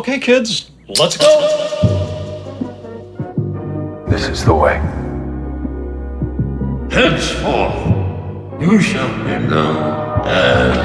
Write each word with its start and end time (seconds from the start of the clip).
Okay, 0.00 0.18
kids, 0.18 0.70
let's 0.98 1.18
go. 1.18 1.28
This 4.08 4.28
is 4.28 4.46
the 4.46 4.54
way. 4.54 4.76
Henceforth, 6.90 8.62
you 8.62 8.80
shall 8.80 9.14
be 9.18 9.46
known 9.46 10.26
as 10.26 10.76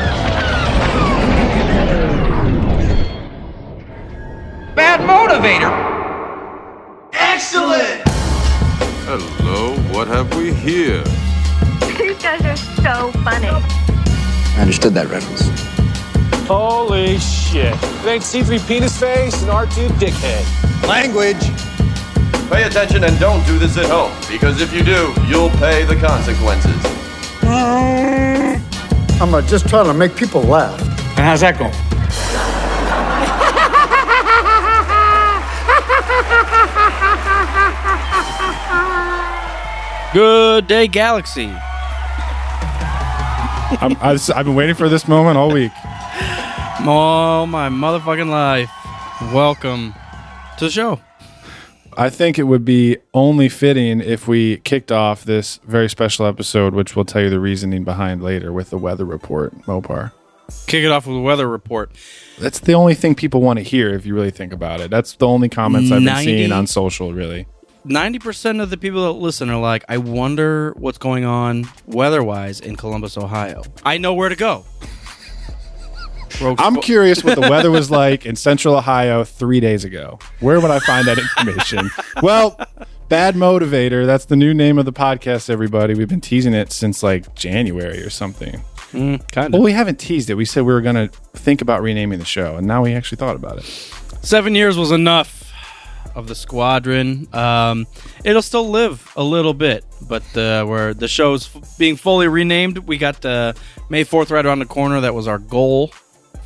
Bad 4.75 4.99
motivator. 5.07 5.71
Excellent! 7.13 8.01
Hello, 9.07 9.77
what 9.93 10.09
have 10.09 10.35
we 10.35 10.53
here? 10.53 11.01
These 11.97 12.21
guys 12.21 12.41
are 12.41 12.57
so 12.57 13.11
funny. 13.21 13.47
I 13.47 14.57
understood 14.59 14.93
that 14.95 15.07
reference. 15.09 15.74
Holy 16.47 17.17
shit. 17.17 17.75
Thanks, 18.05 18.31
C3 18.31 18.67
penis 18.67 18.99
face 18.99 19.41
and 19.41 19.51
R2 19.51 19.87
dickhead. 19.97 20.87
Language! 20.87 21.41
Pay 22.51 22.63
attention 22.63 23.03
and 23.03 23.19
don't 23.19 23.43
do 23.47 23.57
this 23.57 23.77
at 23.77 23.87
home, 23.87 24.13
because 24.31 24.61
if 24.61 24.71
you 24.71 24.83
do, 24.83 25.11
you'll 25.27 25.49
pay 25.51 25.83
the 25.85 25.95
consequences. 25.95 26.75
I'm 29.21 29.33
uh, 29.33 29.41
just 29.41 29.67
trying 29.67 29.85
to 29.85 29.93
make 29.93 30.15
people 30.15 30.41
laugh. 30.41 30.79
And 31.17 31.25
how's 31.25 31.41
that 31.41 31.57
going? 31.57 31.71
Good 40.13 40.67
day, 40.67 40.87
Galaxy. 40.87 41.47
I'm, 43.81 43.97
I 43.99 44.17
have 44.35 44.45
been 44.45 44.55
waiting 44.55 44.75
for 44.75 44.87
this 44.87 45.07
moment 45.07 45.37
all 45.37 45.51
week. 45.51 45.71
Oh 46.87 47.47
my 47.47 47.69
motherfucking 47.69 48.29
life! 48.29 48.69
Welcome 49.33 49.95
to 50.59 50.65
the 50.65 50.69
show. 50.69 51.01
I 51.97 52.11
think 52.11 52.37
it 52.37 52.43
would 52.43 52.63
be 52.63 52.97
only 53.11 53.49
fitting 53.49 54.01
if 54.01 54.27
we 54.27 54.57
kicked 54.57 54.91
off 54.91 55.23
this 55.23 55.59
very 55.63 55.89
special 55.89 56.27
episode, 56.27 56.75
which 56.75 56.95
we'll 56.95 57.03
tell 57.03 57.23
you 57.23 57.31
the 57.31 57.39
reasoning 57.39 57.85
behind 57.85 58.21
later 58.21 58.53
with 58.53 58.69
the 58.69 58.77
weather 58.77 59.03
report, 59.03 59.59
Mopar. 59.63 60.11
Kick 60.67 60.83
it 60.83 60.91
off 60.91 61.07
with 61.07 61.17
a 61.17 61.21
weather 61.21 61.47
report. 61.47 61.91
That's 62.39 62.59
the 62.59 62.73
only 62.73 62.93
thing 62.93 63.15
people 63.15 63.41
want 63.41 63.57
to 63.57 63.63
hear 63.63 63.95
if 63.95 64.05
you 64.05 64.13
really 64.13 64.29
think 64.29 64.53
about 64.53 64.79
it. 64.79 64.91
That's 64.91 65.15
the 65.15 65.27
only 65.27 65.49
comments 65.49 65.91
I've 65.91 66.03
been 66.03 66.23
seeing 66.23 66.51
on 66.51 66.67
social, 66.67 67.13
really. 67.13 67.47
Ninety 67.83 68.19
percent 68.19 68.61
of 68.61 68.69
the 68.69 68.77
people 68.77 69.11
that 69.11 69.19
listen 69.19 69.49
are 69.49 69.59
like, 69.59 69.83
"I 69.89 69.97
wonder 69.97 70.75
what's 70.77 70.99
going 70.99 71.25
on 71.25 71.67
weather-wise 71.87 72.59
in 72.59 72.75
Columbus, 72.75 73.17
Ohio." 73.17 73.63
I 73.83 73.97
know 73.97 74.13
where 74.13 74.29
to 74.29 74.35
go. 74.35 74.65
Rogue 76.41 76.59
I'm 76.61 76.75
curious 76.81 77.23
what 77.23 77.35
the 77.35 77.49
weather 77.49 77.71
was 77.71 77.89
like 78.03 78.25
in 78.25 78.35
central 78.35 78.75
Ohio 78.75 79.23
three 79.23 79.59
days 79.59 79.83
ago. 79.83 80.19
Where 80.39 80.59
would 80.59 80.71
I 80.71 80.79
find 80.79 81.07
that 81.07 81.17
information? 81.17 81.89
well, 82.21 82.59
Bad 83.09 83.35
Motivator, 83.35 84.05
that's 84.05 84.25
the 84.25 84.35
new 84.35 84.53
name 84.53 84.77
of 84.79 84.85
the 84.85 84.93
podcast, 84.93 85.49
everybody. 85.49 85.93
We've 85.93 86.09
been 86.09 86.21
teasing 86.21 86.53
it 86.53 86.71
since 86.71 87.03
like 87.03 87.35
January 87.35 88.01
or 88.01 88.09
something. 88.09 88.61
Mm, 88.91 89.31
kind 89.31 89.53
Well, 89.53 89.61
we 89.61 89.73
haven't 89.73 89.99
teased 89.99 90.29
it. 90.29 90.35
We 90.35 90.45
said 90.45 90.63
we 90.63 90.73
were 90.73 90.81
going 90.81 90.95
to 90.95 91.07
think 91.33 91.61
about 91.61 91.81
renaming 91.81 92.19
the 92.19 92.25
show, 92.25 92.55
and 92.55 92.65
now 92.65 92.83
we 92.83 92.93
actually 92.93 93.17
thought 93.17 93.35
about 93.35 93.59
it. 93.59 93.65
Seven 94.23 94.55
years 94.55 94.77
was 94.77 94.91
enough 94.91 95.51
of 96.15 96.27
the 96.27 96.35
squadron. 96.35 97.27
Um, 97.33 97.85
it'll 98.23 98.41
still 98.41 98.69
live 98.69 99.11
a 99.15 99.23
little 99.23 99.53
bit, 99.53 99.83
but 100.07 100.23
uh, 100.37 100.65
where 100.65 100.93
the 100.93 101.07
show's 101.07 101.53
f- 101.55 101.77
being 101.77 101.97
fully 101.97 102.27
renamed, 102.27 102.79
we 102.79 102.97
got 102.97 103.23
uh, 103.25 103.53
May 103.89 104.03
Fourth 104.03 104.31
right 104.31 104.45
around 104.45 104.59
the 104.59 104.65
corner. 104.65 105.01
That 105.01 105.13
was 105.13 105.27
our 105.27 105.37
goal 105.37 105.91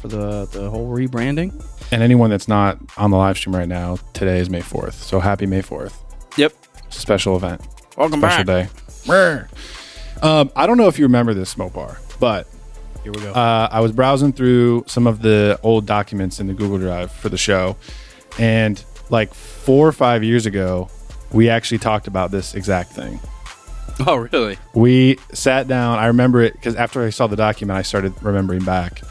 for 0.02 0.08
the 0.08 0.45
the 0.52 0.69
whole 0.69 0.88
rebranding. 0.94 1.53
And 1.92 2.03
anyone 2.03 2.30
that's 2.30 2.47
not 2.47 2.78
on 2.97 3.09
the 3.11 3.17
live 3.17 3.38
stream 3.38 3.55
right 3.55 3.67
now, 3.67 3.97
today 4.14 4.39
is 4.39 4.50
May 4.50 4.61
4th. 4.61 4.94
So 4.94 5.19
happy 5.19 5.45
May 5.47 5.61
4th. 5.61 5.94
Yep. 6.38 6.53
It's 6.88 6.97
a 6.97 7.02
special 7.02 7.36
event. 7.36 7.61
Welcome 7.97 8.20
special 8.20 8.44
back. 8.44 8.70
day. 9.08 9.45
Um, 10.22 10.52
I 10.55 10.67
don't 10.67 10.77
know 10.77 10.88
if 10.88 10.99
you 10.99 11.05
remember 11.05 11.33
this, 11.33 11.55
Mopar, 11.55 11.98
but 12.20 12.48
Here 13.04 13.11
we 13.11 13.21
go. 13.21 13.32
uh, 13.32 13.70
I 13.71 13.80
was 13.80 13.92
browsing 13.92 14.33
through 14.33 14.83
some 14.88 15.08
of 15.08 15.21
the 15.21 15.59
old 15.64 15.86
documents 15.86 16.39
in 16.39 16.48
the 16.48 16.54
Google 16.54 16.77
Drive 16.77 17.11
for 17.11 17.30
the 17.30 17.38
show, 17.38 17.76
and 18.38 18.83
like 19.09 19.33
four 19.33 19.88
or 19.88 19.92
five 19.92 20.23
years 20.23 20.45
ago, 20.45 20.89
we 21.32 21.49
actually 21.49 21.77
talked 21.80 22.08
about 22.08 22.32
this 22.32 22.54
exact 22.54 22.92
thing. 22.92 23.20
oh, 24.08 24.15
really? 24.32 24.58
We 24.76 25.17
sat 25.33 25.67
down. 25.67 25.98
I 25.99 26.08
remember 26.08 26.42
it 26.42 26.54
because 26.54 26.76
after 26.76 27.04
I 27.04 27.09
saw 27.09 27.27
the 27.27 27.36
document, 27.36 27.77
I 27.77 27.82
started 27.82 28.14
remembering 28.21 28.64
back 28.64 29.02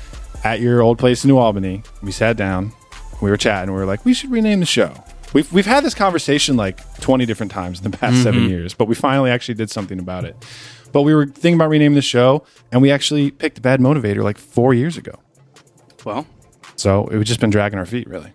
at 0.44 0.60
your 0.60 0.80
old 0.80 0.98
place 0.98 1.24
in 1.24 1.28
New 1.28 1.38
Albany. 1.38 1.82
We 2.02 2.12
sat 2.12 2.36
down, 2.36 2.72
we 3.20 3.30
were 3.30 3.36
chatting. 3.36 3.72
We 3.72 3.80
were 3.80 3.86
like, 3.86 4.04
we 4.04 4.14
should 4.14 4.30
rename 4.30 4.60
the 4.60 4.66
show. 4.66 4.92
We've 5.34 5.52
we've 5.52 5.66
had 5.66 5.84
this 5.84 5.94
conversation 5.94 6.56
like 6.56 7.00
twenty 7.00 7.26
different 7.26 7.52
times 7.52 7.78
in 7.82 7.90
the 7.90 7.96
past 7.96 8.22
seven 8.22 8.40
mm-hmm. 8.40 8.50
years, 8.50 8.74
but 8.74 8.86
we 8.88 8.94
finally 8.94 9.30
actually 9.30 9.54
did 9.54 9.70
something 9.70 9.98
about 9.98 10.24
it. 10.24 10.36
But 10.92 11.02
we 11.02 11.14
were 11.14 11.26
thinking 11.26 11.54
about 11.54 11.68
renaming 11.68 11.96
the 11.96 12.02
show, 12.02 12.44
and 12.72 12.80
we 12.80 12.90
actually 12.90 13.30
picked 13.30 13.60
Bad 13.60 13.80
Motivator 13.80 14.22
like 14.22 14.38
four 14.38 14.72
years 14.72 14.96
ago. 14.96 15.12
Well, 16.04 16.26
So 16.76 17.06
it 17.08 17.18
was 17.18 17.28
just 17.28 17.40
been 17.40 17.50
dragging 17.50 17.78
our 17.78 17.84
feet, 17.84 18.08
really. 18.08 18.32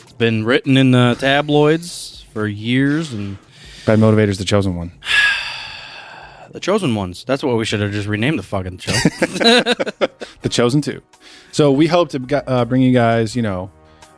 it's 0.00 0.12
been 0.14 0.44
written 0.44 0.76
in 0.76 0.90
the 0.90 1.16
tabloids 1.20 2.24
for 2.32 2.48
years, 2.48 3.12
and 3.12 3.38
Bad 3.84 4.00
Motivator's 4.00 4.38
the 4.38 4.44
chosen 4.44 4.74
one. 4.74 4.90
the 6.50 6.58
chosen 6.58 6.96
ones. 6.96 7.22
That's 7.24 7.44
what 7.44 7.56
we 7.56 7.64
should 7.64 7.80
have 7.80 7.92
just 7.92 8.08
renamed 8.08 8.40
the 8.40 8.42
fucking 8.42 8.78
show. 8.78 8.92
the 10.46 10.54
chosen 10.54 10.80
two. 10.80 11.02
So 11.50 11.72
we 11.72 11.88
hope 11.88 12.10
to 12.10 12.48
uh, 12.48 12.64
bring 12.64 12.80
you 12.80 12.92
guys, 12.92 13.34
you 13.34 13.42
know, 13.42 13.70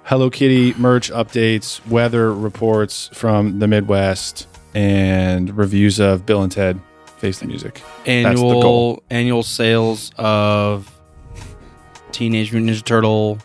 Hello 0.05 0.28
Kitty 0.28 0.75
merch 0.75 1.11
updates, 1.11 1.87
weather 1.87 2.34
reports 2.34 3.09
from 3.15 3.61
the 3.61 3.66
Midwest, 3.66 4.47
and 4.75 5.56
reviews 5.56 5.99
of 5.99 6.27
Bill 6.27 6.43
and 6.43 6.53
Ted 6.53 6.78
Face 7.17 7.38
the 7.38 7.47
Music. 7.47 7.83
That's 8.05 8.05
the 8.05 8.34
goal. 8.34 8.53
annual 8.53 9.03
annual 9.11 9.43
sales 9.43 10.12
of 10.19 10.94
Teenage 12.12 12.53
Mutant 12.53 12.77
Ninja 12.77 12.84
Turtle 12.84 13.38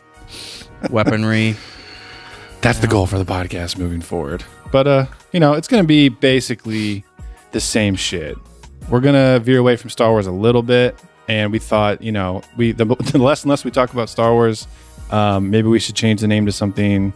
weaponry. 0.90 1.56
That's 2.60 2.80
the 2.80 2.86
goal 2.86 3.06
for 3.06 3.18
the 3.18 3.24
podcast 3.24 3.78
moving 3.78 4.02
forward. 4.02 4.44
But 4.70 4.86
uh, 4.86 5.06
you 5.32 5.40
know, 5.40 5.54
it's 5.54 5.68
going 5.68 5.82
to 5.82 5.88
be 5.88 6.10
basically 6.10 7.04
the 7.52 7.60
same 7.60 7.94
shit. 7.94 8.36
We're 8.90 9.00
going 9.00 9.14
to 9.14 9.42
veer 9.42 9.58
away 9.58 9.76
from 9.76 9.88
Star 9.88 10.10
Wars 10.10 10.26
a 10.26 10.32
little 10.32 10.62
bit, 10.62 10.98
and 11.28 11.52
we 11.52 11.58
thought, 11.58 12.02
you 12.02 12.12
know, 12.12 12.42
we 12.56 12.72
the, 12.72 12.84
the 13.12 13.18
less 13.18 13.42
and 13.42 13.50
less 13.50 13.64
we 13.64 13.70
talk 13.70 13.92
about 13.92 14.08
Star 14.08 14.32
Wars, 14.32 14.66
um, 15.10 15.50
maybe 15.50 15.68
we 15.68 15.78
should 15.78 15.94
change 15.94 16.20
the 16.20 16.28
name 16.28 16.46
to 16.46 16.52
something 16.52 17.12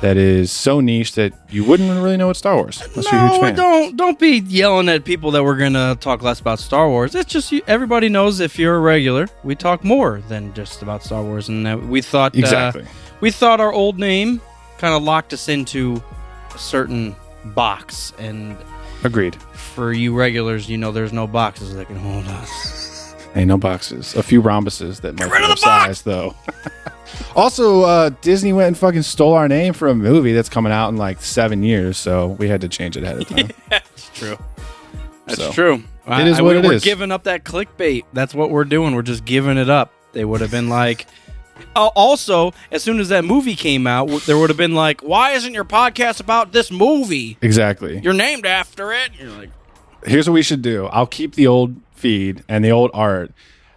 that 0.00 0.16
is 0.16 0.50
so 0.50 0.80
niche 0.80 1.14
that 1.14 1.32
you 1.48 1.64
wouldn't 1.64 1.88
really 2.02 2.16
know 2.16 2.30
it's 2.30 2.38
Star 2.40 2.56
Wars 2.56 2.80
unless 2.80 3.12
you're 3.12 3.20
a 3.20 3.28
huge 3.28 3.40
no, 3.40 3.52
don't 3.54 3.96
don't 3.96 4.18
be 4.18 4.38
yelling 4.40 4.88
at 4.88 5.04
people 5.04 5.30
that 5.32 5.44
we're 5.44 5.56
gonna 5.56 5.96
talk 6.00 6.22
less 6.22 6.40
about 6.40 6.58
Star 6.58 6.88
Wars. 6.88 7.14
It's 7.14 7.30
just 7.30 7.52
you, 7.52 7.62
everybody 7.66 8.08
knows 8.08 8.40
if 8.40 8.58
you're 8.58 8.74
a 8.76 8.80
regular, 8.80 9.28
we 9.44 9.54
talk 9.54 9.84
more 9.84 10.20
than 10.28 10.52
just 10.54 10.82
about 10.82 11.02
Star 11.04 11.22
Wars, 11.22 11.48
and 11.48 11.66
uh, 11.66 11.76
we 11.78 12.00
thought 12.02 12.34
uh, 12.34 12.38
Exactly. 12.40 12.84
we 13.20 13.30
thought 13.30 13.60
our 13.60 13.72
old 13.72 13.98
name 13.98 14.40
kind 14.78 14.94
of 14.94 15.02
locked 15.04 15.32
us 15.32 15.48
into 15.48 16.02
a 16.54 16.58
certain 16.58 17.14
box, 17.54 18.12
and 18.18 18.56
Agreed. 19.04 19.36
for 19.52 19.92
you 19.92 20.14
regulars, 20.16 20.68
you 20.68 20.78
know, 20.78 20.90
there's 20.90 21.12
no 21.12 21.26
boxes 21.28 21.74
that 21.76 21.86
can 21.86 21.96
hold 21.96 22.26
us. 22.26 22.88
Ain't 23.34 23.48
no 23.48 23.56
boxes. 23.58 24.14
A 24.14 24.22
few 24.22 24.42
rhombuses 24.42 25.00
that 25.00 25.18
might 25.18 25.48
be 25.54 25.56
size, 25.56 26.02
though. 26.02 26.34
also, 27.36 27.82
uh, 27.82 28.10
Disney 28.20 28.52
went 28.52 28.68
and 28.68 28.78
fucking 28.78 29.02
stole 29.02 29.32
our 29.34 29.48
name 29.48 29.72
for 29.72 29.88
a 29.88 29.94
movie 29.94 30.32
that's 30.32 30.48
coming 30.48 30.72
out 30.72 30.88
in 30.90 30.96
like 30.96 31.22
seven 31.22 31.62
years, 31.62 31.96
so 31.96 32.28
we 32.28 32.48
had 32.48 32.60
to 32.60 32.68
change 32.68 32.96
it 32.96 33.04
ahead 33.04 33.22
of 33.22 33.28
time. 33.28 33.50
That's 33.70 34.10
true. 34.10 34.38
That's 35.26 35.40
So, 35.40 35.52
true. 35.52 35.82
it 36.08 36.26
is 36.26 36.42
what 36.42 36.56
it 36.56 36.64
we're 36.64 36.74
is. 36.74 36.84
giving 36.84 37.10
up 37.10 37.24
that 37.24 37.44
clickbait. 37.44 38.04
That's 38.12 38.34
what 38.34 38.50
we're 38.50 38.64
doing. 38.64 38.94
We're 38.94 39.02
just 39.02 39.24
giving 39.24 39.56
it 39.56 39.70
up. 39.70 39.92
They 40.12 40.24
would 40.24 40.40
have 40.40 40.50
been 40.50 40.68
like. 40.68 41.06
Uh, 41.76 41.86
also, 41.94 42.52
as 42.70 42.82
soon 42.82 42.98
as 42.98 43.08
that 43.10 43.24
movie 43.24 43.54
came 43.54 43.86
out, 43.86 44.08
there 44.26 44.36
would 44.36 44.50
have 44.50 44.56
been 44.56 44.74
like, 44.74 45.00
"Why 45.00 45.30
isn't 45.32 45.54
your 45.54 45.64
podcast 45.64 46.18
about 46.20 46.52
this 46.52 46.70
movie? 46.70 47.38
exactly. 47.40 48.00
You're 48.00 48.12
named 48.14 48.44
after 48.46 48.92
it." 48.92 49.10
You're 49.18 49.30
like, 49.30 49.50
Here's 50.04 50.28
what 50.28 50.34
we 50.34 50.42
should 50.42 50.60
do. 50.62 50.86
I'll 50.86 51.06
keep 51.06 51.34
the 51.36 51.46
old 51.46 51.76
feed 52.02 52.42
and 52.48 52.64
the 52.64 52.70
old 52.72 52.90
art, 52.92 53.32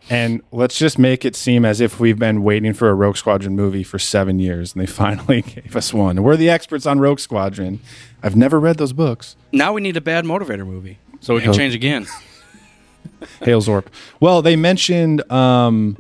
and 0.10 0.42
let's 0.52 0.78
just 0.78 0.98
make 1.00 1.24
it 1.26 1.36
seem 1.36 1.64
as 1.66 1.80
if 1.80 2.00
we've 2.00 2.20
been 2.20 2.44
waiting 2.44 2.74
for 2.74 2.90
a 2.90 2.94
Rogue 2.94 3.18
Squadron 3.18 3.56
movie 3.56 3.84
for 3.84 4.00
seven 4.00 4.40
years, 4.40 4.74
and 4.74 4.82
they 4.82 4.86
finally 5.04 5.42
gave 5.42 5.76
us 5.76 5.94
one. 5.94 6.22
We're 6.24 6.36
the 6.38 6.50
experts 6.50 6.86
on 6.86 7.00
Rogue 7.00 7.20
Squadron. 7.20 7.80
I've 8.24 8.36
never 8.36 8.60
read 8.60 8.78
those 8.78 8.94
books. 8.94 9.36
now 9.52 9.72
we 9.74 9.82
need 9.82 9.96
a 9.98 10.02
bad 10.02 10.26
motivator 10.26 10.66
movie, 10.66 10.98
so 11.22 11.36
we 11.36 11.40
can 11.42 11.46
Hell- 11.48 11.54
change 11.56 11.76
again. 11.76 12.06
Hail 13.44 13.62
Zorp. 13.62 13.86
Well, 14.20 14.42
they 14.42 14.56
mentioned 14.56 15.30
um, 15.32 15.96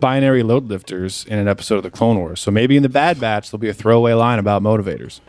binary 0.00 0.42
load 0.42 0.68
lifters 0.68 1.24
in 1.26 1.38
an 1.38 1.48
episode 1.48 1.76
of 1.76 1.82
the 1.82 1.90
Clone 1.90 2.16
Wars. 2.18 2.40
So 2.40 2.50
maybe 2.50 2.76
in 2.76 2.82
the 2.82 2.88
Bad 2.88 3.20
Batch 3.20 3.50
there'll 3.50 3.60
be 3.60 3.68
a 3.68 3.74
throwaway 3.74 4.12
line 4.14 4.38
about 4.38 4.62
motivators. 4.62 5.20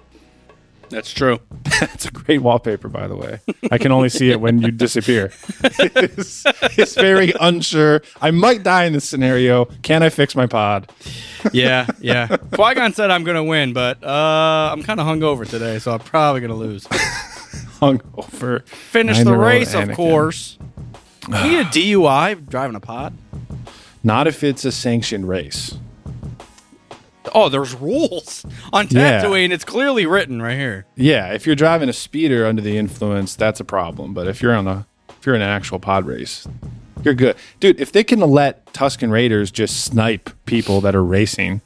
That's 0.90 1.12
true. 1.14 1.40
It's 1.80 2.06
a 2.06 2.12
great 2.12 2.42
wallpaper, 2.42 2.90
by 2.90 3.08
the 3.08 3.16
way. 3.16 3.40
I 3.70 3.78
can 3.78 3.92
only 3.92 4.10
see 4.10 4.32
it 4.32 4.42
when 4.42 4.60
you 4.64 4.72
disappear. 4.72 5.32
it's, 5.64 6.44
it's 6.76 6.96
very 6.96 7.34
unsure. 7.40 8.02
I 8.20 8.32
might 8.32 8.64
die 8.64 8.86
in 8.86 8.94
this 8.94 9.08
scenario. 9.08 9.66
Can 9.84 10.02
I 10.02 10.10
fix 10.10 10.36
my 10.36 10.48
pod? 10.48 10.92
Yeah, 11.54 11.86
yeah. 12.00 12.26
Qui 12.28 12.74
Gon 12.74 12.94
said 12.94 13.12
I'm 13.12 13.24
going 13.24 13.36
to 13.36 13.44
win, 13.44 13.74
but 13.74 14.04
uh, 14.04 14.72
I'm 14.72 14.82
kind 14.82 15.00
of 15.00 15.06
hungover 15.06 15.48
today, 15.48 15.78
so 15.78 15.92
I'm 15.92 16.00
probably 16.00 16.42
going 16.42 16.50
to 16.50 16.58
lose. 16.58 16.88
Hung 17.80 18.02
over. 18.16 18.62
Finish 18.62 19.20
the 19.24 19.38
race, 19.38 19.76
of 19.76 19.92
course. 19.92 20.58
Need 21.28 21.60
a 21.60 21.66
DUI 21.66 22.50
driving 22.50 22.76
a 22.76 22.80
pod? 22.80 23.16
Not 24.04 24.26
if 24.26 24.44
it's 24.44 24.66
a 24.66 24.72
sanctioned 24.72 25.28
race. 25.30 25.78
Oh, 27.34 27.50
there's 27.50 27.74
rules 27.76 28.46
on 28.74 28.88
Yeah. 28.90 29.24
Tatooine. 29.24 29.52
It's 29.52 29.64
clearly 29.66 30.06
written 30.06 30.42
right 30.42 30.58
here. 30.58 30.86
Yeah, 30.96 31.34
if 31.34 31.46
you're 31.46 31.56
driving 31.56 31.90
a 31.90 31.94
speeder 31.94 32.46
under 32.46 32.62
the 32.62 32.78
influence, 32.78 33.36
that's 33.36 33.60
a 33.60 33.66
problem. 33.66 34.14
But 34.14 34.28
if 34.28 34.42
you're 34.42 34.56
on 34.56 34.68
a 34.68 34.86
if 35.20 35.26
you're 35.26 35.36
in 35.36 35.42
an 35.42 35.50
actual 35.50 35.80
pod 35.80 36.06
race, 36.06 36.48
you're 37.04 37.14
good. 37.14 37.36
Dude, 37.60 37.80
if 37.80 37.92
they 37.92 38.04
can 38.04 38.20
let 38.20 38.66
Tusken 38.74 39.12
Raiders 39.12 39.52
just 39.52 39.84
snipe 39.84 40.30
people 40.46 40.80
that 40.82 40.96
are 40.96 41.04
racing, 41.04 41.62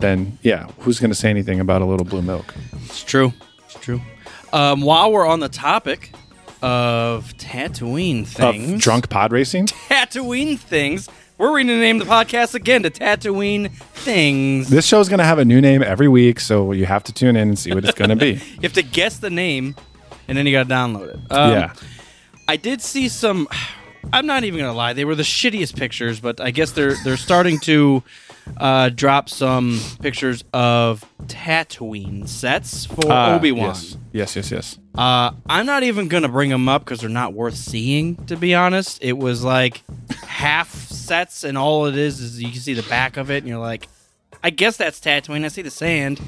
then 0.00 0.38
yeah, 0.42 0.66
who's 0.80 0.98
going 1.00 1.10
to 1.10 1.14
say 1.14 1.30
anything 1.30 1.60
about 1.60 1.82
a 1.82 1.84
little 1.84 2.04
blue 2.06 2.22
milk? 2.22 2.54
It's 2.86 3.02
true. 3.02 3.32
It's 3.64 3.74
true. 3.74 4.00
Um, 4.52 4.80
while 4.82 5.12
we're 5.12 5.26
on 5.26 5.40
the 5.40 5.48
topic 5.48 6.12
of 6.62 7.32
Tatooine 7.36 8.26
things, 8.26 8.72
Of 8.72 8.80
drunk 8.80 9.08
pod 9.08 9.30
racing? 9.32 9.66
Tatooine 9.66 10.58
things, 10.58 11.08
we're 11.38 11.54
renaming 11.54 11.98
the 11.98 12.04
podcast 12.04 12.54
again 12.54 12.82
to 12.82 12.90
Tatooine 12.90 13.70
Things. 13.70 14.68
This 14.68 14.84
show's 14.84 15.08
going 15.08 15.18
to 15.18 15.24
have 15.24 15.38
a 15.38 15.44
new 15.44 15.60
name 15.60 15.82
every 15.82 16.08
week, 16.08 16.40
so 16.40 16.72
you 16.72 16.84
have 16.84 17.04
to 17.04 17.12
tune 17.12 17.36
in 17.36 17.48
and 17.48 17.58
see 17.58 17.72
what 17.72 17.84
it's 17.84 17.96
going 17.96 18.10
to 18.10 18.16
be. 18.16 18.40
You 18.58 18.62
have 18.62 18.72
to 18.72 18.82
guess 18.82 19.18
the 19.18 19.30
name, 19.30 19.76
and 20.26 20.36
then 20.36 20.44
you 20.46 20.52
got 20.52 20.68
to 20.68 20.74
download 20.74 21.14
it. 21.14 21.20
Um, 21.30 21.52
yeah. 21.52 21.72
I 22.48 22.56
did 22.56 22.82
see 22.82 23.08
some. 23.08 23.48
I'm 24.12 24.26
not 24.26 24.44
even 24.44 24.60
gonna 24.60 24.72
lie; 24.72 24.94
they 24.94 25.04
were 25.04 25.16
the 25.16 25.22
shittiest 25.22 25.76
pictures, 25.76 26.18
but 26.18 26.40
I 26.40 26.50
guess 26.50 26.70
they're 26.72 26.94
they're 27.04 27.18
starting 27.18 27.58
to 27.60 28.02
uh, 28.56 28.88
drop 28.88 29.28
some 29.28 29.80
pictures 30.00 30.42
of 30.52 31.04
Tatooine 31.26 32.28
sets 32.28 32.86
for 32.86 33.10
Ah, 33.10 33.36
Obi 33.36 33.52
Wan. 33.52 33.68
Yes, 33.68 33.96
yes, 34.12 34.36
yes. 34.36 34.50
yes. 34.50 34.78
Uh, 34.96 35.30
I'm 35.48 35.66
not 35.66 35.82
even 35.84 36.08
gonna 36.08 36.28
bring 36.28 36.50
them 36.50 36.68
up 36.68 36.84
because 36.84 37.00
they're 37.00 37.08
not 37.10 37.34
worth 37.34 37.54
seeing. 37.56 38.16
To 38.26 38.36
be 38.36 38.54
honest, 38.54 38.98
it 39.02 39.16
was 39.16 39.44
like 39.44 39.82
half 40.26 40.74
sets, 40.74 41.44
and 41.44 41.56
all 41.56 41.86
it 41.86 41.96
is 41.96 42.20
is 42.20 42.42
you 42.42 42.50
can 42.50 42.60
see 42.60 42.74
the 42.74 42.82
back 42.88 43.16
of 43.16 43.30
it, 43.30 43.38
and 43.38 43.46
you're 43.48 43.58
like, 43.58 43.88
I 44.42 44.50
guess 44.50 44.76
that's 44.76 44.98
Tatooine. 45.00 45.44
I 45.44 45.48
see 45.48 45.62
the 45.62 45.70
sand, 45.70 46.20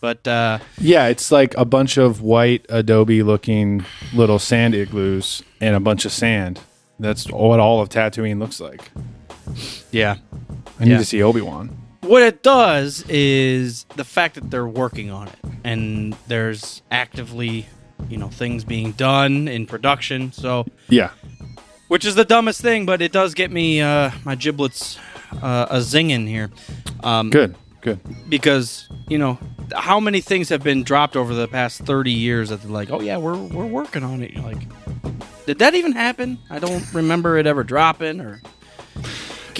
but 0.00 0.26
uh, 0.28 0.58
Yeah, 0.78 1.06
it's 1.08 1.32
like 1.32 1.54
a 1.56 1.64
bunch 1.64 1.96
of 1.96 2.20
white 2.20 2.66
Adobe 2.68 3.22
looking 3.22 3.84
little 4.12 4.38
sand 4.38 4.74
igloos 4.74 5.42
and 5.60 5.74
a 5.74 5.80
bunch 5.80 6.04
of 6.04 6.12
sand. 6.12 6.60
That's 6.98 7.30
what 7.30 7.60
all 7.60 7.80
of 7.80 7.88
Tatooine 7.88 8.38
looks 8.38 8.60
like. 8.60 8.90
Yeah. 9.90 10.16
I 10.78 10.84
need 10.84 10.90
Yeah. 10.92 10.98
to 10.98 11.04
see 11.04 11.22
Obi 11.22 11.40
Wan. 11.40 11.76
What 12.02 12.22
it 12.22 12.42
does 12.42 13.04
is 13.08 13.84
the 13.96 14.04
fact 14.04 14.34
that 14.36 14.50
they're 14.50 14.66
working 14.66 15.10
on 15.10 15.28
it 15.28 15.36
and 15.64 16.16
there's 16.28 16.82
actively, 16.90 17.66
you 18.08 18.16
know, 18.16 18.28
things 18.28 18.64
being 18.64 18.92
done 18.92 19.46
in 19.48 19.66
production. 19.66 20.32
So, 20.32 20.66
Yeah. 20.88 21.10
which 21.88 22.04
is 22.04 22.14
the 22.14 22.24
dumbest 22.24 22.60
thing, 22.62 22.86
but 22.86 23.02
it 23.02 23.12
does 23.12 23.34
get 23.34 23.50
me 23.50 23.80
uh, 23.80 24.10
my 24.24 24.34
giblets 24.34 24.98
uh, 25.42 25.66
a 25.70 25.76
zinging 25.78 26.26
here. 26.26 26.50
Um, 27.04 27.30
Good. 27.30 27.54
Good. 27.82 27.98
because 28.28 28.88
you 29.08 29.16
know 29.16 29.38
how 29.74 30.00
many 30.00 30.20
things 30.20 30.50
have 30.50 30.62
been 30.62 30.82
dropped 30.82 31.16
over 31.16 31.32
the 31.32 31.48
past 31.48 31.80
30 31.82 32.12
years 32.12 32.50
that 32.50 32.60
they're 32.60 32.70
like 32.70 32.90
oh 32.90 33.00
yeah 33.00 33.16
we're 33.16 33.38
we're 33.38 33.64
working 33.64 34.04
on 34.04 34.22
it 34.22 34.32
You're 34.32 34.42
like 34.42 34.60
did 35.46 35.60
that 35.60 35.74
even 35.74 35.92
happen 35.92 36.38
i 36.50 36.58
don't 36.58 36.84
remember 36.92 37.38
it 37.38 37.46
ever 37.46 37.64
dropping 37.64 38.20
or 38.20 38.42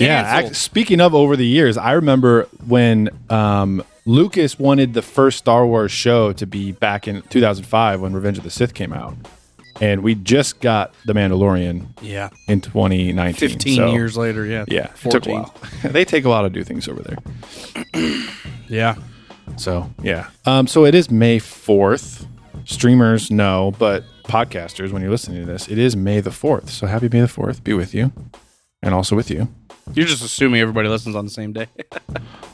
Yeah. 0.00 0.22
Canceled. 0.22 0.52
Ac- 0.52 0.54
speaking 0.60 1.00
of 1.00 1.14
over 1.14 1.36
the 1.36 1.46
years, 1.46 1.76
I 1.76 1.92
remember 1.92 2.48
when 2.66 3.10
um, 3.28 3.82
Lucas 4.06 4.58
wanted 4.58 4.94
the 4.94 5.02
first 5.02 5.38
Star 5.38 5.66
Wars 5.66 5.92
show 5.92 6.32
to 6.32 6.46
be 6.46 6.72
back 6.72 7.06
in 7.06 7.22
2005 7.22 8.00
when 8.00 8.12
Revenge 8.12 8.38
of 8.38 8.44
the 8.44 8.50
Sith 8.50 8.74
came 8.74 8.92
out. 8.92 9.14
And 9.80 10.02
we 10.02 10.14
just 10.14 10.60
got 10.60 10.92
The 11.06 11.14
Mandalorian 11.14 11.86
yeah 12.02 12.28
in 12.48 12.60
2019. 12.60 13.48
15 13.48 13.76
so- 13.76 13.92
years 13.92 14.16
later 14.16 14.44
yeah 14.44 14.64
Yeah. 14.68 14.86
It 15.04 15.10
took 15.10 15.26
a 15.26 15.30
14 15.30 15.34
while. 15.34 15.54
they 15.84 16.04
take 16.04 16.24
a 16.24 16.28
while 16.28 16.42
to 16.42 16.50
do 16.50 16.62
things 16.64 16.86
over 16.88 17.02
there. 17.02 17.16
yeah 18.68 18.96
So 19.56 19.88
yeah. 20.02 20.28
Um, 20.44 20.66
so 20.66 20.84
it 20.84 20.94
is 20.94 21.10
May 21.10 21.38
fourth. 21.38 22.26
Streamers 22.66 23.30
know, 23.30 23.72
but 23.78 24.04
podcasters, 24.24 24.92
when 24.92 25.00
you're 25.02 25.10
listening 25.10 25.40
to 25.40 25.46
this, 25.50 25.66
it 25.68 25.78
is 25.78 25.96
May 25.96 26.20
the 26.20 26.30
fourth. 26.30 26.68
So 26.70 26.86
happy 26.86 27.08
May 27.08 27.20
the 27.22 27.26
fourth 27.28 27.64
be 27.64 27.72
with 27.72 27.94
you, 27.94 28.12
and 28.82 28.94
also 28.94 29.16
with 29.16 29.30
you. 29.30 29.48
You're 29.94 30.06
just 30.06 30.22
assuming 30.24 30.60
everybody 30.60 30.88
listens 30.88 31.16
on 31.16 31.24
the 31.24 31.30
same 31.30 31.52
day. 31.52 31.66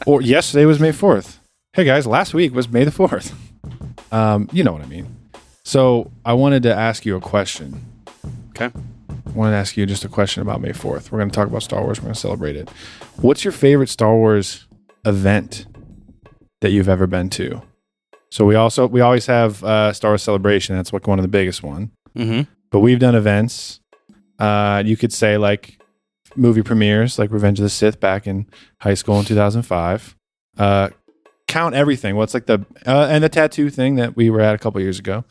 Or 0.07 0.23
yesterday 0.23 0.67
was 0.67 0.79
May 0.79 0.93
fourth. 0.93 1.41
Hey 1.73 1.83
guys, 1.83 2.07
last 2.07 2.33
week 2.33 2.55
was 2.55 2.69
May 2.69 2.85
the 2.85 2.93
fourth. 2.93 3.35
Um, 4.13 4.49
you 4.53 4.63
know 4.63 4.71
what 4.73 4.83
I 4.83 4.87
mean. 4.87 5.17
So 5.65 6.13
I 6.25 6.33
wanted 6.35 6.63
to 6.63 6.73
ask 6.73 7.05
you 7.05 7.17
a 7.17 7.21
question. 7.21 7.85
okay. 8.51 8.67
I 8.67 9.31
wanted 9.35 9.51
to 9.51 9.57
ask 9.57 9.77
you 9.77 9.85
just 9.85 10.05
a 10.05 10.09
question 10.09 10.43
about 10.43 10.61
May 10.61 10.73
fourth. 10.73 11.11
We're 11.11 11.19
going 11.19 11.31
to 11.31 11.35
talk 11.35 11.49
about 11.49 11.65
Star 11.65 11.83
Wars. 11.83 11.99
We're 11.99 12.05
going 12.05 12.15
to 12.15 12.21
celebrate 12.21 12.55
it. 12.55 12.71
What's 13.17 13.43
your 13.43 13.51
favorite 13.51 13.89
Star 13.89 14.15
Wars 14.15 14.69
event 15.05 15.67
that 16.61 16.71
you've 16.71 16.89
ever 16.89 17.09
been 17.09 17.29
to? 17.31 17.63
So 18.31 18.45
we 18.45 18.55
also 18.55 18.87
we 18.87 19.01
always 19.01 19.27
have 19.27 19.65
uh, 19.65 19.93
Star 19.93 20.13
Wars 20.13 20.23
Celebration. 20.23 20.77
That's 20.77 20.93
like 20.93 21.09
one 21.09 21.19
of 21.19 21.25
the 21.25 21.29
biggest 21.29 21.65
one. 21.65 21.91
Mm-hmm. 22.17 22.43
But 22.71 22.79
we've 22.79 23.01
done 23.01 23.17
events. 23.17 23.81
Uh, 24.39 24.85
you 24.87 24.97
could 24.97 25.13
say 25.13 25.37
like 25.37 25.81
movie 26.37 26.63
premieres, 26.63 27.19
like 27.19 27.31
Revenge 27.31 27.59
of 27.59 27.65
the 27.65 27.71
Sith 27.71 28.01
back 28.01 28.27
in 28.27 28.47
high 28.81 28.95
school 28.95 29.19
in 29.19 29.25
2005. 29.25 30.17
Uh, 30.59 30.91
count 31.49 31.75
everything. 31.75 32.17
What's 32.17 32.35
like 32.35 32.47
the 32.47 32.65
uh, 32.87 33.09
and 33.11 33.23
the 33.25 33.29
tattoo 33.29 33.71
thing 33.71 33.97
that 33.97 34.17
we 34.17 34.31
were 34.31 34.41
at 34.41 34.55
a 34.55 34.59
couple 34.59 34.81
years 34.81 34.99
ago. 34.99 35.25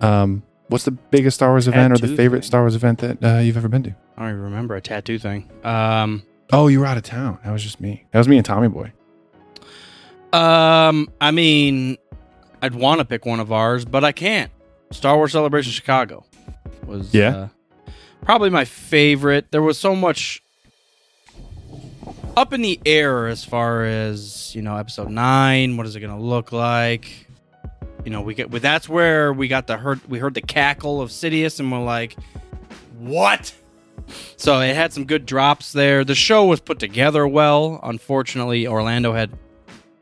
Um, 0.00 0.42
what's 0.68 0.84
the 0.84 0.90
biggest 0.92 1.36
Star 1.36 1.50
Wars 1.50 1.68
event 1.68 1.92
or 1.92 1.98
the 1.98 2.16
favorite 2.16 2.40
thing. 2.40 2.46
Star 2.46 2.62
Wars 2.62 2.74
event 2.74 2.98
that 3.00 3.22
uh, 3.22 3.38
you've 3.38 3.56
ever 3.56 3.68
been 3.68 3.82
to? 3.84 3.94
I 4.16 4.22
don't 4.22 4.30
even 4.30 4.42
remember 4.42 4.74
a 4.76 4.80
tattoo 4.80 5.18
thing. 5.18 5.48
Um, 5.64 6.22
Oh, 6.52 6.66
you 6.66 6.80
were 6.80 6.86
out 6.86 6.96
of 6.96 7.04
town. 7.04 7.38
That 7.44 7.52
was 7.52 7.62
just 7.62 7.80
me. 7.80 8.06
That 8.10 8.18
was 8.18 8.26
me 8.26 8.36
and 8.36 8.44
Tommy 8.44 8.66
Boy. 8.68 8.92
um, 10.32 11.08
I 11.20 11.30
mean, 11.30 11.96
I'd 12.62 12.74
want 12.74 12.98
to 13.00 13.04
pick 13.04 13.24
one 13.26 13.40
of 13.40 13.52
ours, 13.52 13.84
but 13.84 14.04
I 14.04 14.12
can't. 14.12 14.50
Star 14.90 15.16
Wars 15.16 15.32
Celebration 15.32 15.72
Chicago 15.72 16.24
was 16.86 17.14
Yeah? 17.14 17.48
Probably 18.22 18.50
my 18.50 18.64
favorite. 18.64 19.50
There 19.50 19.62
was 19.62 19.78
so 19.78 19.94
much 19.94 20.42
up 22.36 22.52
in 22.52 22.62
the 22.62 22.80
air 22.86 23.26
as 23.26 23.44
far 23.44 23.84
as 23.84 24.54
you 24.54 24.62
know, 24.62 24.76
Episode 24.76 25.10
Nine. 25.10 25.76
What 25.76 25.86
is 25.86 25.96
it 25.96 26.00
going 26.00 26.16
to 26.16 26.22
look 26.22 26.52
like? 26.52 27.26
You 28.04 28.10
know, 28.10 28.22
we 28.22 28.34
get. 28.34 28.50
Well, 28.50 28.60
that's 28.60 28.88
where 28.88 29.32
we 29.32 29.48
got 29.48 29.66
the 29.66 29.76
heard. 29.76 30.00
We 30.08 30.18
heard 30.18 30.34
the 30.34 30.40
cackle 30.40 31.00
of 31.00 31.10
Sidious, 31.10 31.60
and 31.60 31.70
we're 31.70 31.84
like, 31.84 32.16
"What?" 32.98 33.54
So 34.36 34.60
it 34.60 34.74
had 34.74 34.92
some 34.92 35.04
good 35.04 35.26
drops 35.26 35.72
there. 35.72 36.04
The 36.04 36.14
show 36.14 36.46
was 36.46 36.60
put 36.60 36.78
together 36.78 37.26
well. 37.28 37.78
Unfortunately, 37.82 38.66
Orlando 38.66 39.12
had 39.12 39.30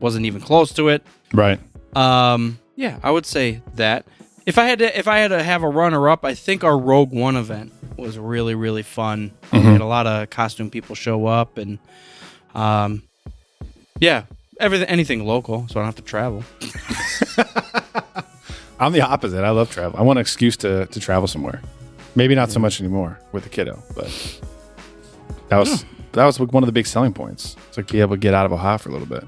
wasn't 0.01 0.27
even 0.27 0.41
close 0.41 0.73
to 0.75 0.89
it. 0.89 1.03
Right. 1.33 1.59
Um, 1.97 2.59
yeah, 2.77 3.01
I 3.03 3.11
would 3.11 3.27
say 3.27 3.63
that. 3.75 4.07
If 4.49 4.57
I 4.57 4.65
had 4.65 4.79
to, 4.79 4.99
if 4.99 5.07
I 5.07 5.19
had 5.19 5.29
to 5.29 5.43
have 5.43 5.63
a 5.63 5.69
runner 5.69 6.09
up, 6.09 6.25
I 6.25 6.33
think 6.33 6.65
our 6.65 6.79
Rogue 6.79 7.13
One 7.13 7.37
event 7.37 7.71
was 7.99 8.19
really, 8.19 8.55
really 8.55 8.83
fun. 8.83 9.33
We 9.53 9.61
had 9.61 9.83
a 9.83 9.85
lot 9.85 10.07
of 10.07 10.31
costume 10.31 10.71
people 10.71 10.95
show 10.95 11.27
up, 11.27 11.59
and 11.59 11.79
um, 12.55 13.03
yeah, 14.01 14.23
everything, 14.59 14.89
anything 14.89 15.27
local, 15.27 15.69
so 15.69 15.79
I 15.79 15.83
don't 15.83 15.85
have 15.85 15.97
to 15.97 16.03
travel. 16.03 16.45
I'm 18.81 18.93
the 18.93 19.03
opposite. 19.03 19.45
I 19.45 19.51
love 19.51 19.71
travel. 19.71 20.01
I 20.01 20.03
want 20.03 20.19
an 20.19 20.23
excuse 20.23 20.57
to, 20.59 20.87
to 20.87 20.99
travel 20.99 21.29
somewhere. 21.29 21.61
Maybe 22.15 22.35
not 22.35 22.51
so 22.51 22.59
much 22.59 22.81
anymore 22.81 23.21
with 23.33 23.45
the 23.45 23.51
kiddo, 23.51 23.83
but 23.95 24.41
that 25.51 25.59
was 25.59 25.85
that 26.13 26.25
was 26.25 26.41
one 26.41 26.63
of 26.63 26.67
the 26.67 26.73
big 26.73 26.87
selling 26.87 27.13
points. 27.13 27.55
It's 27.69 27.77
like 27.77 27.89
be 27.89 28.01
able 28.01 28.17
to 28.17 28.21
get 28.21 28.33
out 28.33 28.47
of 28.47 28.53
Ohio 28.55 28.79
for 28.79 28.89
a 28.89 28.93
little 28.93 29.07
bit. 29.07 29.25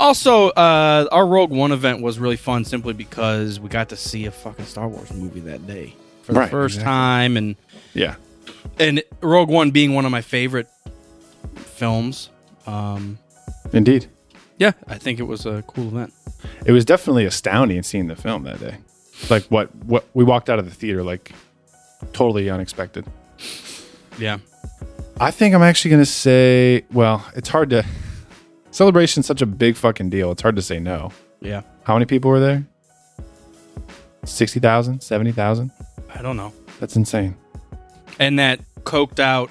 Also, 0.00 0.48
uh, 0.50 1.06
our 1.12 1.26
Rogue 1.26 1.50
One 1.50 1.72
event 1.72 2.02
was 2.02 2.18
really 2.18 2.36
fun 2.36 2.64
simply 2.64 2.92
because 2.92 3.60
we 3.60 3.68
got 3.68 3.88
to 3.90 3.96
see 3.96 4.26
a 4.26 4.30
fucking 4.30 4.64
Star 4.66 4.88
Wars 4.88 5.12
movie 5.12 5.40
that 5.40 5.66
day 5.66 5.94
for 6.22 6.32
the 6.32 6.40
Right, 6.40 6.50
first 6.50 6.76
exactly. 6.76 6.90
time, 6.92 7.36
and 7.36 7.56
Yeah. 7.94 8.14
and 8.78 9.02
Rogue 9.20 9.48
One 9.48 9.70
being 9.70 9.94
one 9.94 10.04
of 10.04 10.10
my 10.10 10.20
favorite 10.22 10.68
films. 11.56 12.28
Um, 12.66 13.18
Indeed. 13.72 14.06
yeah, 14.58 14.72
I 14.88 14.98
think 14.98 15.18
it 15.20 15.24
was 15.24 15.46
a 15.46 15.62
cool 15.66 15.88
event. 15.88 16.12
It 16.66 16.72
was 16.72 16.84
definitely 16.84 17.24
astounding 17.24 17.82
seeing 17.82 18.06
the 18.08 18.16
film 18.16 18.44
that 18.44 18.60
day. 18.60 18.76
Like 19.30 19.44
what 19.44 19.72
what 19.84 20.04
we 20.14 20.24
walked 20.24 20.50
out 20.50 20.58
of 20.58 20.64
the 20.64 20.74
theater 20.74 21.02
like 21.04 21.32
totally 22.12 22.50
unexpected. 22.50 23.04
Yeah. 24.18 24.38
I 25.20 25.30
think 25.30 25.54
I'm 25.54 25.62
actually 25.62 25.90
going 25.92 26.02
to 26.02 26.10
say, 26.10 26.84
well, 26.92 27.24
it's 27.36 27.48
hard 27.48 27.70
to 27.70 27.84
celebration's 28.72 29.26
such 29.26 29.40
a 29.42 29.46
big 29.46 29.76
fucking 29.76 30.10
deal. 30.10 30.32
It's 30.32 30.42
hard 30.42 30.56
to 30.56 30.62
say 30.62 30.80
no. 30.80 31.12
Yeah. 31.40 31.62
How 31.84 31.94
many 31.94 32.06
people 32.06 32.30
were 32.30 32.40
there? 32.40 32.66
60,000, 34.24 35.00
70,000. 35.02 35.70
I 36.14 36.22
don't 36.22 36.36
know. 36.36 36.52
That's 36.80 36.96
insane. 36.96 37.36
And 38.18 38.38
that 38.38 38.60
coked 38.84 39.18
out 39.20 39.50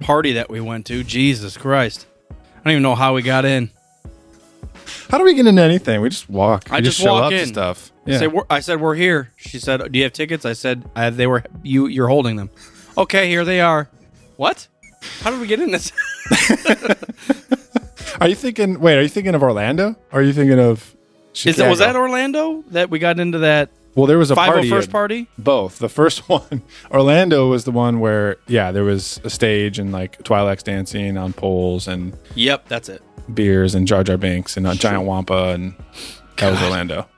party 0.00 0.32
that 0.34 0.50
we 0.50 0.60
went 0.60 0.86
to, 0.86 1.02
Jesus 1.04 1.56
Christ. 1.56 2.06
I 2.30 2.34
don't 2.64 2.72
even 2.72 2.82
know 2.82 2.94
how 2.94 3.14
we 3.14 3.22
got 3.22 3.44
in. 3.44 3.70
How 5.10 5.18
do 5.18 5.24
we 5.24 5.34
get 5.34 5.46
into 5.46 5.62
anything? 5.62 6.00
We 6.00 6.08
just 6.08 6.28
walk. 6.30 6.70
I 6.72 6.76
We 6.76 6.82
just 6.82 6.98
show 6.98 7.14
walk 7.14 7.24
up 7.24 7.30
to 7.30 7.40
in. 7.40 7.46
stuff. 7.46 7.92
I 8.06 8.10
Yeah. 8.12 8.18
said, 8.18 8.32
we're, 8.32 8.44
I 8.48 8.60
said 8.60 8.80
we're 8.80 8.94
here. 8.94 9.30
She 9.36 9.58
said, 9.58 9.92
"Do 9.92 9.98
you 9.98 10.04
have 10.04 10.12
tickets?" 10.12 10.44
I 10.44 10.54
said, 10.54 10.84
I, 10.96 11.10
"They 11.10 11.26
were 11.26 11.44
you. 11.62 11.86
You're 11.86 12.08
holding 12.08 12.36
them." 12.36 12.50
Okay, 12.98 13.28
here 13.28 13.44
they 13.44 13.60
are. 13.60 13.88
What? 14.36 14.66
How 15.20 15.30
did 15.30 15.40
we 15.40 15.46
get 15.46 15.60
in 15.60 15.70
this? 15.70 15.92
Are 18.20 18.28
you 18.28 18.34
thinking? 18.34 18.80
Wait, 18.80 18.96
are 18.96 19.02
you 19.02 19.08
thinking 19.08 19.34
of 19.34 19.42
Orlando? 19.42 19.96
Or 20.12 20.20
are 20.20 20.22
you 20.22 20.32
thinking 20.32 20.58
of? 20.58 20.94
Is 21.44 21.56
that, 21.56 21.70
was 21.70 21.78
that 21.78 21.96
Orlando 21.96 22.62
that 22.72 22.90
we 22.90 22.98
got 22.98 23.18
into 23.18 23.38
that 23.38 23.70
Well, 23.94 24.06
there 24.06 24.18
was 24.18 24.30
a 24.30 24.34
five 24.34 24.52
party. 24.52 24.68
first 24.68 24.90
party? 24.90 25.28
Both. 25.38 25.78
The 25.78 25.88
first 25.88 26.28
one, 26.28 26.62
Orlando 26.90 27.48
was 27.48 27.64
the 27.64 27.70
one 27.70 28.00
where, 28.00 28.36
yeah, 28.48 28.70
there 28.70 28.84
was 28.84 29.18
a 29.24 29.30
stage 29.30 29.78
and 29.78 29.92
like 29.92 30.22
Twi'leks 30.24 30.62
dancing 30.62 31.16
on 31.16 31.32
poles 31.32 31.88
and 31.88 32.14
Yep, 32.34 32.68
that's 32.68 32.90
it. 32.90 33.02
beers 33.32 33.74
and 33.74 33.86
Jar 33.88 34.04
Jar 34.04 34.18
Binks 34.18 34.58
and 34.58 34.66
a 34.66 34.74
giant 34.74 35.04
wampa 35.04 35.54
and 35.54 35.74
that 36.36 36.50
was 36.50 36.62
Orlando. 36.62 37.08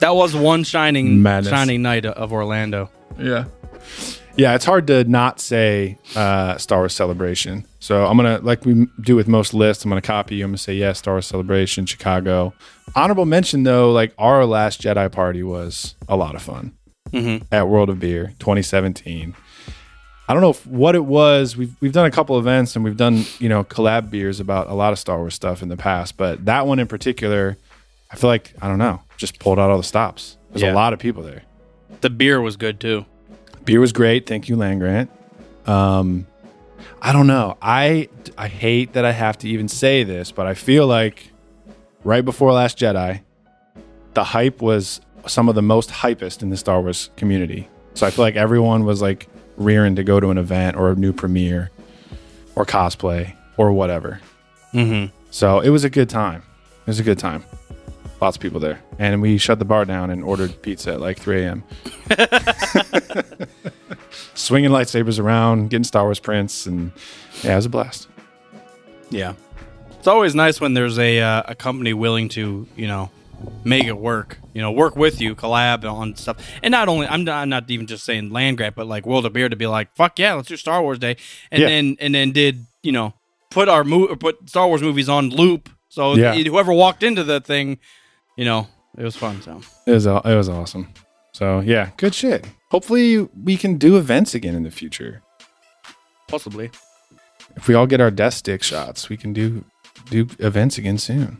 That 0.00 0.14
was 0.14 0.34
one 0.34 0.64
shining 0.64 1.22
Madness. 1.22 1.50
shining 1.50 1.82
night 1.82 2.06
of 2.06 2.32
Orlando. 2.32 2.90
Yeah. 3.18 3.44
Yeah, 4.38 4.54
it's 4.54 4.64
hard 4.64 4.86
to 4.86 5.02
not 5.02 5.40
say 5.40 5.98
uh, 6.14 6.56
Star 6.58 6.78
Wars 6.78 6.94
Celebration. 6.94 7.64
So 7.80 8.06
I'm 8.06 8.16
gonna, 8.16 8.38
like 8.38 8.64
we 8.64 8.86
do 9.02 9.16
with 9.16 9.26
most 9.26 9.52
lists, 9.52 9.84
I'm 9.84 9.88
gonna 9.90 10.00
copy 10.00 10.36
you. 10.36 10.44
I'm 10.44 10.50
gonna 10.52 10.58
say 10.58 10.74
yes, 10.74 10.98
Star 11.00 11.14
Wars 11.14 11.26
Celebration, 11.26 11.86
Chicago. 11.86 12.54
Honorable 12.94 13.26
mention 13.26 13.64
though, 13.64 13.90
like 13.90 14.14
our 14.16 14.46
last 14.46 14.80
Jedi 14.80 15.10
party 15.10 15.42
was 15.42 15.96
a 16.08 16.16
lot 16.16 16.36
of 16.36 16.42
fun 16.42 16.72
Mhm. 17.10 17.42
at 17.50 17.68
World 17.68 17.90
of 17.90 17.98
Beer 17.98 18.32
2017. 18.38 19.34
I 20.28 20.34
don't 20.34 20.42
know 20.42 20.50
if, 20.50 20.64
what 20.66 20.94
it 20.94 21.04
was. 21.04 21.56
We've 21.56 21.74
we've 21.80 21.92
done 21.92 22.06
a 22.06 22.10
couple 22.10 22.38
events 22.38 22.76
and 22.76 22.84
we've 22.84 22.96
done 22.96 23.24
you 23.40 23.48
know 23.48 23.64
collab 23.64 24.08
beers 24.08 24.38
about 24.38 24.68
a 24.68 24.74
lot 24.74 24.92
of 24.92 25.00
Star 25.00 25.18
Wars 25.18 25.34
stuff 25.34 25.62
in 25.62 25.68
the 25.68 25.76
past, 25.76 26.16
but 26.16 26.44
that 26.44 26.64
one 26.66 26.78
in 26.78 26.86
particular, 26.86 27.56
I 28.12 28.16
feel 28.16 28.30
like 28.30 28.52
I 28.62 28.68
don't 28.68 28.78
know, 28.78 29.00
just 29.16 29.40
pulled 29.40 29.58
out 29.58 29.68
all 29.70 29.78
the 29.78 29.82
stops. 29.82 30.36
There's 30.50 30.62
Yeah. 30.62 30.72
a 30.72 30.76
lot 30.76 30.92
of 30.92 31.00
people 31.00 31.24
there. 31.24 31.42
The 32.02 32.10
beer 32.10 32.40
was 32.40 32.56
good 32.56 32.78
too. 32.78 33.04
Beer 33.68 33.80
was 33.80 33.92
great. 33.92 34.24
Thank 34.24 34.48
you, 34.48 34.56
Land 34.56 34.80
Grant. 34.80 35.10
Um, 35.66 36.26
I 37.02 37.12
don't 37.12 37.26
know. 37.26 37.58
I 37.60 38.08
I 38.38 38.48
hate 38.48 38.94
that 38.94 39.04
I 39.04 39.12
have 39.12 39.36
to 39.40 39.48
even 39.48 39.68
say 39.68 40.04
this, 40.04 40.32
but 40.32 40.46
I 40.46 40.54
feel 40.54 40.86
like 40.86 41.30
right 42.02 42.24
before 42.24 42.50
Last 42.50 42.78
Jedi, 42.78 43.20
the 44.14 44.24
hype 44.24 44.62
was 44.62 45.02
some 45.26 45.50
of 45.50 45.54
the 45.54 45.60
most 45.60 45.90
hypest 45.90 46.40
in 46.40 46.48
the 46.48 46.56
Star 46.56 46.80
Wars 46.80 47.10
community. 47.18 47.68
So 47.92 48.06
I 48.06 48.10
feel 48.10 48.24
like 48.24 48.36
everyone 48.36 48.86
was 48.86 49.02
like 49.02 49.28
rearing 49.58 49.96
to 49.96 50.02
go 50.02 50.18
to 50.18 50.30
an 50.30 50.38
event 50.38 50.78
or 50.78 50.90
a 50.92 50.94
new 50.94 51.12
premiere 51.12 51.70
or 52.56 52.64
cosplay 52.64 53.34
or 53.58 53.70
whatever. 53.72 54.18
Mm-hmm. 54.72 55.14
So 55.30 55.60
it 55.60 55.68
was 55.68 55.84
a 55.84 55.90
good 55.90 56.08
time. 56.08 56.42
It 56.80 56.86
was 56.86 57.00
a 57.00 57.04
good 57.04 57.18
time. 57.18 57.44
Lots 58.22 58.38
of 58.38 58.40
people 58.40 58.60
there. 58.60 58.80
And 58.98 59.20
we 59.20 59.36
shut 59.36 59.58
the 59.58 59.66
bar 59.66 59.84
down 59.84 60.10
and 60.10 60.24
ordered 60.24 60.62
pizza 60.62 60.94
at 60.94 61.00
like 61.00 61.18
3 61.18 61.44
a.m. 61.44 61.64
Swinging 64.38 64.70
lightsabers 64.70 65.18
around, 65.18 65.68
getting 65.70 65.82
Star 65.84 66.04
Wars 66.04 66.20
prints, 66.20 66.64
and 66.66 66.92
yeah, 67.42 67.52
it 67.54 67.56
was 67.56 67.66
a 67.66 67.68
blast. 67.68 68.06
Yeah, 69.10 69.32
it's 69.98 70.06
always 70.06 70.34
nice 70.34 70.60
when 70.60 70.74
there's 70.74 70.98
a 70.98 71.20
uh, 71.20 71.42
a 71.46 71.54
company 71.56 71.92
willing 71.92 72.28
to 72.30 72.66
you 72.76 72.86
know 72.86 73.10
make 73.64 73.84
it 73.84 73.96
work. 73.98 74.38
You 74.54 74.62
know, 74.62 74.70
work 74.70 74.94
with 74.96 75.20
you, 75.20 75.34
collab 75.34 75.84
on 75.90 76.14
stuff, 76.16 76.36
and 76.62 76.70
not 76.70 76.88
only 76.88 77.06
I'm 77.08 77.24
not, 77.24 77.42
I'm 77.42 77.48
not 77.48 77.68
even 77.70 77.86
just 77.88 78.04
saying 78.04 78.30
Land 78.30 78.58
Grant, 78.58 78.74
but 78.76 78.86
like 78.86 79.06
World 79.06 79.26
of 79.26 79.32
Beer 79.32 79.48
to 79.48 79.56
be 79.56 79.66
like, 79.66 79.94
fuck 79.96 80.18
yeah, 80.20 80.34
let's 80.34 80.48
do 80.48 80.56
Star 80.56 80.82
Wars 80.82 80.98
Day, 81.00 81.16
and 81.50 81.60
Yeah. 81.62 81.68
then 81.68 81.96
and 82.00 82.14
then 82.14 82.30
did 82.32 82.64
you 82.82 82.92
know 82.92 83.14
put 83.50 83.68
our 83.68 83.82
mo- 83.82 84.14
put 84.16 84.48
Star 84.48 84.68
Wars 84.68 84.82
movies 84.82 85.08
on 85.08 85.30
loop, 85.30 85.68
so 85.88 86.14
Yeah. 86.14 86.34
whoever 86.34 86.72
walked 86.72 87.02
into 87.02 87.24
the 87.24 87.40
thing, 87.40 87.78
you 88.36 88.44
know, 88.44 88.68
it 88.96 89.02
was 89.02 89.16
fun. 89.16 89.42
So 89.42 89.60
It 89.86 89.90
was 89.92 90.06
it 90.06 90.22
was 90.24 90.48
awesome. 90.48 90.88
So 91.38 91.60
yeah, 91.60 91.90
good 91.96 92.16
shit. 92.16 92.48
Hopefully 92.72 93.28
we 93.44 93.56
can 93.56 93.78
do 93.78 93.96
events 93.96 94.34
again 94.34 94.56
in 94.56 94.64
the 94.64 94.72
future. 94.72 95.22
possibly, 96.26 96.68
If 97.54 97.68
we 97.68 97.74
all 97.74 97.86
get 97.86 98.00
our 98.00 98.10
death 98.10 98.34
stick 98.34 98.64
shots, 98.64 99.08
we 99.08 99.16
can 99.16 99.32
do 99.32 99.64
do 100.10 100.26
events 100.40 100.78
again 100.78 100.98
soon. 100.98 101.38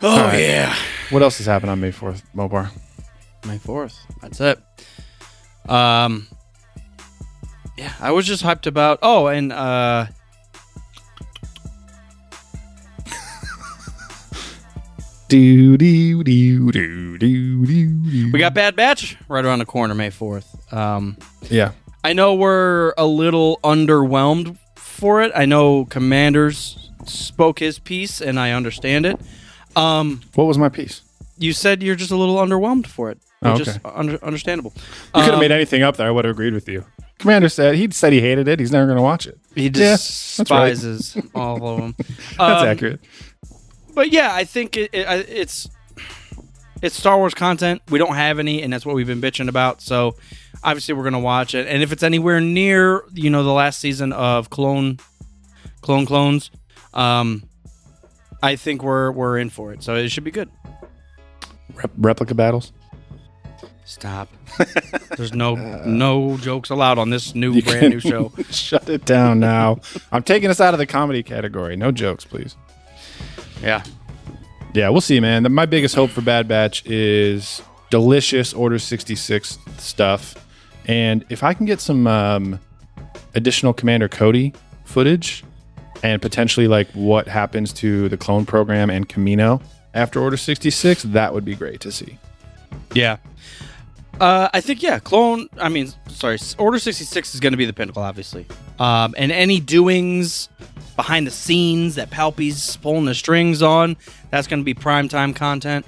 oh 0.00 0.26
right. 0.26 0.38
yeah, 0.38 0.76
What 1.10 1.22
else 1.22 1.38
has 1.38 1.46
happened 1.46 1.70
on 1.72 1.80
May 1.80 1.90
fourth, 1.90 2.22
Mobar? 2.32 2.70
May 3.48 3.58
fourth. 3.58 3.98
That's 4.22 4.40
it. 4.40 4.58
Um, 5.68 6.28
yeah, 7.76 7.94
I 7.98 8.12
was 8.12 8.26
just 8.26 8.44
hyped 8.44 8.66
about. 8.68 9.00
Oh, 9.02 9.26
and 9.26 9.52
uh, 9.52 10.06
Do 15.30 15.76
do 15.76 16.24
do 16.24 16.72
do 16.72 17.16
do 17.18 17.66
do. 17.66 18.30
we 18.32 18.38
got 18.40 18.52
Bad 18.52 18.74
Batch 18.74 19.16
right 19.28 19.44
around 19.44 19.60
the 19.60 19.64
corner, 19.64 19.94
May 19.94 20.10
fourth. 20.10 20.72
Um, 20.72 21.16
yeah. 21.48 21.70
I 22.02 22.14
know 22.14 22.34
we're 22.34 22.92
a 22.98 23.06
little 23.06 23.60
underwhelmed 23.62 24.56
for 24.74 25.22
it. 25.22 25.30
I 25.34 25.44
know 25.44 25.84
Commanders 25.84 26.90
spoke 27.04 27.60
his 27.60 27.78
piece, 27.78 28.20
and 28.20 28.40
I 28.40 28.50
understand 28.50 29.06
it. 29.06 29.20
Um, 29.76 30.20
What 30.34 30.44
was 30.46 30.58
my 30.58 30.68
piece? 30.68 31.02
you 31.38 31.52
said 31.52 31.80
you're 31.82 31.94
just 31.94 32.10
a 32.10 32.16
little 32.16 32.36
underwhelmed 32.36 32.86
for 32.88 33.10
it, 33.10 33.18
Oh, 33.42 33.52
okay. 33.52 33.72
under, 33.84 34.22
understandable. 34.24 34.72
You 34.76 34.82
could 35.14 35.24
have 35.26 35.34
Um, 35.34 35.40
made 35.40 35.52
anything 35.52 35.82
up 35.84 35.96
there. 35.96 36.08
I 36.08 36.10
would 36.10 36.24
have 36.24 36.32
agreed 36.34 36.54
with 36.54 36.68
you. 36.68 36.84
Commander 37.20 37.48
said 37.48 37.76
he 37.76 37.88
said 37.92 38.12
he 38.12 38.20
hated 38.20 38.48
it. 38.48 38.58
He's 38.58 38.72
never 38.72 38.86
going 38.86 38.96
to 38.96 39.02
watch 39.02 39.26
it. 39.26 39.38
He 39.54 39.68
Yeah, 39.68 39.90
right. 39.90 39.96
despises 39.98 41.16
all 41.34 41.66
of 41.68 41.78
them. 41.80 41.94
That's 42.38 42.62
Um, 42.62 42.68
accurate. 42.68 43.00
But 43.94 44.12
yeah, 44.12 44.34
I 44.34 44.44
think 44.44 44.76
it, 44.76 44.90
it, 44.92 45.28
it's 45.28 45.68
it's 46.82 46.96
Star 46.96 47.18
Wars 47.18 47.34
content. 47.34 47.82
We 47.90 47.98
don't 47.98 48.14
have 48.14 48.38
any, 48.38 48.62
and 48.62 48.72
that's 48.72 48.86
what 48.86 48.94
we've 48.94 49.06
been 49.06 49.20
bitching 49.20 49.48
about. 49.48 49.80
So 49.82 50.16
obviously, 50.62 50.94
we're 50.94 51.04
gonna 51.04 51.20
watch 51.20 51.54
it. 51.54 51.66
And 51.66 51.82
if 51.82 51.92
it's 51.92 52.02
anywhere 52.02 52.40
near, 52.40 53.04
you 53.12 53.30
know, 53.30 53.42
the 53.42 53.52
last 53.52 53.80
season 53.80 54.12
of 54.12 54.50
Clone 54.50 54.98
Clone 55.82 56.06
Clones, 56.06 56.50
um, 56.94 57.44
I 58.42 58.56
think 58.56 58.82
we're 58.82 59.10
we're 59.12 59.38
in 59.38 59.50
for 59.50 59.72
it. 59.72 59.82
So 59.82 59.94
it 59.94 60.08
should 60.10 60.24
be 60.24 60.30
good. 60.30 60.50
Rep- 61.74 61.92
replica 61.98 62.34
battles. 62.34 62.72
Stop. 63.84 64.28
There's 65.16 65.34
no 65.34 65.56
no 65.84 66.36
jokes 66.36 66.70
allowed 66.70 66.98
on 66.98 67.10
this 67.10 67.34
new 67.34 67.60
brand 67.60 67.90
new 67.90 68.00
show. 68.00 68.32
Shut 68.50 68.88
it 68.88 69.04
down 69.04 69.40
now. 69.40 69.80
I'm 70.12 70.22
taking 70.22 70.48
us 70.48 70.60
out 70.60 70.74
of 70.74 70.78
the 70.78 70.86
comedy 70.86 71.22
category. 71.22 71.76
No 71.76 71.90
jokes, 71.90 72.24
please. 72.24 72.56
Yeah. 73.62 73.82
Yeah, 74.72 74.88
we'll 74.88 75.00
see, 75.00 75.20
man. 75.20 75.52
My 75.52 75.66
biggest 75.66 75.94
hope 75.94 76.10
for 76.10 76.20
Bad 76.20 76.46
Batch 76.46 76.86
is 76.86 77.60
delicious 77.90 78.52
Order 78.54 78.78
66 78.78 79.58
stuff. 79.78 80.34
And 80.86 81.24
if 81.28 81.42
I 81.42 81.54
can 81.54 81.66
get 81.66 81.80
some 81.80 82.06
um, 82.06 82.60
additional 83.34 83.72
Commander 83.72 84.08
Cody 84.08 84.54
footage 84.84 85.44
and 86.02 86.22
potentially 86.22 86.68
like 86.68 86.88
what 86.92 87.28
happens 87.28 87.72
to 87.74 88.08
the 88.08 88.16
clone 88.16 88.46
program 88.46 88.90
and 88.90 89.08
Kamino 89.08 89.60
after 89.92 90.20
Order 90.20 90.36
66, 90.36 91.02
that 91.04 91.34
would 91.34 91.44
be 91.44 91.54
great 91.54 91.80
to 91.80 91.92
see. 91.92 92.16
Yeah. 92.94 93.18
Uh, 94.18 94.48
I 94.52 94.60
think 94.60 94.82
yeah, 94.82 94.98
clone. 94.98 95.48
I 95.58 95.68
mean, 95.68 95.92
sorry, 96.08 96.38
Order 96.58 96.78
sixty 96.78 97.04
six 97.04 97.34
is 97.34 97.40
going 97.40 97.52
to 97.52 97.56
be 97.56 97.64
the 97.64 97.72
pinnacle, 97.72 98.02
obviously. 98.02 98.46
Um, 98.78 99.14
and 99.16 99.32
any 99.32 99.60
doings 99.60 100.48
behind 100.96 101.26
the 101.26 101.30
scenes 101.30 101.94
that 101.94 102.10
Palpy's 102.10 102.76
pulling 102.76 103.06
the 103.06 103.14
strings 103.14 103.62
on, 103.62 103.96
that's 104.30 104.46
going 104.46 104.60
to 104.60 104.64
be 104.64 104.74
primetime 104.74 105.34
content. 105.34 105.86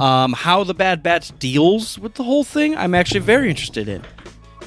Um, 0.00 0.32
how 0.34 0.62
the 0.62 0.74
Bad 0.74 1.02
Batch 1.02 1.36
deals 1.40 1.98
with 1.98 2.14
the 2.14 2.22
whole 2.22 2.44
thing, 2.44 2.76
I'm 2.76 2.94
actually 2.94 3.20
very 3.20 3.50
interested 3.50 3.88
in. 3.88 4.04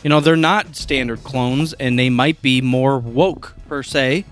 You 0.03 0.09
know, 0.09 0.19
they're 0.19 0.35
not 0.35 0.75
standard 0.75 1.23
clones, 1.23 1.71
and 1.73 1.97
they 1.97 2.09
might 2.09 2.41
be 2.41 2.59
more 2.61 2.99
woke 2.99 3.55
per 3.69 3.83
se. 3.83 4.25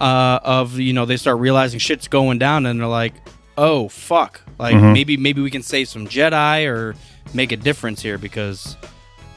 Uh, 0.00 0.40
of 0.42 0.80
you 0.80 0.92
know, 0.92 1.04
they 1.04 1.16
start 1.16 1.38
realizing 1.38 1.78
shit's 1.78 2.08
going 2.08 2.38
down, 2.38 2.66
and 2.66 2.80
they're 2.80 2.88
like, 2.88 3.14
"Oh 3.56 3.88
fuck!" 3.88 4.40
Like 4.58 4.74
maybe 4.74 5.16
maybe 5.16 5.40
we 5.40 5.50
can 5.50 5.62
save 5.62 5.88
some 5.88 6.08
Jedi 6.08 6.68
or 6.68 6.96
make 7.34 7.52
a 7.52 7.56
difference 7.56 8.02
here 8.02 8.18
because 8.18 8.76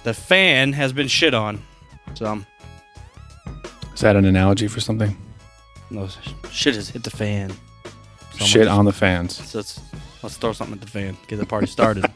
the 0.04 0.14
fan 0.14 0.74
has 0.74 0.94
been 0.94 1.08
shit 1.08 1.34
on. 1.34 1.62
So 2.14 2.42
Is 3.94 4.02
that 4.02 4.16
an 4.16 4.26
analogy 4.26 4.68
for 4.68 4.80
something? 4.80 5.16
no, 5.90 6.08
shit 6.52 6.76
has 6.76 6.90
hit 6.90 7.04
the 7.04 7.10
fan. 7.12 7.52
So 8.38 8.46
Shit 8.46 8.68
on 8.68 8.86
the 8.86 8.92
fans. 8.94 9.36
So 9.50 9.60
let's 9.60 9.80
let's 10.24 10.38
throw 10.38 10.52
something 10.54 10.76
at 10.76 10.82
the 10.82 10.88
fan, 10.88 11.16
get 11.28 11.38
the 11.38 11.46
party 11.46 11.68
started. 11.68 12.06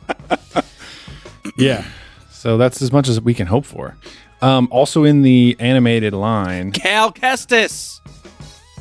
Yeah. 1.58 1.84
So 2.32 2.58
that's 2.58 2.82
as 2.82 2.92
much 2.94 3.10
as 3.10 3.20
we 3.20 3.34
can 3.34 3.46
hope 3.48 3.66
for. 3.66 3.98
Um, 4.42 4.70
also 4.72 5.04
in 5.04 5.24
the 5.24 5.58
animated 5.60 6.14
line, 6.14 6.72
Cal 6.72 7.12
Kestis. 7.12 8.00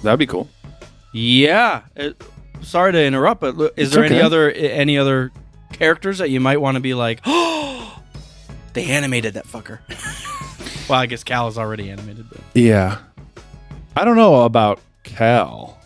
that'd 0.02 0.18
be 0.18 0.26
cool. 0.26 0.48
Yeah. 1.12 1.82
It, 1.96 2.22
sorry 2.60 2.92
to 2.92 3.02
interrupt, 3.04 3.40
but 3.40 3.56
is 3.76 3.88
It's 3.88 3.94
there 3.94 4.04
any 4.04 4.20
other 4.20 4.50
any 4.52 4.96
other 4.96 5.32
characters 5.72 6.18
that 6.18 6.30
you 6.30 6.40
might 6.40 6.60
want 6.60 6.76
to 6.76 6.80
be 6.80 6.94
like, 6.94 7.20
oh, 7.26 8.00
they 8.72 8.86
animated 8.86 9.34
that 9.34 9.46
fucker. 9.46 9.80
well, 10.88 10.98
I 11.00 11.06
guess 11.06 11.24
Cal 11.24 11.48
is 11.48 11.58
already 11.58 11.90
animated. 11.90 12.28
But. 12.30 12.40
Yeah. 12.54 12.98
I 13.96 14.04
don't 14.04 14.16
know 14.16 14.42
about 14.44 14.80
Cal. 15.02 15.78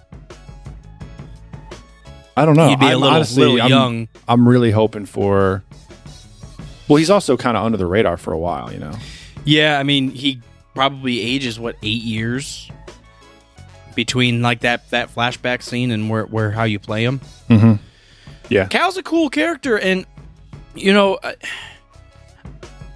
I 2.37 2.45
don't 2.45 2.57
know. 2.57 2.69
He'd 2.69 2.79
be 2.79 2.87
a 2.87 2.91
I'm 2.91 3.01
little- 3.01 3.15
honestly, 3.17 3.43
little 3.45 3.63
I'm, 3.63 3.69
young. 3.69 4.09
I'm 4.27 4.49
really 4.49 4.71
hoping 4.71 5.07
for. 5.07 5.63
Well, 6.89 6.97
he's 6.97 7.11
also 7.11 7.37
kind 7.37 7.57
of 7.57 7.65
under 7.65 7.79
the 7.79 7.87
radar 7.87 8.17
for 8.17 8.33
a 8.33 8.39
while, 8.39 8.73
you 8.73 8.79
know. 8.79 8.93
Yeah, 9.45 9.79
I 9.79 9.83
mean, 9.83 10.11
he 10.11 10.41
probably 10.75 11.21
ages 11.21 11.59
what 11.61 11.77
eight 11.83 12.03
years 12.03 12.71
between 13.95 14.41
like 14.41 14.61
that 14.61 14.89
that 14.91 15.15
flashback 15.15 15.63
scene 15.63 15.91
and 15.91 16.09
where 16.09 16.25
where 16.25 16.51
how 16.51 16.65
you 16.65 16.79
play 16.79 17.05
him. 17.05 17.21
Mm-hmm. 17.51 17.75
Yeah. 18.53 18.67
Cal's 18.67 18.97
a 18.97 19.03
cool 19.03 19.31
character, 19.31 19.79
and 19.79 20.07
you 20.75 20.93
know, 20.93 21.19
I, 21.23 21.37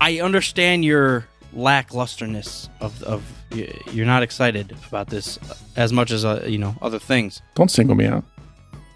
I 0.01 0.21
understand 0.21 0.85
your 0.85 1.27
lacklusterness 1.55 2.69
of 2.81 3.03
of 3.03 3.23
you're 3.93 4.07
not 4.07 4.23
excited 4.23 4.77
about 4.89 5.09
this 5.09 5.39
as 5.77 5.93
much 5.93 6.11
as 6.11 6.25
uh, 6.25 6.45
you 6.47 6.59
know 6.59 6.77
other 6.83 6.99
things. 6.99 7.41
Don't 7.55 7.71
single 7.71 7.95
me 7.97 8.05
out. 8.07 8.25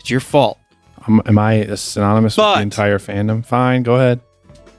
It's 0.01 0.11
your 0.11 0.21
fault. 0.21 0.59
Um, 1.07 1.23
am 1.25 1.39
I 1.39 1.65
synonymous 1.77 2.37
with 2.37 2.45
the 2.57 2.61
entire 2.61 2.99
fandom? 2.99 3.45
Fine, 3.45 3.83
go 3.85 3.95
ahead. 3.95 4.21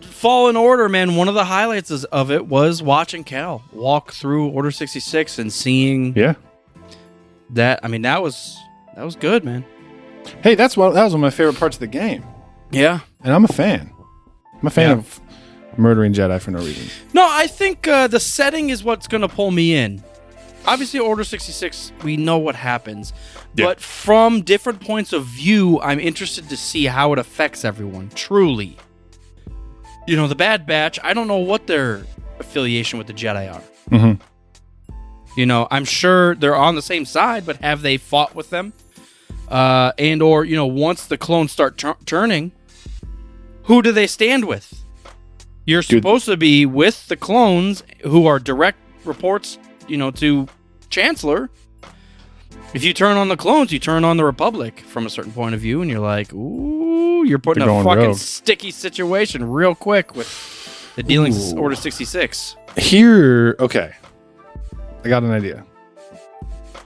Fallen 0.01 0.55
Order, 0.55 0.87
man. 0.87 1.15
One 1.15 1.27
of 1.27 1.33
the 1.33 1.45
highlights 1.45 1.89
is- 1.89 2.05
of 2.05 2.29
it 2.29 2.45
was 2.45 2.83
watching 2.83 3.23
Cal 3.23 3.63
walk 3.73 4.13
through 4.13 4.49
Order 4.49 4.69
sixty 4.69 4.99
six 4.99 5.39
and 5.39 5.51
seeing 5.51 6.13
Yeah. 6.15 6.35
that. 7.51 7.79
I 7.83 7.87
mean, 7.87 8.03
that 8.03 8.21
was 8.21 8.55
that 8.95 9.03
was 9.03 9.15
good, 9.15 9.43
man. 9.43 9.65
Hey, 10.43 10.55
that's 10.55 10.75
what 10.77 10.93
that 10.93 11.03
was 11.03 11.13
one 11.13 11.19
of 11.19 11.21
my 11.21 11.29
favorite 11.29 11.57
parts 11.59 11.75
of 11.75 11.79
the 11.81 11.87
game, 11.87 12.23
Yeah. 12.71 12.99
and 13.23 13.33
I'm 13.33 13.43
a 13.45 13.47
fan. 13.49 13.91
I'm 14.59 14.67
a 14.67 14.69
fan 14.69 14.89
Yeah. 14.89 14.95
of 14.97 15.19
murdering 15.77 16.13
Jedi 16.13 16.39
for 16.41 16.51
no 16.51 16.59
reason. 16.59 16.87
No, 17.13 17.27
I 17.29 17.47
think 17.47 17.87
uh, 17.87 18.07
the 18.07 18.19
setting 18.19 18.69
is 18.69 18.83
what's 18.83 19.07
going 19.07 19.21
to 19.21 19.27
pull 19.27 19.51
me 19.51 19.75
in. 19.75 20.03
Obviously, 20.65 20.99
Order 20.99 21.23
66, 21.23 21.91
we 22.03 22.17
know 22.17 22.37
what 22.37 22.55
happens. 22.55 23.13
Yeah. 23.55 23.65
But 23.65 23.79
from 23.81 24.41
different 24.41 24.79
points 24.81 25.11
of 25.13 25.25
view, 25.25 25.79
I'm 25.81 25.99
interested 25.99 26.49
to 26.49 26.57
see 26.57 26.85
how 26.85 27.13
it 27.13 27.19
affects 27.19 27.65
everyone, 27.65 28.11
truly. 28.13 28.77
You 30.07 30.15
know, 30.15 30.27
the 30.27 30.35
Bad 30.35 30.65
Batch, 30.67 30.99
I 31.03 31.13
don't 31.13 31.27
know 31.27 31.37
what 31.37 31.67
their 31.67 32.03
affiliation 32.39 32.97
with 32.99 33.07
the 33.07 33.13
Jedi 33.13 33.51
are. 33.53 33.61
Mhm. 33.89 34.19
You 35.37 35.45
know, 35.45 35.67
I'm 35.71 35.85
sure 35.85 36.35
they're 36.35 36.55
on 36.55 36.75
the 36.75 36.81
same 36.81 37.05
side, 37.05 37.45
but 37.45 37.57
have 37.57 37.81
they 37.81 37.97
fought 37.97 38.35
with 38.35 38.49
them? 38.49 38.73
Uh, 39.51 39.91
and 39.97 40.21
or, 40.21 40.45
you 40.45 40.55
know, 40.55 40.65
once 40.65 41.05
the 41.05 41.17
clones 41.17 41.51
start 41.51 41.77
tur- 41.77 41.97
turning, 42.05 42.53
who 43.63 43.81
do 43.81 43.91
they 43.91 44.07
stand 44.07 44.45
with? 44.45 44.83
You're 45.65 45.81
Dude. 45.81 45.99
supposed 46.01 46.25
to 46.25 46.37
be 46.37 46.65
with 46.65 47.07
the 47.09 47.17
clones 47.17 47.83
who 48.03 48.25
are 48.25 48.39
direct 48.39 48.77
reports, 49.05 49.59
you 49.87 49.97
know, 49.97 50.09
to 50.11 50.47
Chancellor. 50.89 51.49
If 52.73 52.83
you 52.85 52.93
turn 52.93 53.17
on 53.17 53.27
the 53.27 53.35
clones, 53.35 53.71
you 53.73 53.79
turn 53.79 54.05
on 54.05 54.15
the 54.15 54.23
Republic 54.23 54.79
from 54.79 55.05
a 55.05 55.09
certain 55.09 55.33
point 55.33 55.53
of 55.53 55.59
view, 55.61 55.81
and 55.81 55.91
you're 55.91 55.99
like, 55.99 56.33
ooh, 56.33 57.23
you're 57.25 57.37
putting 57.37 57.65
They're 57.65 57.79
a 57.81 57.83
fucking 57.83 58.05
rogue. 58.05 58.15
sticky 58.15 58.71
situation 58.71 59.43
real 59.49 59.75
quick 59.75 60.15
with 60.15 60.93
the 60.95 61.03
dealings 61.03 61.51
Ooh. 61.53 61.57
Order 61.59 61.75
66. 61.75 62.55
Here, 62.77 63.57
okay. 63.59 63.91
I 65.03 65.09
got 65.09 65.23
an 65.23 65.31
idea. 65.31 65.65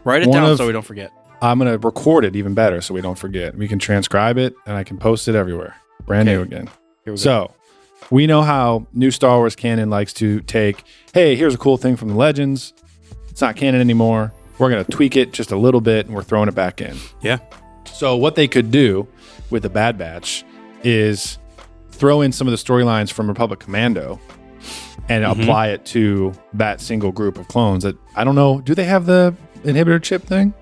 Write 0.03 0.23
it 0.23 0.29
One 0.29 0.41
down 0.41 0.51
of- 0.51 0.57
so 0.57 0.65
we 0.65 0.73
don't 0.73 0.81
forget. 0.85 1.11
I'm 1.41 1.57
gonna 1.59 1.77
record 1.77 2.25
it 2.25 2.35
even 2.35 2.53
better 2.53 2.81
so 2.81 2.93
we 2.93 3.01
don't 3.01 3.17
forget. 3.17 3.55
We 3.57 3.67
can 3.67 3.79
transcribe 3.79 4.37
it 4.37 4.55
and 4.65 4.75
I 4.75 4.83
can 4.83 4.97
post 4.97 5.27
it 5.27 5.35
everywhere. 5.35 5.75
Brand 6.05 6.27
new 6.27 6.41
again. 6.41 6.69
We. 7.05 7.17
So 7.17 7.51
we 8.11 8.27
know 8.27 8.41
how 8.41 8.87
new 8.93 9.11
Star 9.11 9.37
Wars 9.37 9.55
canon 9.55 9.89
likes 9.89 10.13
to 10.13 10.41
take, 10.41 10.83
hey, 11.13 11.35
here's 11.35 11.53
a 11.55 11.57
cool 11.57 11.77
thing 11.77 11.95
from 11.95 12.09
the 12.09 12.15
legends. 12.15 12.73
It's 13.29 13.41
not 13.41 13.55
canon 13.55 13.81
anymore. 13.81 14.33
We're 14.57 14.69
gonna 14.69 14.83
tweak 14.85 15.15
it 15.17 15.33
just 15.33 15.51
a 15.51 15.57
little 15.57 15.81
bit 15.81 16.05
and 16.05 16.15
we're 16.15 16.23
throwing 16.23 16.47
it 16.47 16.55
back 16.55 16.81
in. 16.81 16.97
Yeah. 17.21 17.37
So 17.85 18.15
what 18.15 18.35
they 18.35 18.47
could 18.47 18.71
do 18.71 19.07
with 19.49 19.63
the 19.63 19.69
Bad 19.69 19.97
Batch 19.97 20.43
is 20.83 21.37
throw 21.91 22.21
in 22.21 22.31
some 22.31 22.47
of 22.47 22.51
the 22.51 22.57
storylines 22.57 23.11
from 23.11 23.27
Republic 23.27 23.59
Commando 23.59 24.19
and 25.09 25.23
Mm-hmm. 25.23 25.41
apply 25.41 25.67
it 25.69 25.85
to 25.85 26.33
that 26.53 26.81
single 26.81 27.11
group 27.11 27.37
of 27.37 27.47
clones. 27.47 27.83
That 27.83 27.95
I 28.15 28.23
don't 28.23 28.35
know. 28.35 28.61
Do 28.61 28.73
they 28.73 28.85
have 28.85 29.05
the 29.05 29.35
inhibitor 29.63 30.01
chip 30.01 30.23
thing? 30.23 30.53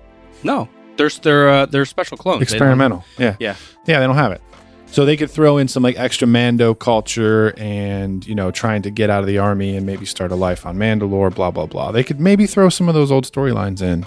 No, 0.44 0.68
there's 0.96 1.18
they're 1.18 1.48
uh, 1.48 1.66
they're 1.66 1.84
special 1.86 2.16
clones. 2.16 2.40
They 2.40 2.44
don't- 2.44 2.54
Experimental. 2.68 3.04
Yeah. 3.18 3.36
Yeah. 3.40 3.56
Yeah, 3.86 4.00
they 4.00 4.06
don't 4.06 4.14
have 4.16 4.32
it. 4.32 4.40
So 4.86 5.04
they 5.04 5.16
could 5.16 5.28
throw 5.30 5.58
in 5.58 5.66
some 5.66 5.82
like 5.82 5.98
extra 5.98 6.28
Mando 6.28 6.72
culture 6.72 7.52
and, 7.56 8.24
you 8.24 8.34
know, 8.36 8.52
trying 8.52 8.82
to 8.82 8.90
get 8.92 9.10
out 9.10 9.22
of 9.22 9.26
the 9.26 9.38
army 9.38 9.76
and 9.76 9.84
maybe 9.84 10.06
start 10.06 10.30
a 10.30 10.36
life 10.36 10.64
on 10.64 10.76
Mandalore, 10.76 11.34
blah, 11.34 11.50
blah, 11.50 11.66
blah. 11.66 11.90
They 11.90 12.04
could 12.04 12.20
maybe 12.20 12.46
throw 12.46 12.68
some 12.68 12.88
of 12.88 12.94
those 12.94 13.10
old 13.10 13.24
storylines 13.24 13.82
in 13.82 14.06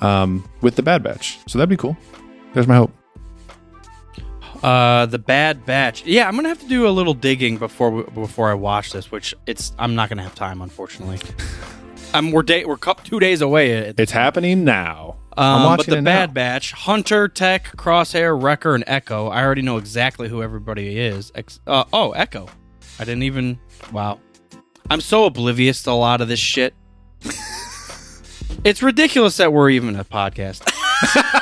um, 0.00 0.42
with 0.60 0.74
the 0.74 0.82
Bad 0.82 1.04
Batch. 1.04 1.38
So 1.46 1.56
that'd 1.56 1.68
be 1.70 1.76
cool. 1.76 1.96
There's 2.52 2.66
my 2.66 2.74
hope. 2.74 2.90
Uh, 4.62 5.06
the 5.06 5.18
Bad 5.18 5.64
Batch. 5.66 6.04
Yeah, 6.06 6.26
I'm 6.26 6.34
gonna 6.36 6.48
have 6.48 6.60
to 6.60 6.68
do 6.68 6.88
a 6.88 6.90
little 6.90 7.14
digging 7.14 7.58
before 7.58 7.90
we, 7.90 8.02
before 8.04 8.50
I 8.50 8.54
watch 8.54 8.92
this, 8.92 9.12
which 9.12 9.34
it's 9.46 9.72
I'm 9.78 9.94
not 9.94 10.08
gonna 10.08 10.22
have 10.22 10.34
time, 10.34 10.62
unfortunately. 10.62 11.18
I'm 12.14 12.30
we're 12.32 12.42
day 12.42 12.64
we're 12.64 12.76
cou- 12.78 12.94
two 13.04 13.20
days 13.20 13.40
away. 13.42 13.70
It's 13.72 14.12
happening 14.12 14.64
now. 14.64 15.16
I'm 15.36 15.66
um, 15.66 15.76
but 15.76 15.86
the 15.86 16.02
Bad 16.02 16.30
now. 16.30 16.32
Batch, 16.32 16.72
Hunter, 16.72 17.28
Tech, 17.28 17.76
Crosshair, 17.76 18.40
Wrecker, 18.40 18.74
and 18.74 18.84
Echo. 18.86 19.28
I 19.28 19.42
already 19.42 19.62
know 19.62 19.76
exactly 19.76 20.28
who 20.28 20.42
everybody 20.42 20.98
is. 20.98 21.32
Ex- 21.34 21.60
uh, 21.66 21.84
oh, 21.92 22.12
Echo. 22.12 22.48
I 22.98 23.04
didn't 23.04 23.24
even. 23.24 23.58
Wow. 23.92 24.20
I'm 24.90 25.00
so 25.00 25.24
oblivious 25.24 25.82
to 25.84 25.90
a 25.90 25.92
lot 25.92 26.20
of 26.20 26.28
this 26.28 26.40
shit. 26.40 26.74
it's 28.64 28.82
ridiculous 28.82 29.38
that 29.38 29.52
we're 29.52 29.70
even 29.70 29.96
a 29.96 30.04
podcast. 30.04 30.70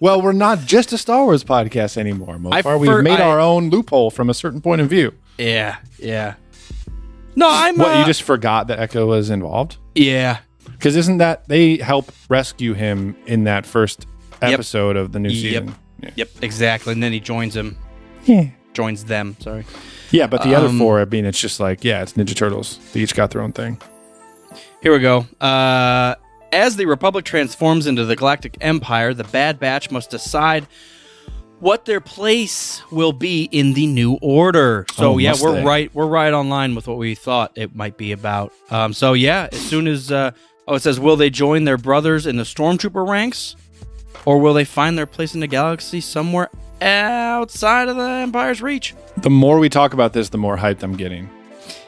Well, 0.00 0.22
we're 0.22 0.32
not 0.32 0.60
just 0.60 0.92
a 0.92 0.98
Star 0.98 1.24
Wars 1.24 1.42
podcast 1.42 1.96
anymore, 1.96 2.34
I 2.52 2.62
Mofar. 2.62 2.78
We've 2.78 3.02
made 3.02 3.20
I- 3.20 3.28
our 3.28 3.40
own 3.40 3.70
loophole 3.70 4.10
from 4.10 4.30
a 4.30 4.34
certain 4.34 4.60
point 4.60 4.80
of 4.80 4.88
view. 4.88 5.12
yeah, 5.38 5.78
yeah. 5.98 6.34
No, 7.34 7.48
I'm. 7.50 7.76
What, 7.76 7.94
uh, 7.96 7.98
you 8.00 8.04
just 8.04 8.22
forgot 8.22 8.66
that 8.68 8.78
Echo 8.78 9.06
was 9.06 9.30
involved? 9.30 9.76
Yeah, 9.94 10.38
Because 10.78 10.96
isn't 10.96 11.18
that 11.18 11.46
they 11.48 11.76
help 11.78 12.10
rescue 12.28 12.72
him 12.74 13.16
in 13.26 13.44
that 13.44 13.66
first 13.66 14.06
episode 14.40 14.96
of 14.96 15.12
the 15.12 15.18
new 15.18 15.28
Yep. 15.28 15.42
season? 15.62 15.74
Yeah. 16.02 16.10
Yep, 16.14 16.28
exactly. 16.42 16.92
And 16.92 17.02
then 17.02 17.12
he 17.12 17.20
joins 17.20 17.54
him. 17.56 17.76
Yeah. 18.24 18.46
Joins 18.74 19.04
them. 19.04 19.36
Sorry. 19.40 19.64
Yeah, 20.12 20.26
but 20.28 20.42
the 20.42 20.54
other 20.54 20.68
Um, 20.68 20.78
four, 20.78 21.00
I 21.00 21.04
mean, 21.04 21.24
it's 21.24 21.40
just 21.40 21.58
like, 21.58 21.82
yeah, 21.84 22.02
it's 22.02 22.12
Ninja 22.12 22.34
Turtles. 22.36 22.78
They 22.92 23.00
each 23.00 23.14
got 23.14 23.30
their 23.32 23.42
own 23.42 23.52
thing. 23.52 23.78
Here 24.82 24.92
we 24.92 25.00
go. 25.00 25.26
Uh, 25.40 26.14
as 26.52 26.76
the 26.76 26.86
Republic 26.86 27.24
transforms 27.24 27.86
into 27.86 28.04
the 28.04 28.14
Galactic 28.16 28.56
Empire, 28.60 29.12
the 29.12 29.24
Bad 29.24 29.58
Batch 29.58 29.90
must 29.90 30.10
decide 30.10 30.66
what 31.58 31.84
their 31.86 32.00
place 32.00 32.80
will 32.92 33.12
be 33.12 33.48
in 33.50 33.72
the 33.74 33.86
New 33.88 34.12
Order. 34.22 34.86
So 34.94 35.14
Oh, 35.14 35.18
yeah, 35.18 35.30
must 35.30 35.42
we're 35.42 35.52
they? 35.56 35.64
right. 35.64 35.90
We're 35.92 36.06
right 36.06 36.32
on 36.32 36.48
line 36.48 36.76
with 36.76 36.86
what 36.86 36.96
we 36.98 37.16
thought 37.16 37.50
it 37.56 37.74
might 37.74 37.96
be 37.98 38.12
about. 38.12 38.52
Um, 38.70 38.92
so 38.92 39.12
yeah, 39.14 39.48
as 39.50 39.58
soon 39.60 39.88
as 39.88 40.12
uh, 40.12 40.30
oh, 40.68 40.74
it 40.76 40.82
says, 40.82 41.00
will 41.00 41.16
they 41.16 41.30
join 41.30 41.64
their 41.64 41.78
brothers 41.78 42.26
in 42.26 42.36
the 42.36 42.44
Stormtrooper 42.44 43.06
ranks, 43.08 43.56
or 44.24 44.38
will 44.38 44.54
they 44.54 44.64
find 44.64 44.96
their 44.96 45.06
place 45.06 45.34
in 45.34 45.40
the 45.40 45.46
galaxy 45.48 46.00
somewhere 46.00 46.50
outside 46.80 47.88
of 47.88 47.96
the 47.96 48.02
Empire's 48.02 48.62
reach? 48.62 48.94
The 49.16 49.30
more 49.30 49.58
we 49.58 49.68
talk 49.68 49.92
about 49.94 50.12
this, 50.12 50.28
the 50.28 50.38
more 50.38 50.56
hyped 50.56 50.82
I'm 50.82 50.96
getting. 50.96 51.28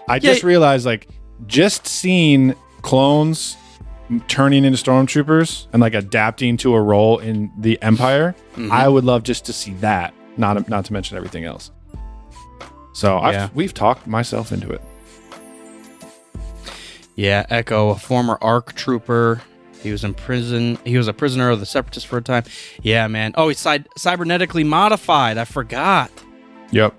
I 0.09 0.15
Yeah. 0.15 0.19
just 0.21 0.43
realized, 0.43 0.85
like, 0.87 1.09
just 1.47 1.87
seeing 1.87 2.55
clones 2.83 3.57
turning 4.27 4.65
into 4.65 4.77
stormtroopers 4.83 5.67
and 5.73 5.81
like 5.81 5.95
adapting 5.95 6.57
to 6.57 6.75
a 6.75 6.81
role 6.83 7.19
in 7.19 7.51
the 7.59 7.81
Empire, 7.83 8.35
Mm-hmm. 8.57 8.73
I 8.73 8.89
would 8.89 9.05
love 9.05 9.23
just 9.23 9.45
to 9.47 9.53
see 9.53 9.73
that. 9.75 10.13
Not 10.37 10.69
not 10.69 10.85
to 10.87 10.93
mention 10.93 11.17
everything 11.17 11.45
else. 11.45 11.71
So 12.93 13.19
Yeah. 13.19 13.45
I've, 13.45 13.55
we've 13.55 13.73
talked 13.73 14.07
myself 14.09 14.51
into 14.53 14.69
it. 14.71 14.83
Yeah, 17.21 17.45
Echo, 17.51 17.91
a 17.91 17.97
former 17.97 18.39
ARC 18.41 18.73
trooper. 18.73 19.43
He 19.83 19.93
was 19.93 20.05
in 20.05 20.15
prison. 20.15 20.79
He 20.87 20.97
was 20.97 21.07
a 21.07 21.13
prisoner 21.13 21.51
of 21.51 21.61
the 21.61 21.67
Separatists 21.67 22.09
for 22.09 22.17
a 22.17 22.23
time. 22.23 22.45
Yeah, 22.81 23.09
man. 23.09 23.35
Oh, 23.35 23.49
he's 23.49 23.59
cy- 23.59 23.85
cybernetically 23.99 24.65
modified. 24.65 25.37
I 25.37 25.45
forgot. 25.45 26.11
Yep. 26.71 26.95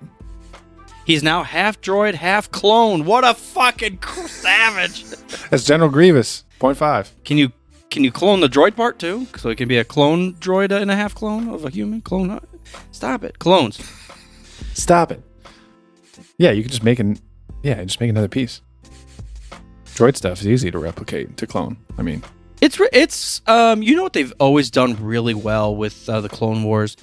He's 1.08 1.24
now 1.24 1.42
half 1.42 1.82
droid, 1.82 2.14
half 2.14 2.52
clone. 2.52 3.06
What 3.06 3.24
a 3.24 3.34
fucking 3.34 3.98
savage! 4.28 5.06
That's 5.50 5.66
General 5.66 5.90
Grievous. 5.90 6.44
Point 6.60 6.78
five. 6.78 7.12
Can 7.26 7.40
you 7.40 7.52
can 7.90 8.04
you 8.04 8.12
clone 8.12 8.42
the 8.42 8.48
droid 8.48 8.76
part 8.76 9.00
too? 9.00 9.26
So 9.38 9.50
it 9.50 9.58
can 9.58 9.68
be 9.68 9.80
a 9.80 9.84
clone 9.84 10.36
droid 10.36 10.72
and 10.72 10.92
a 10.92 10.96
half 10.96 11.16
clone 11.16 11.50
of 11.50 11.66
a 11.66 11.72
human 11.72 12.00
clone. 12.02 12.30
Uh, 12.30 12.42
stop 12.92 13.24
it, 13.24 13.40
clones. 13.40 13.80
Stop 14.76 15.12
it. 15.12 15.24
Yeah, 16.38 16.52
you 16.52 16.62
can 16.62 16.70
just 16.70 16.84
make 16.84 17.00
an 17.00 17.18
yeah, 17.64 17.84
just 17.84 18.00
make 18.00 18.12
another 18.12 18.28
piece. 18.28 18.62
Droid 19.96 20.16
stuff 20.16 20.42
is 20.42 20.48
easy 20.48 20.72
to 20.72 20.80
replicate 20.80 21.38
to 21.38 21.48
clone. 21.48 21.78
I 21.98 22.02
mean, 22.02 22.24
It's 22.62 22.80
it's 22.94 23.42
um 23.48 23.82
you 23.84 23.96
know 23.96 24.04
what 24.04 24.14
they've 24.14 24.34
always 24.40 24.70
done 24.72 24.96
really 25.02 25.34
well 25.34 25.76
with 25.76 26.08
uh, 26.10 26.22
the 26.22 26.30
Clone 26.30 26.64
Wars 26.64 26.96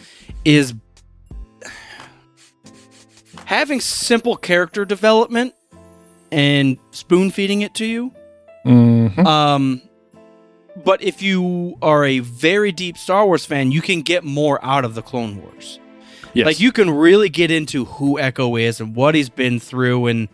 is 0.44 0.74
having 3.44 3.80
simple 3.80 4.36
character 4.36 4.84
development 4.84 5.54
and 6.30 6.78
spoon 6.90 7.30
feeding 7.30 7.62
it 7.62 7.74
to 7.74 7.86
you. 7.86 8.12
Mhm. 8.66 9.24
Um, 9.24 9.82
but 10.84 11.02
if 11.02 11.22
you 11.22 11.76
are 11.80 12.04
a 12.04 12.18
very 12.20 12.72
deep 12.72 12.98
Star 12.98 13.26
Wars 13.26 13.44
fan, 13.44 13.72
you 13.72 13.80
can 13.80 14.02
get 14.02 14.24
more 14.24 14.62
out 14.64 14.84
of 14.84 14.94
the 14.94 15.02
Clone 15.02 15.40
Wars. 15.40 15.78
Yes. 16.34 16.46
Like 16.46 16.60
you 16.60 16.72
can 16.72 16.90
really 16.90 17.28
get 17.30 17.50
into 17.50 17.86
who 17.86 18.18
Echo 18.18 18.56
is 18.56 18.80
and 18.80 18.94
what 18.94 19.14
he's 19.14 19.30
been 19.30 19.58
through 19.58 20.06
and 20.06 20.28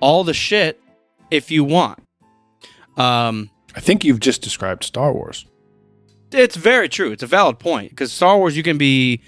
all 0.00 0.22
the 0.24 0.34
shit 0.34 0.78
if 1.30 1.50
you 1.50 1.64
want. 1.64 1.98
Um, 2.96 3.50
I 3.76 3.80
think 3.80 4.04
you've 4.04 4.20
just 4.20 4.42
described 4.42 4.84
Star 4.84 5.12
Wars. 5.12 5.46
it's 6.32 6.56
very 6.56 6.88
true. 6.88 7.12
It's 7.12 7.22
a 7.22 7.26
valid 7.26 7.58
point 7.58 7.90
because 7.90 8.12
Star 8.12 8.36
Wars, 8.38 8.56
you 8.56 8.62
can 8.62 8.78
be 8.78 9.20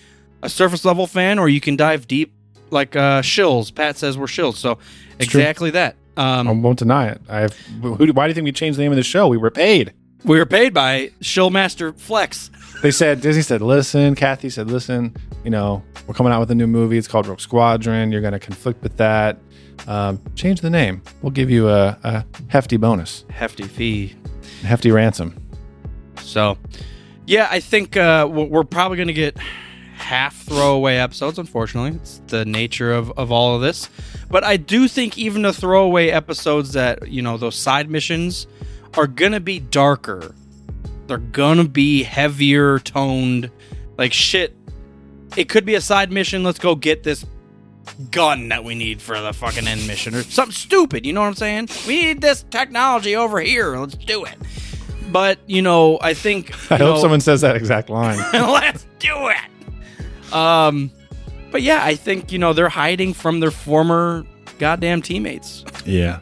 a 0.42 0.48
surface 0.48 0.84
level 0.84 1.06
fan 1.06 1.38
or 1.38 1.48
you 1.48 1.60
can 1.60 1.76
dive 1.76 2.08
deep, 2.08 2.32
like 2.70 2.96
uh, 2.96 3.22
shills. 3.22 3.74
Pat 3.74 3.96
says 3.96 4.18
we're 4.18 4.26
shills, 4.26 4.54
so 4.54 4.78
It's 5.18 5.30
true. 5.30 5.40
exactly 5.40 5.70
that. 5.70 5.96
Um, 6.16 6.48
I 6.48 6.52
won't 6.52 6.78
deny 6.78 7.06
it. 7.08 7.20
I 7.28 7.40
have. 7.40 7.56
Who, 7.82 8.12
why 8.12 8.26
do 8.26 8.30
you 8.30 8.34
think 8.34 8.44
we 8.44 8.52
changed 8.52 8.78
the 8.78 8.82
name 8.82 8.92
of 8.92 8.96
the 8.96 9.02
show? 9.02 9.28
We 9.28 9.36
were 9.38 9.50
paid. 9.50 9.94
we 10.24 10.38
were 10.38 10.44
paid 10.46 10.74
by 10.74 11.12
Shillmaster 11.20 11.96
Flex. 11.98 12.50
They 12.82 12.90
said 12.90 13.20
Disney 13.20 13.42
said, 13.42 13.62
"Listen." 13.62 14.14
Kathy 14.16 14.50
said, 14.50 14.68
"Listen. 14.70 15.14
You 15.44 15.50
know, 15.50 15.82
we're 16.06 16.14
coming 16.14 16.32
out 16.32 16.40
with 16.40 16.50
a 16.50 16.54
new 16.54 16.66
movie. 16.66 16.98
It's 16.98 17.08
called 17.08 17.26
Rogue 17.26 17.40
Squadron. 17.40 18.10
You're 18.12 18.20
going 18.20 18.32
to 18.34 18.38
conflict 18.38 18.82
with 18.82 18.96
that. 18.98 19.38
Um, 19.86 20.20
change 20.34 20.60
the 20.60 20.70
name. 20.70 21.02
We'll 21.22 21.32
give 21.32 21.50
you 21.50 21.68
a, 21.68 21.98
a 22.04 22.24
hefty 22.48 22.76
bonus, 22.76 23.24
Hefty 23.30 23.64
fee. 23.64 24.14
hefty 24.62 24.90
ransom." 24.90 25.34
So, 26.22 26.58
yeah, 27.26 27.48
I 27.50 27.60
think 27.60 27.96
uh, 27.96 28.28
we're 28.30 28.44
we're 28.46 28.64
probably 28.64 28.96
going 28.96 29.08
to 29.08 29.14
get 29.14 29.36
half 29.96 30.36
throwaway 30.42 30.96
episodes. 30.96 31.38
Unfortunately, 31.38 31.98
it's 31.98 32.20
the 32.28 32.44
nature 32.44 32.92
of, 32.92 33.10
of 33.18 33.30
all 33.32 33.54
of 33.56 33.62
this. 33.62 33.88
But 34.30 34.44
I 34.44 34.56
do 34.56 34.86
think 34.88 35.18
even 35.18 35.42
the 35.42 35.52
throwaway 35.52 36.08
episodes 36.08 36.72
that 36.72 37.08
you 37.08 37.22
know 37.22 37.36
those 37.36 37.56
side 37.56 37.90
missions 37.90 38.46
are 38.94 39.06
going 39.06 39.32
to 39.32 39.40
be 39.40 39.58
darker. 39.60 40.34
They're 41.06 41.18
going 41.18 41.58
to 41.58 41.68
be 41.68 42.02
heavier 42.02 42.78
toned. 42.78 43.50
Like 43.98 44.12
shit. 44.12 44.54
It 45.36 45.48
could 45.48 45.64
be 45.64 45.74
a 45.76 45.80
side 45.80 46.10
mission. 46.10 46.42
Let's 46.42 46.58
go 46.58 46.74
get 46.74 47.02
this 47.04 47.24
gun 48.10 48.48
that 48.48 48.64
we 48.64 48.74
need 48.74 49.00
for 49.02 49.20
the 49.20 49.32
fucking 49.32 49.66
end 49.66 49.86
mission 49.86 50.14
or 50.14 50.22
something 50.22 50.52
stupid. 50.54 51.04
You 51.06 51.12
know 51.12 51.20
what 51.20 51.28
I'm 51.28 51.34
saying? 51.34 51.68
We 51.86 52.02
need 52.02 52.20
this 52.20 52.44
technology 52.50 53.16
over 53.16 53.40
here. 53.40 53.76
Let's 53.76 53.94
do 53.94 54.24
it. 54.24 54.36
But 55.10 55.38
you 55.46 55.62
know, 55.62 55.98
I 56.00 56.14
think 56.14 56.50
I 56.70 56.76
hope 56.76 56.96
know- 56.96 57.00
someone 57.00 57.20
says 57.20 57.40
that 57.40 57.56
exact 57.56 57.90
line. 57.90 58.18
Let's 58.32 58.86
do 58.98 59.28
it. 59.28 60.32
Um, 60.32 60.90
but 61.50 61.62
yeah, 61.62 61.84
I 61.84 61.94
think 61.96 62.30
you 62.32 62.38
know 62.38 62.52
they're 62.52 62.68
hiding 62.68 63.14
from 63.14 63.40
their 63.40 63.50
former 63.50 64.24
goddamn 64.58 65.02
teammates. 65.02 65.64
yeah. 65.84 66.20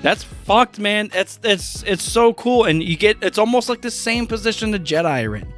That's 0.00 0.24
fucked, 0.24 0.80
man. 0.80 1.10
It's 1.14 1.38
it's 1.44 1.84
it's 1.84 2.02
so 2.02 2.32
cool, 2.34 2.64
and 2.64 2.82
you 2.82 2.96
get 2.96 3.18
it's 3.22 3.38
almost 3.38 3.68
like 3.68 3.82
the 3.82 3.90
same 3.90 4.26
position 4.26 4.72
the 4.72 4.80
Jedi 4.80 5.28
are 5.28 5.36
in. 5.36 5.52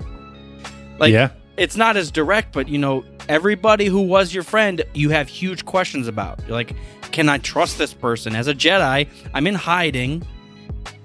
Like, 0.99 1.13
yeah. 1.15 1.31
it's 1.57 1.77
not 1.79 1.97
as 1.97 2.11
direct, 2.11 2.53
but 2.53 2.69
you 2.69 2.77
know, 2.77 3.05
everybody 3.29 3.87
who 3.87 4.01
was 4.03 4.35
your 4.35 4.43
friend, 4.43 4.83
you 4.95 5.11
have 5.11 5.29
huge 5.29 5.65
questions 5.65 6.09
about. 6.09 6.41
You're 6.47 6.53
like, 6.53 6.75
can 7.13 7.29
I 7.29 7.39
trust 7.39 7.79
this 7.79 7.95
person? 7.95 8.35
As 8.35 8.49
a 8.49 8.55
Jedi, 8.55 9.09
I'm 9.33 9.47
in 9.47 9.55
hiding. 9.55 10.27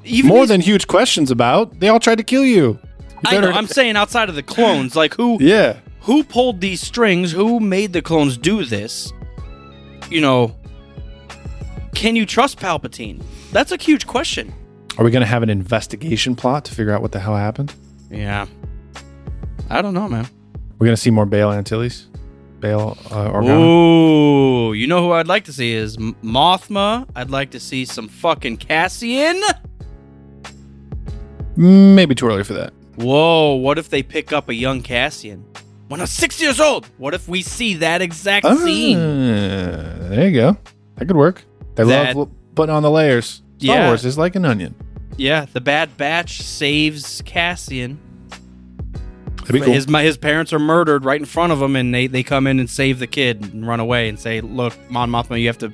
Even 0.04 0.28
More 0.28 0.40
these- 0.42 0.50
than 0.50 0.62
huge 0.62 0.88
questions 0.88 1.32
about. 1.32 1.80
They 1.80 1.88
all 1.88 2.00
tried 2.00 2.18
to 2.18 2.24
kill 2.24 2.46
you. 2.46 2.80
You 3.32 3.38
I 3.38 3.40
know, 3.42 3.52
I'm 3.52 3.68
saying 3.68 3.98
outside 3.98 4.30
of 4.30 4.36
the 4.36 4.44
clones, 4.44 4.96
like 4.96 5.14
who 5.16 5.38
yeah. 5.42 5.80
who 6.02 6.24
pulled 6.24 6.62
these 6.62 6.80
strings? 6.80 7.34
Who 7.34 7.60
made 7.60 7.92
the 7.92 8.02
clones 8.02 8.38
do 8.38 8.64
this? 8.64 9.12
You 10.10 10.22
know, 10.22 10.56
can 11.94 12.16
you 12.16 12.26
trust 12.26 12.60
Palpatine? 12.60 13.22
That's 13.52 13.74
a 13.74 13.78
huge 13.78 14.08
question. 14.08 14.54
Are 14.98 15.04
we 15.04 15.12
going 15.12 15.22
to 15.22 15.28
have 15.28 15.44
an 15.44 15.50
investigation 15.50 16.36
plot 16.36 16.66
to 16.66 16.74
figure 16.74 16.94
out 16.94 17.02
what 17.02 17.12
the 17.12 17.20
hell 17.20 17.36
happened? 17.36 17.74
Yeah. 18.10 18.48
I 19.70 19.82
don't 19.82 19.94
know, 19.94 20.08
man. 20.08 20.28
We're 20.78 20.86
going 20.86 20.96
to 20.96 21.02
see 21.02 21.12
more 21.12 21.26
Bail 21.26 21.52
Antilles, 21.52 22.08
Bail 22.60 22.98
uh, 23.12 23.30
Organa. 23.32 23.60
Ooh, 24.70 24.74
you 24.74 24.88
know 24.88 25.02
who 25.02 25.12
I'd 25.12 25.28
like 25.28 25.46
to 25.46 25.54
see 25.54 25.74
is 25.74 25.98
M- 25.98 26.16
Mothma. 26.24 27.08
I'd 27.16 27.30
like 27.30 27.52
to 27.52 27.60
see 27.60 27.86
some 27.86 28.08
fucking 28.08 28.58
Cassian. 28.58 29.42
Maybe 31.56 32.16
too 32.16 32.28
early 32.28 32.44
for 32.44 32.54
that. 32.54 32.74
Whoa, 32.96 33.54
what 33.56 33.78
if 33.78 33.90
they 33.90 34.04
pick 34.04 34.32
up 34.34 34.50
a 34.50 34.54
young 34.54 34.82
Cassian? 34.82 35.46
When 35.88 36.00
I'm 36.02 36.08
six 36.08 36.42
years 36.42 36.60
old, 36.60 36.86
what 36.98 37.14
if 37.14 37.28
we 37.28 37.42
see 37.42 37.76
that 37.76 38.02
exact 38.02 38.46
scene? 38.46 38.98
Ah, 38.98 40.10
there 40.10 40.28
you 40.30 40.34
go. 40.36 40.58
That 40.96 41.06
could 41.08 41.18
work. 41.18 41.44
They 41.76 41.84
That- 41.86 42.16
love 42.16 42.30
putting 42.56 42.76
on 42.76 42.84
the 42.84 42.92
layers. 42.92 43.42
Star 43.58 43.76
Yeah. 43.76 43.88
Wars 43.88 44.06
is 44.06 44.18
like 44.18 44.36
an 44.36 44.46
onion. 44.46 44.76
Yeah, 45.18 45.46
the 45.52 45.60
Bad 45.62 45.98
Batch 45.98 46.42
saves 46.42 47.22
Cassian. 47.26 48.00
That'd 49.50 49.62
be 49.62 49.66
cool. 49.66 49.74
His 49.74 49.88
my, 49.88 50.04
his 50.04 50.16
parents 50.16 50.54
are 50.54 50.60
murdered 50.60 51.06
right 51.06 51.20
in 51.20 51.26
front 51.26 51.52
of 51.52 51.60
him, 51.60 51.76
and 51.76 51.92
they, 51.94 52.06
they 52.06 52.22
come 52.22 52.46
in 52.46 52.60
and 52.60 52.70
save 52.70 53.00
the 53.00 53.08
kid 53.08 53.52
and 53.52 53.68
run 53.68 53.80
away 53.80 54.08
and 54.08 54.20
say, 54.20 54.42
"Look, 54.42 54.76
Mon 54.92 55.10
Mothma, 55.10 55.42
you 55.42 55.48
have 55.48 55.58
to 55.58 55.74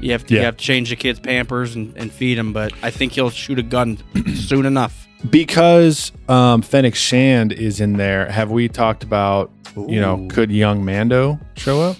you 0.00 0.12
have 0.12 0.26
to 0.26 0.34
you 0.34 0.40
have 0.40 0.56
to 0.56 0.64
change 0.64 0.88
the 0.88 0.96
kid's 0.96 1.20
pampers 1.20 1.74
and, 1.74 1.94
and 1.98 2.10
feed 2.10 2.38
him." 2.38 2.54
But 2.54 2.72
I 2.82 2.90
think 2.90 3.12
he'll 3.12 3.28
shoot 3.28 3.58
a 3.58 3.62
gun 3.62 3.98
soon 4.34 4.64
enough. 4.64 5.06
because 5.28 6.10
um, 6.30 6.62
Fennec 6.62 6.94
Shand 6.94 7.52
is 7.52 7.80
in 7.80 7.94
there. 7.98 8.30
Have 8.30 8.50
we 8.50 8.66
talked 8.66 9.02
about 9.02 9.50
you 9.76 10.00
know 10.00 10.26
could 10.30 10.50
young 10.50 10.82
Mando 10.82 11.38
show 11.56 11.82
up? 11.82 11.98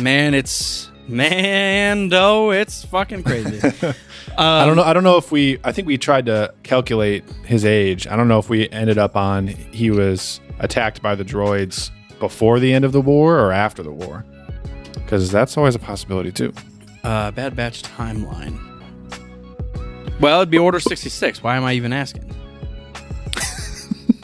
Man, 0.00 0.32
it's 0.32 0.90
Mando, 1.06 2.50
it's 2.50 2.82
fucking 2.86 3.24
crazy. 3.24 3.60
Um, 4.36 4.44
I 4.46 4.66
don't 4.66 4.76
know. 4.76 4.82
I 4.82 4.92
don't 4.92 5.04
know 5.04 5.16
if 5.16 5.30
we. 5.30 5.58
I 5.62 5.70
think 5.70 5.86
we 5.86 5.96
tried 5.96 6.26
to 6.26 6.52
calculate 6.64 7.24
his 7.44 7.64
age. 7.64 8.06
I 8.08 8.16
don't 8.16 8.26
know 8.26 8.40
if 8.40 8.48
we 8.48 8.68
ended 8.70 8.98
up 8.98 9.14
on 9.16 9.46
he 9.46 9.90
was 9.90 10.40
attacked 10.58 11.00
by 11.02 11.14
the 11.14 11.24
droids 11.24 11.90
before 12.18 12.58
the 12.58 12.72
end 12.72 12.84
of 12.84 12.92
the 12.92 13.00
war 13.00 13.38
or 13.38 13.52
after 13.52 13.82
the 13.82 13.92
war, 13.92 14.24
because 14.94 15.30
that's 15.30 15.56
always 15.56 15.76
a 15.76 15.78
possibility 15.78 16.32
too. 16.32 16.52
Uh, 17.04 17.30
Bad 17.30 17.54
Batch 17.54 17.82
timeline. 17.82 18.58
Well, 20.18 20.40
it'd 20.40 20.50
be 20.50 20.58
Order 20.58 20.80
sixty 20.80 21.10
six. 21.10 21.40
Why 21.40 21.56
am 21.56 21.62
I 21.62 21.74
even 21.74 21.92
asking? 21.92 22.34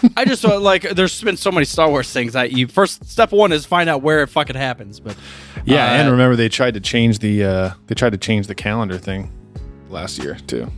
I 0.17 0.25
just 0.25 0.43
thought 0.43 0.61
like 0.61 0.83
there's 0.83 1.23
been 1.23 1.37
so 1.37 1.53
many 1.53 1.67
Star 1.67 1.89
Wars 1.89 2.13
things. 2.13 2.35
I 2.35 2.45
you 2.45 2.67
first 2.67 3.05
step 3.05 3.31
one 3.31 3.53
is 3.53 3.65
find 3.65 3.89
out 3.89 4.03
where 4.03 4.25
it 4.25 4.27
fucking 4.27 4.57
happens. 4.57 4.99
But 4.99 5.17
Yeah, 5.65 5.85
uh, 5.85 5.95
and 5.95 6.11
remember 6.11 6.35
they 6.35 6.49
tried 6.49 6.75
to 6.75 6.81
change 6.81 7.21
the 7.21 7.45
uh, 7.45 7.71
they 7.87 7.95
tried 7.95 8.11
to 8.11 8.19
change 8.19 8.49
the 8.49 8.57
calendar 8.57 8.99
thing 8.99 9.31
last 9.91 10.19
year 10.19 10.37
too. 10.47 10.71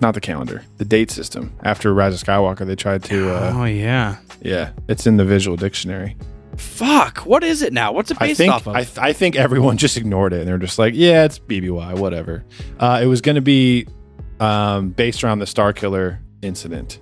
Not 0.00 0.14
the 0.14 0.20
calendar, 0.20 0.64
the 0.78 0.84
date 0.84 1.10
system. 1.10 1.52
After 1.62 1.94
Rise 1.94 2.20
of 2.20 2.26
Skywalker, 2.26 2.66
they 2.66 2.74
tried 2.74 3.04
to. 3.04 3.30
Uh, 3.30 3.52
oh 3.56 3.64
yeah, 3.64 4.16
yeah, 4.40 4.72
it's 4.88 5.06
in 5.06 5.16
the 5.16 5.24
visual 5.24 5.56
dictionary. 5.56 6.16
fuck. 6.56 7.18
What 7.18 7.44
is 7.44 7.62
it 7.62 7.72
now? 7.72 7.92
What's 7.92 8.10
it 8.10 8.16
I 8.20 8.26
based 8.28 8.38
think 8.38 8.52
off 8.52 8.66
of? 8.66 8.74
I, 8.74 8.82
th- 8.84 8.98
I 8.98 9.12
think 9.12 9.36
everyone 9.36 9.76
just 9.84 9.96
ignored 9.96 10.32
it 10.32 10.40
and 10.40 10.48
they're 10.48 10.58
just 10.58 10.78
like, 10.78 10.94
yeah, 10.94 11.24
it's 11.24 11.38
BBY, 11.38 11.98
whatever. 11.98 12.44
Uh, 12.80 13.00
it 13.02 13.06
was 13.06 13.20
going 13.20 13.36
to 13.36 13.40
be 13.40 13.86
um, 14.40 14.90
based 14.90 15.22
around 15.22 15.38
the 15.38 15.44
Starkiller 15.44 16.18
incident 16.42 16.98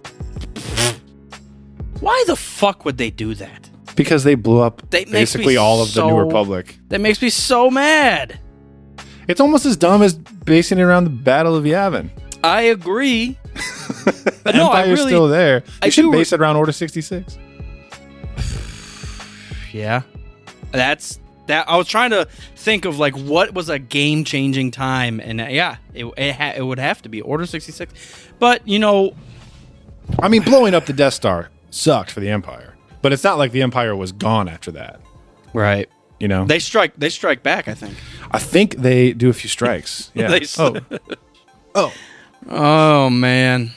Why 2.00 2.22
the 2.26 2.36
fuck 2.36 2.84
would 2.84 2.98
they 2.98 3.10
do 3.10 3.34
that? 3.34 3.68
because 3.96 4.24
they 4.24 4.34
blew 4.34 4.60
up 4.60 4.88
That 4.90 5.10
basically 5.10 5.56
all 5.56 5.82
of 5.82 5.92
the 5.94 6.06
New 6.06 6.16
Republic. 6.18 6.76
That 6.88 7.00
makes 7.00 7.20
me 7.20 7.28
so 7.30 7.70
mad. 7.70 8.38
It's 9.30 9.40
almost 9.40 9.64
as 9.64 9.76
dumb 9.76 10.02
as 10.02 10.14
basing 10.14 10.78
it 10.78 10.82
around 10.82 11.04
the 11.04 11.10
Battle 11.10 11.54
of 11.54 11.64
Yavin. 11.64 12.10
I 12.42 12.62
agree. 12.62 13.36
The 14.42 14.52
no, 14.54 14.68
I 14.68 14.80
Empire's 14.82 14.98
really. 15.00 15.10
still 15.10 15.28
there. 15.28 15.62
I 15.82 15.90
should 15.90 16.10
base 16.10 16.32
it 16.32 16.40
around 16.40 16.56
Order 16.56 16.72
sixty 16.72 17.02
six. 17.02 17.36
Yeah, 19.72 20.02
that's 20.72 21.20
that. 21.46 21.68
I 21.68 21.76
was 21.76 21.86
trying 21.86 22.10
to 22.10 22.26
think 22.56 22.84
of 22.86 22.98
like 22.98 23.14
what 23.16 23.54
was 23.54 23.68
a 23.68 23.78
game 23.78 24.24
changing 24.24 24.70
time, 24.70 25.20
and 25.20 25.40
uh, 25.40 25.46
yeah, 25.48 25.76
it 25.94 26.06
it, 26.16 26.34
ha- 26.34 26.54
it 26.56 26.62
would 26.62 26.78
have 26.78 27.02
to 27.02 27.08
be 27.08 27.20
Order 27.20 27.46
sixty 27.46 27.70
six. 27.72 27.92
But 28.38 28.66
you 28.66 28.78
know, 28.78 29.14
I 30.20 30.28
mean, 30.28 30.42
blowing 30.42 30.74
up 30.74 30.86
the 30.86 30.92
Death 30.92 31.14
Star 31.14 31.50
sucked 31.70 32.10
for 32.10 32.20
the 32.20 32.30
Empire, 32.30 32.74
but 33.02 33.12
it's 33.12 33.22
not 33.22 33.38
like 33.38 33.52
the 33.52 33.62
Empire 33.62 33.94
was 33.94 34.10
gone 34.12 34.48
after 34.48 34.72
that. 34.72 35.00
right? 35.52 35.88
You 36.18 36.28
know, 36.28 36.44
They 36.44 36.58
strike. 36.58 36.92
They 36.96 37.08
strike 37.10 37.42
back. 37.42 37.68
I 37.68 37.74
think. 37.74 37.96
I 38.30 38.38
think 38.38 38.76
they 38.76 39.12
do 39.12 39.28
a 39.28 39.32
few 39.32 39.48
strikes. 39.48 40.10
Yeah. 40.14 40.28
They 40.28 40.46
oh, 40.58 40.76
oh, 41.74 41.92
Oh 42.48 43.10
man. 43.10 43.72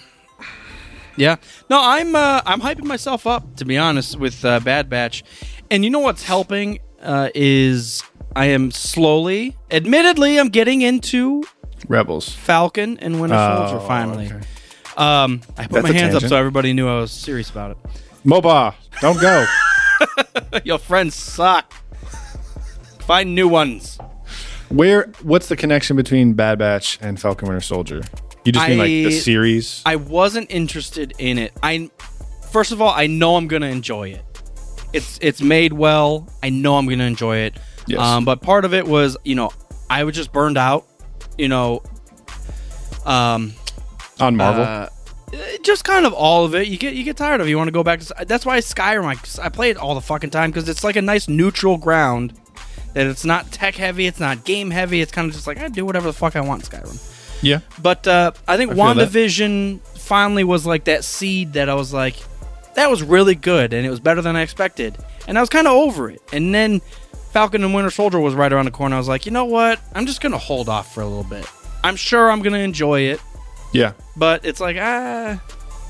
Yeah. 1.16 1.36
No, 1.70 1.80
I'm 1.82 2.16
uh, 2.16 2.42
I'm 2.46 2.62
hyping 2.62 2.86
myself 2.86 3.28
up 3.28 3.56
to 3.58 3.66
be 3.66 3.78
honest 3.78 4.18
with 4.20 4.44
uh, 4.46 4.60
Bad 4.60 4.90
Batch, 4.90 5.24
and 5.70 5.84
you 5.84 5.90
know 5.90 6.00
what's 6.00 6.24
helping 6.24 6.80
uh, 7.02 7.30
is 7.36 8.04
I 8.36 8.46
am 8.48 8.72
slowly, 8.72 9.56
admittedly, 9.70 10.40
I'm 10.40 10.50
getting 10.50 10.82
into 10.82 11.44
Rebels. 11.88 12.30
Falcon 12.30 12.98
and 13.00 13.22
Winter 13.22 13.36
Oh, 13.38 13.68
Soldier 13.68 13.86
finally. 13.88 14.26
okay. 14.28 14.42
Um, 14.98 15.42
I 15.58 15.64
put 15.68 15.72
That's 15.74 15.84
my 15.84 15.90
a 15.90 15.94
hands 15.94 16.16
up 16.16 16.24
so 16.24 16.36
everybody 16.36 16.74
knew 16.74 16.88
I 16.88 17.00
was 17.00 17.12
serious 17.12 17.50
about 17.50 17.72
it. 17.72 17.78
Moba, 18.26 18.74
don't 19.02 19.20
go. 19.20 19.46
Your 20.64 20.78
friends 20.80 21.16
suck. 21.16 21.74
Find 23.02 23.36
new 23.36 23.48
ones. 23.48 23.98
Where? 24.74 25.12
What's 25.22 25.50
the 25.50 25.56
connection 25.56 25.96
between 25.96 26.34
Bad 26.34 26.58
Batch 26.58 26.98
and 27.00 27.20
Falcon 27.20 27.48
Winter 27.48 27.62
Soldier? 27.62 28.02
You 28.44 28.52
just 28.52 28.68
mean 28.68 28.78
like 28.80 28.88
the 28.88 29.12
series? 29.12 29.84
I 29.86 29.98
wasn't 29.98 30.52
interested 30.52 31.14
in 31.20 31.38
it. 31.38 31.54
I 31.62 31.92
first 32.52 32.72
of 32.72 32.82
all, 32.82 32.90
I 32.90 33.06
know 33.06 33.36
I'm 33.36 33.48
gonna 33.48 33.68
enjoy 33.68 34.10
it. 34.10 34.26
It's 34.92 35.20
it's 35.22 35.42
made 35.42 35.74
well. 35.74 36.28
I 36.42 36.50
know 36.50 36.78
I'm 36.78 36.88
gonna 36.88 37.04
enjoy 37.04 37.38
it. 37.38 37.58
Yes. 37.86 38.00
Um, 38.00 38.26
but 38.26 38.42
part 38.42 38.66
of 38.66 38.74
it 38.74 38.88
was, 38.88 39.16
you 39.24 39.36
know, 39.36 39.52
I 39.92 40.04
was 40.06 40.16
just 40.16 40.34
burned 40.34 40.58
out. 40.58 40.88
You 41.38 41.50
know, 41.50 41.84
um, 43.06 43.54
on 44.20 44.36
Marvel. 44.36 44.64
uh, 44.64 44.90
just 45.64 45.84
kind 45.84 46.06
of 46.06 46.14
all 46.14 46.46
of 46.46 46.56
it. 46.56 46.68
You 46.68 46.78
get 46.78 46.96
you 46.96 47.04
get 47.04 47.16
tired 47.16 47.42
of. 47.42 47.48
it. 47.48 47.50
You 47.52 47.58
want 47.58 47.68
to 47.68 47.72
go 47.74 47.84
back 47.84 48.00
to. 48.00 48.26
That's 48.26 48.46
why 48.46 48.58
Skyrim. 48.58 49.06
I, 49.06 49.46
I 49.46 49.50
play 49.50 49.70
it 49.70 49.78
all 49.78 49.94
the 49.94 50.02
fucking 50.02 50.32
time 50.32 50.50
because 50.50 50.68
it's 50.68 50.84
like 50.84 50.96
a 50.96 51.02
nice 51.02 51.28
neutral 51.28 51.78
ground. 51.78 52.40
That 52.94 53.08
it's 53.08 53.26
not 53.26 53.52
tech 53.52 53.76
heavy. 53.76 54.06
It's 54.08 54.20
not 54.20 54.44
game 54.46 54.70
heavy. 54.72 55.02
It's 55.02 55.12
kind 55.12 55.28
of 55.28 55.34
just 55.34 55.48
like 55.48 55.60
I 55.60 55.68
do 55.68 55.86
whatever 55.86 56.08
the 56.08 56.14
fuck 56.14 56.36
I 56.36 56.42
want 56.42 56.64
in 56.72 56.80
Skyrim. 56.80 57.40
yeah. 57.42 57.60
But 57.82 58.08
uh, 58.08 58.32
I 58.48 58.58
think 58.58 58.72
I. 58.72 58.76
WandaVision 58.76 59.80
finally 59.98 60.44
was 60.44 60.66
like 60.66 60.84
that 60.86 61.04
seed 61.04 61.54
that 61.54 61.70
I 61.70 61.74
was 61.76 61.94
like, 61.94 62.16
that 62.76 62.90
was 62.90 63.02
really 63.04 63.36
good 63.36 63.74
and 63.74 63.86
it 63.86 63.90
was 63.90 64.00
better 64.00 64.22
than 64.22 64.36
I 64.36 64.42
expected. 64.42 64.98
And 65.28 65.38
I 65.38 65.42
was 65.42 65.50
kind 65.50 65.68
of 65.68 65.74
over 65.74 66.10
it. 66.10 66.22
And 66.34 66.54
then 66.54 66.82
Falcon 67.32 67.64
and 67.64 67.74
Winter 67.74 67.90
Soldier 67.90 68.20
was 68.20 68.36
right 68.36 68.52
around 68.52 68.66
the 68.66 68.72
corner. 68.72 68.96
I 68.96 69.00
was 69.00 69.08
like, 69.08 69.26
you 69.26 69.32
know 69.32 69.46
what? 69.46 69.80
I'm 69.96 70.06
just 70.06 70.22
going 70.22 70.34
to 70.34 70.38
hold 70.38 70.70
off 70.70 70.94
for 70.94 71.02
a 71.02 71.06
little 71.08 71.24
bit. 71.24 71.48
I'm 71.84 71.96
sure 71.96 72.30
I'm 72.30 72.42
going 72.42 72.54
to 72.54 72.60
enjoy 72.60 73.02
it, 73.02 73.20
Yeah. 73.74 73.94
but 74.16 74.46
it's 74.46 74.60
like, 74.60 74.78
ah, 74.80 75.42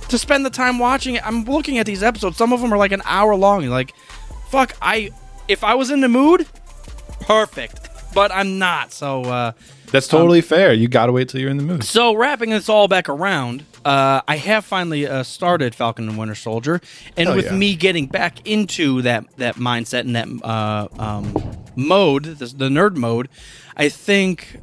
to 0.10 0.18
spend 0.18 0.46
the 0.46 0.50
time 0.50 0.80
watching 0.80 1.16
it. 1.16 1.26
I'm 1.28 1.44
looking 1.46 1.78
at 1.80 1.86
these 1.86 2.02
episodes. 2.04 2.38
Some 2.38 2.54
of 2.54 2.62
them 2.62 2.74
are 2.74 2.78
like 2.78 2.92
an 2.92 3.02
hour 3.06 3.36
long. 3.36 3.66
Like, 3.68 3.94
fuck, 4.50 4.74
I, 4.82 5.12
if 5.48 5.64
I 5.64 5.74
was 5.76 5.90
in 5.92 6.02
the 6.02 6.10
mood, 6.10 6.48
perfect. 7.24 7.90
But 8.14 8.32
I'm 8.32 8.60
not. 8.60 8.94
So, 8.94 9.24
uh, 9.24 9.52
That's 9.92 10.08
totally 10.08 10.42
fair. 10.42 10.72
You 10.74 10.88
got 10.88 11.08
to 11.08 11.12
wait 11.12 11.30
till 11.30 11.42
you're 11.42 11.50
in 11.50 11.58
the 11.58 11.64
mood. 11.64 11.84
so 11.84 12.14
wrapping 12.14 12.52
this 12.52 12.70
all 12.70 12.88
back 12.88 13.10
around, 13.10 13.66
uh, 13.86 14.22
I 14.28 14.38
have 14.38 14.66
finally 14.66 15.08
uh, 15.08 15.24
started 15.24 15.76
Falcon 15.76 16.08
and 16.08 16.18
Winter 16.18 16.36
Soldier, 16.36 16.80
and 17.18 17.28
Hell 17.28 17.36
with 17.36 17.46
yeah. 17.46 17.56
me 17.56 17.76
getting 17.76 18.06
back 18.08 18.48
into 18.48 19.02
that 19.02 19.26
that 19.38 19.56
mindset 19.56 20.02
and 20.02 20.16
that 20.16 20.28
uh, 20.46 20.88
um, 21.00 21.34
mode, 21.76 22.24
this, 22.24 22.54
the 22.54 22.70
nerd 22.70 22.96
mode, 22.96 23.30
I 23.76 23.90
think 23.90 24.60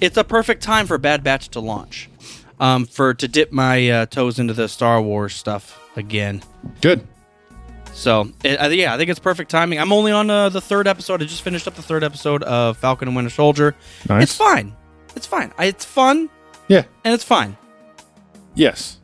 it's 0.00 0.16
a 0.16 0.24
perfect 0.24 0.62
time 0.62 0.86
for 0.86 0.98
Bad 0.98 1.22
Batch 1.22 1.48
to 1.50 1.60
launch, 1.60 2.10
um, 2.60 2.84
for 2.84 3.14
to 3.14 3.28
dip 3.28 3.52
my 3.52 3.88
uh, 3.88 4.06
toes 4.06 4.38
into 4.38 4.54
the 4.54 4.68
Star 4.68 5.00
Wars 5.00 5.34
stuff 5.34 5.80
again. 5.96 6.42
Good. 6.80 7.06
So 7.94 8.30
it, 8.42 8.56
uh, 8.60 8.68
yeah, 8.68 8.94
I 8.94 8.96
think 8.96 9.10
it's 9.10 9.20
perfect 9.20 9.50
timing. 9.50 9.78
I'm 9.78 9.92
only 9.92 10.12
on 10.12 10.30
uh, 10.30 10.48
the 10.48 10.60
third 10.60 10.88
episode. 10.88 11.22
I 11.22 11.26
just 11.26 11.42
finished 11.42 11.68
up 11.68 11.74
the 11.74 11.82
third 11.82 12.02
episode 12.02 12.42
of 12.44 12.76
Falcon 12.78 13.08
and 13.08 13.14
Winter 13.16 13.30
Soldier. 13.30 13.74
Nice. 14.08 14.24
It's 14.24 14.36
fine. 14.36 14.74
It's 15.14 15.26
fine. 15.26 15.52
I, 15.58 15.66
it's 15.66 15.84
fun 15.84 16.30
Yeah. 16.68 16.84
and 17.04 17.12
it's 17.12 17.24
fine. 17.24 17.56
Yes. 18.54 18.98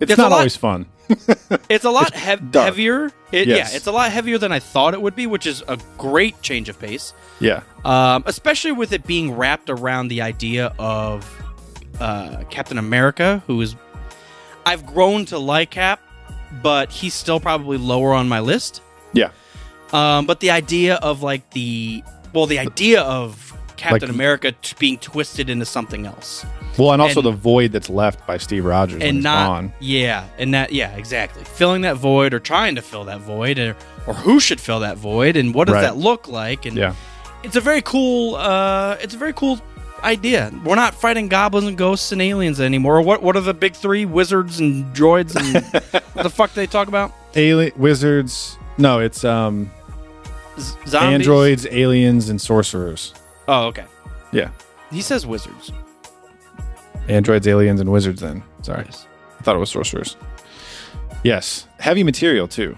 It's, 0.00 0.10
It's 0.12 0.18
not 0.18 0.30
lot- 0.30 0.38
always 0.38 0.56
fun. 0.56 0.86
It's 1.68 1.84
a 1.84 1.90
lot 1.90 2.14
hev- 2.14 2.52
heavier. 2.54 3.06
It, 3.30 3.46
Yes. 3.48 3.70
Yeah, 3.72 3.76
it's 3.76 3.86
a 3.86 3.92
lot 3.92 4.10
heavier 4.10 4.38
than 4.38 4.52
I 4.52 4.58
thought 4.58 4.94
it 4.94 5.02
would 5.02 5.14
be, 5.16 5.26
which 5.26 5.44
is 5.46 5.62
a 5.68 5.78
great 5.98 6.40
change 6.40 6.68
of 6.68 6.78
pace. 6.78 7.12
Yeah. 7.40 7.62
Um, 7.84 8.22
especially 8.26 8.72
with 8.72 8.92
it 8.92 9.06
being 9.06 9.32
wrapped 9.36 9.68
around 9.70 10.08
the 10.08 10.22
idea 10.22 10.72
of 10.78 11.28
uh, 12.00 12.44
Captain 12.50 12.78
America, 12.78 13.42
who 13.46 13.60
is 13.60 13.76
I've 14.64 14.86
grown 14.86 15.24
to 15.26 15.38
like 15.38 15.70
Cap, 15.72 16.00
but 16.62 16.90
he's 16.92 17.14
still 17.14 17.40
probably 17.40 17.76
lower 17.78 18.12
on 18.14 18.28
my 18.28 18.40
list. 18.40 18.80
Yeah. 19.12 19.30
Um, 19.92 20.26
but 20.26 20.40
the 20.40 20.50
idea 20.50 20.96
of 20.96 21.22
like 21.22 21.50
the 21.50 22.02
well, 22.32 22.46
the 22.46 22.58
idea 22.58 23.02
of 23.02 23.52
Captain 23.76 24.08
Like- 24.08 24.14
America 24.14 24.52
t- 24.52 24.74
being 24.78 24.98
twisted 24.98 25.48
into 25.50 25.64
something 25.64 26.06
else, 26.06 26.44
Well, 26.78 26.92
and 26.92 27.00
also 27.02 27.20
And- 27.20 27.26
the 27.26 27.32
void 27.32 27.70
that's 27.72 27.88
left 27.90 28.26
by 28.26 28.38
Steve 28.38 28.64
Rogers 28.64 29.02
and 29.02 29.22
not 29.22 29.46
gone. 29.48 29.72
yeah, 29.80 30.24
and 30.38 30.52
that 30.54 30.72
yeah, 30.72 30.90
exactly, 30.96 31.44
filling 31.44 31.82
that 31.82 31.96
void 31.96 32.34
or 32.34 32.40
trying 32.40 32.74
to 32.76 32.82
fill 32.82 33.04
that 33.04 33.20
void, 33.20 33.58
or 33.58 33.76
or 34.06 34.14
who 34.14 34.40
should 34.40 34.60
fill 34.60 34.80
that 34.80 34.96
void, 34.96 35.36
and 35.36 35.54
what 35.54 35.66
does 35.66 35.74
Right. 35.74 35.82
that 35.82 35.96
look 35.96 36.26
like? 36.28 36.66
And 36.66 36.76
Yeah. 36.76 36.94
it's 37.44 37.56
a 37.56 37.60
very 37.60 37.82
cool 37.82 38.34
uh 38.36 38.96
it's 39.00 39.14
a 39.14 39.18
very 39.18 39.32
cool 39.32 39.60
idea 40.04 40.52
we're 40.64 40.74
not 40.74 40.94
fighting 40.94 41.28
goblins 41.28 41.66
and 41.66 41.76
ghosts 41.78 42.12
and 42.12 42.20
aliens 42.22 42.60
anymore 42.60 43.00
what 43.02 43.22
what 43.22 43.36
are 43.36 43.40
the 43.40 43.54
big 43.54 43.74
three 43.74 44.04
wizards 44.04 44.60
and 44.60 44.84
droids 44.94 45.34
and 45.34 45.64
what 46.12 46.12
the 46.22 46.30
fuck 46.30 46.52
they 46.54 46.66
talk 46.66 46.88
about 46.88 47.12
Alien 47.36 47.72
wizards. 47.76 48.56
No, 48.78 49.00
it's 49.00 49.24
um 49.24 49.70
Z- 50.58 50.76
zombies 50.86 50.92
androids, 51.14 51.66
aliens, 51.70 52.28
and 52.28 52.40
sorcerers. 52.40 53.12
oh 53.48 53.66
okay 53.66 53.84
Yeah. 54.32 54.50
he 54.90 55.00
says 55.00 55.26
wizards 55.26 55.72
Androids, 57.08 57.46
aliens, 57.46 57.80
and 57.80 57.92
wizards. 57.92 58.20
Then 58.22 58.42
sorry, 58.62 58.84
Yes. 58.86 59.06
I 59.38 59.42
thought 59.42 59.56
it 59.56 59.58
was 59.58 59.70
sorcerers. 59.70 60.16
Yes, 61.22 61.66
heavy 61.78 62.02
material 62.02 62.48
too. 62.48 62.76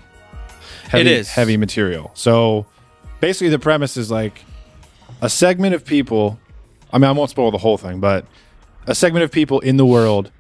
Heavy, 0.89 1.01
It 1.03 1.07
is. 1.07 1.29
heavy 1.29 1.57
material. 1.57 2.11
So 2.15 2.67
basically, 3.21 3.51
the 3.51 3.59
premise 3.59 3.97
is 3.97 4.11
like 4.11 4.45
a 5.21 5.29
segment 5.29 5.75
of 5.75 5.85
people. 5.85 6.39
I 6.93 6.99
mean, 6.99 7.09
I 7.09 7.13
won't 7.13 7.31
spoil 7.31 7.51
the 7.51 7.59
whole 7.59 7.79
thing, 7.79 8.01
but 8.01 8.27
a 8.87 8.95
segment 8.95 9.25
of 9.25 9.33
people 9.33 9.61
in 9.61 9.77
the 9.77 9.87
world 9.87 10.31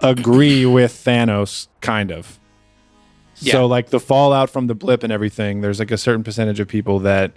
agree 0.00 0.64
with 0.64 0.92
Thanos, 0.92 1.68
kind 1.80 2.10
of. 2.10 2.38
Yeah. 3.36 3.52
So, 3.52 3.66
like 3.66 3.90
the 3.90 4.00
fallout 4.00 4.50
from 4.50 4.66
the 4.66 4.74
blip 4.74 5.02
and 5.02 5.12
everything, 5.12 5.60
there's 5.60 5.78
like 5.78 5.90
a 5.90 5.98
certain 5.98 6.24
percentage 6.24 6.58
of 6.60 6.68
people 6.68 6.98
that 7.00 7.32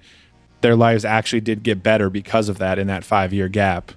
their 0.61 0.75
lives 0.75 1.05
actually 1.05 1.41
did 1.41 1.63
get 1.63 1.83
better 1.83 2.09
because 2.09 2.49
of 2.49 2.57
that 2.59 2.79
in 2.79 2.87
that 2.87 3.03
five 3.03 3.33
year 3.33 3.47
gap. 3.47 3.91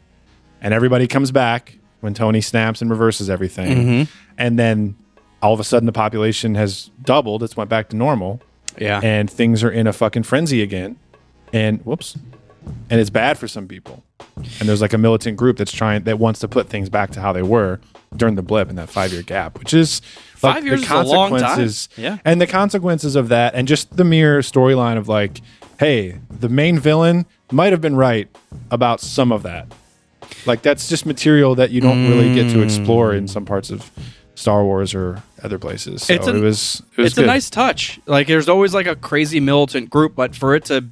And 0.61 0.75
everybody 0.75 1.07
comes 1.07 1.31
back 1.31 1.79
when 2.01 2.14
Tony 2.14 2.40
snaps 2.40 2.81
and 2.83 2.90
reverses 2.90 3.31
everything. 3.31 3.77
Mm-hmm. 3.77 4.12
And 4.38 4.59
then 4.59 4.97
all 5.42 5.53
of 5.53 5.61
a 5.61 5.64
sudden 5.64 5.87
the 5.87 5.92
population 5.92 6.55
has 6.55 6.90
doubled. 7.03 7.42
It's 7.42 7.57
went 7.57 7.70
back 7.70 7.90
to 7.90 7.97
normal. 7.97 8.40
yeah 8.79 9.01
And 9.03 9.31
things 9.31 9.62
are 9.62 9.70
in 9.70 9.87
a 9.87 9.92
fucking 9.92 10.23
frenzy 10.25 10.62
again. 10.62 10.99
And 11.53 11.81
whoops. 11.85 12.18
And 12.90 13.00
it's 13.00 13.11
bad 13.11 13.38
for 13.38 13.48
some 13.48 13.66
people. 13.68 14.05
And 14.37 14.68
there's 14.68 14.81
like 14.83 14.92
a 14.92 14.98
militant 14.98 15.37
group 15.37 15.57
that's 15.57 15.72
trying 15.72 16.05
that 16.05 16.18
wants 16.18 16.40
to 16.40 16.48
put 16.48 16.68
things 16.68 16.88
back 16.88 17.11
to 17.12 17.20
how 17.20 17.33
they 17.33 17.42
were 17.42 17.81
during 18.16 18.35
the 18.37 18.42
blip 18.42 18.70
in 18.70 18.77
that 18.77 18.88
five 18.88 19.12
year 19.12 19.22
gap, 19.22 19.59
which 19.59 19.74
is 19.74 20.00
like, 20.42 20.55
Five 20.57 20.64
years 20.66 20.81
the 20.87 20.87
is 20.87 20.90
a 21.11 21.12
long 21.12 21.31
time. 21.31 21.40
consequences. 21.40 21.88
Yeah. 21.96 22.18
And 22.24 22.40
the 22.40 22.46
consequences 22.46 23.16
of 23.16 23.29
that, 23.29 23.55
and 23.55 23.66
just 23.66 23.96
the 23.96 24.05
mere 24.05 24.40
storyline 24.40 24.96
of 24.98 25.09
like, 25.09 25.40
hey, 25.79 26.18
the 26.31 26.48
main 26.48 26.79
villain 26.79 27.27
might 27.50 27.72
have 27.72 27.81
been 27.81 27.96
right 27.96 28.29
about 28.70 29.00
some 29.00 29.33
of 29.33 29.42
that. 29.44 29.66
Like 30.46 30.62
that's 30.62 30.88
just 30.88 31.07
material 31.07 31.55
that 31.57 31.70
you 31.70 31.81
don't 31.81 32.09
really 32.09 32.35
get 32.35 32.50
to 32.53 32.61
explore 32.62 33.14
in 33.14 33.27
some 33.29 33.44
parts 33.46 33.70
of 33.70 33.90
Star 34.35 34.64
Wars 34.64 34.94
or 34.94 35.22
other 35.42 35.59
places. 35.59 36.03
So 36.05 36.14
It's 36.14 36.27
a- 36.27 36.37
it 36.37 36.40
was 36.40 36.83
it 36.96 37.00
was 37.03 37.12
it's 37.12 37.18
a 37.18 37.27
nice 37.27 37.48
touch 37.50 38.00
like 38.07 38.27
there's 38.27 38.48
always 38.48 38.74
like 38.74 38.87
a 38.87 38.96
crazy 38.96 39.38
militant 39.40 39.90
group 39.90 40.14
but 40.16 40.35
for 40.35 40.55
it 40.55 40.64
to 40.66 40.85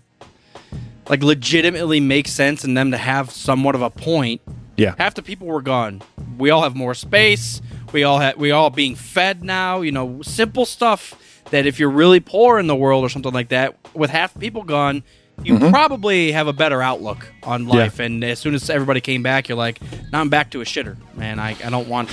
like 1.09 1.23
legitimately 1.23 2.01
make 2.01 2.29
sense 2.29 2.65
and 2.65 2.77
them 2.77 2.91
to 2.91 2.97
have 2.97 3.31
somewhat 3.31 3.75
of 3.75 3.83
a 3.83 3.91
point 3.91 4.41
yeah. 4.77 4.95
half 4.99 5.15
the 5.15 5.23
people 5.23 5.47
were 5.47 5.63
gone. 5.63 6.03
We 6.39 6.51
all 6.51 6.63
have 6.63 6.75
more 6.75 6.95
space. 6.95 7.61
We 7.93 8.05
all 8.05 8.19
have 8.19 8.37
we 8.37 8.51
all 8.51 8.71
being 8.71 8.95
fed 8.95 9.45
now. 9.45 9.81
You 9.81 9.93
know, 9.93 10.23
simple 10.23 10.65
stuff 10.65 11.43
that 11.51 11.67
if 11.67 11.79
you're 11.79 11.91
really 11.91 12.21
poor 12.21 12.59
in 12.59 12.67
the 12.67 12.77
world 12.77 13.05
or 13.05 13.09
something 13.09 13.33
like 13.33 13.49
that, 13.51 13.77
with 13.95 14.11
half 14.11 14.33
the 14.33 14.41
people 14.41 14.63
gone, 14.63 15.03
you 15.43 15.55
mm-hmm. 15.55 15.71
probably 15.71 16.33
have 16.33 16.47
a 16.47 16.53
better 16.53 16.81
outlook 16.81 17.31
on 17.43 17.67
life. 17.67 17.99
And 17.99 18.25
as 18.25 18.39
soon 18.39 18.55
as 18.55 18.71
everybody 18.71 19.01
came 19.01 19.23
back, 19.23 19.49
you're 19.49 19.59
like, 19.59 19.81
now 20.13 20.21
I'm 20.21 20.29
back 20.29 20.51
to 20.53 20.61
a 20.61 20.65
shitter, 20.65 20.97
man. 21.17 21.39
I, 21.39 21.51
I 21.65 21.71
don't 21.71 21.89
want, 21.89 22.11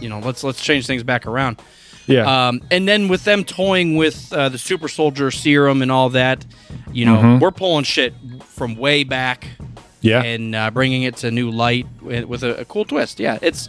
you 0.00 0.08
know, 0.08 0.20
let's 0.20 0.44
let's 0.44 0.62
change 0.62 0.86
things 0.86 1.02
back 1.02 1.26
around. 1.26 1.60
Yeah. 2.06 2.48
Um, 2.48 2.60
and 2.70 2.86
then 2.88 3.08
with 3.08 3.24
them 3.24 3.44
toying 3.44 3.96
with 3.96 4.32
uh, 4.32 4.48
the 4.48 4.58
super 4.58 4.88
soldier 4.88 5.30
serum 5.30 5.82
and 5.82 5.90
all 5.90 6.10
that, 6.10 6.44
you 6.92 7.04
know, 7.04 7.16
Mm-hmm. 7.16 7.38
we're 7.40 7.50
pulling 7.50 7.84
shit 7.84 8.14
from 8.44 8.76
way 8.76 9.02
back 9.04 9.48
yeah. 10.00 10.22
and 10.22 10.54
uh, 10.54 10.70
bringing 10.70 11.02
it 11.02 11.16
to 11.18 11.30
new 11.30 11.50
light 11.50 11.86
with, 12.00 12.44
a, 12.44 12.60
a 12.60 12.64
cool 12.64 12.84
twist. 12.84 13.18
Yeah, 13.18 13.38
it's 13.42 13.68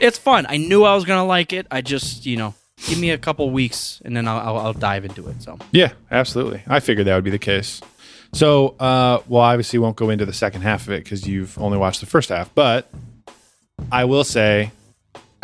it's 0.00 0.16
fun. 0.18 0.46
I 0.48 0.56
knew 0.56 0.84
I 0.84 0.94
was 0.94 1.04
gonna 1.04 1.26
like 1.26 1.52
it. 1.52 1.66
I 1.70 1.82
just 1.82 2.24
you 2.26 2.36
know 2.36 2.54
give 2.86 2.98
me 2.98 3.10
a 3.10 3.18
couple 3.18 3.48
weeks 3.50 4.00
and 4.04 4.16
then 4.16 4.26
I'll, 4.26 4.38
I'll, 4.38 4.58
I'll 4.66 4.72
dive 4.72 5.04
into 5.04 5.28
it. 5.28 5.42
So 5.42 5.58
Yeah, 5.70 5.92
absolutely. 6.10 6.62
I 6.66 6.80
figured 6.80 7.06
that 7.06 7.14
would 7.14 7.24
be 7.24 7.30
the 7.30 7.38
case. 7.38 7.80
So, 8.32 8.74
uh, 8.80 9.20
well, 9.28 9.42
obviously, 9.42 9.78
won't 9.78 9.94
go 9.94 10.10
into 10.10 10.26
the 10.26 10.32
second 10.32 10.62
half 10.62 10.88
of 10.88 10.92
it 10.92 11.04
because 11.04 11.26
you've 11.28 11.56
only 11.58 11.78
watched 11.78 12.00
the 12.00 12.06
first 12.06 12.30
half. 12.30 12.52
But 12.52 12.90
I 13.92 14.06
will 14.06 14.24
say, 14.24 14.72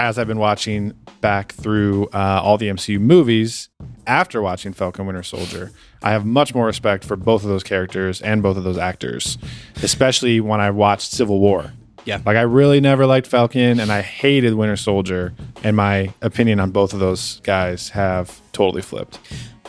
as 0.01 0.19
I've 0.19 0.27
been 0.27 0.39
watching 0.39 0.95
back 1.21 1.53
through 1.53 2.07
uh, 2.07 2.41
all 2.43 2.57
the 2.57 2.69
MCU 2.69 2.99
movies 2.99 3.69
after 4.07 4.41
watching 4.41 4.73
Falcon 4.73 5.05
Winter 5.05 5.23
Soldier, 5.23 5.73
I 6.03 6.13
have 6.13 6.25
much 6.25 6.55
more 6.55 6.65
respect 6.65 7.05
for 7.05 7.17
both 7.17 7.43
of 7.43 7.51
those 7.51 7.63
characters 7.63 8.23
and 8.23 8.43
both 8.43 8.57
of 8.57 8.65
those 8.65 8.79
actors, 8.79 9.37
especially 9.83 10.41
when 10.41 10.59
I 10.59 10.71
watched 10.71 11.11
Civil 11.11 11.39
War. 11.39 11.75
Yeah. 12.07 12.23
Like, 12.25 12.39
I 12.39 12.43
really 12.43 12.81
never 12.81 13.05
liked 13.05 13.27
Falcon 13.27 13.79
and 13.79 13.93
I 13.93 14.01
hated 14.01 14.55
Winter 14.55 14.77
Soldier, 14.77 15.35
and 15.63 15.77
my 15.77 16.15
opinion 16.23 16.61
on 16.61 16.71
both 16.71 16.95
of 16.95 16.99
those 16.99 17.41
guys 17.41 17.91
have 17.91 18.41
totally 18.53 18.81
flipped. 18.81 19.19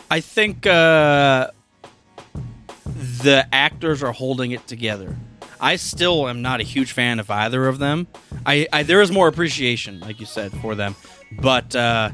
I 0.09 0.21
think 0.21 0.65
uh, 0.65 1.51
the 2.85 3.45
actors 3.51 4.01
are 4.01 4.13
holding 4.13 4.51
it 4.51 4.65
together. 4.65 5.17
I 5.61 5.75
still 5.75 6.27
am 6.27 6.41
not 6.41 6.59
a 6.59 6.63
huge 6.63 6.91
fan 6.91 7.19
of 7.19 7.29
either 7.29 7.67
of 7.67 7.77
them. 7.79 8.07
I, 8.45 8.67
I 8.73 8.83
there 8.83 9.01
is 9.01 9.11
more 9.11 9.27
appreciation, 9.27 9.99
like 9.99 10.19
you 10.19 10.25
said, 10.25 10.51
for 10.53 10.75
them, 10.75 10.95
but 11.31 11.75
uh, 11.75 12.09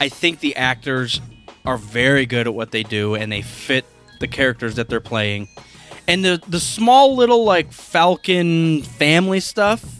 I 0.00 0.08
think 0.08 0.40
the 0.40 0.56
actors 0.56 1.20
are 1.64 1.78
very 1.78 2.26
good 2.26 2.46
at 2.46 2.54
what 2.54 2.72
they 2.72 2.82
do, 2.82 3.14
and 3.14 3.30
they 3.30 3.42
fit 3.42 3.86
the 4.20 4.26
characters 4.26 4.74
that 4.74 4.88
they're 4.88 5.00
playing. 5.00 5.48
And 6.08 6.24
the 6.24 6.42
the 6.48 6.60
small 6.60 7.14
little 7.14 7.44
like 7.44 7.72
Falcon 7.72 8.82
family 8.82 9.40
stuff 9.40 9.97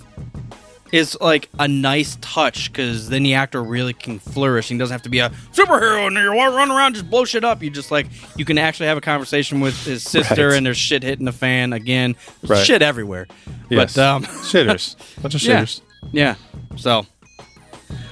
is 0.92 1.16
like 1.20 1.48
a 1.58 1.68
nice 1.68 2.16
touch 2.20 2.72
because 2.72 3.08
then 3.08 3.22
the 3.22 3.34
actor 3.34 3.62
really 3.62 3.92
can 3.92 4.18
flourish. 4.18 4.68
He 4.68 4.78
doesn't 4.78 4.92
have 4.94 5.02
to 5.02 5.08
be 5.08 5.18
a 5.18 5.30
superhero 5.52 6.06
and 6.06 6.16
you 6.16 6.32
want 6.34 6.52
to 6.52 6.56
run 6.56 6.70
around 6.70 6.94
just 6.94 7.10
blow 7.10 7.24
shit 7.24 7.44
up. 7.44 7.62
You 7.62 7.70
just 7.70 7.90
like 7.90 8.06
you 8.36 8.44
can 8.44 8.58
actually 8.58 8.86
have 8.86 8.96
a 8.98 9.02
conversation 9.02 9.60
with 9.60 9.76
his 9.84 10.02
sister 10.02 10.48
Right. 10.48 10.56
and 10.56 10.66
there's 10.66 10.76
shit 10.78 11.02
hitting 11.02 11.24
the 11.26 11.32
fan 11.32 11.72
again. 11.72 12.16
Right. 12.46 12.64
shit 12.64 12.82
everywhere. 12.82 13.26
Yes. 13.68 13.94
But 13.94 14.02
um, 14.02 14.22
shitters, 14.44 14.96
bunch 15.22 15.34
of 15.34 15.42
Yeah. 15.44 15.62
shitters. 15.62 15.80
yeah. 16.12 16.34
yeah. 16.70 16.76
So, 16.76 17.06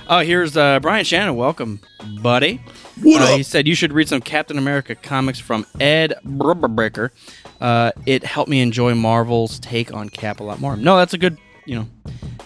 oh, 0.09 0.21
here's 0.21 0.57
uh, 0.57 0.81
Brian 0.81 1.05
Shannon. 1.05 1.37
Welcome, 1.37 1.81
buddy. 2.23 2.61
What 3.03 3.23
uh, 3.23 3.37
He 3.37 3.43
said 3.43 3.67
you 3.67 3.75
should 3.75 3.93
read 3.93 4.09
some 4.09 4.21
Captain 4.21 4.59
America 4.59 4.95
comics 4.95 5.39
from 5.39 5.67
Ed 5.81 6.15
Brubaker. 6.25 7.11
Uh, 7.61 7.93
it 8.07 8.25
helped 8.25 8.51
me 8.51 8.61
enjoy 8.61 8.95
Marvel's 8.95 9.59
take 9.61 9.93
on 9.93 10.09
Cap 10.09 10.41
a 10.41 10.45
lot 10.45 10.61
more. 10.61 10.77
No, 10.77 10.97
that's 10.97 11.15
a 11.15 11.19
good. 11.19 11.39
You 11.67 11.81
know, 11.81 11.87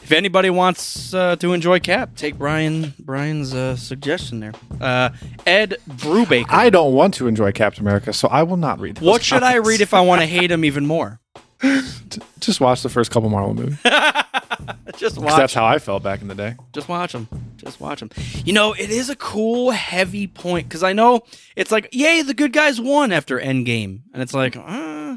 if 0.03 0.13
anybody 0.13 0.51
wants 0.51 1.15
uh, 1.15 1.37
to 1.37 1.53
enjoy 1.53 1.79
Cap, 1.79 2.17
take 2.17 2.37
Brian 2.37 2.95
Brian's 2.99 3.55
uh, 3.55 3.77
suggestion 3.77 4.41
there. 4.41 4.53
Uh, 4.81 5.11
Ed 5.47 5.77
Brubaker. 5.89 6.47
I 6.49 6.71
don't 6.71 6.95
want 6.95 7.15
to 7.15 7.29
enjoy 7.29 7.53
Captain 7.53 7.83
America, 7.83 8.13
so 8.13 8.27
I 8.29 8.43
will 8.43 8.57
not 8.57 8.81
read. 8.81 9.01
what 9.01 9.23
should 9.23 9.43
I 9.43 9.57
read 9.57 9.81
if 9.81 9.95
I 9.95 10.01
want 10.01 10.23
to 10.23 10.27
hate 10.27 10.51
him 10.51 10.65
even 10.65 10.87
more? 10.87 11.21
Just 12.41 12.61
watch 12.61 12.83
the 12.83 12.89
first 12.89 13.11
couple 13.11 13.29
Marvel 13.29 13.55
movies. 13.55 13.79
Just 14.97 15.19
watch. 15.19 15.37
that's 15.37 15.55
how 15.55 15.65
I 15.65 15.79
felt 15.79 16.03
back 16.03 16.21
in 16.23 16.29
the 16.29 16.35
day. 16.35 16.57
Just 16.73 16.89
watch 16.89 17.13
them. 17.13 17.29
Just 17.57 17.81
watch 17.81 18.01
them. 18.01 18.11
You 18.45 18.53
know, 18.53 18.73
it 18.73 18.91
is 18.91 19.09
a 19.11 19.17
cool, 19.17 19.71
heavy 19.71 20.27
point 20.27 20.69
because 20.69 20.83
I 20.83 20.93
know 20.93 21.23
it's 21.57 21.71
like, 21.71 21.89
yay, 21.93 22.23
the 22.23 22.35
good 22.35 22.53
guys 22.53 22.81
won 22.81 23.13
after 23.13 23.39
Endgame, 23.39 24.01
and 24.13 24.23
it's 24.23 24.35
like, 24.35 24.57
uh, 24.57 25.17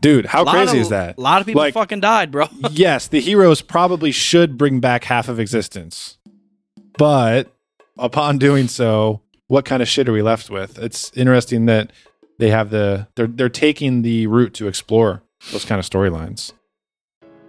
Dude, 0.00 0.26
how 0.26 0.44
crazy 0.44 0.78
of- 0.78 0.82
is 0.82 0.88
that? 0.90 1.18
A 1.18 1.20
lot 1.20 1.40
of 1.40 1.46
people 1.46 1.62
Like, 1.62 1.74
fucking 1.74 2.00
died, 2.00 2.30
bro. 2.30 2.46
yes, 2.70 3.08
the 3.08 3.20
heroes 3.20 3.62
probably 3.62 4.12
should 4.12 4.56
bring 4.56 4.78
back 4.80 5.04
half 5.04 5.28
of 5.28 5.40
existence. 5.40 6.18
But 6.96 7.52
upon 7.98 8.38
doing 8.38 8.68
so, 8.68 9.22
what 9.48 9.64
kind 9.64 9.82
of 9.82 9.88
shit 9.88 10.08
are 10.08 10.12
we 10.12 10.22
left 10.22 10.50
with? 10.50 10.78
It's 10.78 11.10
interesting 11.16 11.66
that 11.66 11.92
they 12.38 12.50
have 12.50 12.70
the 12.70 13.08
they're 13.16 13.26
they're 13.26 13.48
taking 13.48 14.02
the 14.02 14.26
route 14.28 14.54
to 14.54 14.68
explore 14.68 15.22
those 15.52 15.64
kind 15.64 15.78
of 15.80 15.84
storylines. 15.88 16.52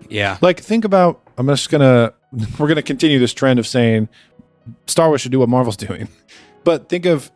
yeah, 0.09 0.37
Like 0.41 0.59
think 0.59 0.85
about 0.85 1.21
I'm 1.37 1.47
just 1.47 1.69
gonna 1.69 2.13
we're 2.59 2.67
gonna 2.67 2.81
continue 2.81 3.19
this 3.19 3.33
trend 3.33 3.59
of 3.59 3.67
saying 3.67 4.09
Star 4.87 5.07
Wars 5.09 5.21
should 5.21 5.31
do 5.31 5.39
what 5.39 5.49
Marvel's 5.49 5.77
doing. 5.87 6.07
But 6.63 6.89
think 6.89 7.05
of 7.05 7.31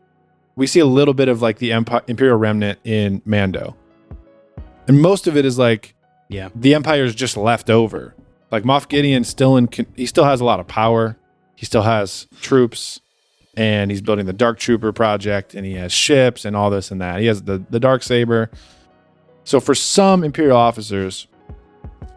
we 0.55 0.65
see 0.67 0.79
a 0.79 0.85
little 0.85 1.13
bit 1.15 1.27
of 1.29 1.41
like 1.41 1.57
the 1.59 1.71
Empire, 1.73 2.01
Imperial 2.07 2.37
remnant 2.37 2.79
in 2.83 3.21
Mando. 3.25 3.75
And 4.87 5.01
most 5.01 5.27
of 5.27 5.37
it 5.37 5.45
is 5.45 5.57
like 5.57 5.95
yeah, 6.29 6.49
the 6.55 6.73
empire 6.73 7.03
is 7.03 7.15
just 7.15 7.37
left 7.37 7.69
over. 7.69 8.15
Like 8.51 8.63
Moff 8.63 8.87
Gideon 8.87 9.23
still 9.23 9.57
in 9.57 9.69
he 9.95 10.05
still 10.05 10.25
has 10.25 10.41
a 10.41 10.45
lot 10.45 10.59
of 10.59 10.67
power. 10.67 11.17
He 11.55 11.65
still 11.65 11.83
has 11.83 12.27
troops 12.41 12.99
and 13.55 13.91
he's 13.91 14.01
building 14.01 14.25
the 14.25 14.33
Dark 14.33 14.57
Trooper 14.59 14.91
project 14.91 15.53
and 15.53 15.65
he 15.65 15.73
has 15.73 15.91
ships 15.91 16.45
and 16.45 16.55
all 16.55 16.69
this 16.69 16.91
and 16.91 17.01
that. 17.01 17.19
He 17.19 17.27
has 17.27 17.43
the 17.43 17.63
the 17.69 17.79
Dark 17.79 18.03
Saber. 18.03 18.49
So 19.43 19.59
for 19.59 19.75
some 19.75 20.23
Imperial 20.23 20.57
officers 20.57 21.27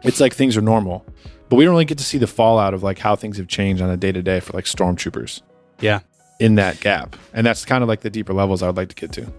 it's 0.03 0.19
like 0.19 0.33
things 0.33 0.55
are 0.55 0.61
normal. 0.61 1.05
But 1.49 1.55
we 1.55 1.63
don't 1.63 1.71
really 1.71 1.85
get 1.85 1.97
to 1.99 2.03
see 2.03 2.17
the 2.17 2.27
fallout 2.27 2.73
of 2.73 2.83
like 2.83 2.99
how 2.99 3.15
things 3.15 3.37
have 3.37 3.47
changed 3.47 3.81
on 3.81 3.89
a 3.89 3.97
day 3.97 4.11
to 4.11 4.21
day 4.21 4.39
for 4.39 4.53
like 4.53 4.65
stormtroopers 4.65 5.41
yeah. 5.79 5.99
In 6.39 6.55
that 6.55 6.79
gap. 6.79 7.15
And 7.33 7.45
that's 7.45 7.65
kind 7.65 7.81
of 7.83 7.87
like 7.87 8.01
the 8.01 8.09
deeper 8.09 8.33
levels 8.33 8.61
I 8.61 8.67
would 8.67 8.77
like 8.77 8.89
to 8.89 8.95
get 8.95 9.11
to. 9.13 9.31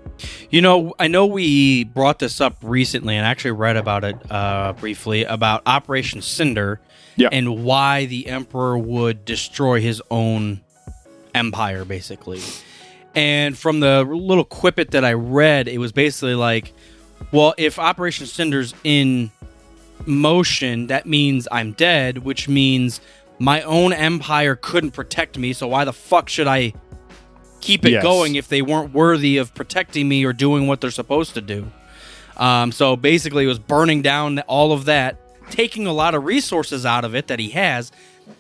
You 0.51 0.61
know, 0.63 0.95
I 0.99 1.07
know 1.09 1.27
we 1.27 1.85
brought 1.85 2.19
this 2.19 2.41
up 2.41 2.57
recently 2.63 3.17
and 3.17 3.25
actually 3.25 3.53
read 3.53 3.77
about 3.77 4.03
it 4.05 4.17
uh, 4.31 4.73
briefly 4.75 5.25
about 5.25 5.63
Operation 5.67 6.23
Cinder 6.23 6.81
Yeah. 7.17 7.29
and 7.31 7.65
why 7.65 8.07
the 8.07 8.27
Emperor 8.27 8.77
would 8.77 9.25
destroy 9.25 9.81
his 9.81 10.03
own 10.11 10.61
empire, 11.35 11.85
basically. 11.85 12.41
And 13.15 13.57
from 13.57 13.81
the 13.81 14.03
little 14.03 14.45
quippet 14.45 14.91
that 14.91 15.05
I 15.05 15.13
read, 15.13 15.69
it 15.69 15.79
was 15.79 15.93
basically 15.93 16.35
like, 16.35 16.73
well, 17.33 17.55
if 17.59 17.79
Operation 17.79 18.27
Cinder's 18.27 18.75
in 18.85 19.31
motion, 20.07 20.87
that 20.89 21.07
means 21.07 21.47
I'm 21.51 21.73
dead, 21.73 22.19
which 22.19 22.49
means 22.49 23.01
my 23.39 23.63
own 23.63 23.93
empire 23.93 24.57
couldn't 24.57 24.93
protect 24.93 25.39
me. 25.39 25.53
So 25.53 25.69
why 25.69 25.85
the 25.85 25.93
fuck 25.93 26.29
should 26.29 26.47
I 26.47 26.73
keep 27.61 27.85
it 27.85 27.91
Yes. 27.93 28.03
going 28.03 28.37
if 28.37 28.49
they 28.49 28.63
weren't 28.63 28.93
worthy 28.93 29.37
of 29.37 29.55
protecting 29.55 30.09
me 30.09 30.25
or 30.25 30.33
doing 30.33 30.67
what 30.67 30.81
they're 30.81 30.91
supposed 30.91 31.35
to 31.35 31.41
do? 31.41 31.71
Um, 32.37 32.71
so 32.73 32.97
basically, 32.97 33.45
it 33.45 33.49
was 33.49 33.59
burning 33.59 34.01
down 34.03 34.39
all 34.41 34.73
of 34.73 34.85
that, 34.85 35.17
taking 35.51 35.87
a 35.87 35.93
lot 35.93 36.15
of 36.15 36.25
resources 36.25 36.87
out 36.87 37.05
of 37.05 37.15
it 37.15 37.27
that 37.29 37.39
he 37.41 37.51
has, 37.51 37.91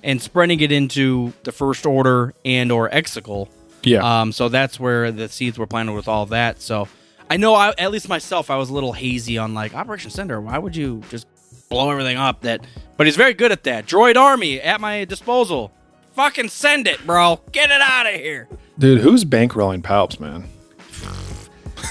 and 0.05 0.21
spreading 0.23 0.61
it 0.61 0.71
into 0.71 1.33
the 1.45 1.51
First 1.53 1.85
Order 1.87 2.35
and 2.45 2.71
or 2.71 2.89
Exegol. 2.91 3.49
Yeah. 3.83 4.21
Um, 4.21 4.33
so 4.33 4.49
that's 4.49 4.79
where 4.79 5.11
the 5.11 5.29
seeds 5.29 5.59
were 5.59 5.67
planted 5.67 5.93
with 5.93 6.07
all 6.09 6.27
that. 6.27 6.61
So 6.61 6.87
I 7.31 7.37
know, 7.39 7.55
I, 7.55 7.73
at 7.79 7.91
least 7.91 8.09
myself, 8.09 8.51
I 8.51 8.57
was 8.57 8.71
a 8.71 8.75
little 8.75 8.93
hazy 8.93 9.37
on 9.39 9.55
like 9.55 9.75
Operation 9.75 10.11
Cinder. 10.11 10.41
Why 10.41 10.59
would 10.59 10.77
you 10.77 11.03
just 11.11 11.27
blow 11.69 11.91
everything 11.91 12.17
up? 12.17 12.41
That, 12.43 12.67
but 12.97 13.07
he's 13.07 13.17
very 13.17 13.35
good 13.35 13.53
at 13.53 13.65
that. 13.65 13.87
Droid 13.87 14.17
Army 14.17 14.61
at 14.61 14.81
my 14.81 15.05
disposal. 15.05 15.73
Fucking 16.15 16.49
send 16.49 16.87
it, 16.89 17.05
bro. 17.07 17.41
Get 17.53 17.71
it 17.71 17.81
out 17.81 18.07
of 18.07 18.15
here. 18.15 18.49
Dude, 18.79 19.01
who's 19.01 19.25
bankrolling 19.25 19.83
Palps, 19.83 20.19
man? 20.21 20.49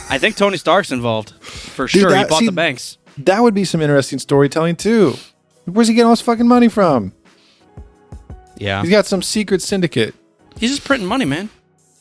I 0.09 0.17
think 0.17 0.35
Tony 0.35 0.57
Stark's 0.57 0.91
involved 0.91 1.31
for 1.41 1.87
Dude, 1.87 2.01
sure. 2.01 2.09
that- 2.11 2.25
he 2.25 2.29
bought 2.29 2.39
see- 2.39 2.45
the 2.45 2.51
banks. 2.51 2.97
That 3.19 3.41
would 3.41 3.53
be 3.55 3.65
some 3.65 3.81
interesting 3.81 4.19
storytelling 4.19 4.75
too. 4.75 5.15
Where's 5.65 5.87
he 5.87 5.95
getting 5.95 6.05
all 6.05 6.11
his 6.11 6.21
fucking 6.21 6.47
money 6.47 6.67
from? 6.67 7.13
Yeah, 8.57 8.81
He's 8.81 8.91
got 8.91 9.05
some 9.05 9.21
secret 9.21 9.61
syndicate. 9.61 10.13
he's 10.57 10.69
just 10.71 10.83
printing 10.83 11.07
money, 11.07 11.25
man. 11.25 11.49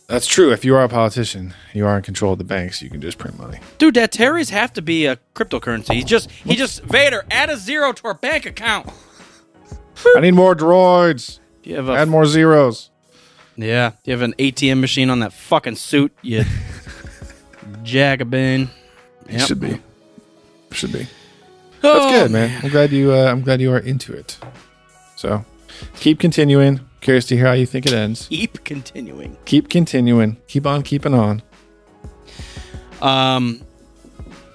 That's 0.09 0.27
true. 0.27 0.53
If 0.53 0.65
you 0.65 0.75
are 0.77 0.85
a 0.85 0.89
politician, 0.89 1.53
you 1.75 1.85
are 1.87 1.97
in 1.97 2.03
control 2.03 2.33
of 2.33 2.39
the 2.39 2.45
banks. 2.45 2.81
You 2.81 2.89
can 2.91 3.01
just 3.01 3.19
print 3.19 3.39
money. 3.39 3.59
Dude, 3.79 3.95
that 3.95 4.13
Terry's 4.13 4.51
have 4.51 4.73
to 4.75 4.83
be 4.83 5.07
a 5.07 5.17
cryptocurrency. 5.35 5.95
He 5.95 6.05
just, 6.05 6.31
he 6.31 6.55
just, 6.55 6.83
Vader, 6.85 7.25
add 7.31 7.51
a 7.51 7.57
zero 7.57 7.93
to 7.93 8.07
our 8.07 8.15
bank 8.15 8.47
account. 8.47 8.89
I 10.15 10.21
need 10.21 10.35
more 10.35 10.55
droids. 10.55 11.41
Do 11.63 11.71
you 11.71 11.77
have 11.77 11.89
a 11.89 11.95
Add 11.95 12.09
more 12.09 12.27
zeros. 12.27 12.91
Yeah, 13.57 13.93
you 14.05 14.13
have 14.13 14.23
an 14.23 14.35
ATM 14.35 14.81
machine 14.81 15.11
on 15.11 15.21
that 15.21 15.33
fucking 15.33 15.77
suit, 15.77 16.13
you 16.23 16.45
jacobin. 17.83 18.71
Yep. 19.29 19.41
should 19.41 19.61
be. 19.61 19.81
Should 20.73 20.93
be. 20.93 21.07
Oh, 21.83 21.99
That's 22.11 22.23
good, 22.23 22.31
man. 22.31 22.61
I'm 22.63 22.71
glad 22.71 22.93
you. 22.93 23.13
Uh, 23.13 23.25
I'm 23.25 23.41
glad 23.43 23.61
you 23.61 23.73
are 23.73 23.79
into 23.79 24.13
it. 24.13 24.39
So, 25.17 25.45
keep 25.97 26.21
continuing. 26.21 26.86
Curious 27.01 27.27
to 27.27 27.37
hear 27.37 27.47
how 27.47 27.53
you 27.53 27.67
think 27.67 27.87
it 27.87 27.93
ends. 27.93 28.27
Keep 28.29 28.65
continuing. 28.65 29.37
Keep 29.45 29.69
continuing. 29.69 30.39
Keep 30.49 30.67
on 30.67 30.83
keeping 30.83 31.15
on. 31.15 31.43
Um, 33.01 33.63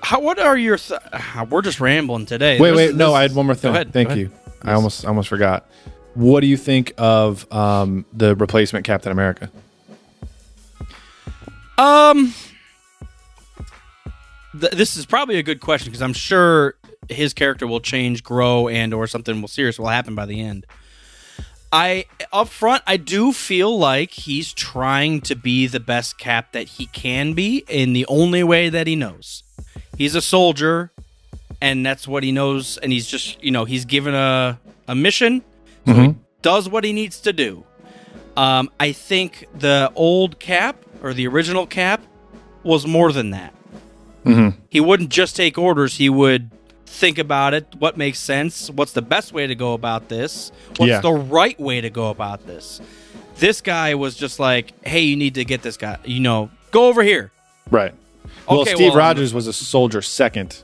how? 0.01 0.19
What 0.19 0.39
are 0.39 0.57
your? 0.57 0.77
Th- 0.77 0.99
uh, 1.13 1.45
we're 1.49 1.61
just 1.61 1.79
rambling 1.79 2.25
today. 2.25 2.59
Wait, 2.59 2.71
This- 2.71 2.77
wait. 2.77 2.95
No, 2.95 3.13
I 3.13 3.21
had 3.21 3.33
one 3.35 3.45
more 3.45 3.55
thing. 3.55 3.71
Go 3.71 3.75
ahead. 3.75 3.93
Thank 3.93 4.09
go 4.09 4.15
you. 4.15 4.31
I 4.63 4.73
almost 4.73 5.05
almost 5.05 5.29
forgot. 5.29 5.69
What 6.13 6.41
do 6.41 6.47
you 6.47 6.57
think 6.57 6.93
of 6.97 7.51
um, 7.53 8.05
the 8.11 8.35
replacement 8.35 8.85
Captain 8.85 9.11
America? 9.11 9.49
Um, 11.77 12.33
th- 14.59 14.73
this 14.73 14.97
is 14.97 15.05
probably 15.05 15.37
a 15.37 15.43
good 15.43 15.61
question 15.61 15.89
because 15.89 16.01
I'm 16.01 16.13
sure 16.13 16.75
his 17.09 17.33
character 17.33 17.65
will 17.65 17.79
change, 17.79 18.23
grow, 18.23 18.67
and 18.67 18.93
or 18.93 19.07
something 19.07 19.41
will 19.41 19.47
serious 19.47 19.79
will 19.79 19.87
happen 19.87 20.13
by 20.15 20.25
the 20.25 20.41
end. 20.41 20.65
I 21.71 22.05
up 22.33 22.49
front, 22.49 22.83
I 22.85 22.97
do 22.97 23.31
feel 23.31 23.77
like 23.77 24.11
he's 24.11 24.51
trying 24.53 25.21
to 25.21 25.35
be 25.35 25.67
the 25.67 25.79
best 25.79 26.17
cap 26.17 26.51
that 26.51 26.67
he 26.67 26.87
can 26.87 27.33
be 27.33 27.63
in 27.69 27.93
the 27.93 28.05
only 28.07 28.43
way 28.43 28.69
that 28.69 28.87
he 28.87 28.95
knows. 28.95 29.43
He's 29.97 30.15
a 30.15 30.21
soldier, 30.21 30.91
and 31.61 31.85
that's 31.85 32.07
what 32.07 32.23
he 32.23 32.31
knows. 32.31 32.77
And 32.77 32.91
he's 32.91 33.07
just, 33.07 33.41
you 33.43 33.51
know, 33.51 33.65
he's 33.65 33.85
given 33.85 34.13
a 34.13 34.59
a 34.87 34.95
mission, 34.95 35.43
so 35.85 35.93
he 35.93 36.15
does 36.41 36.67
what 36.67 36.83
he 36.83 36.91
needs 36.91 37.21
to 37.21 37.31
do. 37.33 37.63
Um, 38.35 38.69
I 38.79 38.91
think 38.91 39.47
the 39.57 39.91
old 39.95 40.39
Cap 40.39 40.75
or 41.01 41.13
the 41.13 41.27
original 41.27 41.65
Cap 41.67 42.01
was 42.63 42.85
more 42.85 43.11
than 43.13 43.31
that. 43.31 43.53
He 44.69 44.79
wouldn't 44.81 45.09
just 45.09 45.35
take 45.35 45.57
orders; 45.57 45.95
he 45.97 46.09
would 46.09 46.51
think 46.91 47.17
about 47.17 47.53
it. 47.53 47.65
What 47.79 47.97
makes 47.97 48.19
sense? 48.19 48.69
What's 48.69 48.91
the 48.91 49.01
best 49.01 49.33
way 49.33 49.47
to 49.47 49.55
go 49.55 49.73
about 49.73 50.09
this? 50.09 50.51
What's 50.77 50.89
Yeah. 50.89 51.01
the 51.01 51.13
right 51.13 51.59
way 51.59 51.81
to 51.81 51.89
go 51.89 52.09
about 52.09 52.45
this? 52.45 52.81
This 53.37 53.61
guy 53.61 53.95
was 53.95 54.15
just 54.15 54.39
like, 54.39 54.73
"Hey, 54.85 55.01
you 55.01 55.15
need 55.15 55.35
to 55.35 55.45
get 55.45 55.61
this 55.63 55.77
guy. 55.77 55.97
You 56.05 56.19
know, 56.19 56.49
go 56.71 56.87
over 56.87 57.01
here." 57.01 57.31
Right. 57.71 57.93
Well, 58.47 58.61
Okay, 58.61 58.75
Steve 58.75 58.89
well, 58.89 58.97
Rogers 58.97 59.33
was 59.33 59.47
a 59.47 59.53
soldier 59.53 60.01
second 60.01 60.57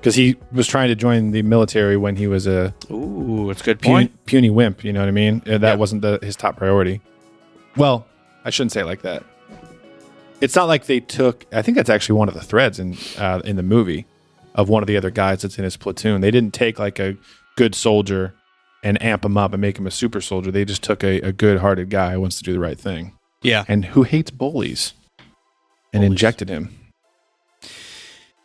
because 0.00 0.14
he 0.14 0.36
was 0.50 0.66
trying 0.66 0.88
to 0.88 0.94
join 0.96 1.30
the 1.30 1.42
military 1.42 1.96
when 1.96 2.16
he 2.16 2.26
was 2.26 2.46
a 2.46 2.74
Ooh, 2.90 3.50
it's 3.50 3.62
good 3.62 3.80
puny, 3.80 3.94
point. 3.94 4.26
puny 4.26 4.50
wimp. 4.50 4.82
You 4.84 4.92
know 4.92 5.00
what 5.00 5.08
I 5.08 5.12
mean? 5.12 5.42
That 5.46 5.62
Yeah. 5.62 5.74
wasn't 5.74 6.02
the, 6.02 6.18
his 6.22 6.34
top 6.36 6.56
priority. 6.56 7.00
Well, 7.76 8.06
I 8.44 8.50
shouldn't 8.50 8.72
say 8.72 8.80
it 8.80 8.86
like 8.86 9.02
that. 9.02 9.22
It's 10.40 10.56
not 10.56 10.66
like 10.66 10.86
they 10.86 10.98
took. 11.00 11.46
I 11.52 11.62
think 11.62 11.76
that's 11.76 11.90
actually 11.90 12.18
one 12.18 12.28
of 12.28 12.34
the 12.34 12.40
threads 12.42 12.80
in 12.80 12.96
uh, 13.18 13.40
in 13.44 13.54
the 13.56 13.62
movie 13.62 14.06
of 14.54 14.68
one 14.68 14.82
of 14.82 14.86
the 14.86 14.96
other 14.96 15.10
guys 15.10 15.42
that's 15.42 15.58
in 15.58 15.64
his 15.64 15.76
platoon. 15.76 16.20
They 16.20 16.30
didn't 16.30 16.54
take 16.54 16.78
like 16.78 16.98
a 16.98 17.16
good 17.56 17.74
soldier 17.74 18.34
and 18.84 19.00
amp 19.02 19.24
him 19.24 19.36
up 19.36 19.52
and 19.52 19.60
make 19.60 19.78
him 19.78 19.86
a 19.86 19.90
super 19.90 20.20
soldier. 20.20 20.50
They 20.50 20.64
just 20.64 20.82
took 20.82 21.02
a, 21.04 21.20
a 21.20 21.32
good 21.32 21.58
hearted 21.60 21.88
guy 21.90 22.12
who 22.12 22.20
wants 22.20 22.36
to 22.38 22.42
do 22.42 22.52
the 22.52 22.58
right 22.60 22.78
thing 22.78 23.16
Yeah. 23.42 23.64
and 23.68 23.84
who 23.84 24.02
hates 24.02 24.30
bullies 24.30 24.94
and 25.92 26.00
Bullies. 26.00 26.10
injected 26.10 26.48
him. 26.48 26.74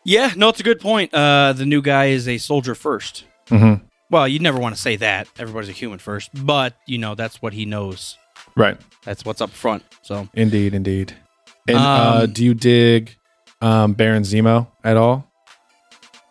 Yeah, 0.03 0.32
no, 0.36 0.49
it's 0.49 0.60
a 0.60 0.64
good 0.64 0.80
point. 0.80 1.14
Uh, 1.14 1.53
the 1.53 1.66
new 1.66 1.82
guy 1.82 2.05
is 2.08 2.28
a 2.28 2.38
soldier 2.38 2.74
1st 2.76 3.24
Mhm. 3.49 3.82
Well, 4.10 4.28
you'd 4.28 4.41
never 4.41 4.58
want 4.60 4.74
to 4.76 4.82
say 4.82 4.95
that. 4.97 5.28
Everybody's 5.38 5.70
a 5.70 5.74
human 5.74 5.99
first, 5.99 6.30
but 6.34 6.78
you 6.86 6.97
know 6.97 7.14
that's 7.16 7.41
what 7.41 7.51
he 7.53 7.66
knows. 7.66 8.18
Right. 8.55 8.78
That's 9.03 9.26
what's 9.26 9.41
up 9.41 9.49
front. 9.49 9.84
So 10.01 10.30
Indeed, 10.34 10.74
indeed. 10.74 11.14
And 11.68 11.78
uh, 11.78 12.22
Um, 12.24 12.32
do 12.32 12.45
you 12.45 12.53
dig 12.53 13.16
um, 13.62 13.93
Baron 13.93 14.24
Zemo 14.24 14.68
at 14.84 14.95
all? 14.97 15.30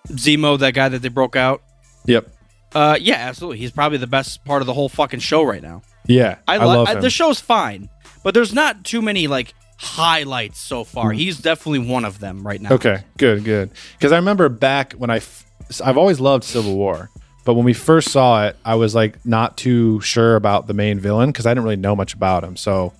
Zemo, 0.09 0.59
that 0.59 0.72
guy 0.74 0.88
that 0.88 1.00
they 1.02 1.09
broke 1.09 1.36
out. 1.36 1.62
Yep. 2.07 2.28
Uh, 2.74 2.98
yeah, 3.00 3.16
absolutely. 3.16 3.59
He's 3.59 3.70
probably 3.72 3.98
the 3.98 4.07
best 4.07 4.44
part 4.44 4.62
of 4.62 4.66
the 4.66 4.74
whole 4.74 4.88
fucking 4.88 5.20
show 5.20 5.42
right 5.42 5.62
now. 5.62 5.82
Yeah, 6.07 6.38
I, 6.46 6.59
I, 6.59 6.64
love 6.64 6.88
I- 6.88 6.92
him. 6.94 7.00
the 7.00 7.11
show's 7.11 7.40
fine, 7.40 7.88
but 8.22 8.34
there's 8.34 8.52
not 8.52 8.84
too 8.84 9.02
many 9.02 9.26
like 9.26 9.54
highlights 9.78 10.59
so 10.59 10.84
far. 10.84 11.12
He's 11.12 11.38
definitely 11.38 11.90
one 11.90 12.04
of 12.04 12.18
them 12.20 12.46
right 12.46 12.61
now. 12.61 12.70
Mm. 12.70 12.74
Okay, 12.74 12.98
good, 13.18 13.44
good. 13.44 13.70
Because 13.98 14.12
I 14.12 14.16
remember 14.16 14.48
back 14.48 14.92
when 14.94 15.11
I, 15.11 15.16
f- 15.16 15.44
I've 15.84 15.96
always 15.98 16.20
loved 16.20 16.44
Civil 16.44 16.76
War, 16.76 17.11
but 17.44 17.54
when 17.54 17.64
we 17.64 17.72
first 17.72 18.11
saw 18.11 18.46
it, 18.46 18.57
I 18.64 18.74
was 18.76 18.94
like 18.94 19.24
not 19.26 19.57
too 19.57 20.00
sure 20.00 20.36
about 20.36 20.66
the 20.66 20.74
main 20.74 20.98
villain 21.00 21.30
because 21.30 21.46
I 21.46 21.50
didn't 21.50 21.64
really 21.64 21.76
know 21.76 21.96
much 21.96 22.14
about 22.14 22.44
him. 22.44 22.57
So, 22.57 22.92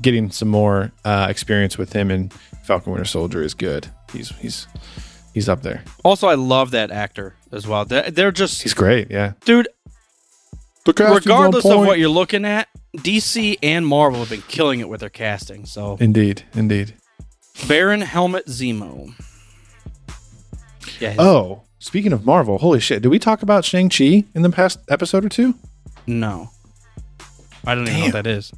getting 0.00 0.30
some 0.30 0.48
more 0.48 0.92
uh, 1.04 1.26
experience 1.30 1.76
with 1.78 1.92
him 1.92 2.10
in 2.10 2.30
Falcon 2.64 2.92
Winter 2.92 3.04
Soldier 3.04 3.42
is 3.42 3.54
good. 3.54 3.88
He's 4.12 4.30
he's 4.36 4.66
he's 5.34 5.48
up 5.48 5.62
there. 5.62 5.84
Also, 6.02 6.28
I 6.28 6.34
love 6.34 6.70
that 6.70 6.90
actor 6.90 7.34
as 7.52 7.66
well. 7.66 7.84
They're, 7.84 8.10
they're 8.10 8.32
just 8.32 8.62
He's 8.62 8.72
great. 8.74 9.10
Yeah. 9.10 9.32
dude. 9.44 9.68
The 10.86 10.92
Regardless 10.92 11.64
of 11.64 11.80
what 11.80 11.98
you're 11.98 12.08
looking 12.10 12.44
at, 12.44 12.68
DC 12.96 13.56
and 13.62 13.86
Marvel 13.86 14.20
have 14.20 14.28
been 14.30 14.42
killing 14.42 14.80
it 14.80 14.88
with 14.88 15.00
their 15.00 15.08
casting. 15.10 15.64
So 15.66 15.96
Indeed, 15.98 16.42
indeed. 16.54 16.94
Baron 17.66 18.02
Helmut 18.02 18.46
Zemo. 18.46 19.14
Yeah. 21.00 21.10
his- 21.10 21.18
Oh, 21.20 21.62
speaking 21.78 22.12
of 22.12 22.26
Marvel, 22.26 22.58
holy 22.58 22.80
shit! 22.80 23.00
Did 23.02 23.08
we 23.08 23.18
talk 23.18 23.42
about 23.42 23.64
Shang 23.64 23.88
Chi 23.88 24.24
in 24.34 24.42
the 24.42 24.50
past 24.50 24.78
episode 24.88 25.24
or 25.24 25.28
two? 25.28 25.54
no. 26.06 26.50
I 27.66 27.74
don't 27.74 27.88
even 27.88 27.98
know 28.00 28.04
what 28.08 28.12
that 28.12 28.26
is. 28.26 28.52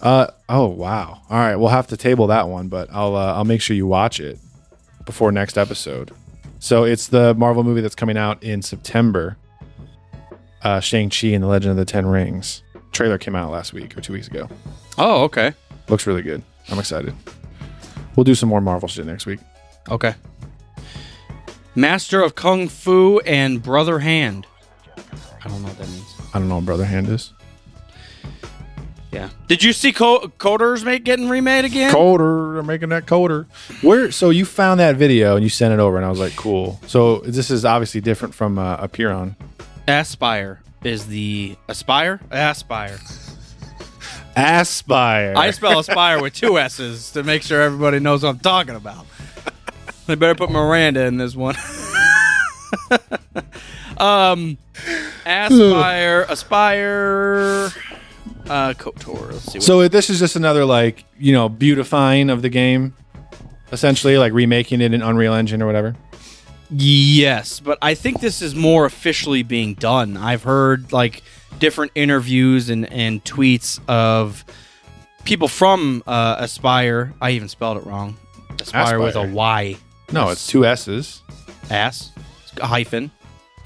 Uh 0.00 0.28
oh 0.48 0.66
wow. 0.68 1.20
All 1.28 1.38
right, 1.38 1.56
we'll 1.56 1.68
have 1.68 1.88
to 1.88 1.96
table 1.98 2.28
that 2.28 2.48
one, 2.48 2.68
but 2.68 2.88
I'll 2.90 3.14
uh, 3.14 3.34
I'll 3.34 3.44
make 3.44 3.60
sure 3.60 3.76
you 3.76 3.86
watch 3.86 4.18
it 4.18 4.38
before 5.06 5.32
next 5.32 5.56
episode. 5.56 6.10
So 6.58 6.84
it's 6.84 7.06
the 7.08 7.34
Marvel 7.34 7.64
movie 7.64 7.80
that's 7.80 7.94
coming 7.94 8.18
out 8.18 8.42
in 8.42 8.60
September. 8.60 9.36
Uh 10.62 10.80
Shang 10.80 11.08
Chi 11.10 11.28
and 11.28 11.42
the 11.42 11.48
Legend 11.48 11.70
of 11.70 11.76
the 11.78 11.84
Ten 11.86 12.04
Rings. 12.06 12.62
Trailer 12.92 13.18
came 13.18 13.34
out 13.34 13.50
last 13.50 13.72
week 13.72 13.96
or 13.96 14.00
two 14.00 14.12
weeks 14.12 14.26
ago. 14.26 14.48
Oh, 14.98 15.22
okay. 15.24 15.54
Looks 15.88 16.06
really 16.06 16.22
good. 16.22 16.42
I'm 16.68 16.78
excited. 16.78 17.14
We'll 18.16 18.24
do 18.24 18.34
some 18.34 18.48
more 18.48 18.60
Marvel 18.60 18.88
shit 18.88 19.06
next 19.06 19.26
week. 19.26 19.40
Okay. 19.90 20.14
Master 21.74 22.22
of 22.22 22.34
Kung 22.34 22.68
Fu 22.68 23.20
and 23.20 23.62
Brother 23.62 23.98
Hand. 23.98 24.46
I 25.44 25.48
don't 25.48 25.60
know 25.60 25.68
what 25.68 25.78
that 25.78 25.88
means. 25.88 26.14
I 26.32 26.38
don't 26.38 26.48
know 26.48 26.56
what 26.56 26.64
Brother 26.64 26.86
Hand 26.86 27.08
is. 27.08 27.32
Yeah. 29.12 29.30
Did 29.46 29.62
you 29.62 29.72
see 29.72 29.92
Co- 29.92 30.32
Coders 30.38 30.84
make 30.84 31.04
getting 31.04 31.28
remade 31.28 31.64
again? 31.64 31.92
Kotor, 31.92 32.54
they're 32.54 32.62
making 32.62 32.88
that 32.90 33.06
Kotor. 33.06 33.46
Where? 33.82 34.10
So 34.10 34.30
you 34.30 34.44
found 34.44 34.80
that 34.80 34.96
video 34.96 35.36
and 35.36 35.44
you 35.44 35.48
sent 35.48 35.72
it 35.72 35.80
over, 35.80 35.96
and 35.96 36.04
I 36.04 36.10
was 36.10 36.18
like, 36.18 36.36
cool. 36.36 36.80
So 36.86 37.18
this 37.18 37.50
is 37.50 37.64
obviously 37.64 38.00
different 38.00 38.34
from 38.34 38.58
uh, 38.58 38.76
Apeiron. 38.78 39.36
Aspire 39.88 40.60
is 40.84 41.06
the 41.06 41.56
Aspire? 41.68 42.20
Aspire. 42.30 42.98
Aspire. 44.36 45.34
I 45.34 45.50
spell 45.50 45.78
Aspire 45.78 46.20
with 46.20 46.34
two 46.34 46.58
S's 46.58 47.10
to 47.12 47.22
make 47.22 47.42
sure 47.42 47.62
everybody 47.62 48.00
knows 48.00 48.22
what 48.22 48.30
I'm 48.30 48.38
talking 48.38 48.74
about. 48.74 49.06
They 50.06 50.14
better 50.14 50.34
put 50.34 50.50
Miranda 50.50 51.06
in 51.06 51.16
this 51.16 51.34
one. 51.34 51.56
um, 53.96 54.58
Aspire, 55.24 56.26
Aspire, 56.28 57.70
uh, 58.48 58.74
Kotor. 58.74 59.32
Let's 59.32 59.44
see. 59.52 59.58
What, 59.58 59.62
So 59.64 59.88
this 59.88 60.10
is 60.10 60.18
just 60.18 60.36
another 60.36 60.64
like 60.64 61.04
you 61.18 61.32
know 61.32 61.48
beautifying 61.48 62.30
of 62.30 62.42
the 62.42 62.48
game, 62.48 62.94
essentially 63.72 64.18
like 64.18 64.32
remaking 64.32 64.80
it 64.80 64.92
in 64.94 65.02
Unreal 65.02 65.34
Engine 65.34 65.62
or 65.62 65.66
whatever. 65.66 65.96
yes, 66.70 67.60
but 67.60 67.78
I 67.82 67.94
think 67.94 68.20
this 68.20 68.42
is 68.42 68.54
more 68.54 68.84
officially 68.84 69.42
being 69.42 69.74
done. 69.74 70.16
I've 70.16 70.42
heard 70.42 70.92
like 70.92 71.22
different 71.58 71.92
interviews 71.94 72.70
and 72.70 72.90
and 72.92 73.24
tweets 73.24 73.80
of 73.88 74.44
people 75.24 75.48
from 75.48 76.02
uh, 76.06 76.36
Aspire. 76.38 77.14
I 77.20 77.30
even 77.32 77.48
spelled 77.48 77.78
it 77.78 77.86
wrong. 77.86 78.16
Aspire, 78.60 78.98
with 78.98 79.16
a 79.16 79.20
Aspire. 79.20 79.34
Y. 79.34 79.76
No, 80.12 80.30
it's 80.30 80.46
two 80.46 80.64
S's. 80.64 81.22
Ass 81.68 82.12
a 82.60 82.66
hyphen. 82.66 83.10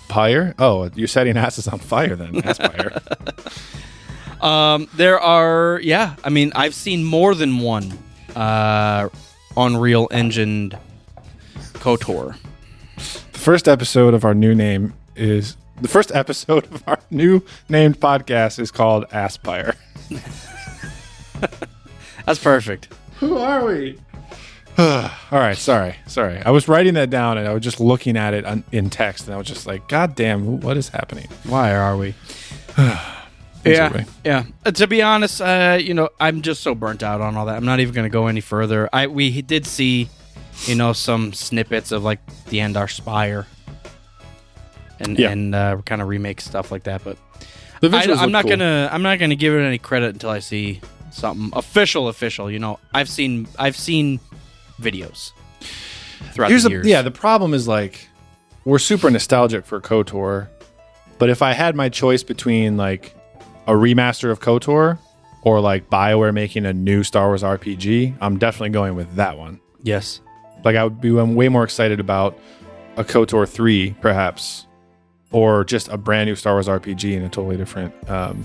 Pyre. 0.09 0.55
Oh, 0.59 0.91
you're 0.95 1.09
setting 1.09 1.37
asses 1.37 1.69
on 1.69 1.79
fire 1.79 2.17
then. 2.17 2.37
Aspire. 2.45 3.01
Um, 4.41 4.88
there 4.95 5.20
are, 5.20 5.80
yeah. 5.82 6.16
I 6.24 6.30
mean, 6.30 6.53
I've 6.55 6.74
seen 6.74 7.05
more 7.05 7.34
than 7.34 7.59
one 7.59 7.93
uh, 8.34 9.09
Unreal 9.57 10.09
Engine 10.11 10.72
Kotor. 11.74 12.36
the 12.97 13.38
first 13.38 13.68
episode 13.68 14.14
of 14.14 14.24
our 14.24 14.34
new 14.34 14.55
name 14.55 14.95
is 15.16 15.57
the 15.80 15.88
first 15.88 16.12
episode 16.14 16.64
of 16.72 16.82
our 16.86 16.99
new 17.11 17.43
named 17.68 18.01
podcast 18.01 18.59
is 18.59 18.70
called 18.70 19.05
Aspire. 19.12 19.74
That's 22.26 22.38
perfect. 22.38 22.93
Who 23.18 23.36
are 23.38 23.64
we? 23.64 23.99
All 24.78 25.11
right, 25.32 25.57
sorry, 25.57 25.97
sorry. 26.07 26.38
I 26.38 26.51
was 26.51 26.68
writing 26.68 26.95
that 26.95 27.11
down 27.11 27.36
and 27.38 27.47
I 27.47 27.53
was 27.53 27.62
just 27.62 27.80
looking 27.80 28.16
at 28.16 28.32
it 28.34 28.47
on, 28.47 28.64
in 28.72 28.88
text, 28.88 29.26
and 29.26 29.34
I 29.34 29.38
was 29.38 29.47
just 29.47 29.66
like, 29.66 29.88
"God 29.88 30.14
damn, 30.14 30.61
what 30.61 30.76
is 30.76 30.88
happening?" 30.88 31.28
Why 31.45 31.74
are 31.74 31.97
we? 31.97 32.14
Yeah, 33.65 33.93
way- 33.93 34.07
yeah. 34.25 34.45
Uh, 34.65 34.71
to 34.73 34.87
be 34.87 35.03
honest, 35.03 35.41
uh, 35.41 35.79
you 35.81 35.93
know, 35.95 36.09
I'm 36.19 36.43
just 36.43 36.63
so 36.63 36.75
burnt 36.75 37.03
out 37.03 37.21
on 37.21 37.37
all 37.37 37.47
that. 37.47 37.57
I'm 37.57 37.65
not 37.65 37.81
even 37.81 37.95
going 37.95 38.05
to 38.07 38.13
go 38.13 38.27
any 38.27 38.41
further. 38.41 38.89
I 38.93 39.07
we 39.07 39.43
did 39.43 39.67
see, 39.67 40.09
you 40.67 40.75
know, 40.75 40.93
some 40.93 41.33
snippets 41.33 41.93
of 41.93 42.03
like 42.03 42.21
the 42.47 42.59
Endar 42.59 42.91
Spire, 42.91 43.47
and 44.99 45.19
Yeah. 45.19 45.31
and 45.31 45.55
uh, 45.55 45.77
kind 45.85 46.01
of 46.03 46.09
remake 46.09 46.41
stuff 46.41 46.71
like 46.73 46.85
that. 46.85 47.03
But 47.05 47.17
I, 47.83 48.13
i'm 48.13 48.31
not 48.31 48.43
cool. 48.43 48.51
gonna 48.51 48.89
I'm 48.93 49.03
not 49.03 49.19
gonna 49.19 49.37
give 49.37 49.55
it 49.55 49.63
any 49.63 49.79
credit 49.79 50.11
until 50.15 50.31
I 50.31 50.39
see 50.41 50.81
something 51.11 51.51
official. 51.59 52.09
Official, 52.09 52.51
you 52.51 52.59
know. 52.59 52.79
I've 52.95 53.09
seen 53.09 53.47
I've 53.59 53.77
seen 53.77 54.21
videos 54.81 55.33
throughout 56.33 56.51
Here's 56.51 56.63
the 56.65 56.69
the 56.71 56.75
years. 56.77 56.87
yeah. 56.87 57.03
The 57.03 57.11
problem 57.11 57.55
is 57.55 57.67
like 57.69 58.09
we're 58.65 58.79
super 58.79 59.11
nostalgic 59.11 59.65
for 59.65 59.81
Kotor, 59.81 60.49
but 61.19 61.31
if 61.31 61.41
I 61.43 61.53
had 61.53 61.75
my 61.75 61.89
choice 61.89 62.23
between 62.23 62.77
like 62.77 63.15
a 63.71 63.73
remaster 63.73 64.31
of 64.31 64.41
Kotor 64.41 64.99
or 65.43 65.61
like 65.61 65.89
Bioware 65.89 66.35
making 66.35 66.66
a 66.66 66.73
new 66.73 67.03
Star 67.05 67.29
Wars 67.29 67.43
RPG, 67.43 68.16
I'm 68.21 68.37
definitely 68.37 68.71
going 68.71 68.97
with 68.97 69.14
that 69.14 69.39
one. 69.39 69.61
yes. 69.83 70.21
Like 70.64 70.77
I 70.77 70.85
would 70.85 71.01
be 71.01 71.09
I'm 71.18 71.37
way 71.37 71.49
more 71.49 71.64
excited 71.64 72.01
about 72.01 72.39
a 72.97 73.05
Kotor 73.05 73.49
three, 73.49 73.93
perhaps, 74.03 74.66
or 75.33 75.64
just 75.64 75.89
a 75.89 75.97
brand 75.97 76.29
new 76.29 76.35
Star 76.35 76.53
Wars 76.55 76.68
RPG 76.68 77.14
in 77.14 77.23
a 77.23 77.31
totally 77.31 77.57
different, 77.57 77.95
um, 78.11 78.45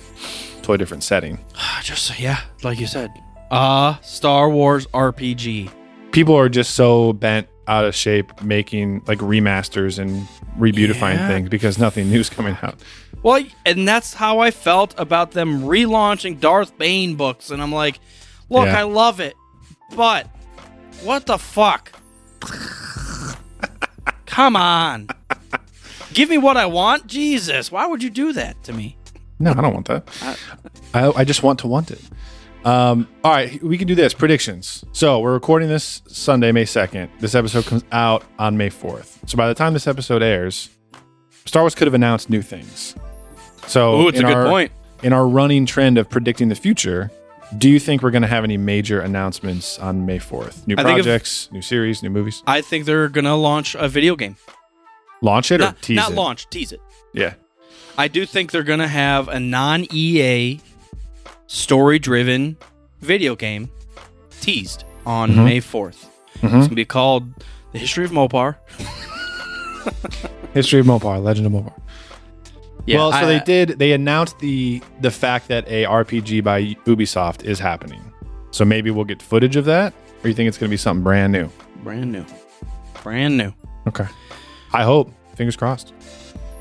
totally 0.60 0.78
different 0.78 1.04
setting. 1.04 1.38
Just 1.84 2.06
so 2.06 2.14
yeah, 2.18 2.40
like 2.64 2.80
you 2.80 2.88
said, 2.88 3.12
uh 3.52 4.00
Star 4.00 4.50
Wars 4.50 4.88
RPG. 4.88 5.70
People 6.12 6.36
are 6.36 6.48
just 6.48 6.76
so 6.76 7.12
bent 7.12 7.48
out 7.68 7.86
of 7.86 7.96
shape 7.96 8.42
making 8.42 9.02
like 9.08 9.20
remasters 9.20 9.98
and 10.00 10.28
rebeautifying 10.60 11.16
Yeah. 11.16 11.28
things 11.28 11.50
because 11.50 11.78
nothing 11.78 12.10
new's 12.12 12.30
coming 12.30 12.58
out. 12.62 12.76
Well, 13.24 13.44
and 13.66 13.88
that's 13.88 14.14
how 14.14 14.40
I 14.40 14.52
felt 14.52 14.94
about 15.00 15.32
them 15.32 15.64
relaunching 15.64 16.40
Darth 16.40 16.78
Bane 16.78 17.16
books, 17.16 17.50
and 17.50 17.62
I'm 17.62 17.72
like, 17.72 18.00
look, 18.50 18.66
Yeah. 18.68 18.80
I 18.80 18.84
love 18.84 19.20
it, 19.20 19.36
but 19.96 20.28
what 21.04 21.26
the 21.26 21.38
fuck? 21.38 21.92
Come 24.26 24.56
on. 24.56 25.08
Give 26.14 26.30
me 26.30 26.38
what 26.38 26.58
I 26.58 26.66
want? 26.66 27.08
Jesus, 27.08 27.72
why 27.72 27.86
would 27.88 28.04
you 28.04 28.10
do 28.10 28.34
that 28.34 28.62
to 28.64 28.74
me? 28.74 28.98
No, 29.40 29.52
I 29.52 29.56
don't 29.56 29.74
want 29.74 29.88
that. 29.88 30.08
Uh, 30.22 30.36
I, 30.94 31.22
I 31.22 31.24
just 31.24 31.44
want 31.44 31.60
to 31.60 31.68
want 31.68 31.92
it. 31.92 32.02
Um, 32.66 33.08
all 33.24 33.32
right, 33.32 33.62
we 33.62 33.78
can 33.78 33.88
do 33.88 33.94
this 33.94 34.14
predictions. 34.16 34.84
So 34.92 35.20
we're 35.20 35.34
recording 35.34 35.70
this 35.70 36.02
Sunday, 36.08 36.52
May 36.52 36.66
second. 36.66 37.12
This 37.20 37.36
episode 37.36 37.66
comes 37.66 37.84
out 37.92 38.24
on 38.40 38.58
May 38.58 38.70
fourth. 38.70 39.20
So 39.28 39.38
by 39.38 39.48
the 39.48 39.54
time 39.54 39.74
this 39.74 39.86
episode 39.88 40.24
airs, 40.24 40.70
Star 41.46 41.62
Wars 41.62 41.76
could 41.76 41.86
have 41.86 41.94
announced 41.94 42.30
new 42.30 42.42
things. 42.42 42.96
So 43.68 44.02
Ooh, 44.02 44.08
it's 44.08 44.20
a 44.20 44.24
good 44.24 44.34
our- 44.34 44.46
point. 44.48 44.72
In 45.04 45.14
our 45.14 45.28
running 45.28 45.68
trend 45.68 46.00
of 46.00 46.10
predicting 46.10 46.50
the 46.50 46.56
future, 46.56 47.12
do 47.60 47.70
you 47.70 47.80
think 47.80 48.02
we're 48.02 48.10
going 48.12 48.24
to 48.24 48.28
have 48.28 48.44
any 48.44 48.58
major 48.58 49.02
announcements 49.02 49.78
on 49.78 50.04
May 50.08 50.18
fourth? 50.18 50.66
New 50.68 50.74
I 50.80 50.84
think 50.84 50.98
if- 51.00 51.06
projects, 51.06 51.50
new 51.52 51.62
series, 51.62 52.02
new 52.02 52.10
movies? 52.10 52.42
I 52.48 52.62
think 52.62 52.86
they're 52.86 53.10
gonna 53.10 53.36
launch 53.36 53.76
a 53.76 53.88
video 53.88 54.16
game. 54.16 54.38
Launch 55.22 55.52
it 55.52 55.62
or 55.62 55.76
tease 55.82 55.98
not 55.98 56.10
it? 56.12 56.16
Not 56.16 56.22
launch, 56.24 56.50
tease 56.50 56.72
it. 56.72 56.82
Yeah. 57.14 57.36
I 57.98 58.08
do 58.08 58.26
think 58.26 58.50
they're 58.52 58.64
gonna 58.64 58.88
have 58.88 59.28
a 59.28 59.40
non 59.40 59.86
EA 59.94 60.60
story 61.48 62.00
driven 62.00 62.58
video 63.02 63.36
game 63.36 63.70
teased 64.42 64.84
on 65.06 65.32
Mm-hmm. 65.32 65.46
May 65.46 65.60
4th. 65.62 66.06
It's 66.36 66.42
gonna 66.68 66.70
be 66.70 66.86
called 66.86 67.32
The 67.72 67.80
History 67.80 68.06
of 68.06 68.12
Mopar. 68.12 68.58
History 70.54 70.80
of 70.80 70.86
Mopar, 70.86 71.22
Legend 71.24 71.48
of 71.48 71.54
Mopar. 71.54 71.74
Yeah, 72.86 72.98
well, 72.98 73.12
so 73.12 73.18
I- 73.20 73.26
they 73.26 73.40
did. 73.40 73.80
They 73.80 73.92
announced 73.94 74.40
the 74.40 74.82
the 75.02 75.12
fact 75.12 75.48
that 75.48 75.68
a 75.68 75.84
RPG 75.86 76.44
by 76.44 76.76
Ubisoft 76.86 77.44
is 77.44 77.60
happening. 77.60 78.02
So 78.52 78.64
maybe 78.64 78.92
we'll 78.92 79.06
get 79.06 79.22
footage 79.22 79.56
of 79.56 79.66
that, 79.66 79.94
or 80.24 80.30
you 80.30 80.34
think 80.36 80.48
it's 80.48 80.58
going 80.58 80.70
to 80.70 80.74
be 80.74 80.78
something 80.78 81.04
brand 81.04 81.34
new? 81.34 81.50
brand 81.84 82.12
new. 82.12 82.26
Brand 83.04 83.38
new. 83.38 83.54
Okay, 83.88 84.08
I 84.74 84.84
hope. 84.84 85.12
Fingers 85.36 85.56
crossed. 85.56 85.94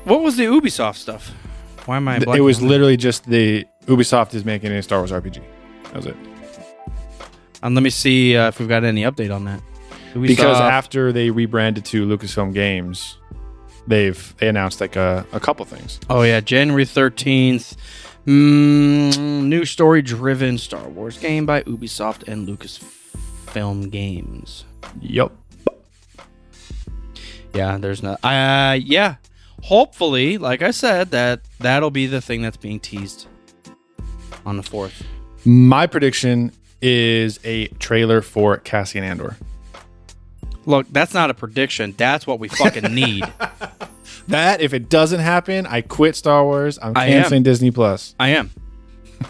What 0.03 0.21
was 0.21 0.35
the 0.37 0.43
Ubisoft 0.45 0.95
stuff? 0.97 1.33
Why 1.85 1.97
am 1.97 2.07
I 2.07 2.17
it 2.17 2.41
was 2.41 2.61
literally 2.61 2.97
just 2.97 3.25
the 3.29 3.65
Ubisoft 3.85 4.33
is 4.33 4.45
making 4.45 4.71
a 4.71 4.81
Star 4.81 4.99
Wars 4.99 5.11
RPG. 5.11 5.41
That 5.85 5.95
was 5.95 6.05
it. 6.07 6.17
And 7.61 7.75
let 7.75 7.81
me 7.81 7.89
see 7.89 8.35
uh, 8.35 8.49
if 8.49 8.59
we've 8.59 8.69
got 8.69 8.83
any 8.83 9.03
update 9.03 9.33
on 9.33 9.45
that. 9.45 9.61
Because 10.13 10.59
after 10.59 11.11
they 11.11 11.29
rebranded 11.29 11.83
to 11.85 12.05
Lucasfilm 12.05 12.53
Games, 12.53 13.17
they've 13.87 14.35
they 14.37 14.47
announced 14.47 14.79
like 14.79 14.95
a, 14.95 15.25
a 15.33 15.39
couple 15.39 15.65
things. 15.65 15.99
Oh 16.09 16.21
yeah, 16.21 16.39
January 16.39 16.85
thirteenth. 16.85 17.75
Mm, 18.25 19.43
new 19.43 19.65
story-driven 19.65 20.57
Star 20.57 20.87
Wars 20.89 21.17
game 21.19 21.45
by 21.45 21.61
Ubisoft 21.63 22.27
and 22.27 22.47
Lucasfilm 22.47 23.91
Games. 23.91 24.65
Yep. 25.01 25.31
Yeah, 27.53 27.77
there's 27.77 28.01
not. 28.01 28.19
Uh, 28.23 28.79
yeah. 28.81 29.15
Hopefully, 29.63 30.37
like 30.37 30.61
I 30.61 30.71
said, 30.71 31.11
that 31.11 31.41
that'll 31.59 31.91
be 31.91 32.07
the 32.07 32.21
thing 32.21 32.41
that's 32.41 32.57
being 32.57 32.79
teased 32.79 33.27
on 34.45 34.57
the 34.57 34.63
fourth. 34.63 35.03
My 35.45 35.87
prediction 35.87 36.51
is 36.81 37.39
a 37.43 37.67
trailer 37.79 38.21
for 38.21 38.57
Cassian 38.57 39.03
Andor. 39.03 39.37
Look, 40.65 40.87
that's 40.91 41.13
not 41.13 41.29
a 41.29 41.33
prediction. 41.33 41.93
That's 41.97 42.25
what 42.25 42.39
we 42.39 42.47
fucking 42.47 42.83
need. 42.93 43.23
That 44.27 44.61
if 44.61 44.73
it 44.73 44.89
doesn't 44.89 45.19
happen, 45.19 45.65
I 45.67 45.81
quit 45.81 46.15
Star 46.15 46.43
Wars. 46.43 46.79
I'm 46.81 46.93
I 46.97 47.05
am. 47.07 47.21
canceling 47.21 47.43
Disney 47.43 47.71
Plus. 47.71 48.15
I 48.19 48.29
am. 48.29 48.49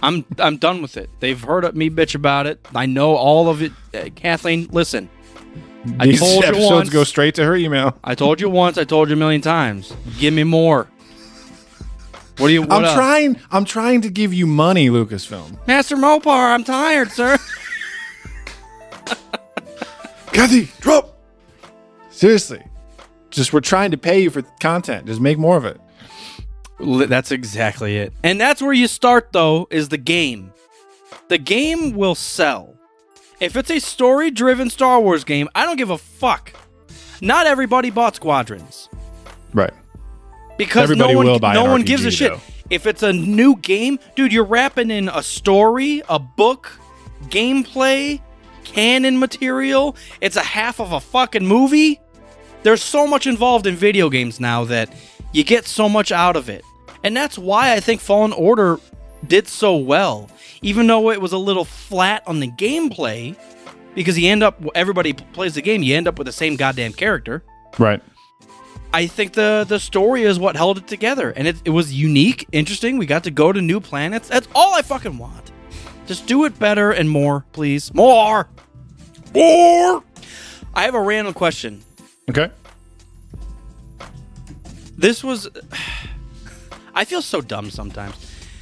I'm 0.02 0.26
I'm 0.40 0.58
done 0.58 0.82
with 0.82 0.98
it. 0.98 1.10
They've 1.20 1.40
heard 1.40 1.76
me 1.76 1.90
bitch 1.90 2.16
about 2.16 2.48
it. 2.48 2.66
I 2.74 2.86
know 2.86 3.16
all 3.16 3.50
of 3.50 3.62
it. 3.62 3.72
Uh, 3.94 4.10
Kathleen, 4.16 4.68
listen. 4.72 5.10
I 6.00 6.08
These 6.08 6.20
told 6.20 6.44
you 6.44 6.50
episodes 6.50 6.72
once. 6.72 6.90
go 6.90 7.04
straight 7.04 7.36
to 7.36 7.46
her 7.46 7.56
email. 7.56 7.96
I 8.04 8.16
told 8.16 8.42
you 8.42 8.50
once. 8.50 8.78
I 8.78 8.86
told 8.86 9.10
you 9.10 9.14
a 9.16 9.18
million 9.20 9.42
times. 9.42 9.94
Give 10.18 10.34
me 10.34 10.44
more. 10.44 10.88
What 12.38 12.48
do 12.48 12.54
you? 12.54 12.62
What 12.62 12.72
I'm 12.72 12.86
else? 12.86 12.94
trying. 12.94 13.40
I'm 13.52 13.66
trying 13.66 14.02
to 14.02 14.10
give 14.10 14.34
you 14.34 14.46
money, 14.46 14.90
Lucasfilm. 14.90 15.66
Master 15.68 15.96
Mopar. 15.96 16.54
I'm 16.54 16.64
tired, 16.64 17.12
sir. 17.12 17.38
Kathy, 20.34 20.70
drop. 20.82 21.18
Seriously, 22.10 22.62
just 23.30 23.54
we're 23.54 23.62
trying 23.62 23.92
to 23.92 23.98
pay 23.98 24.20
you 24.22 24.30
for 24.30 24.42
content. 24.60 25.06
Just 25.08 25.22
make 25.22 25.38
more 25.38 25.56
of 25.58 25.66
it. 25.66 25.80
That's 27.10 27.32
exactly 27.32 27.98
it. 27.98 28.12
And 28.24 28.40
that's 28.40 28.62
where 28.62 28.74
you 28.74 28.88
start, 28.88 29.30
though, 29.32 29.68
is 29.72 29.88
the 29.90 29.98
game. 29.98 30.52
The 31.30 31.38
game 31.38 31.96
will 31.96 32.16
sell. 32.16 32.76
If 33.40 33.56
it's 33.56 33.72
a 33.72 33.80
story 33.80 34.30
driven 34.30 34.70
Star 34.70 35.00
Wars 35.00 35.24
game, 35.24 35.48
I 35.56 35.66
don't 35.66 35.78
give 35.78 35.90
a 35.90 35.98
fuck. 35.98 36.54
Not 37.22 37.48
everybody 37.48 37.90
bought 37.90 38.16
Squadrons. 38.16 38.90
Right. 39.54 39.74
Because 40.58 40.84
Everybody 40.84 41.14
no 41.14 41.18
one, 41.18 41.54
no 41.54 41.66
one 41.66 41.84
RPG, 41.84 41.86
gives 41.86 42.06
a 42.06 42.12
shit. 42.12 42.32
though. 42.32 42.42
If 42.70 42.86
it's 42.86 43.04
a 43.04 43.14
new 43.14 43.58
game, 43.58 44.00
dude, 44.16 44.32
you're 44.34 44.44
wrapping 44.46 44.90
in 44.90 45.10
a 45.10 45.22
story, 45.22 46.02
a 46.10 46.18
book, 46.18 46.80
gameplay, 47.26 48.22
canon 48.64 49.20
material. 49.20 49.96
It's 50.22 50.36
a 50.36 50.44
half 50.44 50.80
of 50.80 50.92
a 50.92 51.00
fucking 51.00 51.46
movie. 51.46 52.00
There's 52.64 52.82
so 52.82 53.06
much 53.06 53.28
involved 53.28 53.68
in 53.68 53.76
video 53.76 54.10
games 54.10 54.40
now 54.40 54.64
that 54.66 54.92
you 55.32 55.44
get 55.44 55.66
so 55.66 55.88
much 55.88 56.12
out 56.12 56.36
of 56.36 56.50
it. 56.50 56.64
And 57.04 57.16
that's 57.16 57.38
why 57.38 57.74
I 57.74 57.80
think 57.80 58.02
Fallen 58.02 58.34
Order 58.34 58.80
did 59.28 59.48
so 59.48 59.76
well. 59.76 60.30
Even 60.64 60.88
though 60.88 61.12
it 61.12 61.22
was 61.22 61.32
a 61.32 61.38
little 61.38 61.66
flat 61.66 62.24
on 62.26 62.40
the 62.40 62.48
gameplay, 62.48 63.36
because 63.94 64.18
you 64.18 64.30
end 64.30 64.42
up, 64.42 64.60
everybody 64.74 65.14
plays 65.14 65.54
the 65.54 65.62
game, 65.62 65.84
you 65.84 65.96
end 65.96 66.08
up 66.08 66.18
with 66.18 66.26
the 66.26 66.34
same 66.34 66.56
goddamn 66.56 66.94
character. 66.94 67.44
Right. 67.78 68.02
I 68.96 69.08
think 69.08 69.34
the 69.34 69.66
the 69.68 69.78
story 69.78 70.24
is 70.24 70.40
what 70.40 70.56
held 70.56 70.78
it 70.78 70.88
together, 70.88 71.32
and 71.32 71.50
it, 71.50 71.58
it 71.66 71.72
was 71.72 71.94
unique, 71.94 72.48
interesting. 72.54 72.98
We 72.98 73.06
got 73.06 73.26
to 73.26 73.32
go 73.32 73.52
to 73.52 73.62
new 73.62 73.82
planets. 73.82 74.30
That's 74.30 74.48
all 74.56 74.74
I 74.74 74.84
fucking 74.84 75.18
want. 75.18 75.52
Just 76.06 76.28
do 76.28 76.46
it 76.46 76.58
better 76.60 76.92
and 76.92 77.10
more, 77.10 77.46
please. 77.52 77.94
More, 77.94 78.48
more. 79.34 80.02
I 80.74 80.84
have 80.84 80.96
a 80.96 81.02
random 81.02 81.34
question. 81.34 81.84
Okay. 82.30 82.50
This 84.98 85.26
was. 85.26 85.50
I 86.96 87.04
feel 87.04 87.22
so 87.22 87.42
dumb 87.42 87.72
sometimes. 87.72 88.16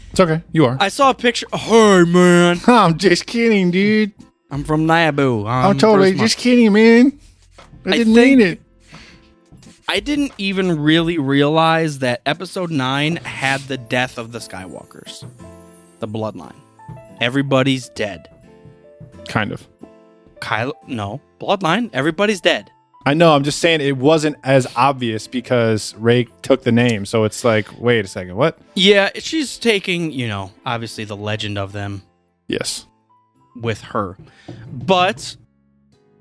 It's 0.09 0.19
okay. 0.19 0.41
You 0.51 0.65
are. 0.65 0.77
I 0.79 0.87
saw 0.87 1.11
a 1.11 1.13
picture. 1.13 1.45
Hey 1.53 2.05
man, 2.05 2.59
I'm 2.67 2.97
just 2.97 3.27
kidding, 3.27 3.69
dude. 3.69 4.13
I'm 4.49 4.63
from 4.63 4.87
Naboo. 4.87 5.47
I'm 5.47 5.77
totally 5.77 6.15
just 6.15 6.39
kidding, 6.39 6.73
man. 6.73 7.19
I 7.85 7.89
I 7.91 7.97
didn't 7.97 8.15
mean 8.15 8.41
it. 8.41 8.63
I 9.87 9.99
didn't 9.99 10.31
even 10.37 10.79
really 10.81 11.17
realize 11.17 11.99
that 11.99 12.21
Episode 12.25 12.71
Nine 12.71 13.17
had 13.17 13.61
the 13.61 13.77
death 13.77 14.17
of 14.17 14.31
the 14.31 14.39
Skywalkers, 14.39 15.25
the 15.99 16.07
Bloodline. 16.07 16.55
Everybody's 17.19 17.89
dead. 17.89 18.29
Kind 19.27 19.51
of. 19.51 19.67
Kylo, 20.39 20.73
no, 20.87 21.21
Bloodline. 21.39 21.89
Everybody's 21.93 22.41
dead. 22.41 22.69
I 23.05 23.13
know. 23.13 23.35
I'm 23.35 23.43
just 23.43 23.59
saying 23.59 23.81
it 23.81 23.97
wasn't 23.97 24.37
as 24.43 24.65
obvious 24.77 25.27
because 25.27 25.93
Rey 25.95 26.27
took 26.41 26.63
the 26.63 26.71
name. 26.71 27.05
So 27.05 27.25
it's 27.25 27.43
like, 27.43 27.67
wait 27.79 28.05
a 28.05 28.07
second, 28.07 28.35
what? 28.37 28.57
Yeah, 28.75 29.09
she's 29.15 29.57
taking, 29.57 30.11
you 30.11 30.27
know, 30.29 30.51
obviously 30.65 31.03
the 31.03 31.17
legend 31.17 31.57
of 31.57 31.73
them 31.73 32.03
Yes. 32.47 32.87
with 33.57 33.81
her. 33.81 34.17
But, 34.71 35.35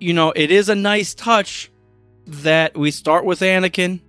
you 0.01 0.13
know, 0.13 0.33
it 0.35 0.51
is 0.51 0.69
a 0.69 0.75
nice 0.75 1.15
touch 1.15 1.71
that 2.27 2.77
we 2.77 2.91
start 2.91 3.25
with 3.25 3.41
Anakin, 3.41 4.01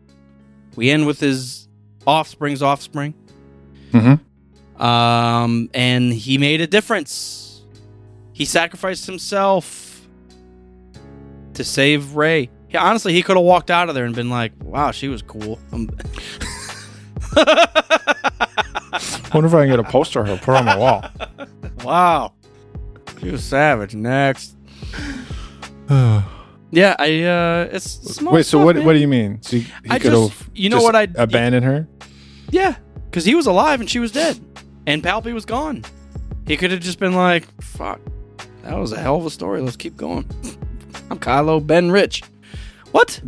we 0.76 0.90
end 0.90 1.06
with 1.06 1.20
his 1.20 1.68
offspring's 2.06 2.62
offspring. 2.62 3.14
Mm-hmm. 3.92 4.82
Um, 4.82 5.70
and 5.74 6.12
he 6.12 6.38
made 6.38 6.62
a 6.62 6.68
difference. 6.68 7.62
He 8.34 8.46
sacrificed 8.46 9.06
himself 9.06 10.08
to 11.54 11.64
save 11.64 12.16
Rey. 12.16 12.50
Honestly, 12.76 13.14
he 13.14 13.22
could 13.22 13.38
have 13.38 13.46
walked 13.46 13.70
out 13.70 13.90
of 13.90 13.96
there 13.96 14.06
and 14.06 14.16
been 14.16 14.32
like, 14.32 14.52
"Wow, 14.64 14.90
she 14.90 15.08
was 15.08 15.22
cool." 15.22 15.60
Um, 15.72 15.88
wonder 19.32 19.48
if 19.48 19.54
I 19.54 19.62
can 19.62 19.70
get 19.70 19.80
a 19.80 19.84
poster 19.84 20.22
of 20.22 20.28
her 20.28 20.38
put 20.38 20.56
on 20.56 20.66
my 20.66 20.76
wall. 20.76 21.06
wow, 21.84 22.34
she 23.22 23.30
was 23.30 23.44
savage. 23.44 23.94
Next, 23.94 24.56
yeah, 26.74 26.96
I. 27.00 27.24
uh 27.24 27.70
It's 27.72 27.86
small 28.16 28.34
Wait, 28.34 28.44
so 28.46 28.58
stuff, 28.58 28.66
what? 28.66 28.76
man. 28.78 28.86
What 28.86 28.94
do 28.94 29.00
you 29.00 29.08
mean? 29.08 29.42
So 29.42 29.58
he, 29.58 29.68
I 29.90 30.00
could 30.00 30.12
just- 30.12 30.34
have, 30.34 30.50
you 30.54 30.70
know 30.70 30.82
what 30.82 30.96
I- 30.96 31.08
abandoned 31.16 31.66
her? 31.66 31.88
Yeah, 32.50 32.76
because 33.06 33.26
he 33.26 33.36
was 33.36 33.46
alive 33.48 33.80
and 33.80 33.90
she 33.90 34.00
was 34.00 34.12
dead, 34.12 34.40
and 34.88 35.02
Palpy 35.04 35.34
was 35.34 35.46
gone. 35.46 35.84
He 36.48 36.58
could 36.58 36.72
have 36.72 36.82
just 36.82 37.00
been 37.00 37.14
like, 37.16 37.46
"Fuck, 37.62 38.00
that 38.64 38.78
was 38.78 38.92
a 38.92 39.00
hell 39.00 39.16
of 39.18 39.26
a 39.26 39.30
story. 39.30 39.62
Let's 39.62 39.78
keep 39.78 39.96
going." 39.96 40.26
I'm 41.10 41.20
Kylo 41.20 41.66
Ben 41.66 41.92
Rich. 41.92 42.24
What? 42.92 43.22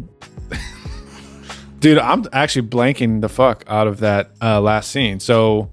Dude, 1.80 1.98
I'm 2.00 2.26
actually 2.34 2.68
blanking 2.68 3.22
the 3.22 3.30
fuck 3.30 3.64
out 3.68 3.86
of 3.88 4.00
that 4.00 4.32
uh, 4.42 4.60
last 4.60 4.90
scene. 4.92 5.20
So 5.20 5.70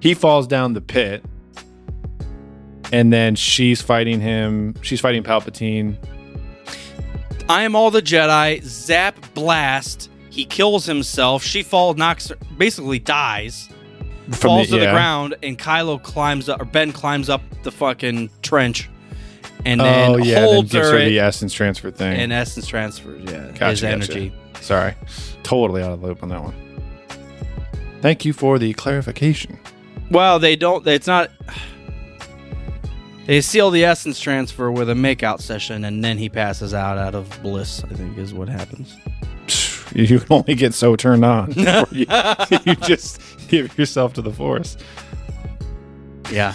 he 0.00 0.14
falls 0.14 0.46
down 0.48 0.72
the 0.74 0.80
pit, 0.80 1.24
and 2.92 3.12
then 3.12 3.34
she's 3.36 3.80
fighting 3.80 4.20
him. 4.20 4.74
She's 4.82 5.00
fighting 5.00 5.22
Palpatine. 5.22 5.96
I 7.48 7.62
am 7.62 7.76
all 7.76 7.90
the 7.90 8.02
Jedi. 8.02 8.62
Zap 8.62 9.16
blast. 9.34 10.10
He 10.30 10.44
kills 10.44 10.86
himself. 10.86 11.42
She 11.42 11.62
falls, 11.62 11.96
knocks, 11.96 12.28
her, 12.28 12.36
basically 12.56 12.98
dies. 12.98 13.68
falls 14.32 14.68
to 14.68 14.78
the 14.78 14.90
ground, 14.90 15.36
and 15.42 15.58
Kylo 15.58 16.02
climbs 16.02 16.48
up, 16.48 16.60
or 16.60 16.64
Ben 16.64 16.92
climbs 16.92 17.28
up 17.28 17.42
the 17.62 17.70
fucking 17.70 18.30
trench, 18.42 18.88
and 19.64 19.80
oh, 19.80 19.84
then 19.84 20.10
oh 20.10 20.16
yeah, 20.16 20.40
then 20.40 20.44
holds 20.44 20.72
gives 20.72 20.88
her, 20.88 20.98
her 20.98 21.04
the 21.04 21.20
essence 21.20 21.52
transfer 21.52 21.90
thing. 21.90 22.18
and 22.18 22.32
essence 22.32 22.66
transfers. 22.66 23.22
Yeah, 23.30 23.48
Gotcha, 23.52 23.66
his 23.66 23.80
gotcha. 23.82 23.92
energy. 23.92 24.34
Sorry, 24.60 24.94
totally 25.42 25.82
out 25.82 25.92
of 25.92 26.00
the 26.00 26.06
loop 26.06 26.22
on 26.22 26.30
that 26.30 26.42
one. 26.42 26.54
Thank 28.00 28.24
you 28.24 28.32
for 28.32 28.58
the 28.58 28.72
clarification. 28.72 29.58
Well, 30.10 30.38
they 30.38 30.56
don't. 30.56 30.86
It's 30.86 31.06
not. 31.06 31.30
They 33.26 33.40
seal 33.40 33.70
the 33.70 33.84
essence 33.84 34.20
transfer 34.20 34.70
with 34.70 34.90
a 34.90 34.94
makeout 34.94 35.40
session, 35.40 35.84
and 35.84 36.04
then 36.04 36.18
he 36.18 36.28
passes 36.28 36.74
out 36.74 36.98
out 36.98 37.14
of 37.14 37.40
bliss. 37.42 37.82
I 37.84 37.88
think 37.94 38.18
is 38.18 38.34
what 38.34 38.48
happens. 38.48 38.96
You 39.94 40.18
can 40.18 40.26
only 40.30 40.54
get 40.56 40.74
so 40.74 40.96
turned 40.96 41.24
on. 41.24 41.52
you, 41.92 42.06
you 42.64 42.74
just 42.76 43.20
give 43.48 43.78
yourself 43.78 44.14
to 44.14 44.22
the 44.22 44.32
force. 44.32 44.76
Yeah, 46.32 46.54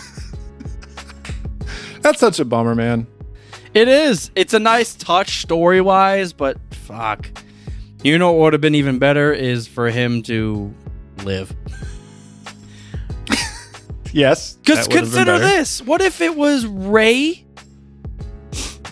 That's 2.01 2.19
such 2.19 2.39
a 2.39 2.45
bummer, 2.45 2.75
man. 2.75 3.07
it 3.73 3.87
is. 3.87 4.31
It's 4.35 4.53
a 4.53 4.59
nice 4.59 4.93
touch 4.95 5.41
story 5.41 5.79
wise, 5.79 6.33
but 6.33 6.57
fuck. 6.71 7.29
You 8.03 8.17
know 8.17 8.31
what 8.33 8.41
would 8.41 8.53
have 8.53 8.61
been 8.61 8.75
even 8.75 8.99
better 8.99 9.31
is 9.31 9.67
for 9.67 9.89
him 9.89 10.21
to 10.23 10.73
live. 11.23 11.53
Yes, 14.11 14.53
Because 14.63 14.87
that 14.87 14.93
would've 14.93 15.11
been 15.11 15.25
consider 15.25 15.39
this: 15.39 15.81
what 15.81 16.01
if 16.01 16.21
it 16.21 16.35
was 16.35 16.65
Rey 16.65 17.45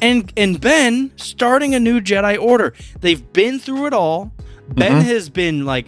and 0.01 0.31
and 0.37 0.59
Ben 0.61 1.11
starting 1.15 1.73
a 1.75 1.79
new 1.79 1.99
Jedi 2.01 2.39
Order? 2.41 2.73
They've 3.01 3.31
been 3.33 3.59
through 3.59 3.87
it 3.87 3.93
all. 3.93 4.31
Ben 4.69 5.01
Mhm. 5.01 5.05
has 5.05 5.29
been 5.29 5.65
like 5.65 5.87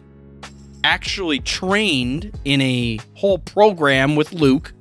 actually 0.83 1.39
trained 1.39 2.31
in 2.45 2.61
a 2.61 2.99
whole 3.15 3.37
program 3.37 4.15
with 4.15 4.31
Luke. 4.33 4.73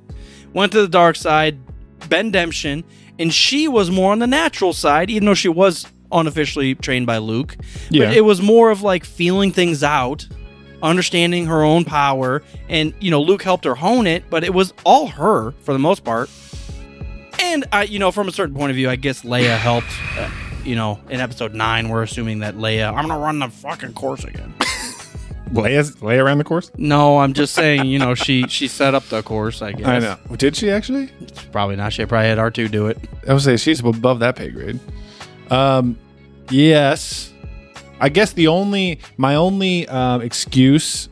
Went 0.53 0.71
to 0.71 0.81
the 0.81 0.87
dark 0.87 1.15
side, 1.15 1.57
Ben 2.07 2.31
Demption, 2.31 2.83
and 3.19 3.33
she 3.33 3.67
was 3.67 3.91
more 3.91 4.11
on 4.11 4.19
the 4.19 4.27
natural 4.27 4.73
side, 4.73 5.09
even 5.09 5.25
though 5.25 5.33
she 5.33 5.49
was 5.49 5.85
unofficially 6.11 6.73
trained 6.73 7.05
by 7.05 7.17
Luke. 7.17 7.57
Yeah. 7.89 8.05
But 8.05 8.15
it 8.17 8.21
was 8.21 8.41
more 8.41 8.71
of 8.71 8.81
like 8.81 9.03
feeling 9.05 9.51
things 9.51 9.83
out, 9.83 10.25
understanding 10.81 11.45
her 11.45 11.63
own 11.63 11.85
power, 11.85 12.41
and 12.67 12.93
you 12.99 13.11
know, 13.11 13.21
Luke 13.21 13.43
helped 13.43 13.65
her 13.65 13.75
hone 13.75 14.07
it, 14.07 14.23
but 14.29 14.43
it 14.43 14.53
was 14.53 14.73
all 14.85 15.07
her 15.07 15.51
for 15.61 15.73
the 15.73 15.79
most 15.79 16.03
part. 16.03 16.29
And 17.41 17.65
I, 17.71 17.83
you 17.83 17.99
know, 17.99 18.11
from 18.11 18.27
a 18.27 18.31
certain 18.31 18.55
point 18.55 18.69
of 18.69 18.75
view, 18.75 18.89
I 18.89 18.95
guess 18.95 19.23
Leia 19.23 19.57
helped. 19.57 19.87
Uh, 20.17 20.29
you 20.65 20.75
know, 20.75 20.99
in 21.09 21.19
episode 21.21 21.53
nine, 21.53 21.89
we're 21.89 22.03
assuming 22.03 22.39
that 22.39 22.55
Leia. 22.55 22.93
I'm 22.93 23.07
gonna 23.07 23.19
run 23.19 23.39
the 23.39 23.49
fucking 23.49 23.93
course 23.93 24.23
again. 24.23 24.53
Leia, 25.51 26.01
lay 26.03 26.19
around 26.19 26.37
the 26.37 26.43
course. 26.43 26.69
No, 26.77 27.19
I'm 27.19 27.33
just 27.33 27.55
saying. 27.55 27.85
You 27.85 27.97
know, 27.97 28.13
she 28.13 28.43
she 28.47 28.67
set 28.67 28.93
up 28.93 29.03
the 29.05 29.23
course. 29.23 29.61
I 29.61 29.71
guess. 29.71 29.87
I 29.87 29.99
know. 29.99 30.17
Did 30.35 30.55
she 30.55 30.69
actually? 30.69 31.09
Probably 31.51 31.75
not. 31.75 31.93
She 31.93 32.05
probably 32.05 32.27
had 32.27 32.37
R2 32.37 32.69
do 32.69 32.87
it. 32.87 32.97
I 33.27 33.33
would 33.33 33.41
say 33.41 33.57
she's 33.57 33.79
above 33.79 34.19
that 34.19 34.35
pay 34.35 34.49
grade. 34.49 34.79
Um, 35.49 35.97
yes. 36.49 37.33
I 38.01 38.09
guess 38.09 38.33
the 38.33 38.47
only 38.47 38.99
my 39.17 39.35
only 39.35 39.87
um, 39.89 40.21
excuse 40.21 41.09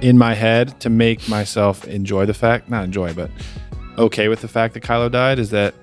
in 0.00 0.18
my 0.18 0.34
head 0.34 0.78
to 0.80 0.90
make 0.90 1.28
myself 1.28 1.86
enjoy 1.86 2.26
the 2.26 2.34
fact, 2.34 2.68
not 2.68 2.84
enjoy, 2.84 3.12
but 3.14 3.30
okay 3.98 4.28
with 4.28 4.40
the 4.42 4.48
fact 4.48 4.74
that 4.74 4.82
Kylo 4.82 5.10
died 5.10 5.38
is 5.38 5.50
that 5.50 5.74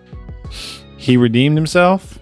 he 0.98 1.18
redeemed 1.18 1.58
himself 1.58 2.20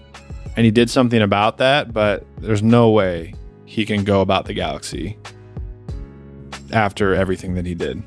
and 0.56 0.66
he 0.66 0.72
did 0.72 0.90
something 0.90 1.22
about 1.22 1.58
that, 1.58 1.94
but 1.94 2.26
there's 2.40 2.64
no 2.64 2.90
way 2.90 3.34
he 3.66 3.86
can 3.86 4.04
go 4.04 4.22
about 4.22 4.46
the 4.46 4.54
galaxy 4.54 5.18
after 6.72 7.14
everything 7.14 7.56
that 7.56 7.66
he 7.66 7.76
did. 7.76 8.02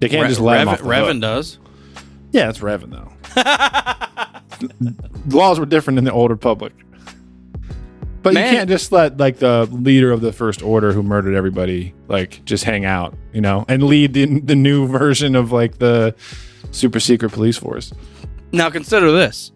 They 0.00 0.08
can't 0.08 0.22
Re- 0.22 0.28
just 0.28 0.40
let 0.40 0.60
him 0.60 0.68
Revan, 0.68 0.72
off 0.72 0.78
the 0.78 0.84
Revan 0.84 1.12
hook. 1.12 1.20
does. 1.20 1.58
Yeah, 2.32 2.48
it's 2.50 2.58
Revan 2.58 2.90
though. 2.90 3.12
the 4.80 5.36
laws 5.36 5.58
were 5.60 5.66
different 5.66 5.98
in 5.98 6.04
the 6.04 6.12
old 6.12 6.30
Republic. 6.30 6.72
But 8.24 8.34
Man. 8.34 8.50
you 8.52 8.58
can't 8.58 8.68
just 8.70 8.90
let 8.90 9.18
like 9.18 9.36
the 9.38 9.66
leader 9.70 10.10
of 10.10 10.20
the 10.22 10.32
First 10.32 10.62
Order 10.62 10.92
who 10.92 11.02
murdered 11.04 11.34
everybody 11.36 11.94
like 12.08 12.44
just 12.44 12.64
hang 12.64 12.84
out, 12.84 13.14
you 13.32 13.40
know, 13.42 13.64
and 13.68 13.82
lead 13.84 14.14
the 14.14 14.40
the 14.40 14.56
new 14.56 14.88
version 14.88 15.36
of 15.36 15.52
like 15.52 15.78
the 15.78 16.14
super 16.72 16.98
secret 16.98 17.30
police 17.32 17.56
force. 17.58 17.92
Now 18.50 18.70
consider 18.70 19.12
this. 19.12 19.52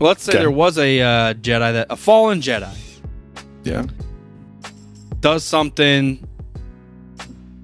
Let's 0.00 0.24
say 0.24 0.32
Okay. 0.32 0.40
there 0.40 0.50
was 0.50 0.76
a 0.76 1.00
uh, 1.00 1.34
Jedi 1.34 1.72
that 1.72 1.86
a 1.88 1.96
fallen 1.96 2.40
Jedi 2.40 2.76
Yeah. 3.62 3.84
does 5.20 5.44
something 5.44 6.26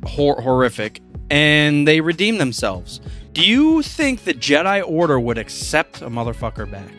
hor- 0.07 0.41
horrific, 0.41 1.01
and 1.29 1.89
they 1.89 2.01
redeem 2.01 2.39
themselves. 2.39 3.01
Do 3.33 3.45
you 3.45 3.83
think 3.83 4.23
the 4.25 4.35
Jedi 4.35 4.83
Order 4.89 5.19
would 5.19 5.39
accept 5.39 6.03
a 6.03 6.09
motherfucker 6.09 6.71
back? 6.71 6.93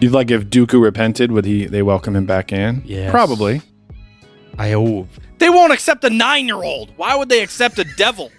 You'd 0.00 0.12
like 0.12 0.30
if 0.30 0.44
Dooku 0.46 0.80
repented, 0.82 1.32
would 1.32 1.44
he 1.44 1.66
they 1.66 1.82
welcome 1.82 2.14
him 2.14 2.26
back 2.26 2.52
in? 2.52 2.82
Yes. 2.84 3.10
Probably. 3.10 3.62
I 4.58 4.70
hope 4.72 5.08
they 5.38 5.48
won't 5.50 5.72
accept 5.72 6.04
a 6.04 6.10
nine-year-old. 6.10 6.92
Why 6.96 7.14
would 7.16 7.28
they 7.28 7.42
accept 7.42 7.78
a 7.78 7.84
devil? 7.96 8.30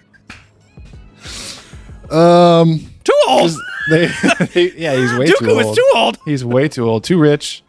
Um 2.10 2.80
Too 3.04 3.14
old. 3.28 3.52
they, 3.90 4.08
they- 4.54 4.72
yeah, 4.78 4.96
he's 4.96 5.14
way 5.18 5.26
too 5.28 5.34
Dooku 5.42 5.64
old. 5.64 5.72
is 5.72 5.76
too 5.76 5.92
old. 5.96 6.18
He's 6.26 6.46
way 6.46 6.68
too 6.68 6.88
old, 6.88 7.04
too 7.04 7.20
rich. 7.20 7.64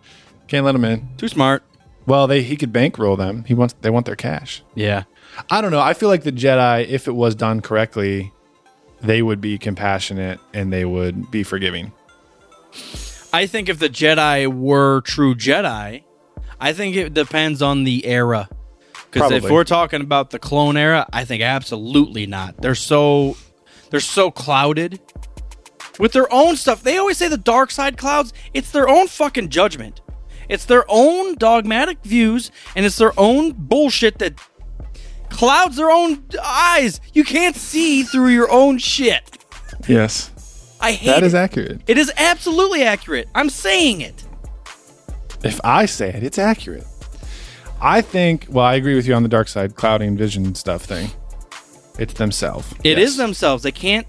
Can't 0.49 0.65
let 0.65 0.75
him 0.75 0.85
in. 0.85 1.09
Too 1.17 1.29
smart. 1.29 1.63
Well, 2.07 2.27
they 2.27 2.43
he 2.43 2.57
could 2.57 2.73
bankroll 2.73 3.17
them. 3.17 3.45
He 3.45 3.55
wants 3.55 3.75
they 3.81 3.91
want 3.91 4.07
their 4.07 4.17
cash. 4.17 4.63
Yeah. 4.75 5.05
I 5.51 5.61
don't 5.61 5.71
know. 5.71 5.81
I 5.81 5.95
feel 5.95 6.09
like 6.09 6.25
the 6.25 6.33
Jedi, 6.33 6.87
if 6.89 7.07
it 7.09 7.13
was 7.15 7.35
done 7.35 7.61
correctly, 7.61 8.33
they 9.01 9.23
would 9.23 9.41
be 9.41 9.57
compassionate 9.59 10.41
and 10.55 10.73
they 10.73 10.85
would 10.85 11.31
be 11.31 11.43
forgiving. 11.43 11.93
I 13.33 13.47
think 13.47 13.69
if 13.69 13.79
the 13.79 13.89
Jedi 13.89 14.47
were 14.53 15.03
true 15.03 15.35
Jedi, 15.35 16.05
I 16.61 16.73
think 16.73 16.97
it 16.97 17.15
depends 17.15 17.63
on 17.63 17.85
the 17.85 18.07
era. 18.07 18.49
Because 19.11 19.33
if 19.33 19.51
we're 19.51 19.65
talking 19.65 20.01
about 20.01 20.31
the 20.31 20.39
clone 20.39 20.77
era, 20.77 21.07
I 21.13 21.25
think 21.25 21.43
absolutely 21.43 22.27
not. 22.27 22.57
They're 22.59 22.75
so 22.75 23.37
they're 23.91 24.01
so 24.01 24.31
clouded 24.31 25.01
with 25.99 26.13
their 26.13 26.31
own 26.33 26.57
stuff. 26.57 26.83
They 26.83 26.99
always 26.99 27.17
say 27.17 27.29
the 27.29 27.39
dark 27.39 27.71
side 27.71 27.97
clouds. 27.97 28.33
It's 28.53 28.71
their 28.71 28.89
own 28.89 29.09
fucking 29.09 29.49
judgment. 29.49 30.01
It's 30.49 30.65
their 30.65 30.85
own 30.89 31.37
dogmatic 31.37 32.03
views, 32.03 32.51
and 32.75 32.87
it's 32.87 32.97
their 32.97 33.19
own 33.19 33.53
bullshit 33.53 34.19
that 34.19 34.41
clouds 35.31 35.77
their 35.77 35.91
own 35.91 36.25
eyes. 36.43 37.01
You 37.13 37.25
can't 37.25 37.57
see 37.57 38.03
through 38.03 38.29
your 38.29 38.51
own 38.51 38.79
shit. 38.79 39.39
Yes. 39.87 40.31
I 40.81 40.93
hate 40.93 41.07
That 41.07 41.23
it. 41.23 41.27
is 41.27 41.35
accurate. 41.35 41.81
it 41.87 41.99
is 41.99 42.13
absolutely 42.17 42.83
accurate. 42.85 43.29
I'm 43.35 43.51
saying 43.51 44.01
it. 44.01 44.25
If 45.43 45.61
I 45.65 45.87
say 45.87 46.09
it, 46.11 46.23
it's 46.23 46.39
accurate. 46.39 46.85
I 47.81 48.01
think, 48.01 48.47
well, 48.49 48.65
I 48.65 48.75
agree 48.75 48.95
with 48.97 49.07
you 49.07 49.15
on 49.15 49.23
the 49.23 49.29
dark 49.29 49.49
side, 49.49 49.77
clouding 49.77 50.17
vision 50.17 50.55
stuff 50.55 50.83
thing. 50.83 51.11
It's 51.99 52.15
themselves. 52.15 52.73
It 52.85 52.99
is 52.99 53.17
themselves. 53.17 53.63
They 53.63 53.73
can't. 53.73 54.07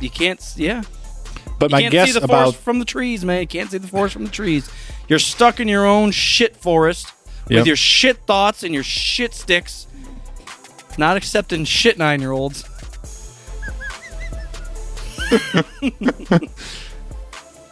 You 0.00 0.10
can't. 0.10 0.40
Yeah. 0.56 0.82
But 1.58 1.70
You 1.70 1.74
my 1.76 1.80
can't 1.82 1.92
guess 1.92 2.06
see 2.08 2.18
the 2.18 2.24
about 2.24 2.44
forest 2.44 2.58
from 2.60 2.78
the 2.80 2.84
trees, 2.84 3.24
man. 3.24 3.40
You 3.40 3.46
can't 3.46 3.70
see 3.70 3.78
the 3.78 3.86
forest 3.88 4.12
from 4.14 4.24
the 4.24 4.30
trees. 4.30 4.68
You're 5.08 5.18
stuck 5.20 5.60
in 5.60 5.68
your 5.68 5.84
own 5.86 6.10
shit 6.10 6.56
forest 6.56 7.12
with 7.48 7.66
your 7.66 7.76
shit 7.76 8.18
thoughts 8.18 8.62
and 8.62 8.72
your 8.74 8.82
shit 8.84 9.34
sticks. 9.34 9.86
Not 10.98 11.16
accepting 11.16 11.64
shit 11.64 11.98
nine 11.98 12.20
year 12.20 12.32
olds. 12.32 12.64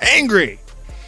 angry. 0.00 0.60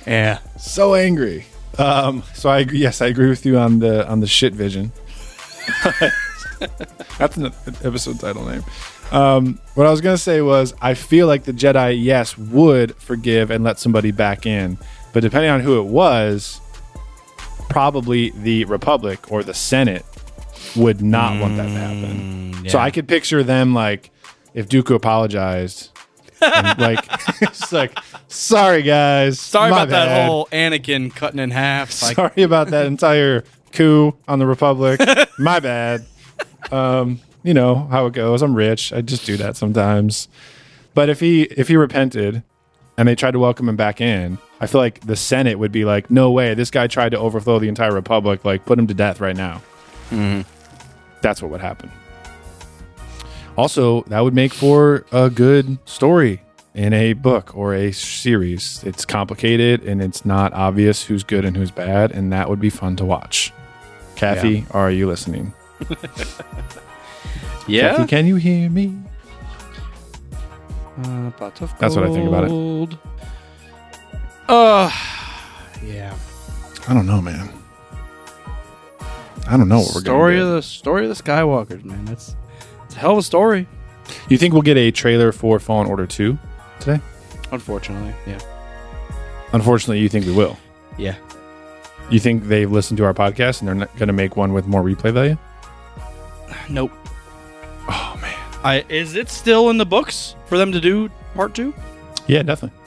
Yeah. 0.07 0.39
So 0.59 0.95
angry. 0.95 1.47
Um, 1.79 2.23
so 2.35 2.51
I 2.51 2.61
yes, 2.61 3.01
I 3.01 3.07
agree 3.07 3.29
with 3.29 3.47
you 3.47 3.59
on 3.59 3.79
the 3.79 4.09
on 4.09 4.21
the 4.21 4.27
shit 4.27 4.55
vision. 4.55 4.93
That's 7.19 7.37
an 7.37 7.53
episode 7.85 8.21
title 8.21 8.45
name. 8.45 8.65
Um, 9.11 9.59
what 9.75 9.87
I 9.87 9.91
was 9.91 10.01
gonna 10.01 10.19
say 10.19 10.41
was 10.41 10.75
I 10.81 10.95
feel 10.95 11.27
like 11.27 11.45
the 11.45 11.53
Jedi, 11.53 12.03
yes, 12.03 12.37
would 12.37 12.95
forgive 12.97 13.51
and 13.51 13.65
let 13.65 13.79
somebody 13.79 14.11
back 14.11 14.47
in, 14.47 14.79
but 15.13 15.21
depending 15.21 15.51
on 15.51 15.61
who 15.61 15.79
it 15.81 15.85
was, 15.85 16.61
probably 17.69 18.31
the 18.31 18.65
Republic 18.67 19.31
or 19.31 19.43
the 19.43 19.55
Senate 19.55 20.05
would 20.77 21.03
not 21.03 21.41
want 21.41 21.57
that 21.57 21.65
to 21.65 21.71
happen. 21.71 22.69
So 22.69 22.79
I 22.79 22.91
could 22.91 23.09
picture 23.09 23.43
them 23.43 23.75
like 23.75 24.11
if 24.55 24.69
Dooku 24.69 24.95
apologized, 24.95 25.91
and 26.43 26.79
like 26.79 27.05
it's 27.43 27.73
like 27.73 27.97
sorry 28.29 28.83
guys, 28.83 29.41
Sorry 29.41 29.71
about 29.71 29.89
that 29.91 30.27
whole 30.27 30.47
Anakin 30.47 31.15
cutting 31.15 31.41
in 31.41 31.51
half. 31.51 32.03
Like, 32.03 32.17
Sorry 32.17 32.43
about 32.43 32.69
that 32.69 32.87
entire 32.87 33.45
coup 33.73 34.15
on 34.29 34.39
the 34.39 34.47
Republic. 34.47 35.01
My 35.39 35.61
bad. 35.61 36.05
Um, 36.71 37.21
you 37.43 37.55
know 37.55 37.75
how 37.91 38.07
it 38.07 38.13
goes. 38.13 38.43
I'm 38.43 38.55
rich. 38.55 38.93
I 38.93 39.01
just 39.01 39.27
do 39.27 39.37
that 39.39 39.57
sometimes. 39.57 40.29
But 40.95 41.09
if 41.09 41.21
he 41.21 41.43
if 41.43 41.69
he 41.69 41.77
repented 41.77 42.43
and 42.99 43.09
they 43.09 43.15
tried 43.15 43.33
to 43.33 43.39
welcome 43.39 43.69
him 43.69 43.77
back 43.77 44.01
in, 44.01 44.39
I 44.61 44.67
feel 44.67 44.81
like 44.81 45.01
the 45.01 45.17
Senate 45.17 45.59
would 45.59 45.73
be 45.73 45.85
like, 45.85 46.11
"No 46.11 46.31
way! 46.31 46.55
This 46.55 46.71
guy 46.71 46.87
tried 46.87 47.11
to 47.11 47.19
overthrow 47.19 47.59
the 47.59 47.69
entire 47.69 47.93
Republic. 47.93 48.45
Like, 48.45 48.65
put 48.67 48.79
him 48.79 48.87
to 48.87 48.95
death 48.95 49.21
right 49.21 49.37
now." 49.37 49.63
That's 51.23 51.41
what 51.41 51.51
would 51.51 51.61
happen. 51.63 51.91
Also, 53.57 54.03
that 54.05 54.21
would 54.21 54.35
make 54.35 54.53
for 54.55 55.05
a 55.13 55.29
good 55.29 55.79
story 55.85 56.41
in 56.75 56.93
a 56.95 57.13
book 57.13 57.55
or 57.57 57.75
a 57.75 57.93
series. 57.93 58.83
It's 58.85 59.05
complicated 59.05 59.83
and 59.85 60.03
it's 60.03 60.25
not 60.25 60.53
obvious 60.55 61.05
who's 61.05 61.23
good 61.23 61.45
and 61.45 61.57
who's 61.57 61.71
bad, 61.71 62.13
and 62.13 62.33
that 62.33 62.49
would 62.49 62.61
be 62.61 62.71
fun 62.71 62.97
to 62.97 63.05
watch. 63.05 63.53
Kathy, 64.17 64.65
are 64.71 64.91
you 64.91 65.07
listening? 65.07 65.53
Yeah. 67.69 67.97
Kathy, 67.97 68.09
can 68.09 68.27
you 68.27 68.37
hear 68.37 68.69
me? 68.69 68.99
Uh, 71.05 71.31
pots 71.31 71.61
of 71.61 71.79
That's 71.79 71.95
what 71.95 72.05
I 72.05 72.13
think 72.13 72.27
about 72.29 72.45
it. 72.45 72.49
gold. 72.49 72.99
Uh, 74.49 74.91
yeah. 75.85 76.15
I 76.89 76.95
don't 76.95 77.07
know, 77.07 77.21
man. 77.23 77.49
I 79.47 79.57
don't 79.57 79.69
know 79.69 79.79
what 79.79 79.95
we're 79.95 80.01
story 80.01 80.37
going 80.37 80.43
of 80.43 80.49
to 80.49 80.55
the 80.57 80.63
story 80.63 81.09
of 81.09 81.17
the 81.17 81.23
Skywalkers, 81.23 81.85
man. 81.85 82.05
That's 82.05 82.35
it's 82.93 82.97
a 82.99 83.01
hell 83.01 83.13
of 83.13 83.19
a 83.19 83.23
story. 83.23 83.67
You 84.29 84.37
think 84.37 84.53
we'll 84.53 84.63
get 84.63 84.77
a 84.77 84.91
trailer 84.91 85.33
for 85.33 85.59
Fallen 85.59 85.87
Order 85.87 86.07
2 86.07 86.39
today? 86.81 87.01
Unfortunately, 87.51 88.15
yeah, 88.27 88.39
Unfortunately, 89.53 89.99
you 90.01 90.09
think 90.09 90.27
we 90.27 90.33
will. 90.33 90.57
yeah. 90.99 91.17
You 92.11 92.19
think 92.19 92.45
they've 92.45 92.71
listened 92.71 92.99
to 92.99 93.05
our 93.05 93.15
podcast 93.15 93.61
and 93.61 93.69
they're 93.69 93.75
not 93.75 93.97
going 93.97 94.09
to 94.09 94.13
make 94.13 94.37
one 94.37 94.53
with 94.53 94.67
more 94.67 94.83
replay 94.83 95.13
value? 95.15 95.39
Nope. 96.69 96.93
Oh 97.89 98.19
man. 98.21 98.35
I 98.65 98.85
is 98.89 99.15
it 99.17 99.29
still 99.31 99.71
in 99.71 99.79
the 99.79 99.87
books 99.87 100.35
for 100.47 100.59
them 100.59 100.73
to 100.73 100.81
do 100.81 101.09
part 101.35 101.55
two? 101.55 101.73
Yeah, 102.27 102.43
definitely. 102.43 102.79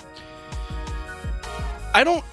I 1.94 2.04
don't. 2.04 2.24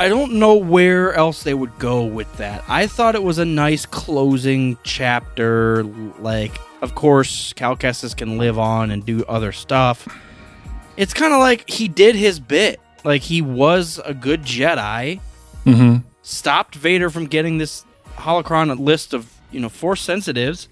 I 0.00 0.08
don't 0.08 0.32
know 0.32 0.54
where 0.56 1.12
else 1.12 1.42
they 1.42 1.52
would 1.52 1.78
go 1.78 2.04
with 2.04 2.34
that. 2.38 2.64
I 2.68 2.86
thought 2.86 3.14
it 3.14 3.22
was 3.22 3.36
a 3.38 3.44
nice 3.44 3.84
closing 3.84 4.78
chapter. 4.82 5.82
Like, 6.18 6.58
of 6.80 6.94
course, 6.94 7.52
Cal 7.52 7.76
Kestis 7.76 8.16
can 8.16 8.38
live 8.38 8.58
on 8.58 8.90
and 8.90 9.04
do 9.04 9.22
other 9.28 9.52
stuff. 9.52 10.08
It's 10.96 11.12
kind 11.12 11.34
of 11.34 11.40
like 11.40 11.68
he 11.68 11.86
did 11.86 12.14
his 12.16 12.40
bit. 12.40 12.80
Like 13.04 13.20
he 13.22 13.42
was 13.42 14.00
a 14.04 14.14
good 14.14 14.42
Jedi. 14.42 15.20
Mm-hmm. 15.66 15.96
stopped 16.22 16.74
Vader 16.74 17.10
from 17.10 17.26
getting 17.26 17.58
this 17.58 17.84
holocron 18.16 18.78
list 18.80 19.12
of 19.12 19.30
you 19.50 19.60
know 19.60 19.68
force 19.68 20.00
sensitives, 20.00 20.68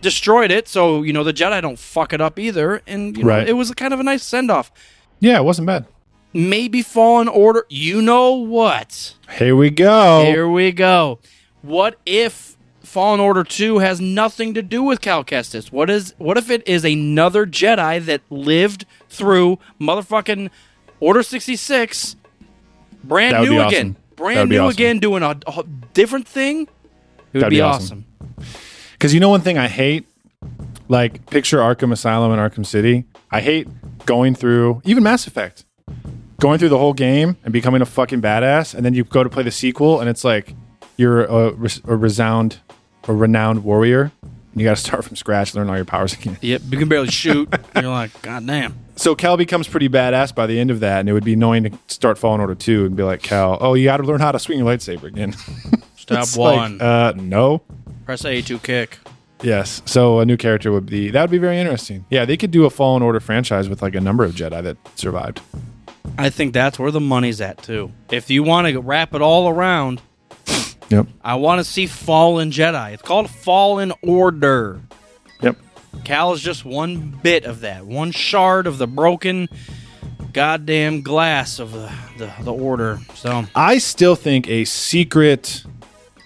destroyed 0.00 0.50
it, 0.50 0.66
so 0.66 1.02
you 1.04 1.12
know 1.12 1.22
the 1.22 1.32
Jedi 1.32 1.62
don't 1.62 1.78
fuck 1.78 2.12
it 2.12 2.20
up 2.20 2.40
either, 2.40 2.82
and 2.88 3.16
you 3.16 3.22
know, 3.22 3.28
Right. 3.28 3.48
it 3.48 3.52
was 3.52 3.70
kind 3.72 3.94
of 3.94 4.00
a 4.00 4.02
nice 4.02 4.24
send 4.24 4.50
off. 4.50 4.72
Yeah, 5.20 5.36
it 5.38 5.44
wasn't 5.44 5.66
bad. 5.66 5.86
Maybe 6.34 6.82
Fallen 6.82 7.28
Order. 7.28 7.64
You 7.68 8.02
know 8.02 8.32
what? 8.32 9.14
Here 9.38 9.56
we 9.56 9.70
go. 9.70 10.24
Here 10.24 10.48
we 10.48 10.72
go. 10.72 11.20
What 11.62 11.98
if 12.04 12.56
Fallen 12.82 13.20
Order 13.20 13.44
Two 13.44 13.78
has 13.78 14.00
nothing 14.00 14.52
to 14.54 14.62
do 14.62 14.82
with 14.82 15.00
Cal 15.00 15.24
Kestis? 15.24 15.72
What 15.72 15.88
is? 15.88 16.12
What 16.18 16.36
if 16.36 16.50
it 16.50 16.66
is 16.68 16.84
another 16.84 17.46
Jedi 17.46 18.04
that 18.04 18.20
lived 18.30 18.84
through 19.08 19.58
motherfucking 19.80 20.50
Order 21.00 21.22
sixty 21.22 21.56
six? 21.56 22.16
Brand 23.04 23.44
new 23.44 23.50
be 23.50 23.56
again. 23.56 23.66
awesome. 23.66 23.96
Brand 24.16 24.50
new 24.50 24.58
awesome. 24.58 24.70
again, 24.70 24.98
doing 24.98 25.22
a, 25.22 25.38
a 25.46 25.64
different 25.92 26.26
thing. 26.26 26.62
It 26.62 26.68
would 27.34 27.42
That'd 27.42 27.50
be, 27.50 27.56
be 27.56 27.60
awesome. 27.60 28.04
awesome. 28.38 28.52
Because 28.92 29.14
you 29.14 29.20
know 29.20 29.28
one 29.28 29.40
thing 29.40 29.58
I 29.58 29.68
hate? 29.68 30.06
Like, 30.88 31.26
picture 31.30 31.58
Arkham 31.58 31.92
Asylum 31.92 32.32
and 32.32 32.40
Arkham 32.40 32.64
City. 32.64 33.04
I 33.30 33.40
hate 33.40 33.66
going 34.06 34.34
through, 34.34 34.82
even 34.84 35.02
Mass 35.02 35.26
Effect, 35.26 35.64
going 36.40 36.58
through 36.58 36.68
the 36.70 36.78
whole 36.78 36.92
game 36.94 37.36
and 37.44 37.52
becoming 37.52 37.82
a 37.82 37.86
fucking 37.86 38.20
badass. 38.22 38.74
And 38.74 38.84
then 38.84 38.94
you 38.94 39.04
go 39.04 39.22
to 39.24 39.30
play 39.30 39.42
the 39.42 39.50
sequel 39.50 40.00
and 40.00 40.08
it's 40.08 40.24
like 40.24 40.54
you're 40.96 41.24
a, 41.24 41.48
a 41.86 41.96
resound, 41.96 42.58
a 43.08 43.12
renowned 43.12 43.64
warrior. 43.64 44.12
And 44.22 44.60
you 44.60 44.64
got 44.68 44.76
to 44.76 44.80
start 44.82 45.04
from 45.04 45.16
scratch, 45.16 45.54
learn 45.54 45.68
all 45.68 45.74
your 45.76 45.84
powers 45.84 46.12
again. 46.12 46.38
Yep, 46.40 46.62
you 46.70 46.78
can 46.78 46.88
barely 46.88 47.08
shoot. 47.08 47.52
You're 47.74 47.90
like, 47.90 48.22
God 48.22 48.46
damn. 48.46 48.76
So 48.94 49.16
Cal 49.16 49.36
becomes 49.36 49.66
pretty 49.66 49.88
badass 49.88 50.32
by 50.32 50.46
the 50.46 50.60
end 50.60 50.70
of 50.70 50.78
that. 50.78 51.00
And 51.00 51.08
it 51.08 51.12
would 51.12 51.24
be 51.24 51.32
annoying 51.32 51.64
to 51.64 51.76
start 51.88 52.18
Fallen 52.18 52.40
Order 52.40 52.54
2 52.54 52.84
and 52.86 52.94
be 52.94 53.02
like, 53.02 53.20
Cal, 53.20 53.58
oh, 53.60 53.74
you 53.74 53.84
got 53.86 53.96
to 53.96 54.04
learn 54.04 54.20
how 54.20 54.30
to 54.30 54.38
swing 54.38 54.58
your 54.60 54.68
lightsaber 54.68 55.04
again. 55.04 55.32
Step 55.96 56.20
It's 56.22 56.36
like, 56.36 56.56
one. 56.56 56.80
uh, 56.80 57.14
no. 57.16 57.62
Press 58.04 58.24
A 58.24 58.42
to 58.42 58.60
kick. 58.60 58.98
Yes. 59.42 59.82
So 59.86 60.20
a 60.20 60.24
new 60.24 60.36
character 60.36 60.70
would 60.70 60.86
be 60.86 61.10
that 61.10 61.20
would 61.22 61.30
be 61.32 61.38
very 61.38 61.58
interesting. 61.58 62.04
Yeah, 62.08 62.24
they 62.24 62.36
could 62.36 62.52
do 62.52 62.64
a 62.64 62.70
Fallen 62.70 63.02
Order 63.02 63.18
franchise 63.18 63.68
with 63.68 63.82
like 63.82 63.96
a 63.96 64.00
number 64.00 64.22
of 64.22 64.34
Jedi 64.34 64.62
that 64.62 64.76
survived. 64.96 65.40
I 66.16 66.30
think 66.30 66.52
that's 66.52 66.78
where 66.78 66.90
the 66.90 67.00
money's 67.00 67.40
at 67.40 67.62
too. 67.62 67.92
If 68.10 68.30
you 68.30 68.42
want 68.42 68.68
to 68.68 68.80
wrap 68.80 69.14
it 69.14 69.22
all 69.22 69.48
around, 69.48 70.00
Yep. 70.90 71.06
I 71.22 71.36
want 71.36 71.60
to 71.60 71.64
see 71.64 71.86
Fallen 71.86 72.50
Jedi. 72.50 72.92
It's 72.92 73.02
called 73.02 73.30
Fallen 73.30 73.92
Order. 74.02 74.80
Yep. 75.40 75.56
Cal 76.04 76.32
is 76.32 76.40
just 76.42 76.64
one 76.64 77.18
bit 77.22 77.44
of 77.44 77.60
that, 77.60 77.86
one 77.86 78.12
shard 78.12 78.66
of 78.66 78.78
the 78.78 78.86
broken 78.86 79.48
goddamn 80.32 81.02
glass 81.02 81.58
of 81.58 81.72
the, 81.72 81.90
the, 82.18 82.32
the 82.42 82.52
order. 82.52 82.98
So 83.14 83.44
I 83.54 83.78
still 83.78 84.14
think 84.14 84.48
a 84.48 84.64
secret 84.64 85.64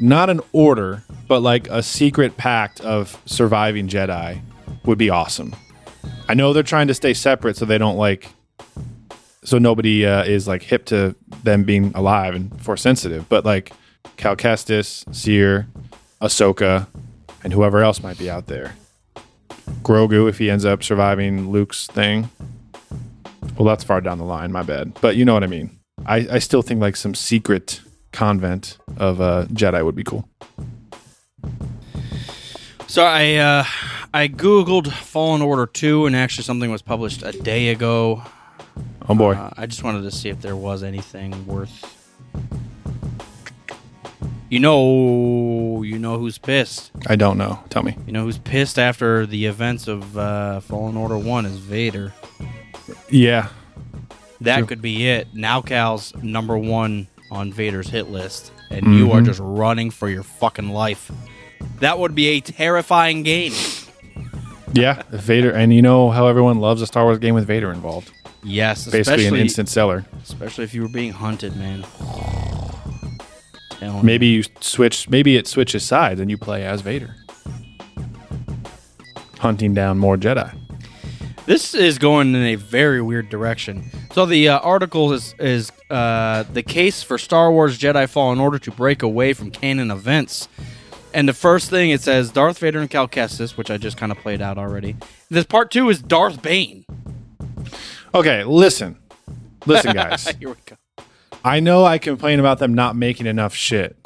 not 0.01 0.31
an 0.31 0.41
order, 0.53 1.03
but 1.27 1.41
like 1.41 1.69
a 1.69 1.83
secret 1.83 2.37
pact 2.37 2.81
of 2.81 3.21
surviving 3.27 3.89
Jedi 3.89 4.41
would 4.85 4.99
be 4.99 5.11
awesome. 5.11 5.55
I 6.29 6.35
know 6.35 6.53
they're 6.53 6.63
trying 6.63 6.89
to 6.89 6.95
stay 6.95 7.15
separate 7.15 7.57
so 7.57 7.65
they 7.65 7.79
don't 7.79 7.97
like 7.97 8.29
so 9.49 9.57
nobody 9.57 10.05
uh, 10.05 10.25
is 10.25 10.47
like 10.47 10.63
hip 10.63 10.85
to 10.85 11.17
them 11.43 11.65
being 11.65 11.91
alive 11.95 12.35
and 12.35 12.61
force 12.61 12.83
sensitive, 12.83 13.27
but 13.31 13.47
like 13.47 13.73
Cal 14.19 14.37
Kestis, 14.37 15.03
Cere, 15.15 15.67
Ahsoka, 16.21 16.87
and 17.43 17.55
whoever 17.55 17.83
else 17.83 18.03
might 18.03 18.19
be 18.19 18.29
out 18.29 18.47
there. 18.47 18.75
Grogu, 19.83 20.29
if 20.29 20.37
he 20.37 20.51
ends 20.51 20.67
up 20.67 20.83
surviving 20.83 21.51
Luke's 21.51 21.87
thing. 21.87 22.29
Well, 23.57 23.65
that's 23.65 23.83
far 23.83 24.03
down 24.03 24.19
the 24.19 24.25
line. 24.25 24.53
My 24.53 24.63
bad, 24.63 24.93
but 25.01 25.17
you 25.17 25.25
know 25.25 25.33
what 25.33 25.45
I 25.45 25.47
mean. 25.47 25.79
I, 26.05 26.27
I 26.31 26.39
still 26.41 26.61
think 26.61 26.83
like 26.83 26.97
some 26.97 27.15
secret 27.15 27.81
convent 28.13 28.77
of 28.99 29.21
uh, 29.21 29.47
Jedi 29.47 29.83
would 29.83 29.97
be 29.97 30.05
cool. 30.05 30.29
So 32.87 33.03
I 33.03 33.37
uh, 33.37 33.65
I 34.13 34.29
googled 34.29 34.93
Fallen 34.93 35.41
Order 35.41 35.65
two, 35.67 36.05
and 36.05 36.15
actually 36.15 36.45
something 36.45 36.71
was 36.71 36.83
published 36.83 37.23
a 37.23 37.33
day 37.33 37.69
ago. 37.69 38.23
Oh 39.09 39.15
boy, 39.15 39.35
Uh, 39.35 39.51
I 39.57 39.67
just 39.67 39.83
wanted 39.85 40.03
to 40.03 40.11
see 40.11 40.29
if 40.29 40.41
there 40.43 40.57
was 40.57 40.83
anything 40.83 41.47
worth. 41.47 41.95
You 44.51 44.61
know, 44.61 45.83
you 45.83 45.99
know 45.99 46.19
who's 46.19 46.39
pissed. 46.39 46.91
I 47.07 47.17
don't 47.17 47.37
know. 47.37 47.59
Tell 47.69 47.83
me. 47.83 47.97
You 48.07 48.13
know 48.15 48.23
who's 48.25 48.39
pissed 48.39 48.79
after 48.79 49.27
the 49.27 49.45
events 49.45 49.89
of 49.89 50.17
uh, 50.17 50.61
Fallen 50.61 50.97
Order 50.97 51.19
one 51.19 51.45
is 51.45 51.59
Vader. 51.59 52.15
Yeah, 53.11 53.49
That 54.41 54.59
True. 54.59 54.67
could 54.67 54.81
be 54.83 55.07
it. 55.09 55.29
Now 55.35 55.61
Cal's 55.61 56.15
number 56.23 56.57
one 56.57 57.09
on 57.31 57.53
Vader's 57.53 57.89
hit 57.91 58.09
list, 58.09 58.51
and 58.71 58.95
you 58.97 59.13
are 59.13 59.21
just 59.21 59.41
running 59.43 59.91
for 59.91 60.09
your 60.09 60.23
fucking 60.23 60.71
life. 60.71 61.11
That 61.81 61.99
would 61.99 62.15
be 62.15 62.29
a 62.29 62.41
terrifying 62.41 63.23
game. 63.25 63.53
yeah. 64.73 65.03
Vader, 65.11 65.51
and 65.51 65.75
you 65.75 65.83
know 65.83 66.11
how 66.11 66.27
everyone 66.27 66.59
loves 66.59 66.81
a 66.81 66.87
Star 66.87 67.05
Wars 67.05 67.19
game 67.19 67.35
with 67.35 67.47
Vader 67.47 67.71
involved. 67.71 68.13
Yes, 68.43 68.85
Basically, 68.85 69.01
especially 69.01 69.27
an 69.27 69.37
instant 69.37 69.69
seller. 69.69 70.05
especially 70.23 70.65
if 70.65 70.73
you 70.75 70.83
were 70.83 70.89
being 70.89 71.13
hunted, 71.13 71.57
man. 71.57 71.85
Telling 73.71 74.05
Maybe 74.05 74.27
you 74.27 74.45
switch. 74.61 75.09
Maybe 75.09 75.37
it 75.37 75.47
switches 75.47 75.85
sides 75.85 76.21
and 76.21 76.31
you 76.31 76.39
play 76.39 76.65
as 76.65 76.81
Vader, 76.81 77.15
hunting 79.39 79.75
down 79.75 79.99
more 79.99 80.17
Jedi. 80.17 80.57
This 81.47 81.75
is 81.75 81.99
going 81.99 82.35
in 82.35 82.43
a 82.43 82.57
very 82.57 83.01
weird 83.01 83.29
direction. 83.31 83.91
So 84.13 84.27
the 84.27 84.49
uh, 84.49 84.59
article 84.59 85.13
is 85.13 85.35
is 85.39 85.73
uh, 85.91 86.43
the 86.53 86.63
case 86.63 87.03
for 87.03 87.19
Star 87.19 87.51
Wars 87.53 87.79
Jedi 87.79 88.09
Fallen 88.09 88.39
Order 88.41 88.59
to 88.61 88.71
break 88.71 89.03
away 89.03 89.33
from 89.33 89.51
canon 89.51 89.91
events. 89.91 90.49
And 91.15 91.27
the 91.29 91.33
first 91.33 91.71
thing 91.71 91.91
it 91.91 92.03
says 92.03 92.31
Darth 92.31 92.59
Vader 92.59 92.81
and 92.81 92.91
Cal 92.91 93.09
Kestis, 93.09 93.57
which 93.57 93.71
I 93.71 93.79
just 93.79 93.97
kind 93.97 94.13
of 94.13 94.19
played 94.19 94.43
out 94.43 94.59
already. 94.59 94.97
This 95.31 95.47
part 95.47 95.71
two 95.71 95.89
is 95.89 96.03
Darth 96.03 96.43
Bane. 96.43 96.85
Okay, 98.15 98.45
listen, 98.45 98.97
listen, 99.67 99.95
guys. 99.95 100.27
Here 100.39 100.49
we 100.49 100.55
go. 100.65 100.77
I 101.45 101.61
know 101.61 101.85
I 101.85 101.99
complain 101.99 102.41
about 102.41 102.59
them 102.59 102.75
not 102.75 102.97
making 102.97 103.27
enough 103.27 103.55
shit, 103.55 103.97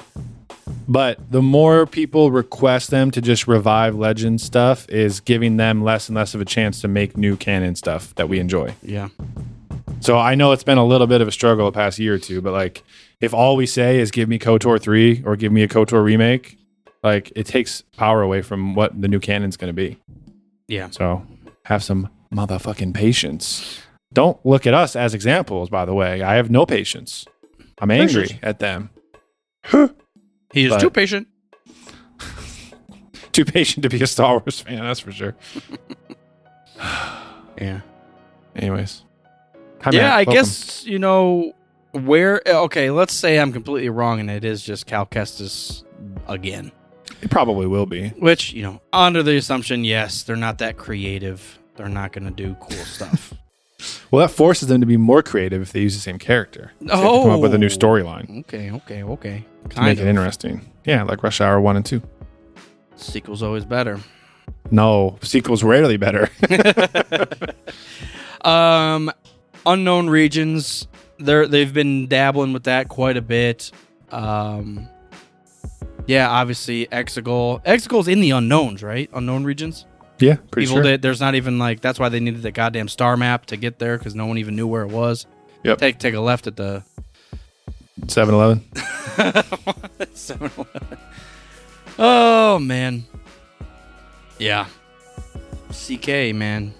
but 0.88 1.18
the 1.30 1.42
more 1.42 1.86
people 1.86 2.30
request 2.30 2.90
them 2.90 3.10
to 3.12 3.20
just 3.20 3.46
revive 3.46 3.94
legend 3.94 4.40
stuff 4.40 4.88
is 4.88 5.20
giving 5.20 5.56
them 5.56 5.82
less 5.82 6.08
and 6.08 6.16
less 6.16 6.34
of 6.34 6.40
a 6.40 6.44
chance 6.44 6.80
to 6.82 6.88
make 6.88 7.16
new 7.16 7.36
canon 7.36 7.74
stuff 7.74 8.14
that 8.16 8.28
we 8.28 8.38
enjoy. 8.38 8.74
Yeah. 8.82 9.08
So 10.00 10.18
I 10.18 10.34
know 10.34 10.52
it's 10.52 10.64
been 10.64 10.78
a 10.78 10.84
little 10.84 11.06
bit 11.06 11.20
of 11.20 11.28
a 11.28 11.32
struggle 11.32 11.66
the 11.66 11.72
past 11.72 11.98
year 11.98 12.14
or 12.14 12.18
two, 12.18 12.40
but 12.40 12.52
like 12.52 12.82
if 13.20 13.32
all 13.32 13.56
we 13.56 13.66
say 13.66 14.00
is 14.00 14.10
give 14.10 14.28
me 14.28 14.38
KOTOR 14.38 14.80
3 14.80 15.22
or 15.24 15.36
give 15.36 15.52
me 15.52 15.62
a 15.62 15.68
KOTOR 15.68 16.02
remake, 16.02 16.58
like 17.02 17.32
it 17.36 17.46
takes 17.46 17.82
power 17.96 18.20
away 18.20 18.42
from 18.42 18.74
what 18.74 19.00
the 19.00 19.08
new 19.08 19.20
canon's 19.20 19.56
going 19.56 19.68
to 19.68 19.74
be. 19.74 19.98
Yeah. 20.68 20.90
So 20.90 21.24
have 21.64 21.82
some 21.82 22.08
motherfucking 22.34 22.94
patience. 22.94 23.80
Don't 24.12 24.44
look 24.44 24.66
at 24.66 24.74
us 24.74 24.96
as 24.96 25.14
examples, 25.14 25.70
by 25.70 25.84
the 25.84 25.94
way. 25.94 26.22
I 26.22 26.34
have 26.34 26.50
no 26.50 26.66
patience. 26.66 27.24
I'm 27.78 27.90
angry 27.90 28.22
Patience. 28.22 28.40
at 28.42 28.58
them. 28.58 28.90
He 30.52 30.64
is 30.64 30.70
But- 30.70 30.80
too 30.80 30.90
patient. 30.90 31.28
Too 33.32 33.46
patient 33.46 33.82
to 33.84 33.88
be 33.88 34.02
a 34.02 34.06
Star 34.06 34.38
Wars 34.38 34.60
fan, 34.60 34.84
that's 34.84 35.00
for 35.00 35.10
sure. 35.12 35.34
Yeah. 37.60 37.80
Anyways. 38.56 39.04
Hi, 39.82 39.90
yeah, 39.92 40.02
Matt. 40.02 40.12
I 40.12 40.16
Welcome. 40.18 40.34
guess 40.34 40.84
you 40.84 40.98
know 40.98 41.52
where. 41.92 42.42
Okay, 42.46 42.90
let's 42.90 43.12
say 43.12 43.38
I'm 43.38 43.52
completely 43.52 43.88
wrong, 43.88 44.20
and 44.20 44.30
it 44.30 44.44
is 44.44 44.62
just 44.62 44.86
Cal 44.86 45.06
Kestis 45.06 45.84
again. 46.28 46.72
it 47.20 47.30
probably 47.30 47.66
will 47.66 47.86
be. 47.86 48.08
Which 48.18 48.52
you 48.52 48.62
know, 48.62 48.80
under 48.92 49.22
the 49.22 49.36
assumption, 49.36 49.84
yes, 49.84 50.22
they're 50.24 50.36
not 50.36 50.58
that 50.58 50.76
creative. 50.76 51.58
They're 51.76 51.88
not 51.88 52.12
going 52.12 52.24
to 52.24 52.30
do 52.30 52.54
cool 52.60 52.76
stuff. 52.84 53.32
Well, 54.12 54.20
that 54.26 54.32
forces 54.32 54.68
them 54.68 54.80
to 54.80 54.86
be 54.86 54.96
more 54.96 55.22
creative 55.22 55.62
if 55.62 55.72
they 55.72 55.80
use 55.80 55.94
the 55.94 56.00
same 56.00 56.18
character. 56.18 56.70
They 56.80 56.92
have 56.94 57.00
come 57.02 57.30
up 57.30 57.40
with 57.40 57.54
a 57.54 57.58
new 57.58 57.66
Oh. 57.66 57.68
storyline 57.70 58.40
okay, 58.40 58.70
okay, 58.70 59.02
okay. 59.02 59.44
to 59.70 59.80
make 59.82 59.98
of. 59.98 60.06
it 60.06 60.10
interesting. 60.10 60.70
Yeah, 60.84 61.02
like 61.02 61.22
Rush 61.22 61.40
Hour 61.40 61.60
1 61.60 61.76
and 61.76 61.84
2. 61.86 62.00
Sequel's 62.96 63.42
always 63.42 63.64
better. 63.64 63.98
No, 64.70 65.18
sequels 65.22 65.64
rarely 65.64 65.96
better. 65.96 66.28
Um, 68.44 69.10
unknown 69.64 70.10
regions. 70.10 70.88
They're 71.18 71.46
they've 71.46 71.72
been 71.72 72.08
dabbling 72.08 72.52
with 72.52 72.64
that 72.64 72.88
quite 72.88 73.16
a 73.16 73.22
bit. 73.22 73.70
Um, 74.10 74.88
yeah, 76.08 76.28
obviously 76.28 76.86
Exegol. 76.88 77.62
Exegol's 77.64 78.08
in 78.08 78.20
the 78.20 78.32
unknowns, 78.32 78.82
right? 78.82 79.08
Unknown 79.14 79.44
regions. 79.44 79.86
Yeah, 80.22 80.36
pretty 80.50 80.64
Evil 80.64 80.76
sure. 80.76 80.84
Dead. 80.84 81.02
There's 81.02 81.20
not 81.20 81.34
even 81.34 81.58
like 81.58 81.80
that's 81.80 81.98
why 81.98 82.08
they 82.08 82.20
needed 82.20 82.42
the 82.42 82.50
goddamn 82.50 82.88
star 82.88 83.16
map 83.16 83.46
to 83.46 83.56
get 83.56 83.78
there 83.78 83.98
because 83.98 84.14
no 84.14 84.26
one 84.26 84.38
even 84.38 84.56
knew 84.56 84.66
where 84.66 84.82
it 84.82 84.90
was. 84.90 85.26
Yep. 85.64 85.78
Take 85.78 85.98
take 85.98 86.14
a 86.14 86.20
left 86.20 86.46
at 86.46 86.56
the 86.56 86.82
7 88.08 88.34
Eleven. 88.34 88.60
7-Eleven. 88.74 90.98
Oh 91.98 92.58
man. 92.58 93.04
Yeah. 94.38 94.66
CK 95.70 96.34
man, 96.34 96.74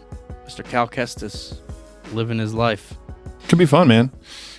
Mr. 0.46 0.64
Cal 0.64 0.88
Kestis, 0.88 1.58
living 2.12 2.38
his 2.38 2.54
life. 2.54 2.94
Could 3.48 3.58
be 3.58 3.66
fun, 3.66 3.88
man. 3.88 4.10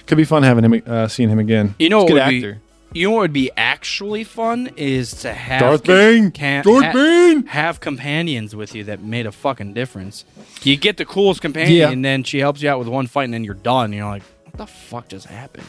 Could 0.06 0.18
be 0.18 0.24
fun 0.24 0.44
having 0.44 0.64
him, 0.64 0.84
uh, 0.86 1.08
seeing 1.08 1.30
him 1.30 1.40
again. 1.40 1.76
You 1.80 1.90
know 1.90 2.02
He's 2.02 2.12
what 2.12 2.14
would 2.14 2.36
actor. 2.36 2.62
Be 2.94 3.00
you 3.00 3.08
know 3.10 3.16
what 3.16 3.22
would 3.22 3.34
be 3.34 3.52
actually 3.58 4.24
fun 4.24 4.70
is 4.78 5.12
to 5.22 5.34
have 5.34 5.60
Darth 5.62 5.84
Bane! 5.84 6.30
Darth 6.30 6.66
ha- 6.66 6.92
Bane! 6.94 7.46
have 7.48 7.80
companions 7.80 8.56
with 8.56 8.74
you 8.76 8.84
that 8.86 9.02
made 9.02 9.26
a 9.26 9.32
fucking 9.32 9.74
difference. 9.74 10.26
You 10.62 10.78
get 10.78 10.98
the 10.98 11.06
coolest 11.06 11.42
companion, 11.42 11.74
Yeah. 11.78 11.90
and 11.90 12.04
then 12.06 12.24
she 12.24 12.40
helps 12.40 12.62
you 12.62 12.70
out 12.70 12.80
with 12.80 12.88
one 12.88 13.08
fight, 13.08 13.26
and 13.26 13.34
then 13.34 13.44
you're 13.44 13.54
done. 13.56 13.92
You're 13.94 14.06
like, 14.08 14.24
what 14.46 14.58
the 14.58 14.68
fuck 14.68 15.08
just 15.10 15.26
happened? 15.28 15.68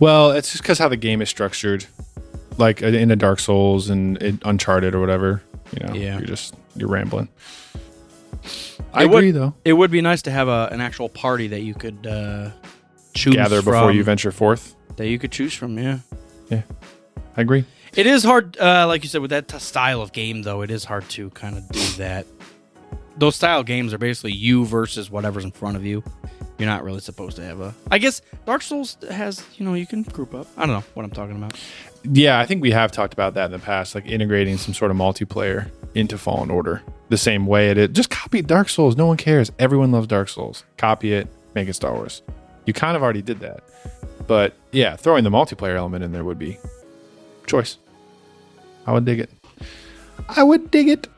Well, 0.00 0.32
it's 0.32 0.50
just 0.50 0.62
because 0.62 0.78
how 0.78 0.88
the 0.88 0.96
game 0.96 1.22
is 1.22 1.28
structured, 1.28 1.86
like 2.58 2.82
uh, 2.82 2.86
in 2.88 3.08
the 3.08 3.16
Dark 3.16 3.38
Souls 3.38 3.88
and 3.88 4.16
in 4.22 4.40
Uncharted 4.44 4.94
or 4.94 5.00
whatever. 5.00 5.42
You 5.78 5.86
know, 5.86 5.94
Yeah. 5.94 6.18
you're 6.18 6.26
just 6.26 6.54
you're 6.76 6.88
rambling. 6.88 7.28
I 8.92 9.04
It 9.04 9.10
would- 9.10 9.18
agree, 9.18 9.30
though. 9.30 9.54
It 9.64 9.74
would 9.74 9.90
be 9.90 10.00
nice 10.00 10.22
to 10.22 10.30
have 10.30 10.48
a, 10.48 10.68
an 10.72 10.80
actual 10.80 11.08
party 11.08 11.48
that 11.48 11.60
you 11.60 11.74
could 11.74 12.06
uh, 12.06 12.50
choose 13.14 13.34
Gather 13.34 13.60
before 13.62 13.88
from, 13.88 13.96
you 13.96 14.02
venture 14.04 14.32
forth. 14.32 14.74
That 14.96 15.08
you 15.08 15.18
could 15.18 15.32
choose 15.32 15.54
from. 15.54 15.78
Yeah, 15.78 15.98
yeah, 16.50 16.62
I 17.36 17.40
agree. 17.42 17.64
it 17.94 18.06
is 18.06 18.24
hard. 18.24 18.56
Uh, 18.58 18.86
like 18.86 19.02
you 19.02 19.08
said, 19.08 19.20
with 19.20 19.30
that 19.30 19.48
t- 19.48 19.58
style 19.58 20.00
of 20.02 20.12
game, 20.12 20.42
though, 20.42 20.62
it 20.62 20.70
is 20.70 20.84
hard 20.84 21.08
to 21.10 21.30
kind 21.30 21.56
of 21.56 21.68
do 21.70 21.84
that. 21.98 22.26
Those 23.16 23.36
style 23.36 23.62
games 23.62 23.92
are 23.92 23.98
basically 23.98 24.32
you 24.32 24.64
versus 24.64 25.10
whatever's 25.10 25.44
in 25.44 25.50
front 25.50 25.76
of 25.76 25.84
you. 25.84 26.02
You're 26.58 26.68
not 26.68 26.84
really 26.84 27.00
supposed 27.00 27.36
to 27.36 27.44
have 27.44 27.60
a. 27.60 27.74
I 27.90 27.98
guess 27.98 28.22
Dark 28.46 28.62
Souls 28.62 28.96
has, 29.10 29.44
you 29.56 29.64
know, 29.66 29.74
you 29.74 29.86
can 29.86 30.02
group 30.02 30.34
up. 30.34 30.46
I 30.56 30.64
don't 30.64 30.74
know 30.76 30.84
what 30.94 31.04
I'm 31.04 31.10
talking 31.10 31.36
about. 31.36 31.58
Yeah, 32.04 32.38
I 32.38 32.46
think 32.46 32.62
we 32.62 32.70
have 32.70 32.90
talked 32.92 33.12
about 33.12 33.34
that 33.34 33.46
in 33.46 33.52
the 33.52 33.58
past, 33.58 33.94
like 33.94 34.06
integrating 34.06 34.56
some 34.58 34.72
sort 34.74 34.90
of 34.90 34.96
multiplayer 34.96 35.70
into 35.94 36.16
Fallen 36.18 36.50
Order 36.50 36.82
the 37.10 37.16
same 37.18 37.46
way 37.46 37.70
it 37.70 37.78
is. 37.78 37.88
Just 37.90 38.10
copy 38.10 38.42
Dark 38.42 38.68
Souls. 38.68 38.96
No 38.96 39.06
one 39.06 39.16
cares. 39.16 39.50
Everyone 39.58 39.92
loves 39.92 40.06
Dark 40.06 40.28
Souls. 40.28 40.64
Copy 40.78 41.12
it, 41.12 41.28
make 41.54 41.68
it 41.68 41.74
Star 41.74 41.92
Wars. 41.94 42.22
You 42.64 42.72
kind 42.72 42.96
of 42.96 43.02
already 43.02 43.22
did 43.22 43.40
that. 43.40 43.62
But 44.26 44.54
yeah, 44.70 44.96
throwing 44.96 45.24
the 45.24 45.30
multiplayer 45.30 45.76
element 45.76 46.04
in 46.04 46.12
there 46.12 46.24
would 46.24 46.38
be 46.38 46.58
choice. 47.46 47.78
I 48.86 48.92
would 48.92 49.04
dig 49.04 49.20
it. 49.20 49.30
I 50.28 50.42
would 50.42 50.70
dig 50.70 50.88
it. 50.88 51.08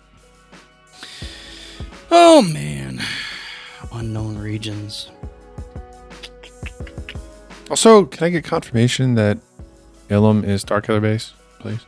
Oh 2.11 2.42
man, 2.42 3.00
unknown 3.92 4.38
regions. 4.38 5.11
Also, 7.70 8.05
can 8.05 8.24
I 8.24 8.30
get 8.30 8.44
confirmation 8.44 9.14
that 9.14 9.38
Ilum 10.11 10.44
is 10.44 10.64
Starkiller 10.64 11.00
Base, 11.00 11.32
please? 11.61 11.80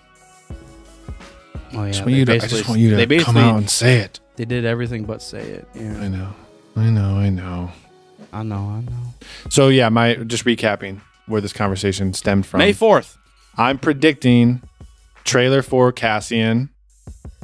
Oh 1.75 1.85
yeah, 1.85 1.93
Just 1.93 2.01
want 2.05 2.15
you 2.15 2.25
to- 2.25 2.33
I 2.35 2.39
just 2.39 2.69
want 2.69 2.81
you 2.81 2.97
to 2.97 3.19
come 3.25 3.37
out 3.37 3.57
and 3.59 3.69
say 3.71 3.99
it. 3.99 4.21
They 4.37 4.45
did 4.47 4.65
everything 4.65 5.05
but 5.05 5.21
say 5.23 5.43
it. 5.43 5.69
Yeah, 5.75 5.99
I 6.01 6.09
know. 6.09 6.29
I 6.77 6.91
know. 6.91 7.17
I 7.17 7.29
know. 7.29 7.71
I 8.33 8.43
know, 8.43 8.57
I 8.57 8.81
know. 8.81 9.15
So 9.51 9.69
yeah, 9.69 9.89
my 9.89 10.15
just 10.15 10.45
recapping 10.45 11.01
where 11.27 11.41
this 11.41 11.53
conversation 11.53 12.13
stemmed 12.15 12.47
from. 12.47 12.59
May 12.59 12.73
fourth. 12.73 13.19
I'm 13.57 13.79
predicting 13.79 14.63
trailer 15.25 15.63
for 15.63 15.93
Cassian 15.93 16.71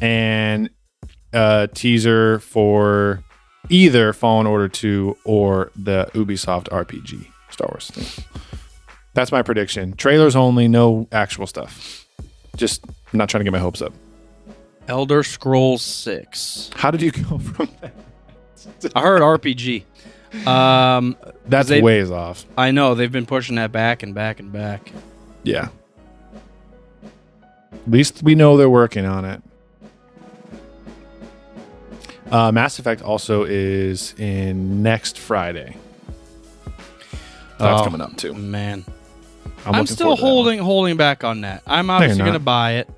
and 0.00 0.70
a 1.32 1.68
teaser 1.72 2.38
for 2.40 3.22
either 3.68 4.12
Fallen 4.12 4.46
Order 4.46 4.68
2 4.68 5.16
or 5.24 5.70
the 5.76 6.10
Ubisoft 6.14 6.68
RPG 6.68 7.26
Star 7.50 7.68
Wars 7.72 7.90
thing. 7.90 8.24
That's 9.14 9.32
my 9.32 9.42
prediction. 9.42 9.94
Trailers 9.94 10.36
only, 10.36 10.68
no 10.68 11.08
actual 11.12 11.46
stuff. 11.46 12.06
Just 12.56 12.84
I'm 12.86 13.18
not 13.18 13.28
trying 13.28 13.40
to 13.40 13.44
get 13.44 13.52
my 13.52 13.58
hopes 13.58 13.82
up. 13.82 13.92
Elder 14.88 15.22
Scrolls 15.22 15.82
Six. 15.82 16.70
How 16.74 16.90
did 16.90 17.02
you 17.02 17.12
go 17.12 17.38
from 17.38 17.68
that? 17.80 17.94
I 18.94 19.00
heard 19.02 19.22
RPG. 19.22 19.84
Um, 20.46 21.16
That's 21.46 21.68
They- 21.68 21.82
ways 21.82 22.10
off. 22.10 22.44
I 22.56 22.70
know 22.70 22.94
they've 22.94 23.12
been 23.12 23.26
pushing 23.26 23.56
that 23.56 23.72
back 23.72 24.02
and 24.02 24.14
back 24.14 24.40
and 24.40 24.52
back. 24.52 24.90
Yeah. 25.42 25.68
At 27.72 27.90
least 27.90 28.22
we 28.22 28.34
know 28.34 28.56
they're 28.56 28.70
working 28.70 29.04
on 29.04 29.24
it. 29.24 29.42
Uh, 32.30 32.50
Mass 32.50 32.78
Effect 32.78 33.02
also 33.02 33.44
is 33.44 34.14
in 34.18 34.82
next 34.82 35.18
Friday. 35.18 35.76
That's 37.58 37.80
Oh, 37.82 37.84
coming 37.84 38.00
up 38.00 38.16
too. 38.16 38.32
Man, 38.32 38.84
I'm, 38.86 39.52
I'm, 39.66 39.72
looking 39.82 39.86
still 39.94 40.16
forward 40.16 40.16
to 40.16 40.20
that 40.20 40.24
one. 40.24 40.30
holding 40.32 40.58
holding 40.60 40.96
back 40.96 41.24
on 41.24 41.42
that. 41.42 41.62
I'm 41.66 41.90
obviously 41.90 42.18
not. 42.18 42.24
going 42.24 42.32
to 42.34 42.38
buy 42.40 42.72
it. 42.76 42.88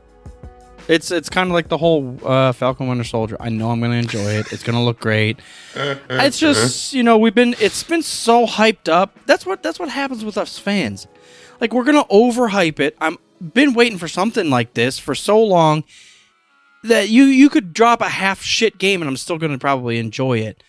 It's 0.87 1.11
it's 1.11 1.30
kind 1.30 1.49
of 1.49 1.55
like 1.55 1.68
the 1.68 1.78
whole 1.78 2.18
uh, 2.24 2.53
Falcon 2.53 2.89
Winter 2.89 3.05
Soldier. 3.05 3.37
I 3.41 3.49
know 3.49 3.70
I'm 3.70 3.80
going 3.80 3.93
to 3.93 3.97
enjoy 3.99 4.32
it. 4.32 4.53
It's 4.53 4.62
going 4.62 4.76
to 4.76 4.82
look 4.82 5.01
great. 5.01 5.39
it's 5.74 6.39
just 6.39 6.93
you 6.93 7.03
know 7.03 7.16
we've 7.16 7.35
been 7.35 7.55
it's 7.59 7.82
been 7.82 8.03
so 8.03 8.47
hyped 8.47 8.89
up. 8.91 9.16
That's 9.26 9.47
what 9.47 9.62
that's 9.62 9.78
what 9.78 9.89
happens 9.89 10.24
with 10.24 10.37
us 10.37 10.59
fans. 10.59 11.07
Like 11.61 11.72
we're 11.72 11.85
going 11.85 11.97
to 12.03 12.09
overhype 12.11 12.80
it. 12.80 12.97
I'm 13.01 13.16
been 13.53 13.72
waiting 13.74 13.99
for 13.99 14.09
something 14.09 14.51
like 14.51 14.74
this 14.74 14.99
for 14.99 15.14
so 15.14 15.43
long 15.43 15.85
that 16.82 17.09
you 17.09 17.24
you 17.24 17.49
could 17.49 17.72
drop 17.72 18.03
a 18.03 18.09
half 18.11 18.43
shit 18.43 18.76
game 18.78 19.01
and 19.01 19.09
I'm 19.09 19.16
still 19.16 19.39
going 19.39 19.53
to 19.53 19.59
probably 19.59 19.99
enjoy 19.99 20.39
it. 20.41 20.62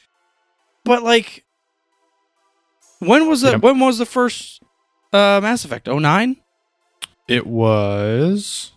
But 0.86 1.03
like 1.03 1.43
when 2.99 3.28
was 3.28 3.41
the 3.41 3.51
Yeah. 3.51 3.57
when 3.57 3.80
was 3.80 3.97
the 3.97 4.05
first 4.05 4.61
uh 5.11 5.39
Mass 5.43 5.66
Effect? 5.66 5.88
09? 5.88 6.38
It 7.28 7.45
was 7.47 8.72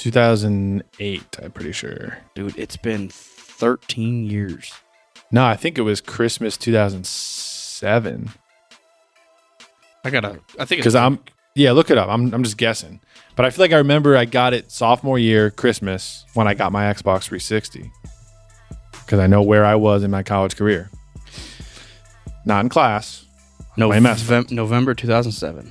2008. 0.00 1.38
I'm 1.42 1.52
pretty 1.52 1.72
sure. 1.72 2.18
Dude, 2.34 2.58
it's 2.58 2.76
been 2.76 3.08
13 3.10 4.24
years. 4.24 4.72
No, 5.30 5.44
I 5.44 5.56
think 5.56 5.78
it 5.78 5.82
was 5.82 6.00
Christmas 6.00 6.56
2007. 6.56 8.30
I 10.02 10.10
got 10.10 10.20
to 10.20 10.40
I 10.58 10.64
think 10.64 10.80
Because 10.80 10.94
I'm 10.94 11.18
yeah, 11.54 11.72
look 11.72 11.90
it 11.90 11.98
up. 11.98 12.08
I'm 12.08 12.32
I'm 12.32 12.42
just 12.42 12.56
guessing, 12.56 13.00
but 13.36 13.44
I 13.44 13.50
feel 13.50 13.64
like 13.64 13.72
I 13.72 13.76
remember 13.78 14.16
I 14.16 14.24
got 14.24 14.54
it 14.54 14.70
sophomore 14.72 15.18
year 15.18 15.50
Christmas 15.50 16.24
when 16.34 16.48
I 16.48 16.54
got 16.54 16.72
my 16.72 16.84
Xbox 16.84 17.24
360. 17.24 17.90
Because 18.92 19.18
I 19.20 19.26
know 19.26 19.42
where 19.42 19.64
I 19.64 19.74
was 19.74 20.02
in 20.02 20.10
my 20.10 20.22
college 20.22 20.56
career. 20.56 20.88
Not 22.46 22.60
in 22.64 22.68
class. 22.70 23.26
playing 23.76 24.02
Mass 24.02 24.22
Novem- 24.22 24.50
November 24.52 24.94
2007. 24.94 25.70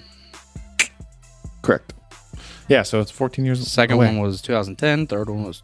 Correct. 1.62 1.94
Yeah, 2.70 2.84
so 2.84 3.00
it's 3.02 3.12
14 3.12 3.44
years. 3.46 3.66
Second 3.68 3.96
away. 3.96 4.06
one 4.08 4.20
was 4.20 4.42
2010, 4.42 5.08
third 5.08 5.30
one 5.30 5.44
was 5.44 5.64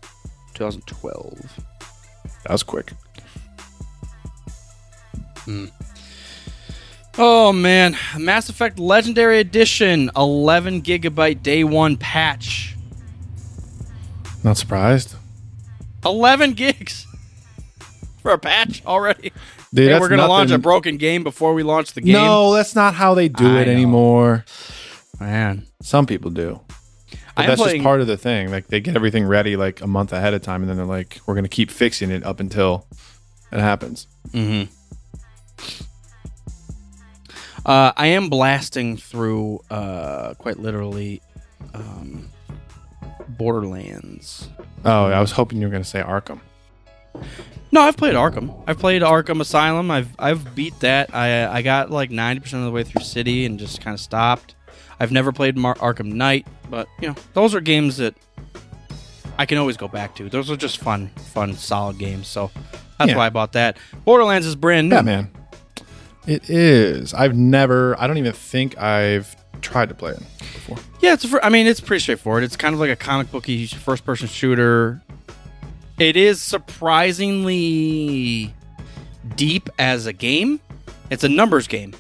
2012. 0.55 1.59
that 2.43 2.51
was 2.51 2.63
quick. 2.63 2.91
Hmm. 5.45 5.65
Oh 7.17 7.53
man, 7.53 7.95
Mass 8.17 8.49
Effect 8.49 8.77
Legendary 8.79 9.39
Edition 9.39 10.09
11 10.17 10.81
gigabyte 10.81 11.43
day 11.43 11.63
1 11.63 11.97
patch. 11.97 12.75
Not 14.43 14.57
surprised. 14.57 15.15
11 16.03 16.53
gigs 16.53 17.07
for 18.21 18.31
a 18.31 18.37
patch 18.37 18.83
already. 18.85 19.31
Dude, 19.73 19.85
Hey, 19.85 19.91
that's 19.91 20.01
we're 20.01 20.09
going 20.09 20.19
to 20.21 20.27
launch 20.27 20.51
a 20.51 20.57
broken 20.57 20.97
game 20.97 21.23
before 21.23 21.53
we 21.53 21.63
launch 21.63 21.93
the 21.93 22.01
game. 22.01 22.13
No, 22.13 22.53
that's 22.53 22.75
not 22.75 22.93
how 22.93 23.13
they 23.13 23.27
do 23.27 23.45
I 23.57 23.61
it 23.61 23.65
know. 23.67 23.71
anymore. 23.73 24.45
Man. 25.19 25.65
Some 25.81 26.05
people 26.05 26.31
do. 26.31 26.61
But 27.35 27.47
that's 27.47 27.61
playing- 27.61 27.77
just 27.77 27.83
part 27.83 28.01
of 28.01 28.07
the 28.07 28.17
thing. 28.17 28.49
Like 28.51 28.67
they 28.67 28.79
get 28.79 28.95
everything 28.95 29.25
ready 29.25 29.55
like 29.57 29.81
a 29.81 29.87
month 29.87 30.13
ahead 30.13 30.33
of 30.33 30.41
time, 30.41 30.61
and 30.61 30.69
then 30.69 30.77
they're 30.77 30.85
like, 30.85 31.19
"We're 31.25 31.33
going 31.33 31.43
to 31.43 31.49
keep 31.49 31.69
fixing 31.69 32.09
it 32.11 32.23
up 32.23 32.39
until 32.39 32.87
it 33.51 33.59
happens." 33.59 34.07
Mm-hmm. 34.29 34.71
Uh, 37.65 37.91
I 37.97 38.07
am 38.07 38.29
blasting 38.29 38.95
through, 38.95 39.59
uh, 39.71 40.35
quite 40.35 40.59
literally, 40.59 41.21
um, 41.73 42.29
Borderlands. 43.27 44.49
Oh, 44.83 45.05
I 45.05 45.19
was 45.19 45.31
hoping 45.31 45.59
you 45.59 45.65
were 45.67 45.71
going 45.71 45.81
to 45.83 45.89
say 45.89 46.01
Arkham. 46.01 46.39
No, 47.71 47.81
I've 47.81 47.97
played 47.97 48.13
Arkham. 48.13 48.53
I've 48.67 48.77
played 48.77 49.01
Arkham 49.01 49.41
Asylum. 49.41 49.89
I've 49.89 50.09
I've 50.19 50.53
beat 50.55 50.79
that. 50.81 51.13
I 51.15 51.47
I 51.47 51.61
got 51.63 51.89
like 51.89 52.11
ninety 52.11 52.39
percent 52.39 52.61
of 52.61 52.65
the 52.67 52.71
way 52.71 52.83
through 52.83 53.03
City 53.03 53.45
and 53.45 53.57
just 53.57 53.81
kind 53.81 53.93
of 53.95 53.99
stopped. 53.99 54.53
I've 54.99 55.11
never 55.11 55.31
played 55.31 55.57
Mar- 55.57 55.75
Arkham 55.75 56.13
Knight, 56.13 56.45
but 56.69 56.87
you 57.01 57.07
know 57.09 57.15
those 57.33 57.53
are 57.55 57.61
games 57.61 57.97
that 57.97 58.15
I 59.37 59.45
can 59.45 59.57
always 59.57 59.77
go 59.77 59.87
back 59.87 60.15
to. 60.15 60.29
Those 60.29 60.49
are 60.49 60.55
just 60.55 60.77
fun, 60.77 61.07
fun, 61.33 61.53
solid 61.55 61.97
games. 61.97 62.27
So 62.27 62.51
that's 62.97 63.09
Yeah. 63.11 63.17
why 63.17 63.27
I 63.27 63.29
bought 63.29 63.51
that. 63.53 63.77
Borderlands 64.05 64.47
is 64.47 64.55
brand 64.55 64.89
new. 64.89 64.95
Yeah, 64.95 65.01
man. 65.01 65.31
It 66.27 66.49
is. 66.49 67.13
I've 67.13 67.35
never. 67.35 67.99
I 68.01 68.07
don't 68.07 68.17
even 68.17 68.33
think 68.33 68.77
I've 68.79 69.35
tried 69.61 69.89
to 69.89 69.95
play 69.95 70.11
it 70.13 70.19
before. 70.39 70.77
Yeah, 71.01 71.13
it's. 71.13 71.25
I 71.43 71.49
mean, 71.49 71.67
it's 71.67 71.79
pretty 71.81 72.01
straightforward. 72.01 72.43
It's 72.43 72.57
kind 72.57 72.73
of 72.73 72.79
like 72.79 72.89
a 72.89 72.95
comic 72.95 73.31
booky 73.31 73.67
first-person 73.67 74.27
shooter. 74.27 75.01
It 75.99 76.17
is 76.17 76.41
surprisingly 76.41 78.53
deep 79.35 79.69
as 79.79 80.05
a 80.07 80.13
game. 80.13 80.59
It's 81.09 81.23
a 81.23 81.29
numbers 81.29 81.67
game. 81.67 81.93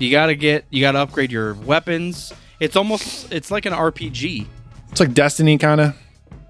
You 0.00 0.10
gotta 0.10 0.34
get. 0.34 0.64
You 0.70 0.80
gotta 0.80 0.98
upgrade 0.98 1.30
your 1.30 1.54
weapons. 1.54 2.32
It's 2.58 2.74
almost. 2.74 3.30
It's 3.30 3.50
like 3.50 3.66
an 3.66 3.74
RPG. 3.74 4.46
It's 4.90 4.98
like 4.98 5.12
Destiny, 5.12 5.58
kind 5.58 5.80
of. 5.80 5.96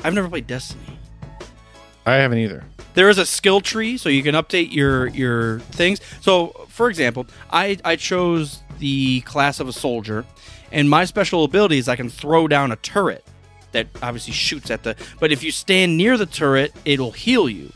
I've 0.05 0.14
never 0.14 0.28
played 0.28 0.46
Destiny. 0.46 0.98
I 2.07 2.14
haven't 2.14 2.38
either. 2.38 2.64
There 2.94 3.09
is 3.09 3.18
a 3.18 3.26
skill 3.26 3.61
tree, 3.61 3.96
so 3.96 4.09
you 4.09 4.22
can 4.22 4.36
update 4.36 4.72
your 4.72 5.09
your 5.09 5.59
things. 5.61 6.01
So, 6.20 6.66
for 6.68 6.88
example, 6.88 7.26
I 7.51 7.76
I 7.84 7.96
chose 7.96 8.62
the 8.78 9.22
class 9.22 9.59
of 9.59 9.66
a 9.66 9.72
soldier, 9.72 10.24
and 10.70 10.88
my 10.88 11.05
special 11.05 11.42
ability 11.42 11.78
is 11.78 11.88
I 11.88 11.96
can 11.96 12.09
throw 12.09 12.46
down 12.46 12.70
a 12.70 12.76
turret 12.76 13.24
that 13.72 13.88
obviously 14.01 14.32
shoots 14.32 14.70
at 14.70 14.84
the. 14.84 14.94
But 15.18 15.32
if 15.32 15.42
you 15.42 15.51
stand 15.51 15.96
near 15.96 16.16
the 16.16 16.26
turret, 16.26 16.72
it'll 16.84 17.11
heal 17.11 17.48
you. 17.48 17.72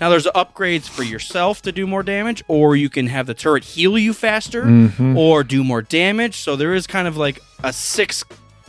Now, 0.00 0.08
there's 0.10 0.26
upgrades 0.26 0.88
for 0.88 1.02
yourself 1.02 1.62
to 1.62 1.72
do 1.72 1.86
more 1.86 2.02
damage, 2.02 2.42
or 2.48 2.76
you 2.76 2.88
can 2.88 3.08
have 3.08 3.26
the 3.26 3.34
turret 3.34 3.64
heal 3.64 3.98
you 3.98 4.12
faster, 4.12 4.64
Mhm. 4.64 5.16
or 5.16 5.42
do 5.42 5.64
more 5.64 5.82
damage. 5.82 6.36
So 6.36 6.54
there 6.56 6.72
is 6.74 6.86
kind 6.86 7.08
of 7.08 7.16
like 7.16 7.40
a 7.64 7.72
six 7.72 8.24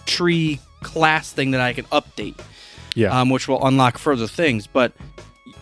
tree 0.06 0.60
class 0.82 1.32
thing 1.32 1.52
that 1.52 1.62
I 1.62 1.74
can 1.74 1.86
update 1.86 2.36
Yeah. 2.96 3.20
um, 3.20 3.30
which 3.30 3.48
will 3.48 3.64
unlock 3.66 3.98
further 3.98 4.26
things. 4.28 4.66
But 4.66 4.94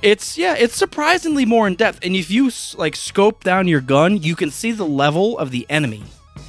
it's 0.01 0.38
yeah, 0.38 0.55
it's 0.57 0.76
surprisingly 0.76 1.43
more 1.45 1.68
in 1.68 1.76
depth. 1.76 1.99
And 2.03 2.15
if 2.15 2.30
you 2.32 2.51
like 2.78 2.95
scope 2.95 3.43
down 3.43 3.68
your 3.68 3.82
gun, 3.82 4.22
you 4.22 4.36
can 4.36 4.51
see 4.51 4.72
the 4.72 4.86
level 4.86 5.38
of 5.38 5.51
the 5.51 5.65
enemy. 5.70 6.03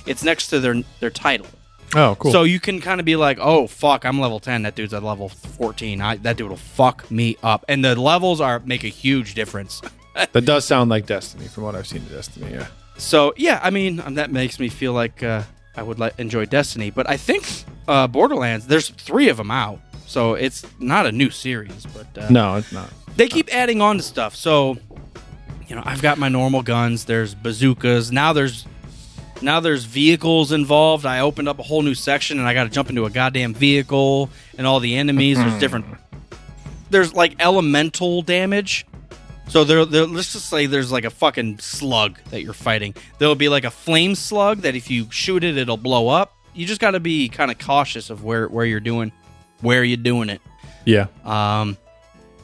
It's 0.06 0.22
next 0.22 0.48
to 0.48 0.60
their 0.60 0.82
their 1.00 1.10
title. 1.10 1.46
Oh, 1.94 2.16
cool. 2.18 2.32
So 2.32 2.42
you 2.44 2.60
can 2.60 2.80
kind 2.80 3.00
of 3.00 3.06
be 3.06 3.16
like, 3.16 3.38
oh 3.40 3.66
fuck, 3.66 4.04
I'm 4.04 4.20
level 4.20 4.40
ten. 4.40 4.62
That 4.62 4.74
dude's 4.74 4.94
at 4.94 5.02
level 5.02 5.28
fourteen. 5.28 6.00
I, 6.00 6.16
that 6.16 6.36
dude 6.36 6.50
will 6.50 6.56
fuck 6.56 7.10
me 7.10 7.36
up. 7.42 7.64
And 7.68 7.84
the 7.84 7.94
levels 8.00 8.40
are 8.40 8.60
make 8.60 8.84
a 8.84 8.88
huge 8.88 9.34
difference. 9.34 9.80
that 10.32 10.44
does 10.44 10.64
sound 10.64 10.90
like 10.90 11.06
Destiny 11.06 11.48
from 11.48 11.64
what 11.64 11.74
I've 11.74 11.86
seen 11.86 12.02
of 12.02 12.10
Destiny. 12.10 12.52
Yeah. 12.52 12.66
So 12.96 13.32
yeah, 13.36 13.60
I 13.62 13.70
mean 13.70 14.00
um, 14.00 14.14
that 14.14 14.30
makes 14.32 14.58
me 14.58 14.68
feel 14.68 14.92
like 14.92 15.22
uh, 15.22 15.42
I 15.76 15.82
would 15.82 15.98
like 15.98 16.18
enjoy 16.18 16.46
Destiny. 16.46 16.90
But 16.90 17.08
I 17.08 17.16
think 17.16 17.46
uh, 17.86 18.06
Borderlands, 18.08 18.66
there's 18.66 18.88
three 18.90 19.28
of 19.28 19.36
them 19.36 19.50
out, 19.50 19.78
so 20.06 20.34
it's 20.34 20.66
not 20.80 21.06
a 21.06 21.12
new 21.12 21.30
series. 21.30 21.86
But 21.86 22.18
uh, 22.24 22.28
No, 22.30 22.56
it's 22.56 22.72
not. 22.72 22.90
they 23.16 23.28
keep 23.28 23.54
adding 23.54 23.80
on 23.80 23.98
to 23.98 24.02
stuff. 24.02 24.34
So, 24.34 24.76
you 25.68 25.76
know, 25.76 25.82
I've 25.86 26.02
got 26.02 26.18
my 26.18 26.28
normal 26.28 26.62
guns. 26.62 27.04
There's 27.04 27.34
bazookas. 27.34 28.10
Now 28.10 28.32
there's 28.32 28.66
now 29.42 29.60
there's 29.60 29.84
vehicles 29.84 30.52
involved. 30.52 31.06
I 31.06 31.20
opened 31.20 31.48
up 31.48 31.58
a 31.58 31.62
whole 31.62 31.82
new 31.82 31.94
section 31.94 32.38
and 32.38 32.46
I 32.46 32.54
got 32.54 32.64
to 32.64 32.70
jump 32.70 32.90
into 32.90 33.04
a 33.04 33.10
goddamn 33.10 33.54
vehicle 33.54 34.30
and 34.56 34.66
all 34.66 34.80
the 34.80 34.96
enemies. 34.96 35.38
There's 35.38 35.58
different. 35.60 35.86
There's 36.90 37.14
like 37.14 37.36
elemental 37.40 38.22
damage. 38.22 38.86
So 39.48 39.64
there, 39.64 39.84
there, 39.84 40.06
let's 40.06 40.32
just 40.32 40.50
say 40.50 40.66
there's 40.66 40.92
like 40.92 41.04
a 41.04 41.10
fucking 41.10 41.58
slug 41.58 42.18
that 42.30 42.42
you're 42.42 42.52
fighting. 42.52 42.94
There'll 43.18 43.34
be 43.34 43.48
like 43.48 43.64
a 43.64 43.70
flame 43.70 44.14
slug 44.14 44.58
that 44.58 44.74
if 44.74 44.90
you 44.90 45.06
shoot 45.10 45.42
it, 45.42 45.56
it'll 45.56 45.76
blow 45.76 46.08
up. 46.08 46.36
You 46.54 46.66
just 46.66 46.80
got 46.80 46.90
to 46.90 47.00
be 47.00 47.28
kind 47.28 47.50
of 47.50 47.58
cautious 47.58 48.10
of 48.10 48.24
where 48.24 48.48
where 48.48 48.66
you're 48.66 48.80
doing, 48.80 49.12
where 49.60 49.84
you're 49.84 49.96
doing 49.96 50.28
it. 50.28 50.42
Yeah. 50.84 51.06
Um, 51.24 51.78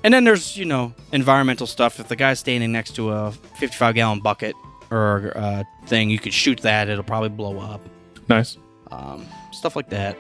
and 0.03 0.15
then 0.15 0.25
there's 0.25 0.57
you 0.57 0.65
know 0.65 0.95
environmental 1.13 1.67
stuff. 1.67 2.01
If 2.01 2.09
the 2.09 2.17
guy's 2.17 2.39
standing 2.39 2.73
next 2.73 2.95
to 2.97 3.11
a 3.11 3.33
55 3.33 3.95
gallon 3.95 4.21
bucket 4.21 4.55
or 4.91 5.33
uh, 5.37 5.65
thing, 5.87 6.11
you 6.11 6.19
could 6.19 6.35
shoot 6.35 6.61
that. 6.61 6.89
It'll 6.89 7.05
probably 7.05 7.29
blow 7.31 7.59
up. 7.59 7.81
Nice. 8.29 8.57
Um, 8.91 9.27
stuff 9.53 9.77
like 9.77 9.91
that. 9.91 10.17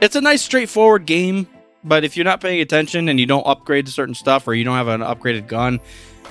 It's 0.00 0.16
a 0.16 0.20
nice, 0.20 0.42
straightforward 0.42 1.06
game. 1.06 1.46
But 1.84 2.04
if 2.04 2.16
you're 2.16 2.24
not 2.24 2.40
paying 2.40 2.60
attention 2.60 3.08
and 3.08 3.20
you 3.20 3.26
don't 3.26 3.46
upgrade 3.46 3.86
to 3.86 3.92
certain 3.92 4.14
stuff, 4.14 4.48
or 4.48 4.54
you 4.54 4.64
don't 4.64 4.74
have 4.76 4.88
an 4.88 5.02
upgraded 5.02 5.46
gun, 5.46 5.78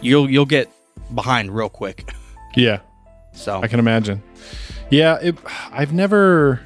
you'll 0.01 0.29
you'll 0.29 0.45
get 0.45 0.69
behind 1.13 1.55
real 1.55 1.69
quick. 1.69 2.11
Yeah. 2.57 2.79
So 3.33 3.61
I 3.61 3.67
can 3.67 3.79
imagine. 3.79 4.23
Yeah, 4.89 5.17
it, 5.21 5.35
I've 5.73 5.91
never. 5.91 6.61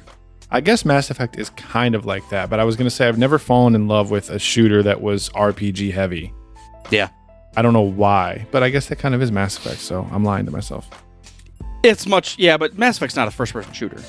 I 0.48 0.60
guess 0.60 0.84
Mass 0.84 1.10
Effect 1.10 1.36
is 1.36 1.50
kind 1.50 1.96
of 1.96 2.06
like 2.06 2.28
that, 2.30 2.48
but 2.48 2.60
I 2.60 2.64
was 2.64 2.76
going 2.76 2.86
to 2.86 2.94
say 2.94 3.08
I've 3.08 3.18
never 3.18 3.40
fallen 3.40 3.74
in 3.74 3.88
love 3.88 4.08
with 4.12 4.30
a 4.30 4.38
shooter 4.38 4.84
that 4.84 5.00
was 5.00 5.30
RPG 5.30 5.92
heavy. 5.92 6.32
yeah, 6.90 7.08
I 7.56 7.62
don't 7.62 7.72
know 7.72 7.80
why, 7.80 8.46
but 8.50 8.62
I 8.62 8.68
guess 8.70 8.88
that 8.88 8.96
kind 8.96 9.14
of 9.14 9.22
is 9.22 9.32
Mass 9.32 9.56
Effect, 9.56 9.80
so 9.80 10.08
I'm 10.12 10.24
lying 10.24 10.46
to 10.46 10.52
myself. 10.52 10.88
it's 11.82 12.06
much 12.06 12.38
yeah. 12.38 12.56
But 12.56 12.78
Mass 12.78 12.96
Effect's 12.96 13.16
not 13.16 13.28
a 13.28 13.30
first 13.30 13.52
person 13.52 13.72
shooter. 13.72 14.00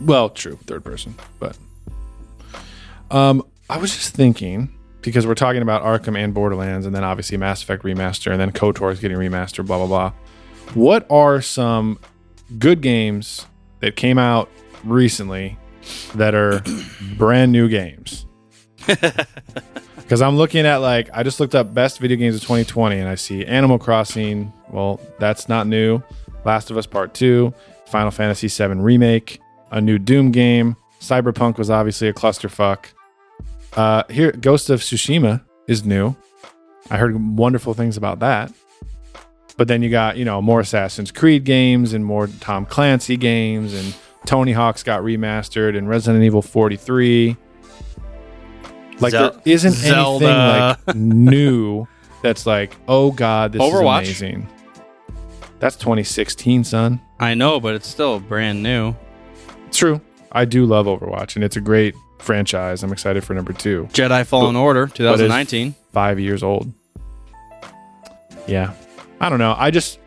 Well, 0.00 0.30
true, 0.30 0.58
third 0.66 0.84
person, 0.84 1.14
but 1.38 1.56
um, 3.10 3.44
I 3.70 3.78
was 3.78 3.94
just 3.94 4.14
thinking 4.14 4.74
because 5.02 5.26
we're 5.26 5.34
talking 5.34 5.62
about 5.62 5.82
Arkham 5.82 6.18
and 6.18 6.34
Borderlands, 6.34 6.86
and 6.86 6.94
then 6.94 7.04
obviously 7.04 7.36
Mass 7.36 7.62
Effect 7.62 7.84
remaster, 7.84 8.32
and 8.32 8.40
then 8.40 8.50
KOTOR 8.50 8.90
is 8.92 9.00
getting 9.00 9.16
remastered, 9.16 9.66
blah 9.66 9.78
blah 9.78 9.86
blah. 9.86 10.12
What 10.74 11.06
are 11.10 11.40
some 11.40 12.00
good 12.58 12.80
games 12.80 13.46
that 13.80 13.96
came 13.96 14.18
out 14.18 14.50
recently 14.82 15.56
that 16.16 16.34
are 16.34 16.62
brand 17.16 17.52
new 17.52 17.68
games? 17.68 18.26
Because 20.04 20.20
I'm 20.20 20.36
looking 20.36 20.66
at 20.66 20.76
like 20.76 21.08
I 21.14 21.22
just 21.22 21.40
looked 21.40 21.54
up 21.54 21.72
best 21.72 21.98
video 21.98 22.18
games 22.18 22.34
of 22.36 22.42
2020, 22.42 22.98
and 22.98 23.08
I 23.08 23.14
see 23.14 23.44
Animal 23.44 23.78
Crossing. 23.78 24.52
Well, 24.68 25.00
that's 25.18 25.48
not 25.48 25.66
new. 25.66 26.02
Last 26.44 26.70
of 26.70 26.76
Us 26.76 26.86
Part 26.86 27.14
Two, 27.14 27.54
Final 27.86 28.10
Fantasy 28.10 28.48
VII 28.48 28.74
Remake, 28.80 29.40
a 29.70 29.80
new 29.80 29.98
Doom 29.98 30.30
game. 30.30 30.76
Cyberpunk 31.00 31.56
was 31.56 31.70
obviously 31.70 32.08
a 32.08 32.12
clusterfuck. 32.12 32.86
Uh, 33.72 34.04
here, 34.10 34.30
Ghost 34.32 34.68
of 34.68 34.80
Tsushima 34.80 35.42
is 35.66 35.84
new. 35.84 36.14
I 36.90 36.98
heard 36.98 37.16
wonderful 37.36 37.72
things 37.72 37.96
about 37.96 38.20
that. 38.20 38.52
But 39.56 39.68
then 39.68 39.82
you 39.82 39.88
got 39.88 40.18
you 40.18 40.26
know 40.26 40.42
more 40.42 40.60
Assassin's 40.60 41.10
Creed 41.12 41.44
games 41.44 41.94
and 41.94 42.04
more 42.04 42.26
Tom 42.40 42.66
Clancy 42.66 43.16
games, 43.16 43.72
and 43.72 43.94
Tony 44.26 44.52
Hawk's 44.52 44.82
got 44.82 45.00
remastered, 45.00 45.78
and 45.78 45.88
Resident 45.88 46.24
Evil 46.24 46.42
43. 46.42 47.38
Like 49.00 49.10
Zel- 49.12 49.30
there 49.32 49.40
isn't 49.54 49.72
Zelda. 49.72 50.26
anything 50.26 50.86
like 50.86 50.96
new 50.96 51.86
that's 52.22 52.46
like, 52.46 52.76
oh 52.88 53.10
god, 53.10 53.52
this 53.52 53.60
Overwatch. 53.62 54.02
is 54.02 54.20
amazing. 54.22 54.48
That's 55.58 55.76
2016, 55.76 56.64
son. 56.64 57.00
I 57.20 57.34
know, 57.34 57.58
but 57.60 57.74
it's 57.74 57.86
still 57.88 58.20
brand 58.20 58.62
new. 58.62 58.94
True. 59.72 60.00
I 60.32 60.44
do 60.44 60.66
love 60.66 60.86
Overwatch, 60.86 61.36
and 61.36 61.44
it's 61.44 61.56
a 61.56 61.60
great 61.60 61.94
franchise. 62.18 62.82
I'm 62.82 62.92
excited 62.92 63.24
for 63.24 63.34
number 63.34 63.52
two. 63.52 63.88
Jedi 63.92 64.24
Fallen 64.26 64.54
But- 64.54 64.60
Order 64.60 64.86
2019. 64.88 65.74
Five 65.92 66.18
years 66.20 66.42
old. 66.42 66.72
Yeah, 68.46 68.74
I 69.20 69.28
don't 69.28 69.38
know. 69.38 69.54
I 69.56 69.70
just 69.70 69.98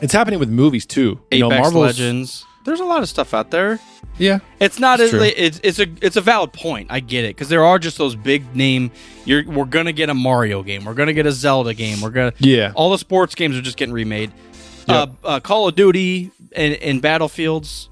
it's 0.00 0.12
happening 0.12 0.38
with 0.40 0.48
movies 0.48 0.86
too. 0.86 1.20
You 1.30 1.40
know, 1.40 1.46
Apex 1.48 1.60
Marvel's 1.62 1.82
Legends. 1.98 2.44
There's 2.68 2.80
a 2.80 2.84
lot 2.84 3.02
of 3.02 3.08
stuff 3.08 3.34
out 3.34 3.50
there. 3.50 3.80
Yeah, 4.18 4.40
It's 4.60 4.78
not 4.80 4.98
It's 5.00 5.14
as 5.14 5.20
li- 5.20 5.28
it's 5.36 5.60
it's 5.62 5.78
a 5.78 5.86
it's 6.02 6.16
a 6.16 6.20
valid 6.20 6.52
point. 6.52 6.88
I 6.90 6.98
get 7.00 7.24
it 7.24 7.28
because 7.36 7.48
there 7.48 7.64
are 7.64 7.78
just 7.78 7.98
those 7.98 8.16
big 8.16 8.54
name. 8.54 8.90
You're 9.24 9.48
we're 9.48 9.64
gonna 9.64 9.92
get 9.92 10.10
a 10.10 10.14
Mario 10.14 10.62
game. 10.64 10.84
We're 10.84 10.94
gonna 10.94 11.12
get 11.12 11.24
a 11.26 11.30
Zelda 11.32 11.72
game. 11.72 12.00
We're 12.00 12.10
gonna 12.10 12.32
yeah, 12.38 12.72
all 12.74 12.90
the 12.90 12.98
sports 12.98 13.34
games 13.36 13.56
are 13.56 13.62
just 13.62 13.76
getting 13.76 13.94
remade. 13.94 14.32
Yep. 14.88 15.10
Uh, 15.22 15.26
uh, 15.26 15.40
Call 15.40 15.68
of 15.68 15.74
Duty 15.76 16.30
and, 16.56 16.74
and 16.74 17.00
Battlefields. 17.02 17.88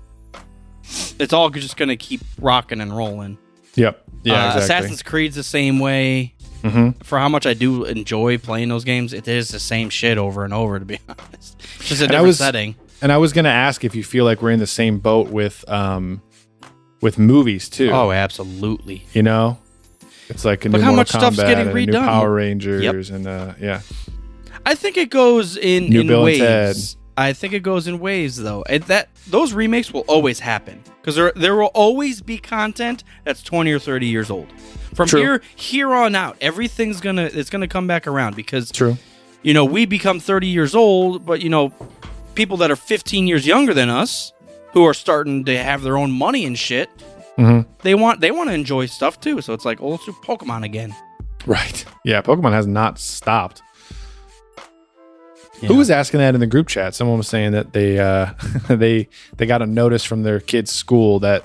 It's 1.18 1.32
all 1.32 1.50
just 1.50 1.76
gonna 1.76 1.96
keep 1.96 2.20
rocking 2.40 2.80
and 2.80 2.96
rolling. 2.96 3.38
yep, 3.74 4.04
yeah. 4.22 4.34
Uh, 4.34 4.46
exactly. 4.56 4.62
Assassin's 4.62 5.02
Creed's 5.02 5.36
the 5.36 5.42
same 5.42 5.78
way. 5.78 6.34
hmm 6.64 6.90
For 7.04 7.18
how 7.18 7.28
much 7.28 7.46
I 7.46 7.54
do 7.54 7.84
enjoy 7.84 8.38
playing 8.38 8.68
those 8.68 8.84
games, 8.84 9.12
it 9.12 9.28
is 9.28 9.48
the 9.48 9.60
same 9.60 9.90
shit 9.90 10.18
over 10.18 10.44
and 10.44 10.52
over. 10.54 10.78
To 10.78 10.84
be 10.84 10.98
honest, 11.08 11.58
just 11.80 12.02
a 12.02 12.06
different 12.06 12.26
was- 12.26 12.38
setting. 12.38 12.74
And 13.02 13.12
I 13.12 13.18
was 13.18 13.32
going 13.32 13.44
to 13.44 13.50
ask 13.50 13.84
if 13.84 13.94
you 13.94 14.02
feel 14.02 14.24
like 14.24 14.42
we're 14.42 14.50
in 14.50 14.58
the 14.58 14.66
same 14.66 14.98
boat 14.98 15.28
with 15.28 15.68
um, 15.68 16.22
with 17.00 17.18
movies 17.18 17.68
too. 17.68 17.90
Oh, 17.90 18.10
absolutely. 18.10 19.06
you 19.12 19.22
know, 19.22 19.58
it's 20.28 20.44
like 20.44 20.64
a 20.64 20.68
Look 20.68 20.80
new 20.80 20.84
how 20.84 20.92
Mortal 20.92 20.96
much 20.96 21.08
stuff's 21.08 21.36
getting 21.36 21.68
and 21.68 21.70
a 21.70 21.74
new 21.74 21.92
redone. 21.92 22.04
Power 22.06 22.32
Rangers 22.32 23.10
and 23.10 23.26
uh, 23.26 23.54
yeah, 23.60 23.80
I 24.64 24.74
think 24.74 24.96
it 24.96 25.10
goes 25.10 25.56
in, 25.56 25.90
New 25.90 26.00
in 26.00 26.06
Bill 26.06 26.26
and 26.26 26.40
waves. 26.40 26.96
I 27.16 27.32
think 27.32 27.54
it 27.54 27.60
goes 27.60 27.86
in 27.86 27.98
waves 27.98 28.36
though. 28.36 28.62
And 28.68 28.82
that 28.84 29.08
those 29.28 29.52
remakes 29.52 29.92
will 29.92 30.02
always 30.02 30.40
happen 30.40 30.82
because 31.00 31.14
there 31.14 31.32
there 31.36 31.56
will 31.56 31.66
always 31.66 32.20
be 32.20 32.38
content 32.38 33.04
that's 33.24 33.42
20 33.42 33.72
or 33.72 33.78
30 33.78 34.06
years 34.06 34.30
old. 34.30 34.48
From 34.94 35.08
True. 35.08 35.20
here 35.20 35.42
here 35.54 35.94
on 35.94 36.14
out, 36.14 36.36
everything's 36.40 37.00
going 37.00 37.16
to 37.16 37.38
it's 37.38 37.50
going 37.50 37.60
to 37.60 37.68
come 37.68 37.86
back 37.86 38.06
around 38.06 38.36
because 38.36 38.70
true. 38.70 38.96
you 39.42 39.54
know, 39.54 39.64
we 39.64 39.86
become 39.86 40.20
30 40.20 40.46
years 40.46 40.74
old, 40.74 41.24
but 41.24 41.40
you 41.42 41.48
know, 41.48 41.72
people 42.36 42.56
that 42.58 42.70
are 42.70 42.76
15 42.76 43.26
years 43.26 43.46
younger 43.46 43.74
than 43.74 43.88
us 43.88 44.32
who 44.72 44.84
are 44.86 44.94
starting 44.94 45.44
to 45.46 45.56
have 45.58 45.82
their 45.82 45.96
own 45.96 46.12
money 46.12 46.44
and 46.44 46.56
shit, 46.58 46.88
Mhm. 47.38 47.66
they 47.82 47.94
want 47.94 48.20
they 48.20 48.30
want 48.30 48.48
to 48.50 48.54
enjoy 48.54 48.86
stuff 48.86 49.20
too. 49.20 49.40
So 49.40 49.52
it's 49.52 49.64
like, 49.64 49.80
oh, 49.82 49.88
let's 49.88 50.04
do 50.06 50.12
Pokemon 50.12 50.62
again. 50.64 50.94
Right. 51.46 51.84
Yeah, 52.04 52.22
Pokemon 52.22 52.52
has 52.52 52.66
not 52.66 52.98
stopped. 52.98 53.62
Yeah. 55.62 55.68
Who 55.68 55.76
was 55.76 55.90
asking 55.90 56.20
that 56.20 56.34
in 56.34 56.40
the 56.40 56.46
group 56.46 56.68
chat? 56.68 56.94
Someone 56.94 57.16
was 57.18 57.28
saying 57.28 57.52
that 57.52 57.72
they 57.72 57.98
uh, 57.98 58.30
they 58.68 59.08
they 59.36 59.46
got 59.46 59.62
a 59.62 59.66
notice 59.66 60.04
from 60.04 60.22
their 60.22 60.38
kids' 60.40 60.70
school 60.70 61.18
that 61.20 61.44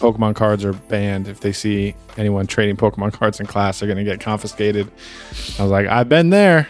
Pokemon 0.00 0.36
cards 0.36 0.64
are 0.64 0.72
banned. 0.74 1.26
If 1.26 1.40
they 1.40 1.52
see 1.52 1.94
anyone 2.16 2.46
trading 2.46 2.76
Pokemon 2.76 3.12
cards 3.14 3.40
in 3.40 3.46
class, 3.46 3.80
they're 3.80 3.88
going 3.88 3.98
to 3.98 4.04
get 4.04 4.20
confiscated. 4.20 4.88
I 5.58 5.62
was 5.62 5.72
like, 5.72 5.88
I've 5.88 6.08
been 6.08 6.30
there. 6.30 6.68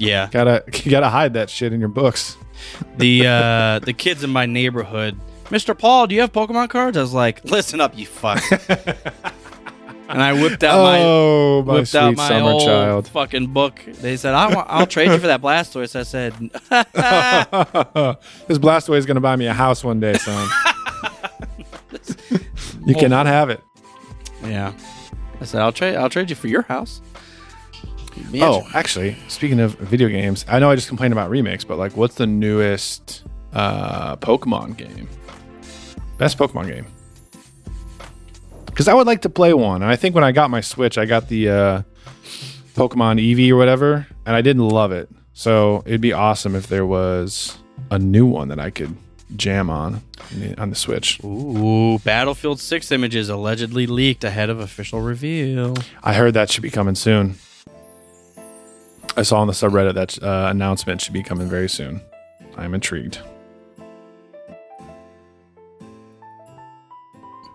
Yeah. 0.00 0.28
Gotta 0.32 0.64
you 0.84 0.90
gotta 0.90 1.10
hide 1.10 1.34
that 1.34 1.50
shit 1.50 1.72
in 1.72 1.78
your 1.78 1.88
books. 1.90 2.36
the 2.96 3.26
uh 3.26 3.78
the 3.80 3.92
kids 3.92 4.24
in 4.24 4.30
my 4.30 4.46
neighborhood 4.46 5.18
mr 5.44 5.76
paul 5.76 6.06
do 6.06 6.14
you 6.14 6.20
have 6.20 6.30
pokemon 6.30 6.68
cards 6.68 6.96
i 6.96 7.00
was 7.00 7.12
like 7.14 7.42
listen 7.44 7.80
up 7.80 7.96
you 7.96 8.06
fuck 8.06 8.40
and 10.10 10.22
i 10.22 10.32
whipped 10.32 10.62
out 10.62 10.82
my 10.82 10.98
oh, 11.00 11.62
my 11.66 11.74
whipped 11.74 11.88
sweet 11.88 12.00
out 12.00 12.16
my 12.16 12.28
summer 12.28 12.50
old 12.50 12.62
child. 12.62 13.08
fucking 13.08 13.46
book 13.46 13.82
they 14.02 14.16
said 14.16 14.34
I 14.34 14.54
want, 14.54 14.66
i'll 14.70 14.86
trade 14.86 15.10
you 15.10 15.18
for 15.18 15.26
that 15.26 15.40
blastoise 15.40 15.96
i 15.96 16.02
said 16.02 16.32
this 18.46 18.58
Blastoise 18.58 18.98
is 18.98 19.06
gonna 19.06 19.20
buy 19.20 19.36
me 19.36 19.46
a 19.46 19.54
house 19.54 19.82
one 19.82 19.98
day, 20.00 20.14
son. 20.14 20.48
you 22.86 22.94
cannot 22.94 23.26
have 23.26 23.50
it. 23.50 23.62
yeah 24.44 24.72
i 25.40 25.44
said 25.44 25.62
i'll 25.62 25.72
trade 25.72 25.96
i'll 25.96 26.10
trade 26.10 26.30
you 26.30 26.36
for 26.36 26.48
your 26.48 26.62
house 26.62 27.00
Oh, 28.34 28.66
actually, 28.74 29.16
speaking 29.28 29.60
of 29.60 29.74
video 29.76 30.08
games, 30.08 30.44
I 30.48 30.58
know 30.58 30.70
I 30.70 30.74
just 30.74 30.88
complained 30.88 31.12
about 31.12 31.30
remakes, 31.30 31.64
but 31.64 31.78
like, 31.78 31.96
what's 31.96 32.16
the 32.16 32.26
newest 32.26 33.24
uh, 33.52 34.16
Pokemon 34.16 34.76
game? 34.76 35.08
Best 36.18 36.36
Pokemon 36.38 36.68
game? 36.68 36.86
Because 38.66 38.88
I 38.88 38.94
would 38.94 39.06
like 39.06 39.22
to 39.22 39.28
play 39.30 39.52
one, 39.52 39.82
and 39.82 39.90
I 39.90 39.96
think 39.96 40.14
when 40.14 40.24
I 40.24 40.32
got 40.32 40.50
my 40.50 40.60
Switch, 40.60 40.96
I 40.98 41.04
got 41.04 41.28
the 41.28 41.48
uh, 41.48 41.82
Pokemon 42.74 43.20
Eevee 43.20 43.50
or 43.50 43.56
whatever, 43.56 44.06
and 44.26 44.36
I 44.36 44.42
didn't 44.42 44.68
love 44.68 44.92
it. 44.92 45.08
So 45.32 45.82
it'd 45.86 46.00
be 46.00 46.12
awesome 46.12 46.54
if 46.54 46.66
there 46.68 46.86
was 46.86 47.58
a 47.90 47.98
new 47.98 48.26
one 48.26 48.48
that 48.48 48.58
I 48.60 48.70
could 48.70 48.96
jam 49.36 49.70
on 49.70 49.94
on 50.32 50.40
the- 50.40 50.60
on 50.60 50.70
the 50.70 50.76
Switch. 50.76 51.20
ooh 51.24 51.98
battlefield 52.00 52.58
6 52.60 52.90
images 52.90 53.28
allegedly 53.28 53.86
leaked 53.86 54.24
ahead 54.24 54.50
of 54.50 54.58
official 54.58 55.00
reveal 55.00 55.76
I 56.02 56.14
heard 56.14 56.34
that 56.34 56.50
should 56.50 56.62
be 56.64 56.70
coming 56.70 56.96
soon. 56.96 57.36
I 59.16 59.22
saw 59.22 59.40
on 59.40 59.46
the 59.46 59.52
subreddit 59.52 59.94
that 59.94 60.22
uh, 60.22 60.48
announcement 60.50 61.00
should 61.00 61.12
be 61.12 61.22
coming 61.22 61.48
very 61.48 61.68
soon. 61.68 62.00
I'm 62.56 62.74
intrigued. 62.74 63.18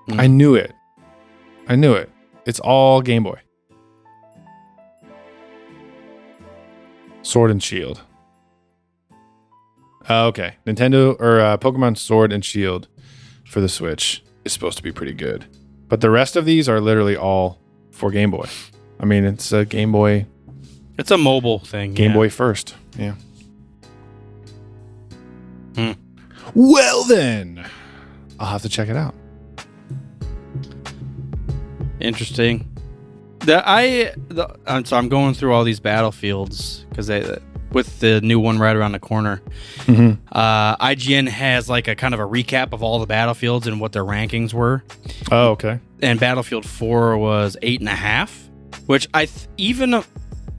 Hmm. 0.07 0.19
I 0.19 0.27
knew 0.27 0.55
it. 0.55 0.73
I 1.67 1.75
knew 1.75 1.93
it. 1.93 2.09
It's 2.45 2.59
all 2.59 3.01
Game 3.01 3.23
Boy. 3.23 3.39
Sword 7.23 7.49
and 7.49 7.61
Shield. 7.61 8.01
Uh, 10.07 10.27
okay, 10.27 10.55
Nintendo 10.67 11.19
or 11.19 11.39
uh, 11.39 11.57
Pokemon 11.57 11.97
Sword 11.97 12.31
and 12.31 12.45
Shield 12.45 12.87
for 13.47 13.59
the 13.59 13.69
Switch 13.69 14.23
is 14.43 14.53
supposed 14.53 14.77
to 14.77 14.83
be 14.83 14.91
pretty 14.91 15.13
good, 15.13 15.47
but 15.87 16.01
the 16.01 16.11
rest 16.11 16.35
of 16.35 16.45
these 16.45 16.69
are 16.69 16.79
literally 16.79 17.17
all 17.17 17.59
for 17.89 18.11
Game 18.11 18.29
Boy. 18.29 18.47
I 18.99 19.05
mean, 19.05 19.25
it's 19.25 19.51
a 19.51 19.65
Game 19.65 19.91
Boy, 19.91 20.27
it's 20.97 21.11
a 21.11 21.17
mobile 21.17 21.59
thing 21.59 21.93
Game 21.93 22.11
yeah. 22.11 22.15
Boy 22.17 22.29
first. 22.29 22.75
Yeah. 22.97 23.15
Hmm. 25.75 25.91
Well 26.53 27.03
then, 27.03 27.65
I'll 28.39 28.47
have 28.47 28.61
to 28.61 28.69
check 28.69 28.87
it 28.89 28.95
out. 28.95 29.13
Interesting. 31.99 32.67
The 33.39 33.63
I 33.67 34.13
the 34.29 34.55
I'm 34.65 34.85
so 34.85 34.97
I'm 34.97 35.09
going 35.09 35.33
through 35.33 35.53
all 35.53 35.63
these 35.63 35.79
battlefields 35.79 36.85
because 36.89 37.07
they 37.07 37.37
with 37.71 37.99
the 37.99 38.21
new 38.21 38.39
one 38.39 38.57
right 38.57 38.75
around 38.75 38.93
the 38.93 38.99
corner. 38.99 39.41
Mhm. 39.79 40.17
Uh, 40.31 40.77
IGN 40.77 41.27
has 41.27 41.69
like 41.69 41.87
a 41.87 41.95
kind 41.95 42.13
of 42.13 42.19
a 42.19 42.23
recap 42.23 42.73
of 42.73 42.81
all 42.81 42.99
the 42.99 43.05
battlefields 43.05 43.67
and 43.67 43.79
what 43.81 43.91
their 43.91 44.03
rankings 44.05 44.53
were. 44.53 44.83
Oh, 45.31 45.49
okay. 45.51 45.79
And 46.01 46.19
Battlefield 46.19 46.65
Four 46.65 47.17
was 47.17 47.57
eight 47.61 47.79
and 47.81 47.89
a 47.89 47.95
half, 47.95 48.49
which 48.85 49.07
I 49.13 49.25
th- 49.25 49.47
even 49.57 50.03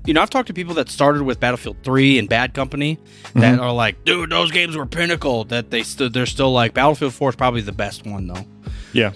you 0.07 0.15
know 0.15 0.23
I've 0.23 0.31
talked 0.31 0.47
to 0.49 0.55
people 0.55 0.75
that 0.75 0.89
started 0.89 1.23
with 1.23 1.41
Battlefield 1.41 1.77
Three 1.83 2.19
and 2.19 2.29
Bad 2.29 2.55
Company 2.55 2.99
that 3.35 3.55
mm-hmm. 3.55 3.61
are 3.61 3.73
like, 3.73 4.05
dude, 4.05 4.31
those 4.31 4.51
games 4.51 4.77
were 4.77 4.87
pinnacle. 4.87 5.45
That 5.45 5.71
they 5.71 5.83
stood. 5.83 6.13
They're 6.13 6.27
still 6.27 6.53
like 6.53 6.75
Battlefield 6.75 7.13
Four 7.15 7.31
is 7.31 7.37
probably 7.37 7.61
the 7.61 7.73
best 7.73 8.07
one 8.07 8.27
though. 8.27 8.45
Yeah. 8.93 9.13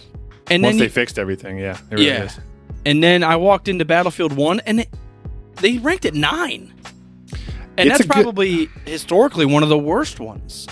And 0.51 0.63
Once 0.63 0.75
then 0.75 0.79
they 0.79 0.85
you- 0.85 0.91
fixed 0.91 1.19
everything, 1.19 1.59
yeah. 1.59 1.79
It 1.91 1.95
really 1.95 2.07
Yeah. 2.07 2.25
is. 2.25 2.41
And 2.85 3.03
then 3.03 3.23
I 3.23 3.37
walked 3.37 3.69
into 3.69 3.85
Battlefield 3.85 4.33
1 4.33 4.61
and 4.61 4.81
it, 4.81 4.89
they 5.57 5.79
ranked 5.79 6.07
it 6.07 6.15
9. 6.15 6.73
And 7.77 7.89
It's 7.89 7.89
that's 7.89 8.01
a 8.01 8.03
good- 8.05 8.13
probably 8.13 8.69
historically 8.85 9.47
one 9.47 9.63
of 9.63 9.69
the 9.69 9.79
worst 9.79 10.19
ones. 10.19 10.67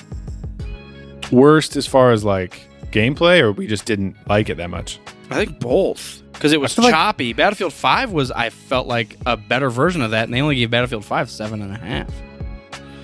Worst 1.31 1.77
as 1.77 1.87
far 1.87 2.11
as 2.13 2.25
like 2.25 2.61
gameplay, 2.91 3.41
or 3.41 3.53
we 3.53 3.67
just 3.67 3.85
didn't 3.85 4.17
like 4.29 4.49
it 4.49 4.57
that 4.57 4.71
much. 4.71 4.99
I 5.31 5.35
think 5.35 5.61
both 5.61 6.23
because 6.39 6.53
it 6.53 6.61
was 6.61 6.73
feel 6.75 6.85
like- 6.85 6.95
choppy. 6.95 7.33
Battlefield 7.33 7.73
5 7.73 8.13
was 8.13 8.31
I 8.31 8.51
felt 8.51 8.87
like 8.87 9.17
a 9.27 9.37
better 9.37 9.71
version 9.71 10.03
of 10.03 10.13
that 10.13 10.25
and 10.25 10.33
they 10.33 10.41
only 10.41 10.55
gave 10.57 10.71
Battlefield 10.71 11.05
5 11.05 11.29
seven 11.31 11.61
and 11.63 11.75
a 11.75 11.79
half. 11.79 12.09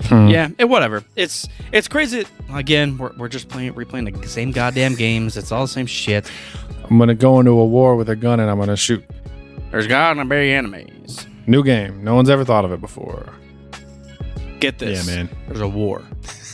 Hmm. 0.08 0.28
Yeah, 0.28 0.48
it, 0.58 0.66
whatever. 0.66 1.02
It's 1.16 1.48
it's 1.72 1.88
crazy. 1.88 2.26
Again, 2.52 2.98
we're, 2.98 3.12
we're 3.16 3.28
just 3.28 3.48
playing 3.48 3.72
replaying 3.74 4.20
the 4.20 4.28
same 4.28 4.52
goddamn 4.52 4.94
games. 4.94 5.36
It's 5.36 5.50
all 5.50 5.62
the 5.62 5.68
same 5.68 5.86
shit. 5.86 6.30
I'm 6.84 6.98
gonna 6.98 7.14
go 7.14 7.40
into 7.40 7.52
a 7.52 7.64
war 7.66 7.96
with 7.96 8.08
a 8.10 8.16
gun 8.16 8.38
and 8.38 8.50
I'm 8.50 8.58
gonna 8.58 8.76
shoot. 8.76 9.02
There's 9.70 9.86
gonna 9.86 10.24
be 10.26 10.52
enemies. 10.52 11.26
New 11.46 11.64
game. 11.64 12.04
No 12.04 12.14
one's 12.14 12.30
ever 12.30 12.44
thought 12.44 12.64
of 12.64 12.72
it 12.72 12.80
before. 12.80 13.32
Get 14.60 14.78
this. 14.78 15.06
Yeah, 15.06 15.14
man. 15.16 15.28
There's 15.48 15.60
a 15.60 15.68
war. 15.68 16.02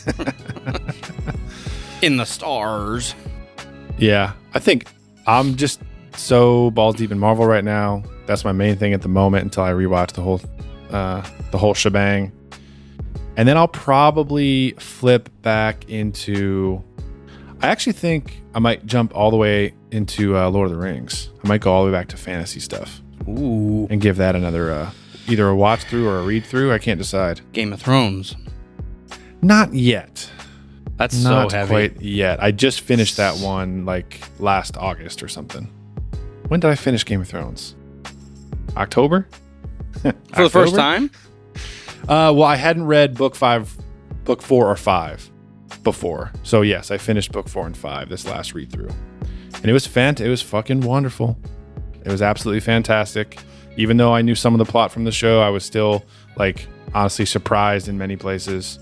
In 2.01 2.17
the 2.17 2.25
stars. 2.25 3.13
Yeah, 3.97 4.33
I 4.53 4.59
think 4.59 4.87
I'm 5.27 5.55
just 5.55 5.79
so 6.15 6.71
balls 6.71 6.95
deep 6.95 7.11
in 7.11 7.19
Marvel 7.19 7.45
right 7.45 7.63
now. 7.63 8.03
That's 8.25 8.43
my 8.45 8.51
main 8.51 8.75
thing 8.77 8.93
at 8.93 9.01
the 9.01 9.07
moment 9.09 9.43
until 9.43 9.63
I 9.63 9.71
rewatch 9.71 10.13
the 10.13 10.21
whole 10.21 10.41
uh, 10.91 11.25
the 11.51 11.57
whole 11.57 11.73
shebang, 11.73 12.31
and 13.37 13.47
then 13.47 13.57
I'll 13.57 13.67
probably 13.67 14.71
flip 14.79 15.29
back 15.41 15.89
into. 15.89 16.83
I 17.61 17.67
actually 17.67 17.93
think 17.93 18.41
I 18.55 18.59
might 18.59 18.85
jump 18.85 19.15
all 19.15 19.29
the 19.31 19.37
way 19.37 19.73
into 19.91 20.35
uh, 20.37 20.49
Lord 20.49 20.71
of 20.71 20.75
the 20.75 20.81
Rings. 20.81 21.29
I 21.43 21.47
might 21.47 21.61
go 21.61 21.71
all 21.71 21.85
the 21.85 21.91
way 21.91 21.97
back 21.97 22.07
to 22.09 22.17
fantasy 22.17 22.59
stuff 22.59 23.01
Ooh. 23.27 23.87
and 23.89 24.01
give 24.01 24.17
that 24.17 24.35
another 24.35 24.71
uh, 24.71 24.91
either 25.27 25.47
a 25.47 25.55
watch 25.55 25.83
through 25.83 26.07
or 26.09 26.19
a 26.19 26.23
read 26.23 26.43
through. 26.43 26.73
I 26.73 26.79
can't 26.79 26.97
decide. 26.97 27.41
Game 27.53 27.71
of 27.71 27.81
Thrones. 27.81 28.35
Not 29.41 29.73
yet. 29.73 30.29
That's 30.97 31.23
Not 31.23 31.51
so 31.51 31.57
heavy. 31.57 31.69
quite 31.69 32.01
yet. 32.01 32.41
I 32.43 32.51
just 32.51 32.81
finished 32.81 33.17
that 33.17 33.37
one 33.37 33.85
like 33.85 34.21
last 34.39 34.77
August 34.77 35.23
or 35.23 35.27
something. 35.27 35.67
When 36.51 36.59
did 36.59 36.69
I 36.69 36.75
finish 36.75 37.05
Game 37.05 37.21
of 37.21 37.29
Thrones? 37.29 37.77
October? 38.75 39.25
For 40.01 40.43
the 40.43 40.49
first 40.49 40.75
time? 40.75 41.09
Uh, 42.09 42.35
well, 42.35 42.43
I 42.43 42.57
hadn't 42.57 42.87
read 42.87 43.15
book 43.15 43.37
five, 43.37 43.73
book 44.25 44.41
four 44.41 44.69
or 44.69 44.75
five 44.75 45.31
before. 45.83 46.33
So 46.43 46.61
yes, 46.61 46.91
I 46.91 46.97
finished 46.97 47.31
book 47.31 47.47
four 47.47 47.65
and 47.65 47.77
five 47.77 48.09
this 48.09 48.25
last 48.25 48.53
read 48.53 48.69
through, 48.69 48.89
and 49.53 49.65
it 49.65 49.71
was 49.71 49.87
fant. 49.87 50.19
It 50.19 50.27
was 50.27 50.41
fucking 50.41 50.81
wonderful. 50.81 51.39
It 52.03 52.11
was 52.11 52.21
absolutely 52.21 52.59
fantastic. 52.59 53.39
Even 53.77 53.95
though 53.95 54.13
I 54.13 54.21
knew 54.21 54.35
some 54.35 54.53
of 54.53 54.57
the 54.57 54.69
plot 54.69 54.91
from 54.91 55.05
the 55.05 55.11
show, 55.13 55.39
I 55.39 55.47
was 55.47 55.63
still 55.63 56.03
like 56.35 56.67
honestly 56.93 57.25
surprised 57.25 57.87
in 57.87 57.97
many 57.97 58.17
places, 58.17 58.77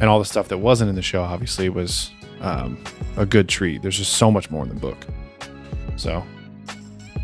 and 0.00 0.06
all 0.06 0.18
the 0.18 0.24
stuff 0.24 0.48
that 0.48 0.58
wasn't 0.58 0.88
in 0.88 0.96
the 0.96 1.02
show 1.02 1.22
obviously 1.22 1.68
was 1.68 2.10
um, 2.40 2.82
a 3.16 3.24
good 3.24 3.48
treat. 3.48 3.82
There's 3.82 3.96
just 3.96 4.14
so 4.14 4.28
much 4.28 4.50
more 4.50 4.64
in 4.64 4.70
the 4.70 4.74
book. 4.74 5.06
So, 5.94 6.24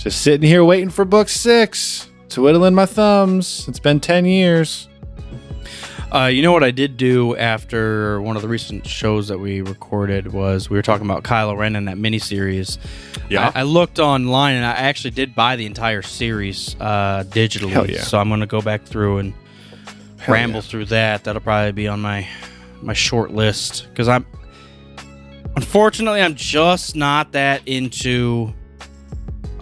just 0.03 0.23
sitting 0.23 0.49
here 0.49 0.65
waiting 0.65 0.91
for 0.91 1.05
book 1.05 1.29
six, 1.29 2.11
twiddling 2.29 2.75
my 2.75 2.87
thumbs. 2.87 3.69
It's 3.69 3.79
been 3.79 4.01
ten 4.01 4.25
years. 4.25 4.89
Uh, 6.13 6.27
you 6.27 6.43
know 6.43 6.53
what 6.53 6.65
I 6.65 6.73
did 6.73 6.97
do 6.97 7.37
after 7.37 8.21
one 8.21 8.37
of 8.37 8.43
the 8.43 8.49
recent 8.49 8.87
shows 8.87 9.29
that 9.29 9.39
we 9.39 9.63
recorded 9.63 10.33
was 10.33 10.69
we 10.69 10.77
were 10.77 10.83
talking 10.83 11.07
about 11.07 11.23
Kylo 11.23 11.57
Ren 11.57 11.77
in 11.77 11.87
that 11.87 11.97
miniseries. 11.97 12.79
Yeah. 13.31 13.51
I, 13.55 13.61
I 13.61 13.63
looked 13.63 13.99
online 13.99 14.57
and 14.57 14.67
I 14.67 14.73
actually 14.73 15.13
did 15.13 15.35
buy 15.35 15.57
the 15.57 15.65
entire 15.65 16.03
series 16.03 16.77
uh, 16.81 17.25
digitally. 17.29 17.71
Hell 17.71 17.89
yeah. 17.89 18.03
So 18.03 18.19
I'm 18.19 18.29
going 18.29 18.41
to 18.41 18.47
go 18.47 18.61
back 18.61 18.85
through 18.85 19.19
and 19.19 19.35
Hell 20.19 20.35
ramble 20.35 20.57
yeah. 20.57 20.61
through 20.63 20.85
that. 20.87 21.25
That'll 21.25 21.41
probably 21.41 21.73
be 21.73 21.89
on 21.89 22.01
my 22.03 22.29
my 22.83 22.93
short 22.93 23.31
list 23.31 23.87
because 23.89 24.09
I'm 24.09 24.27
unfortunately 25.57 26.21
I'm 26.21 26.35
just 26.35 26.95
not 26.95 27.33
that 27.33 27.67
into 27.67 28.53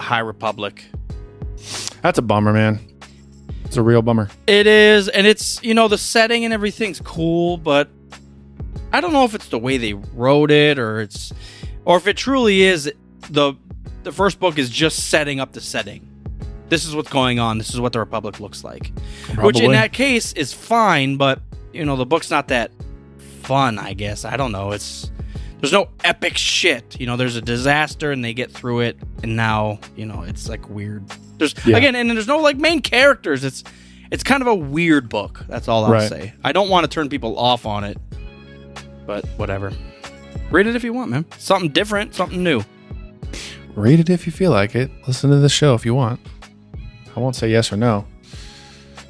High 0.01 0.21
Republic. 0.21 0.85
That's 2.03 2.19
a 2.19 2.23
bummer, 2.23 2.53
man. 2.53 2.81
It's 3.65 3.77
a 3.77 3.83
real 3.83 4.03
bummer. 4.03 4.29
It 4.47 4.67
is, 4.67 5.09
and 5.09 5.27
it's 5.27 5.63
you 5.63 5.75
know 5.75 5.87
the 5.87 5.99
setting 5.99 6.45
and 6.45 6.53
everything's 6.53 7.01
cool, 7.01 7.57
but 7.57 7.89
I 8.93 9.01
don't 9.01 9.13
know 9.13 9.25
if 9.25 9.35
it's 9.35 9.49
the 9.49 9.59
way 9.59 9.77
they 9.77 9.93
wrote 9.93 10.51
it 10.51 10.79
or 10.79 11.01
it's 11.01 11.33
or 11.85 11.97
if 11.97 12.07
it 12.07 12.17
truly 12.17 12.63
is 12.63 12.93
the 13.31 13.55
the 14.03 14.13
first 14.13 14.41
book 14.41 14.59
is 14.59 14.71
just 14.71 15.11
setting 15.11 15.39
up 15.39 15.53
the 15.53 15.61
setting. 15.61 16.07
This 16.69 16.85
is 16.85 16.95
what's 16.95 17.11
going 17.11 17.39
on. 17.39 17.59
This 17.59 17.71
is 17.75 17.81
what 17.81 17.93
the 17.93 17.99
Republic 17.99 18.41
looks 18.41 18.65
like. 18.65 18.93
Which 19.39 19.61
in 19.61 19.73
that 19.73 19.93
case 19.93 20.33
is 20.33 20.53
fine, 20.53 21.17
but 21.17 21.41
you 21.73 21.85
know 21.85 21.97
the 21.97 22.07
book's 22.07 22.31
not 22.31 22.49
that 22.49 22.73
fun. 23.43 23.79
I 23.79 23.93
guess 23.93 24.25
I 24.25 24.37
don't 24.37 24.53
know. 24.53 24.73
It's 24.73 25.11
there's 25.61 25.73
no 25.73 25.89
epic 26.05 26.37
shit. 26.37 26.99
You 27.01 27.07
know, 27.07 27.17
there's 27.17 27.37
a 27.37 27.41
disaster 27.43 28.13
and 28.13 28.25
they 28.25 28.35
get 28.35 28.51
through 28.51 28.81
it, 28.81 28.99
and 29.23 29.37
now 29.37 29.79
you 29.97 30.07
know 30.07 30.23
it's 30.23 30.49
like 30.49 30.69
weird. 30.69 31.05
There's 31.39 31.55
Yeah. 31.67 31.77
again, 31.77 31.95
and 31.95 32.11
there's 32.11 32.27
no 32.29 32.39
like 32.39 32.57
main 32.57 32.81
characters. 32.83 33.45
It's 33.45 33.65
it's 34.11 34.23
kind 34.25 34.43
of 34.43 34.49
a 34.49 34.55
weird 34.55 35.09
book. 35.09 35.45
That's 35.49 35.69
all 35.69 35.85
I'll 35.85 35.93
Right. 35.93 36.09
say. 36.09 36.33
I 36.43 36.53
don't 36.53 36.69
want 36.69 36.85
to 36.85 36.89
turn 36.89 37.09
people 37.09 37.39
off 37.39 37.65
on 37.67 37.85
it, 37.85 37.97
but 39.07 39.25
whatever. 39.37 39.73
Read 40.51 40.67
it 40.67 40.75
if 40.75 40.83
you 40.83 40.93
want, 40.93 41.11
man. 41.11 41.25
Something 41.39 41.71
different, 41.71 42.15
something 42.15 42.43
new. 42.43 42.63
Read 43.77 44.01
it 44.01 44.11
if 44.11 44.27
you 44.27 44.33
feel 44.33 44.51
like 44.51 44.75
it. 44.75 44.91
Listen 45.07 45.31
to 45.31 45.37
the 45.37 45.49
show 45.49 45.75
if 45.75 45.87
you 45.87 45.95
want. 45.95 46.19
I 47.17 47.21
won't 47.21 47.37
say 47.37 47.49
yes 47.51 47.73
or 47.73 47.77
no. 47.77 48.05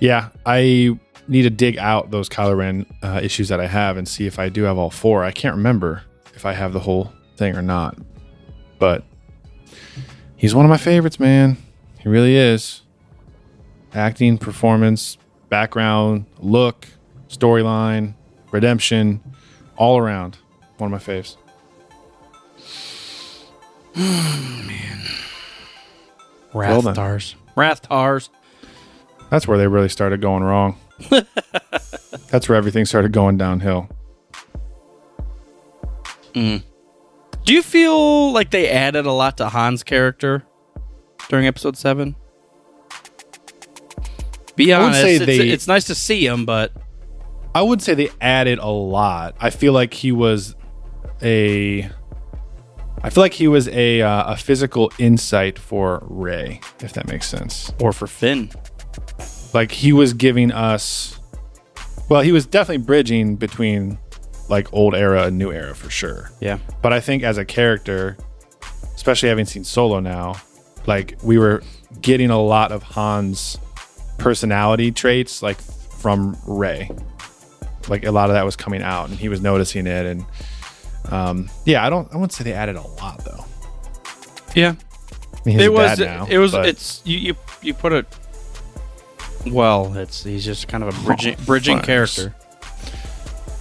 Yeah, 0.00 0.28
I 0.44 0.98
need 1.28 1.42
to 1.42 1.50
dig 1.50 1.78
out 1.78 2.10
those 2.10 2.28
Kylo 2.28 2.56
Ren 2.56 2.86
uh, 3.02 3.20
issues 3.22 3.48
that 3.48 3.60
I 3.60 3.66
have 3.66 3.96
and 3.96 4.06
see 4.06 4.26
if 4.26 4.38
I 4.38 4.48
do 4.50 4.64
have 4.64 4.76
all 4.78 4.90
four. 4.90 5.24
I 5.24 5.30
can't 5.30 5.54
remember 5.56 6.02
if 6.40 6.46
I 6.46 6.54
have 6.54 6.72
the 6.72 6.80
whole 6.80 7.12
thing 7.36 7.54
or 7.54 7.60
not. 7.60 7.98
But 8.78 9.04
he's 10.36 10.54
one 10.54 10.64
of 10.64 10.70
my 10.70 10.78
favorites, 10.78 11.20
man. 11.20 11.58
He 11.98 12.08
really 12.08 12.34
is. 12.34 12.80
Acting, 13.92 14.38
performance, 14.38 15.18
background, 15.50 16.24
look, 16.38 16.86
storyline, 17.28 18.14
redemption, 18.52 19.20
all 19.76 19.98
around. 19.98 20.38
One 20.78 20.90
of 20.90 21.06
my 21.06 21.12
faves. 21.12 21.36
Man, 24.66 25.02
Well 26.54 26.80
done. 26.80 26.94
Rathtars. 26.94 27.34
Rathtars. 27.54 28.30
That's 29.28 29.46
where 29.46 29.58
they 29.58 29.66
really 29.66 29.90
started 29.90 30.22
going 30.22 30.42
wrong. 30.42 30.78
That's 32.30 32.48
where 32.48 32.56
everything 32.56 32.86
started 32.86 33.12
going 33.12 33.36
downhill. 33.36 33.90
Do 36.34 37.54
you 37.54 37.62
feel 37.62 38.32
like 38.32 38.50
they 38.50 38.68
added 38.68 39.06
a 39.06 39.12
lot 39.12 39.36
to 39.38 39.48
Han's 39.48 39.82
character 39.82 40.44
during 41.28 41.46
episode 41.46 41.76
seven? 41.76 42.16
Be 44.56 44.72
honest, 44.72 45.04
it's, 45.04 45.26
they- 45.26 45.48
it's 45.48 45.66
nice 45.66 45.84
to 45.84 45.94
see 45.94 46.26
him, 46.26 46.44
but 46.44 46.72
I 47.54 47.62
would 47.62 47.80
say 47.82 47.94
they 47.94 48.10
added 48.20 48.58
a 48.58 48.68
lot. 48.68 49.34
I 49.40 49.50
feel 49.50 49.72
like 49.72 49.94
he 49.94 50.12
was 50.12 50.54
a. 51.22 51.90
I 53.02 53.08
feel 53.08 53.22
like 53.22 53.32
he 53.32 53.48
was 53.48 53.66
a 53.68 54.02
uh, 54.02 54.34
a 54.34 54.36
physical 54.36 54.92
insight 54.98 55.58
for 55.58 56.00
Rey, 56.06 56.60
if 56.80 56.92
that 56.92 57.08
makes 57.08 57.26
sense. 57.26 57.72
or 57.80 57.92
for 57.92 58.06
Finn. 58.06 58.50
Like 59.54 59.72
he 59.72 59.92
was 59.92 60.12
giving 60.12 60.52
us. 60.52 61.18
Well, 62.10 62.20
he 62.20 62.32
was 62.32 62.44
definitely 62.44 62.84
bridging 62.84 63.36
between 63.36 63.98
like 64.50 64.72
old 64.74 64.94
era 64.94 65.24
and 65.24 65.38
new 65.38 65.52
era 65.52 65.74
for 65.74 65.88
sure. 65.88 66.30
Yeah. 66.40 66.58
But 66.82 66.92
I 66.92 67.00
think 67.00 67.22
as 67.22 67.38
a 67.38 67.44
character, 67.44 68.16
especially 68.96 69.28
having 69.28 69.46
seen 69.46 69.64
Solo 69.64 70.00
now, 70.00 70.40
like 70.86 71.16
we 71.22 71.38
were 71.38 71.62
getting 72.02 72.30
a 72.30 72.40
lot 72.40 72.72
of 72.72 72.82
Han's 72.82 73.56
personality 74.18 74.90
traits 74.90 75.42
like 75.42 75.58
from 75.60 76.36
Rey. 76.46 76.90
Like 77.88 78.04
a 78.04 78.10
lot 78.10 78.28
of 78.28 78.34
that 78.34 78.44
was 78.44 78.56
coming 78.56 78.82
out 78.82 79.08
and 79.08 79.18
he 79.18 79.28
was 79.28 79.40
noticing 79.40 79.86
it 79.86 80.04
and 80.06 80.24
um 81.10 81.48
yeah, 81.64 81.84
I 81.86 81.88
don't 81.90 82.12
I 82.12 82.16
wouldn't 82.16 82.32
say 82.32 82.44
they 82.44 82.52
added 82.52 82.76
a 82.76 82.82
lot 82.82 83.24
though. 83.24 83.44
Yeah. 84.54 84.74
I 85.32 85.38
mean, 85.46 85.58
he's 85.58 85.66
it 85.66 85.72
was 85.72 85.98
now, 85.98 86.26
it 86.28 86.38
was 86.38 86.52
but- 86.52 86.66
it's 86.66 87.00
you, 87.04 87.18
you 87.18 87.34
you 87.62 87.72
put 87.72 87.92
it 87.92 88.06
well, 89.46 89.96
it's 89.96 90.22
he's 90.24 90.44
just 90.44 90.68
kind 90.68 90.84
of 90.84 90.94
a 90.94 91.04
bridging 91.04 91.36
bridging 91.46 91.76
thanks. 91.76 91.86
character. 91.86 92.34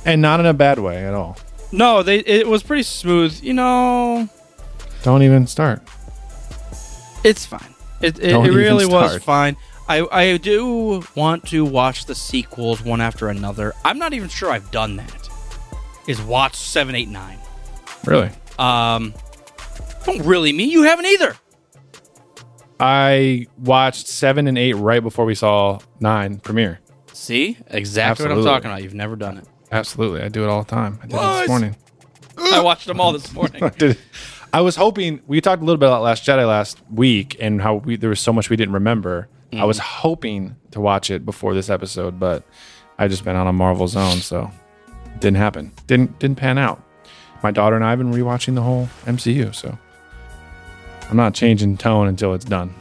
And 0.06 0.22
not 0.22 0.40
in 0.40 0.46
a 0.46 0.54
bad 0.54 0.80
way 0.80 1.06
at 1.06 1.14
all. 1.14 1.38
No, 1.72 2.02
they 2.04 2.20
it 2.20 2.48
was 2.48 2.64
pretty 2.64 2.84
smooth. 2.84 3.42
You 3.44 3.54
know, 3.54 4.28
Don't 5.04 5.24
even 5.24 5.46
start. 5.48 5.82
it's 7.24 7.46
fine. 7.46 7.74
It 8.02 8.18
it, 8.20 8.30
Don't 8.32 8.46
it 8.46 8.50
even 8.50 8.58
really 8.60 8.86
was 8.86 9.10
start. 9.12 9.24
fine. 9.24 9.58
I 9.88 10.06
I 10.12 10.38
do 10.38 11.04
want 11.16 11.46
to 11.50 11.66
watch 11.66 12.06
the 12.06 12.16
sequels 12.16 12.82
one 12.84 13.02
after 13.02 13.28
another. 13.30 13.74
I'm 13.86 13.98
not 14.00 14.14
even 14.14 14.30
sure 14.30 14.52
I've 14.52 14.72
done 14.72 14.96
that. 14.98 15.30
Is 16.08 16.22
watch 16.22 16.56
seven, 16.56 16.96
eight, 16.96 17.10
nine. 17.10 17.38
Really. 18.06 18.30
Um, 18.58 19.14
don't 20.06 20.26
really 20.26 20.52
mean 20.54 20.70
you 20.72 20.84
haven't 20.84 21.06
either. 21.06 21.36
I 22.80 23.48
watched 23.58 24.08
7 24.08 24.48
and 24.48 24.58
8 24.58 24.74
right 24.76 25.04
before 25.04 25.26
we 25.26 25.36
saw 25.36 25.80
9 26.00 26.40
premiere. 26.40 26.80
See, 27.12 27.58
exactly 27.68 28.24
what 28.24 28.32
I'm 28.32 28.38
Absolutely. 28.38 28.44
talking 28.52 28.72
about. 28.72 28.84
You've 28.84 28.94
never 28.94 29.16
done 29.18 29.38
it. 29.38 29.46
Absolutely. 29.72 30.22
I 30.22 30.30
do 30.30 30.44
it 30.44 30.48
all 30.50 30.64
the 30.64 30.70
time. 30.70 31.00
I 31.02 31.06
did 31.06 31.14
it 31.14 31.18
What? 31.18 31.40
this 31.42 31.50
morning. 31.50 31.76
I 32.38 32.62
watched 32.62 32.88
them 32.88 33.00
all 33.02 33.12
this 33.14 33.32
morning. 33.34 33.64
I 33.64 33.70
did. 33.70 33.98
I 34.52 34.62
was 34.62 34.76
hoping 34.76 35.22
we 35.28 35.42
talked 35.42 35.62
a 35.62 35.66
little 35.66 35.78
bit 35.78 35.88
about 35.88 36.02
Last 36.02 36.24
Jedi 36.26 36.48
last 36.48 36.80
week 36.92 37.38
and 37.40 37.62
how 37.62 37.76
we, 37.76 37.96
there 37.98 38.10
was 38.10 38.20
so 38.20 38.34
much 38.34 38.50
we 38.50 38.56
didn't 38.56 38.74
remember. 38.74 39.28
I 39.52 39.66
was 39.66 39.80
hoping 39.80 40.56
to 40.72 40.80
watch 40.80 41.10
it 41.10 41.26
before 41.26 41.54
this 41.56 41.70
episode, 41.72 42.20
but 42.20 42.44
I 43.00 43.08
just 43.08 43.24
been 43.26 43.36
on 43.36 43.48
a 43.48 43.54
Marvel 43.54 43.88
zone, 43.88 44.18
so 44.18 44.52
it 45.08 45.20
didn't 45.20 45.38
happen. 45.38 45.72
Didn't 45.88 46.20
didn't 46.20 46.38
pan 46.38 46.60
out. 46.60 46.84
My 47.42 47.50
daughter 47.50 47.76
and 47.76 47.84
I 47.84 47.90
have 47.90 47.98
been 47.98 48.12
rewatching 48.14 48.54
the 48.54 48.62
whole 48.62 48.88
MCU, 49.08 49.56
so 49.56 49.76
I'm 51.10 51.18
not 51.18 51.34
changing 51.34 51.78
tone 51.78 52.08
until 52.08 52.36
it's 52.36 52.46
done. 52.46 52.76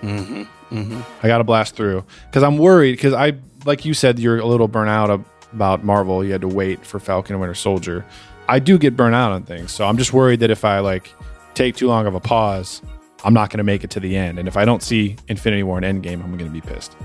mm-hmm. 0.00 0.42
Mm-hmm. 0.74 1.00
I 1.22 1.28
got 1.28 1.38
to 1.38 1.44
blast 1.44 1.74
through 1.76 2.04
because 2.30 2.42
I'm 2.42 2.56
worried 2.58 2.92
because 2.92 3.12
I, 3.12 3.34
like 3.66 3.84
you 3.84 3.92
said, 3.94 4.18
you're 4.18 4.38
a 4.38 4.46
little 4.46 4.68
burnt 4.68 4.88
out 4.90 5.10
ab- 5.10 5.26
about 5.52 5.84
Marvel. 5.84 6.24
You 6.24 6.32
had 6.32 6.40
to 6.42 6.48
wait 6.48 6.84
for 6.84 6.98
Falcon 6.98 7.34
and 7.34 7.40
Winter 7.40 7.54
Soldier. 7.54 8.04
I 8.48 8.58
do 8.58 8.78
get 8.78 8.96
burnt 8.96 9.14
out 9.14 9.32
on 9.32 9.42
things, 9.42 9.72
so 9.72 9.86
I'm 9.86 9.98
just 9.98 10.12
worried 10.12 10.40
that 10.40 10.50
if 10.50 10.64
I 10.64 10.78
like 10.78 11.12
take 11.54 11.76
too 11.76 11.88
long 11.88 12.06
of 12.06 12.14
a 12.14 12.20
pause, 12.20 12.82
I'm 13.24 13.34
not 13.34 13.50
going 13.50 13.58
to 13.58 13.64
make 13.64 13.82
it 13.82 13.90
to 13.90 14.00
the 14.00 14.16
end. 14.16 14.38
And 14.38 14.46
if 14.46 14.56
I 14.56 14.64
don't 14.64 14.82
see 14.82 15.16
Infinity 15.28 15.62
War 15.62 15.78
and 15.78 16.04
Endgame, 16.04 16.22
I'm 16.22 16.36
going 16.36 16.50
to 16.50 16.50
be 16.50 16.60
pissed. 16.60 16.96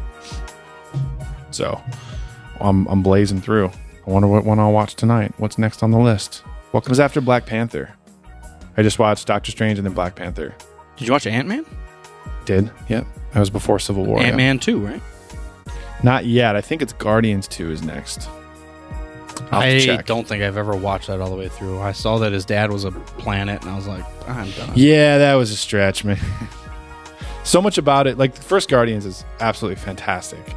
So 1.52 1.82
I'm, 2.60 2.86
I'm 2.88 3.02
blazing 3.02 3.42
through. 3.42 3.72
I 4.06 4.10
wonder 4.10 4.28
what 4.28 4.46
one 4.46 4.60
I'll 4.60 4.72
watch 4.72 4.96
tonight. 4.96 5.34
What's 5.38 5.58
next 5.58 5.84
on 5.84 5.92
the 5.92 6.00
list? 6.00 6.44
What 6.72 6.84
comes 6.86 7.00
after 7.00 7.22
Black 7.22 7.46
Panther? 7.46 7.94
I 8.78 8.84
just 8.84 9.00
watched 9.00 9.28
Doctor 9.28 9.52
Strange 9.52 9.78
and 9.80 9.86
then 9.86 9.94
Black 9.94 10.16
Panther. 10.16 10.56
Did 10.96 11.08
you 11.08 11.12
watch 11.12 11.28
Ant 11.28 11.48
Man? 11.48 11.66
Did? 12.46 12.72
yeah. 12.88 13.04
That 13.34 13.40
was 13.40 13.50
before 13.50 13.80
Civil 13.80 14.06
War. 14.06 14.20
Ant 14.20 14.38
Man 14.38 14.60
two, 14.60 14.80
right? 14.80 15.02
Not 16.03 16.26
yet. 16.26 16.56
I 16.56 16.61
think 16.61 16.82
it's 16.82 16.94
Guardians 16.94 17.48
2 17.48 17.72
is 17.72 17.84
next. 17.84 18.28
I'll 19.52 19.61
I 19.61 19.80
check. 19.80 20.06
don't 20.06 20.28
think 20.28 20.44
I've 20.44 20.57
ever 20.57 20.76
watched 20.76 21.07
that 21.07 21.19
all 21.19 21.30
the 21.30 21.36
way 21.36 21.49
through. 21.49 21.80
I 21.82 21.91
saw 21.91 22.18
that 22.19 22.32
his 22.32 22.45
dad 22.45 22.72
was 22.72 22.86
a 22.86 22.91
planet, 22.91 23.61
and 23.61 23.69
I 23.69 23.76
was 23.76 23.88
like, 23.88 24.03
I'm 24.30 24.49
done. 24.52 24.72
Yeah, 24.76 25.18
that 25.18 25.36
was 25.36 25.52
a 25.52 25.57
stretch, 25.57 26.03
man. 26.03 26.19
so 27.44 27.61
much 27.61 27.78
about 27.78 28.07
it. 28.07 28.18
Like 28.18 28.36
the 28.36 28.41
first 28.41 28.69
Guardians 28.69 29.06
is 29.06 29.26
absolutely 29.40 29.76
fantastic, 29.82 30.56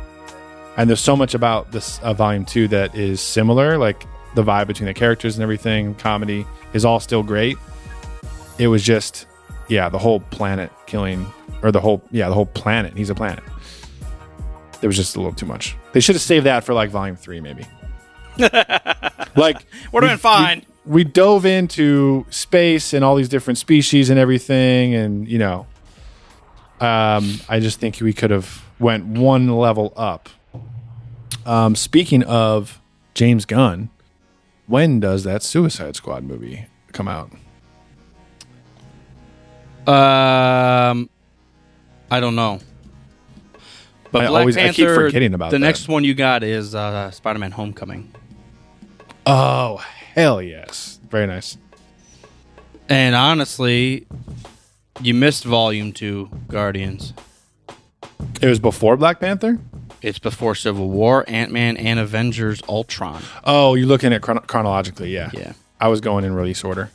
and 0.77 0.89
there's 0.89 1.01
so 1.01 1.17
much 1.17 1.35
about 1.35 1.73
this 1.73 1.99
uh, 2.01 2.15
volume 2.15 2.45
two 2.45 2.69
that 2.69 2.95
is 2.95 3.21
similar. 3.21 3.79
Like 3.79 4.05
the 4.35 4.45
vibe 4.45 4.67
between 4.67 4.87
the 4.87 4.95
characters 4.95 5.37
and 5.37 5.43
everything, 5.43 5.95
comedy 5.97 6.47
is 6.73 6.85
all 6.85 7.01
still 7.01 7.23
great. 7.23 7.57
It 8.59 8.69
was 8.69 8.83
just, 8.85 9.27
yeah, 9.69 9.89
the 9.89 9.99
whole 9.99 10.21
planet 10.21 10.71
killing, 10.87 11.27
or 11.63 11.73
the 11.73 11.81
whole, 11.81 12.03
yeah, 12.11 12.29
the 12.29 12.35
whole 12.35 12.47
planet. 12.47 12.97
He's 12.97 13.11
a 13.11 13.15
planet. 13.15 13.43
It 14.85 14.87
was 14.87 14.97
just 14.97 15.17
a 15.17 15.19
little 15.19 15.33
too 15.35 15.47
much. 15.47 15.75
They 15.95 16.01
should 16.01 16.15
have 16.15 16.21
saved 16.23 16.45
that 16.45 16.63
for 16.63 16.75
like 16.75 16.91
volume 16.91 17.17
three, 17.17 17.41
maybe. 17.41 17.65
like 18.39 19.65
Would 19.93 20.03
have 20.03 20.11
been 20.11 20.19
fine. 20.19 20.67
we 20.85 21.05
dove 21.05 21.47
into 21.47 22.27
space 22.29 22.93
and 22.93 23.03
all 23.03 23.17
these 23.17 23.31
different 23.31 23.57
species 23.57 24.11
and 24.11 24.19
everything 24.19 24.95
and 24.95 25.27
you 25.29 25.39
know 25.39 25.67
um, 26.81 27.39
i 27.49 27.61
just 27.61 27.79
think 27.81 27.99
we 28.01 28.13
could 28.13 28.31
have 28.33 28.63
went 28.79 29.07
one 29.07 29.49
level 29.49 29.93
up 29.97 30.29
Um, 31.47 31.77
speaking 31.77 32.23
of 32.25 32.81
James 33.15 33.45
Gunn, 33.47 33.89
when 34.67 34.99
does 35.01 35.23
that 35.25 35.43
Suicide 35.45 35.95
Squad 35.97 36.25
movie 36.25 36.67
come 36.93 37.07
out? 37.09 37.31
Um, 39.87 41.09
I 42.11 42.19
don't 42.21 42.35
know. 42.35 42.61
But 44.15 44.27
I 44.27 44.29
Black 44.29 44.41
always- 44.43 44.57
I 44.57 44.69
keep 44.71 44.87
forgetting 44.91 45.35
about 45.35 45.51
the 45.51 45.57
that. 45.59 45.67
next 45.67 45.89
one 45.89 46.05
you 46.05 46.15
got 46.15 46.45
is 46.45 46.73
uh, 46.73 47.11
Spider-Man: 47.11 47.51
Homecoming, 47.51 48.15
Oh, 49.27 49.79
hell 50.15 50.41
yes. 50.41 51.01
Very 51.11 51.27
nice. 51.27 51.59
and 52.89 53.17
honestly, 53.17 54.07
you 55.03 55.15
missed 55.15 55.43
Volume 55.45 55.91
Two, 55.93 56.31
Guardians. 56.47 57.13
It 58.41 58.47
was 58.47 58.61
before 58.61 58.97
Black 58.97 59.19
Panther? 59.19 59.59
It's 60.01 60.21
before 60.21 60.55
Civil 60.55 60.91
War, 60.91 61.25
Ant 61.27 61.51
Man, 61.51 61.77
and 61.77 61.99
Avengers: 61.99 62.63
Ultron. 62.69 63.21
Oh, 63.43 63.75
you're 63.75 63.89
looking 63.89 64.13
at 64.13 64.23
chron- 64.23 64.39
chronologically, 64.47 65.13
yeah. 65.13 65.31
Yeah. 65.33 65.55
I 65.81 65.89
was 65.89 66.01
going 66.01 66.25
in 66.25 66.35
release 66.37 66.63
order. 66.63 66.89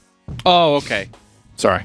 Oh, 0.46 0.76
okay, 0.76 1.10
Sorry. 1.58 1.84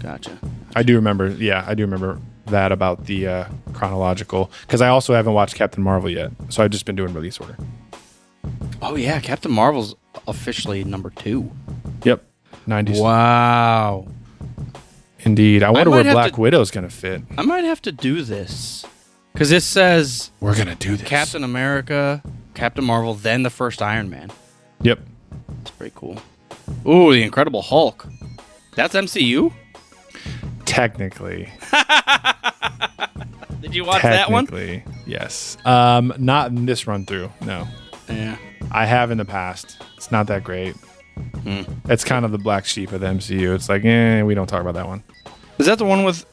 gotcha. 0.00 0.38
I 0.76 0.82
do 0.82 0.96
remember, 0.96 1.28
yeah, 1.28 1.64
I 1.66 1.74
do 1.74 1.82
remember 1.84 2.18
that 2.46 2.72
about 2.72 3.06
the 3.06 3.26
uh, 3.26 3.44
chronological 3.72 4.50
because 4.62 4.80
I 4.80 4.88
also 4.88 5.14
haven't 5.14 5.32
watched 5.34 5.54
Captain 5.54 5.82
Marvel 5.82 6.10
yet, 6.10 6.30
so 6.48 6.62
I've 6.62 6.70
just 6.70 6.84
been 6.86 6.96
doing 6.96 7.12
release 7.14 7.38
order. 7.38 7.56
Oh 8.82 8.96
yeah, 8.96 9.20
Captain 9.20 9.50
Marvel's 9.52 9.94
officially 10.28 10.84
number 10.84 11.10
two. 11.10 11.50
Yep, 12.04 12.22
nineties. 12.66 13.00
Wow. 13.00 14.06
Indeed, 15.20 15.62
I 15.62 15.70
wonder 15.70 15.88
might 15.90 16.04
where 16.04 16.12
Black 16.12 16.34
to- 16.34 16.40
Widow's 16.40 16.70
gonna 16.70 16.90
fit. 16.90 17.22
I 17.38 17.42
might 17.42 17.64
have 17.64 17.80
to 17.82 17.92
do 17.92 18.22
this 18.22 18.84
because 19.32 19.50
it 19.52 19.62
says 19.62 20.30
We're 20.40 20.56
gonna 20.56 20.74
do 20.74 20.96
this. 20.96 21.08
Captain 21.08 21.42
America, 21.42 22.22
Captain 22.54 22.84
Marvel, 22.84 23.14
then 23.14 23.42
the 23.42 23.50
first 23.50 23.80
Iron 23.80 24.10
Man. 24.10 24.30
Yep. 24.82 25.00
It's 25.62 25.70
pretty 25.70 25.94
cool. 25.96 26.20
Ooh, 26.86 27.12
the 27.12 27.22
Incredible 27.22 27.62
Hulk. 27.62 28.06
That's 28.76 28.94
MCU. 28.94 29.52
Technically, 30.74 31.50
Did 33.60 33.74
you 33.74 33.84
watch 33.84 34.02
that 34.02 34.30
one? 34.30 34.46
technically, 34.46 34.84
yes. 35.06 35.56
Um, 35.64 36.12
not 36.18 36.50
in 36.50 36.66
this 36.66 36.86
run 36.86 37.06
through. 37.06 37.30
No, 37.40 37.66
Yeah. 38.08 38.36
I 38.70 38.84
have 38.86 39.10
in 39.10 39.18
the 39.18 39.24
past. 39.24 39.76
It's 39.96 40.10
not 40.10 40.26
that 40.26 40.44
great. 40.44 40.74
Hmm. 41.42 41.62
It's 41.88 42.04
kind 42.04 42.24
of 42.24 42.32
the 42.32 42.38
black 42.38 42.64
sheep 42.66 42.92
of 42.92 43.00
the 43.00 43.06
MCU. 43.06 43.54
It's 43.54 43.68
like, 43.68 43.84
eh, 43.84 44.22
we 44.22 44.34
don't 44.34 44.46
talk 44.48 44.60
about 44.60 44.74
that 44.74 44.86
one. 44.88 45.02
Is 45.58 45.66
that 45.66 45.78
the 45.78 45.84
one 45.84 46.02
with 46.04 46.26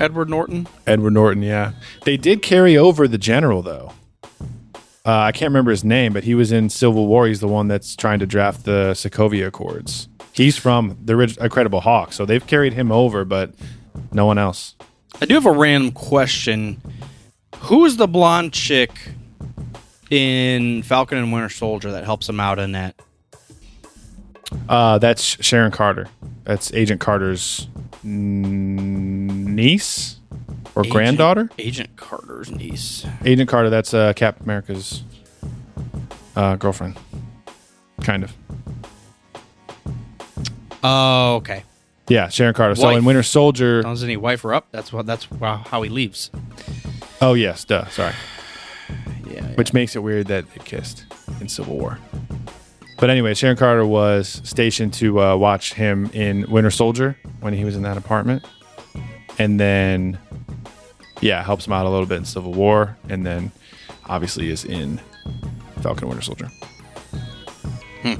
Edward 0.00 0.30
Norton? 0.30 0.66
Edward 0.86 1.12
Norton, 1.12 1.42
yeah. 1.42 1.72
They 2.04 2.16
did 2.16 2.40
carry 2.42 2.76
over 2.76 3.06
the 3.06 3.18
general 3.18 3.62
though. 3.62 3.92
Uh, 5.04 5.18
I 5.18 5.32
can't 5.32 5.50
remember 5.50 5.72
his 5.72 5.84
name, 5.84 6.12
but 6.12 6.24
he 6.24 6.34
was 6.34 6.52
in 6.52 6.70
Civil 6.70 7.06
War. 7.08 7.26
He's 7.26 7.40
the 7.40 7.48
one 7.48 7.66
that's 7.68 7.96
trying 7.96 8.20
to 8.20 8.26
draft 8.26 8.64
the 8.64 8.92
Sokovia 8.94 9.48
Accords. 9.48 10.08
He's 10.32 10.56
from 10.56 10.96
the 11.04 11.14
orig- 11.14 11.36
Incredible 11.38 11.80
Hulk, 11.80 12.12
so 12.12 12.24
they've 12.24 12.46
carried 12.46 12.72
him 12.72 12.90
over, 12.92 13.24
but 13.24 13.52
no 14.12 14.26
one 14.26 14.38
else. 14.38 14.74
I 15.20 15.26
do 15.26 15.34
have 15.34 15.46
a 15.46 15.52
random 15.52 15.92
question. 15.92 16.80
Who 17.58 17.84
is 17.84 17.96
the 17.96 18.08
blonde 18.08 18.52
chick 18.52 18.90
in 20.10 20.82
Falcon 20.82 21.18
and 21.18 21.32
Winter 21.32 21.48
Soldier 21.48 21.92
that 21.92 22.04
helps 22.04 22.28
him 22.28 22.40
out 22.40 22.58
in 22.58 22.72
that? 22.72 22.94
Uh, 24.68 24.98
that's 24.98 25.22
Sharon 25.44 25.70
Carter. 25.72 26.08
That's 26.44 26.72
Agent 26.74 27.00
Carter's 27.00 27.68
n- 28.04 29.54
niece 29.54 30.16
or 30.74 30.82
Agent- 30.82 30.92
granddaughter. 30.92 31.50
Agent 31.58 31.96
Carter's 31.96 32.50
niece. 32.50 33.06
Agent 33.24 33.48
Carter. 33.48 33.70
That's 33.70 33.94
uh, 33.94 34.12
Captain 34.14 34.44
America's 34.44 35.04
uh, 36.36 36.56
girlfriend, 36.56 36.98
kind 38.02 38.24
of. 38.24 38.34
Oh, 40.82 41.36
okay. 41.36 41.62
Yeah, 42.08 42.28
Sharon 42.28 42.54
Carter. 42.54 42.74
So 42.74 42.84
Wife. 42.84 42.98
in 42.98 43.04
Winter 43.04 43.22
Soldier. 43.22 43.82
Doesn't 43.82 44.08
he 44.08 44.16
wife 44.16 44.42
her 44.42 44.52
up? 44.54 44.66
That's 44.70 44.92
what. 44.92 45.06
That's 45.06 45.26
how 45.40 45.82
he 45.82 45.88
leaves. 45.88 46.30
Oh 47.20 47.34
yes, 47.34 47.64
duh. 47.64 47.86
Sorry. 47.88 48.14
Yeah. 49.30 49.46
Which 49.54 49.72
makes 49.72 49.94
it 49.96 50.00
weird 50.00 50.26
that 50.26 50.50
they 50.52 50.64
kissed 50.64 51.04
in 51.40 51.48
Civil 51.48 51.76
War. 51.78 51.98
But 52.98 53.10
anyway, 53.10 53.34
Sharon 53.34 53.56
Carter 53.56 53.86
was 53.86 54.40
stationed 54.44 54.94
to 54.94 55.20
uh, 55.20 55.36
watch 55.36 55.74
him 55.74 56.10
in 56.12 56.48
Winter 56.50 56.70
Soldier 56.70 57.16
when 57.40 57.52
he 57.52 57.64
was 57.64 57.74
in 57.74 57.82
that 57.82 57.96
apartment, 57.96 58.44
and 59.38 59.58
then, 59.58 60.18
yeah, 61.20 61.42
helps 61.42 61.66
him 61.66 61.72
out 61.72 61.84
a 61.84 61.88
little 61.88 62.06
bit 62.06 62.18
in 62.18 62.24
Civil 62.24 62.52
War, 62.52 62.96
and 63.08 63.26
then 63.26 63.50
obviously 64.06 64.50
is 64.50 64.64
in 64.64 65.00
Falcon 65.80 66.08
Winter 66.08 66.22
Soldier. 66.22 66.46
Hmm. 68.02 68.14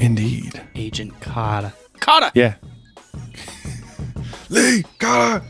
Indeed. 0.00 0.60
Agent 0.74 1.20
Carter. 1.20 1.72
Carter. 2.06 2.30
Yeah. 2.34 2.54
Lee 4.48 4.84
Carter. 5.00 5.44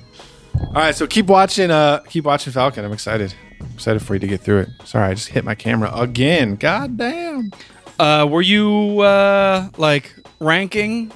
All 0.69 0.73
right, 0.73 0.95
so 0.95 1.07
keep 1.07 1.27
watching. 1.27 1.71
Uh, 1.71 1.99
keep 2.09 2.25
watching 2.25 2.51
Falcon. 2.53 2.83
I'm 2.85 2.93
excited. 2.93 3.35
excited 3.75 4.01
for 4.01 4.15
you 4.15 4.21
to 4.21 4.27
get 4.27 4.41
through 4.41 4.61
it. 4.61 4.69
Sorry, 4.85 5.11
I 5.11 5.15
just 5.15 5.29
hit 5.29 5.45
my 5.45 5.55
camera 5.55 5.93
again. 5.95 6.57
God 6.57 6.97
damn. 6.97 7.51
Uh, 7.99 8.27
were 8.31 8.41
you 8.41 9.01
uh 9.01 9.69
like 9.77 10.15
ranking 10.41 11.13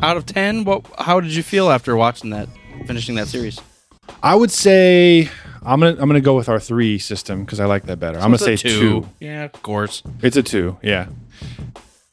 out 0.00 0.16
of 0.16 0.26
ten? 0.26 0.64
What? 0.64 0.86
How 0.98 1.18
did 1.20 1.34
you 1.34 1.42
feel 1.42 1.70
after 1.72 1.96
watching 1.96 2.30
that, 2.30 2.48
finishing 2.86 3.16
that 3.16 3.26
series? 3.26 3.60
I 4.22 4.36
would 4.36 4.52
say 4.52 5.28
I'm 5.64 5.80
gonna 5.80 5.96
I'm 6.00 6.08
gonna 6.08 6.20
go 6.20 6.36
with 6.36 6.48
our 6.48 6.60
three 6.60 6.98
system 7.00 7.44
because 7.44 7.58
I 7.58 7.64
like 7.66 7.84
that 7.86 7.98
better. 7.98 8.18
I'm 8.18 8.26
gonna 8.26 8.38
say 8.38 8.54
a 8.54 8.56
two. 8.58 9.08
Yeah, 9.18 9.44
of 9.44 9.60
course. 9.62 10.04
It's 10.22 10.36
a 10.36 10.42
two. 10.44 10.78
Yeah. 10.82 11.08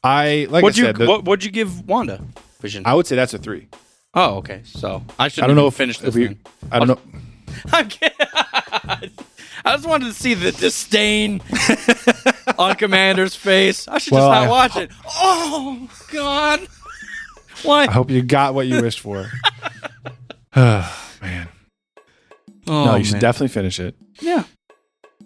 I 0.02 0.48
like 0.50 0.64
what'd 0.64 0.76
I 0.78 0.82
you 0.82 0.86
said. 0.86 0.96
the- 0.96 1.06
what, 1.06 1.24
What'd 1.24 1.44
you 1.44 1.52
give 1.52 1.86
Wanda 1.88 2.20
Vision? 2.62 2.82
I 2.86 2.94
would 2.94 3.06
say 3.06 3.16
that's 3.16 3.34
a 3.34 3.38
three. 3.38 3.68
oh, 4.14 4.36
okay. 4.36 4.62
So 4.64 5.02
I 5.18 5.28
should. 5.28 5.44
I 5.44 5.46
don't 5.46 5.56
know 5.56 5.66
if 5.66 5.74
finish 5.74 5.96
if 5.98 6.04
this. 6.06 6.14
we- 6.14 6.38
I 6.70 6.78
don't 6.78 6.88
know. 6.88 6.98
I 9.64 9.76
just 9.76 9.86
wanted 9.86 10.06
to 10.06 10.12
see 10.14 10.34
the 10.34 10.50
disdain 10.52 11.40
on 12.58 12.74
Commander's 12.76 13.36
face. 13.36 13.86
I 13.86 13.98
should 13.98 14.12
Well, 14.14 14.28
just 14.30 14.40
not 14.40 14.46
I- 14.46 14.50
watch 14.50 14.76
it. 14.76 14.90
Oh 15.06 15.88
God! 16.10 16.66
Why? 17.62 17.84
I 17.84 17.90
hope 17.92 18.10
you 18.10 18.22
got 18.22 18.54
what 18.54 18.66
you 18.66 18.80
wished 18.82 19.00
for. 19.00 19.26
man, 20.56 21.48
Oh, 22.66 22.84
no, 22.84 22.94
you 22.96 23.04
should 23.04 23.14
man. 23.14 23.20
definitely 23.20 23.48
finish 23.48 23.78
it. 23.80 23.94
Yeah, 24.20 24.44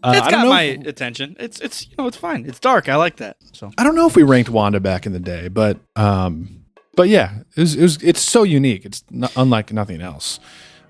Uh, 0.02 0.14
it's 0.16 0.28
got 0.28 0.46
my 0.48 0.62
if- 0.62 0.86
attention. 0.86 1.36
It's 1.38 1.60
it's 1.60 1.86
you 1.88 1.94
know 1.98 2.06
it's 2.06 2.16
fine. 2.16 2.44
It's 2.46 2.60
dark. 2.60 2.88
I 2.88 2.96
like 2.96 3.16
that. 3.16 3.36
So 3.52 3.72
I 3.78 3.84
don't 3.84 3.94
know 3.94 4.06
if 4.06 4.16
we 4.16 4.22
ranked 4.22 4.50
Wanda 4.50 4.80
back 4.80 5.06
in 5.06 5.12
the 5.12 5.20
day, 5.20 5.48
but 5.48 5.78
um, 5.96 6.64
but 6.96 7.08
yeah, 7.08 7.40
it 7.56 7.60
was, 7.60 7.74
it 7.76 7.82
was 7.82 8.02
it's 8.02 8.20
so 8.20 8.42
unique. 8.42 8.84
It's 8.84 9.04
not, 9.10 9.32
unlike 9.36 9.72
nothing 9.72 10.00
else. 10.00 10.40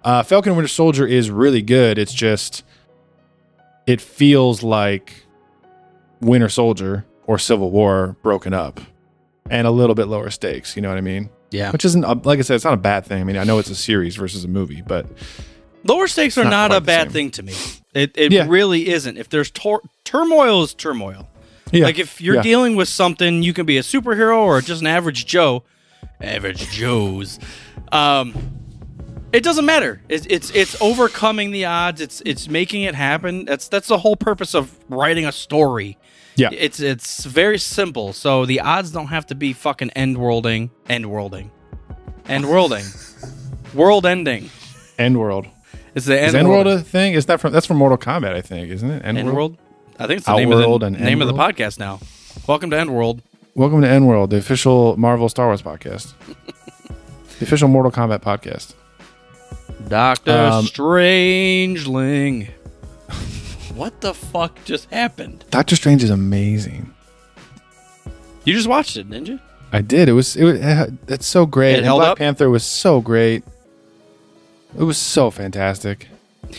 Uh, 0.04 0.22
Falcon 0.22 0.54
Winter 0.56 0.68
Soldier 0.68 1.06
is 1.06 1.30
really 1.30 1.62
good. 1.62 1.98
It's 1.98 2.14
just 2.14 2.62
it 3.86 4.00
feels 4.00 4.62
like 4.62 5.24
Winter 6.20 6.48
Soldier 6.48 7.04
or 7.26 7.38
Civil 7.38 7.70
War 7.70 8.16
broken 8.22 8.54
up 8.54 8.80
and 9.50 9.66
a 9.66 9.70
little 9.70 9.94
bit 9.94 10.08
lower 10.08 10.30
stakes. 10.30 10.76
You 10.76 10.82
know 10.82 10.88
what 10.88 10.98
I 10.98 11.02
mean? 11.02 11.28
yeah, 11.50 11.70
Which 11.70 11.84
isn't 11.84 12.04
uh, 12.04 12.14
like 12.24 12.38
I 12.38 12.42
said, 12.42 12.54
it's 12.56 12.64
not 12.64 12.74
a 12.74 12.78
bad 12.78 13.04
thing. 13.04 13.20
I 13.20 13.24
mean, 13.24 13.36
I 13.36 13.44
know 13.44 13.58
it's 13.58 13.70
a 13.70 13.74
series 13.76 14.16
versus 14.16 14.44
a 14.44 14.48
movie, 14.48 14.82
but 14.82 15.06
lower 15.84 16.08
stakes 16.08 16.36
are 16.38 16.44
not 16.44 16.70
not, 16.70 16.76
a 16.76 16.80
bad 16.80 17.08
same. 17.08 17.12
thing 17.12 17.30
to 17.32 17.42
me. 17.42 17.54
It 17.94 18.12
it 18.16 18.32
Yeah. 18.32 18.46
really 18.48 18.88
isn't. 18.88 19.16
If 19.16 19.28
there's 19.28 19.50
tor- 19.50 19.82
turmoil, 20.04 20.62
is 20.62 20.74
turmoil. 20.74 21.28
yeah, 21.72 21.84
Like 21.84 21.98
if 21.98 22.20
you're 22.20 22.36
yeah. 22.36 22.42
dealing 22.42 22.76
with 22.76 22.88
something, 22.88 23.42
you 23.42 23.52
can 23.52 23.66
be 23.66 23.76
a 23.78 23.82
superhero 23.82 24.38
or 24.38 24.60
just 24.60 24.80
an 24.82 24.86
average 24.86 25.26
Joe. 25.26 25.62
Average 26.20 26.70
Joes. 26.70 27.38
Um, 27.92 28.34
it 29.32 29.42
doesn't 29.42 29.66
matter. 29.66 30.00
It's, 30.08 30.26
it's 30.26 30.50
it's 30.50 30.80
overcoming 30.80 31.50
the 31.50 31.66
odds. 31.66 32.00
It's 32.00 32.22
it's 32.24 32.48
making 32.48 32.82
it 32.82 32.94
happen. 32.94 33.44
That's 33.44 33.68
that's 33.68 33.88
the 33.88 33.98
whole 33.98 34.16
purpose 34.16 34.54
of 34.54 34.76
writing 34.88 35.26
a 35.26 35.32
story. 35.32 35.98
Yeah. 36.36 36.50
It's 36.52 36.80
it's 36.80 37.24
very 37.24 37.58
simple. 37.58 38.12
So 38.12 38.46
the 38.46 38.60
odds 38.60 38.92
don't 38.92 39.08
have 39.08 39.26
to 39.26 39.34
be 39.34 39.52
fucking 39.52 39.90
end 39.90 40.18
worlding, 40.18 40.70
end 40.88 41.10
worlding, 41.10 41.50
end 42.28 42.48
worlding, 42.48 42.84
world 43.74 44.06
ending. 44.06 44.50
End 44.98 45.18
World. 45.18 45.46
It's 45.94 46.06
the 46.06 46.18
end, 46.18 46.28
Is 46.28 46.34
End 46.34 46.48
World 46.48 46.66
world. 46.66 46.80
a 46.80 46.82
thing? 46.82 47.12
Is 47.14 47.26
that 47.26 47.40
from 47.40 47.52
that's 47.52 47.66
from 47.66 47.76
Mortal 47.76 47.98
Kombat? 47.98 48.34
I 48.34 48.40
think, 48.40 48.70
isn't 48.70 48.90
it? 48.90 49.04
End 49.04 49.32
world. 49.32 49.58
I 49.98 50.06
think 50.06 50.18
it's 50.18 50.26
the 50.26 50.36
name 50.36 50.52
of 50.52 50.58
the 50.58 50.86
and 50.86 51.00
name 51.00 51.20
of 51.22 51.28
the 51.28 51.34
podcast 51.34 51.78
now. 51.78 52.00
Welcome 52.46 52.70
to 52.70 52.78
End 52.78 52.94
World. 52.94 53.22
Welcome 53.56 53.80
to 53.80 53.88
End 53.88 54.06
World, 54.06 54.28
the 54.30 54.36
official 54.36 54.98
Marvel 54.98 55.30
Star 55.30 55.46
Wars 55.46 55.62
podcast, 55.62 56.12
the 57.38 57.44
official 57.44 57.68
Mortal 57.68 57.90
Kombat 57.90 58.18
podcast. 58.20 58.74
Doctor 59.88 60.30
Um, 60.32 60.66
Strangeling. 60.66 62.50
what 63.74 63.98
the 64.02 64.12
fuck 64.12 64.62
just 64.66 64.90
happened? 64.90 65.46
Doctor 65.50 65.74
Strange 65.74 66.04
is 66.04 66.10
amazing. 66.10 66.92
You 68.44 68.52
just 68.52 68.68
watched 68.68 68.98
it, 68.98 69.08
didn't 69.08 69.28
you? 69.28 69.40
I 69.72 69.80
did. 69.80 70.10
It 70.10 70.12
was. 70.12 70.36
It 70.36 70.44
was. 70.44 70.60
It's 71.08 71.26
so 71.26 71.46
great. 71.46 71.72
It 71.72 71.76
And 71.78 71.86
held 71.86 72.00
Black 72.00 72.10
up? 72.12 72.18
Panther 72.18 72.50
was 72.50 72.62
so 72.62 73.00
great. 73.00 73.42
It 74.78 74.82
was 74.82 74.98
so 74.98 75.30
fantastic. 75.30 76.08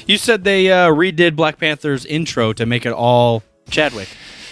You 0.07 0.17
said 0.17 0.43
they 0.43 0.71
uh, 0.71 0.87
redid 0.89 1.35
Black 1.35 1.59
Panther's 1.59 2.05
intro 2.05 2.53
to 2.53 2.65
make 2.65 2.87
it 2.87 2.91
all 2.91 3.43
Chadwick. 3.69 4.09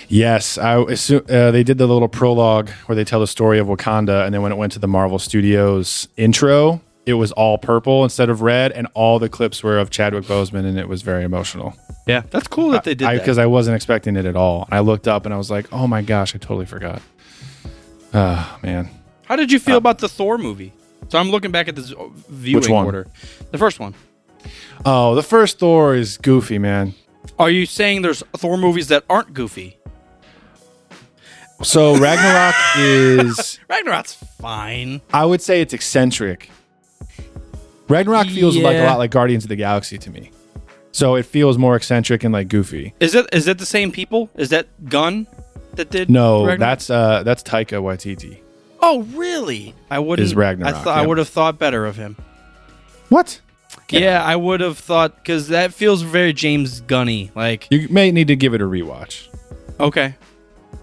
Yes, 0.07 0.57
I 0.57 0.81
assume, 0.83 1.25
uh, 1.29 1.51
they 1.51 1.63
did 1.63 1.77
the 1.77 1.87
little 1.87 2.07
prologue 2.07 2.69
where 2.85 2.95
they 2.95 3.03
tell 3.03 3.19
the 3.19 3.27
story 3.27 3.59
of 3.59 3.67
Wakanda, 3.67 4.25
and 4.25 4.33
then 4.33 4.41
when 4.41 4.51
it 4.51 4.55
went 4.55 4.73
to 4.73 4.79
the 4.79 4.87
Marvel 4.87 5.19
Studios 5.19 6.07
intro, 6.17 6.81
it 7.05 7.13
was 7.13 7.31
all 7.33 7.57
purple 7.57 8.03
instead 8.03 8.29
of 8.29 8.41
red, 8.41 8.71
and 8.71 8.87
all 8.93 9.19
the 9.19 9.29
clips 9.29 9.63
were 9.63 9.77
of 9.77 9.89
Chadwick 9.89 10.25
Boseman, 10.25 10.65
and 10.65 10.77
it 10.77 10.87
was 10.87 11.01
very 11.01 11.23
emotional. 11.23 11.75
Yeah, 12.07 12.21
that's 12.29 12.47
cool 12.47 12.69
that 12.71 12.83
they 12.83 12.93
did 12.95 13.07
that. 13.07 13.19
Because 13.19 13.37
I, 13.37 13.45
wasn't 13.47 13.75
expecting 13.75 14.15
it 14.15 14.25
at 14.25 14.35
all. 14.35 14.67
I 14.71 14.79
looked 14.79 15.07
up 15.07 15.25
and 15.25 15.33
I 15.33 15.37
was 15.37 15.49
like, 15.49 15.71
"Oh 15.73 15.87
my 15.87 16.01
gosh, 16.01 16.35
I 16.35 16.37
totally 16.37 16.65
forgot." 16.65 17.01
Ah, 18.13 18.59
man. 18.61 18.89
How 19.25 19.35
did 19.35 19.51
you 19.51 19.59
feel 19.59 19.77
about 19.77 19.99
the 19.99 20.07
Thor 20.07 20.37
movie? 20.37 20.71
So 21.09 21.19
I'm 21.19 21.29
looking 21.29 21.51
back 21.51 21.67
at 21.67 21.75
this 21.75 21.93
viewing 22.29 22.61
Which 22.61 22.69
one? 22.69 22.85
order. 22.85 23.07
The 23.51 23.57
first 23.57 23.79
one. 23.79 23.93
Oh, 24.85 25.15
the 25.15 25.23
first 25.23 25.59
Thor 25.59 25.95
is 25.95 26.17
goofy, 26.17 26.59
man. 26.59 26.93
Are 27.39 27.49
you 27.49 27.65
saying 27.65 28.03
there's 28.03 28.23
Thor 28.37 28.57
movies 28.57 28.87
that 28.89 29.03
aren't 29.09 29.33
goofy? 29.33 29.77
So 31.63 31.97
Ragnarok 31.97 32.55
is, 32.77 33.59
Ragnarok's 33.69 34.13
fine. 34.13 35.01
I 35.13 35.25
would 35.25 35.41
say, 35.41 35.61
it's 35.61 35.73
eccentric. 35.73 36.49
Ragnarok 37.87 38.27
feels 38.27 38.57
like 38.57 38.75
a 38.75 38.79
Yeah. 38.79 38.89
lot 38.89 38.97
like 38.97 39.11
Guardians 39.11 39.45
of 39.45 39.49
the 39.49 39.55
Galaxy 39.55 39.97
to 39.99 40.09
me. 40.09 40.31
So 40.91 41.15
it 41.15 41.23
feels 41.25 41.57
more 41.57 41.75
eccentric 41.75 42.23
and 42.23 42.33
like 42.33 42.47
goofy. 42.47 42.93
Is 42.99 43.15
it 43.15 43.27
is 43.33 43.47
it 43.47 43.57
the 43.57 43.65
same 43.65 43.91
people? 43.91 44.29
Is 44.35 44.49
that 44.49 44.67
Gunn 44.89 45.27
that 45.73 45.89
did? 45.91 46.09
No, 46.09 46.39
Ragnarok? 46.45 46.59
that's 46.59 46.89
uh 46.89 47.23
that's 47.23 47.43
Taika 47.43 47.81
Waititi. 47.81 48.39
Oh, 48.81 49.01
really? 49.13 49.73
I 49.91 49.99
wouldn't. 49.99 50.25
Is 50.25 50.35
Ragnarok, 50.35 50.73
I 50.75 50.83
thought 50.83 50.97
I 50.97 51.01
yeah. 51.01 51.07
would 51.07 51.17
have 51.17 51.29
thought 51.29 51.59
better 51.59 51.85
of 51.85 51.95
him. 51.95 52.15
What? 53.09 53.39
Yeah, 53.89 54.23
I 54.23 54.35
would 54.35 54.61
have 54.61 54.77
thought 54.79 55.15
because 55.17 55.49
that 55.49 55.73
feels 55.73 56.01
very 56.01 56.33
James 56.33 56.81
Gunny. 56.81 57.29
Like, 57.35 57.67
You 57.69 57.87
may 57.89 58.09
need 58.11 58.27
to 58.29 58.35
give 58.35 58.53
it 58.55 58.61
a 58.61 58.65
rewatch. 58.65 59.27
okay. 59.79 60.15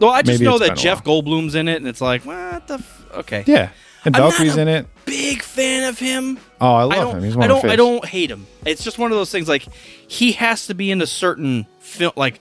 Well, 0.03 0.11
I 0.11 0.23
just 0.23 0.41
Maybe 0.41 0.49
know 0.49 0.57
it's 0.57 0.61
that 0.67 0.75
been 0.75 0.79
a 0.79 0.83
Jeff 0.83 1.05
Goldblum's 1.05 1.55
in 1.55 1.69
it, 1.69 1.77
and 1.77 1.87
it's 1.87 2.01
like, 2.01 2.25
what 2.27 2.67
the? 2.67 2.75
F-? 2.75 3.07
Okay. 3.15 3.45
Yeah, 3.47 3.71
and 4.05 4.15
I'm 4.17 4.23
not 4.23 4.33
Valkyrie's 4.33 4.57
a 4.57 4.61
in 4.63 4.69
it. 4.69 4.87
Big 5.07 5.43
fan 5.43 5.89
of 5.89 5.99
him. 5.99 6.39
Oh, 6.61 6.75
I 6.75 6.81
I 6.81 6.85
love 6.85 6.97
don't. 6.97 7.17
him. 7.19 7.23
He's 7.25 7.37
one 7.37 7.43
I 7.51 7.55
of 7.55 7.63
don't. 7.63 7.67
my 7.67 7.73
I 7.73 7.75
faves. 7.75 7.77
don't 7.79 8.05
hate 8.07 8.31
him. 8.31 8.47
It's 8.67 8.85
just 8.85 8.99
one 8.99 9.11
of 9.13 9.17
those 9.19 9.31
things. 9.31 9.49
Like 9.49 9.67
he 10.09 10.33
has 10.33 10.67
to 10.67 10.75
be 10.75 10.91
in 10.91 11.01
a 11.03 11.07
certain 11.07 11.67
film. 11.81 12.13
Like 12.17 12.41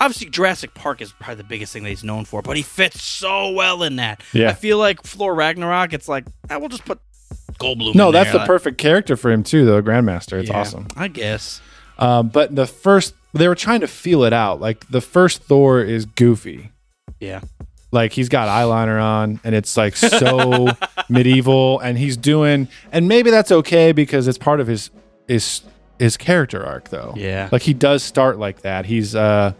obviously 0.00 0.28
Jurassic 0.30 0.74
Park 0.74 1.00
is 1.02 1.12
probably 1.12 1.36
the 1.36 1.44
biggest 1.44 1.72
thing 1.72 1.82
that 1.82 1.90
he's 1.90 2.04
known 2.04 2.24
for, 2.24 2.40
but 2.42 2.56
he 2.56 2.62
fits 2.62 3.02
so 3.02 3.50
well 3.50 3.82
in 3.82 3.96
that. 3.96 4.22
Yeah. 4.32 4.50
I 4.50 4.52
feel 4.54 4.78
like 4.78 5.02
Thor 5.02 5.34
Ragnarok. 5.34 5.92
It's 5.92 6.08
like 6.08 6.24
I 6.48 6.56
will 6.56 6.68
just 6.68 6.84
put 6.84 7.00
Goldblum. 7.58 7.94
No, 7.94 8.08
in 8.08 8.12
that's 8.14 8.32
there. 8.32 8.40
the 8.40 8.46
perfect 8.46 8.78
character 8.78 9.16
for 9.16 9.30
him 9.30 9.42
too, 9.42 9.64
though. 9.66 9.82
Grandmaster, 9.82 10.40
it's 10.40 10.48
Yeah, 10.50 10.58
awesome. 10.60 10.86
I 10.96 11.08
guess. 11.08 11.60
Um, 11.98 12.28
but 12.28 12.54
the 12.56 12.66
first, 12.66 13.14
they 13.32 13.48
were 13.48 13.54
trying 13.54 13.80
to 13.80 13.88
feel 13.88 14.24
it 14.24 14.32
out. 14.32 14.60
Like 14.60 14.88
the 14.88 15.00
first 15.00 15.42
Thor 15.42 15.82
is 15.82 16.04
goofy. 16.06 16.70
Yeah. 17.20 17.40
Like 17.92 18.12
he's 18.12 18.28
got 18.28 18.48
eyeliner 18.48 19.02
on, 19.02 19.40
and 19.42 19.54
it's 19.54 19.76
like 19.76 19.96
so 19.96 20.68
medieval, 21.08 21.80
and 21.80 21.98
he's 21.98 22.16
doing, 22.16 22.68
and 22.92 23.08
maybe 23.08 23.30
that's 23.30 23.50
okay 23.50 23.90
because 23.92 24.28
it's 24.28 24.38
part 24.38 24.60
of 24.60 24.66
his 24.68 24.90
his 25.26 25.62
his 25.98 26.16
character 26.16 26.64
arc, 26.64 26.88
though. 26.90 27.12
Yeah. 27.16 27.48
like 27.50 27.62
he 27.62 27.74
does 27.74 28.02
start 28.04 28.38
like 28.38 28.62
that. 28.62 28.86
He's 28.86 29.14
uh 29.16 29.54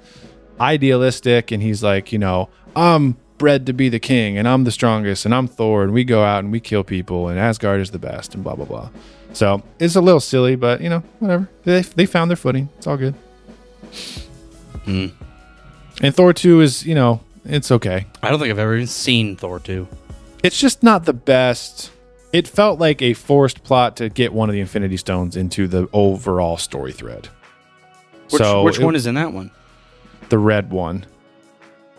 idealistic, 0.60 1.50
and 1.50 1.62
he's 1.62 1.82
like, 1.82 2.12
you 2.12 2.18
know, 2.18 2.48
I'm 2.76 3.16
bred 3.38 3.66
to 3.66 3.72
be 3.72 3.88
the 3.88 3.98
king, 3.98 4.38
and 4.38 4.46
I'm 4.46 4.64
the 4.64 4.70
strongest, 4.70 5.24
and 5.24 5.34
I'm 5.34 5.48
Thor, 5.48 5.82
and 5.82 5.92
we 5.92 6.04
go 6.04 6.22
out 6.22 6.44
and 6.44 6.52
we 6.52 6.60
kill 6.60 6.84
people, 6.84 7.28
and 7.28 7.38
Asgard 7.38 7.80
is 7.80 7.90
the 7.90 7.98
best, 7.98 8.34
and 8.34 8.44
blah 8.44 8.54
blah 8.54 8.66
blah. 8.66 8.90
So 9.32 9.62
it's 9.80 9.96
a 9.96 10.00
little 10.00 10.20
silly, 10.20 10.54
but 10.54 10.80
you 10.80 10.88
know, 10.88 11.02
whatever. 11.18 11.48
They 11.64 11.82
they 11.82 12.06
found 12.06 12.30
their 12.30 12.36
footing. 12.36 12.68
It's 12.78 12.86
all 12.86 12.96
good. 12.96 13.14
Hmm. 14.84 15.06
And 16.02 16.14
Thor 16.14 16.32
two 16.32 16.60
is, 16.60 16.84
you 16.86 16.94
know, 16.94 17.20
it's 17.44 17.70
okay. 17.70 18.06
I 18.22 18.30
don't 18.30 18.38
think 18.38 18.50
I've 18.50 18.58
ever 18.58 18.74
even 18.74 18.86
seen 18.86 19.36
Thor 19.36 19.58
two. 19.60 19.86
It's 20.42 20.58
just 20.58 20.82
not 20.82 21.04
the 21.04 21.12
best. 21.12 21.90
It 22.32 22.46
felt 22.48 22.78
like 22.78 23.02
a 23.02 23.12
forced 23.14 23.62
plot 23.64 23.96
to 23.96 24.08
get 24.08 24.32
one 24.32 24.48
of 24.48 24.52
the 24.54 24.60
Infinity 24.60 24.96
Stones 24.96 25.36
into 25.36 25.66
the 25.68 25.88
overall 25.92 26.56
story 26.56 26.92
thread. 26.92 27.28
Which, 28.30 28.40
so 28.40 28.62
which 28.62 28.78
it- 28.78 28.84
one 28.84 28.94
is 28.94 29.06
in 29.06 29.14
that 29.16 29.32
one? 29.32 29.50
the 30.28 30.38
red 30.38 30.70
one? 30.70 31.04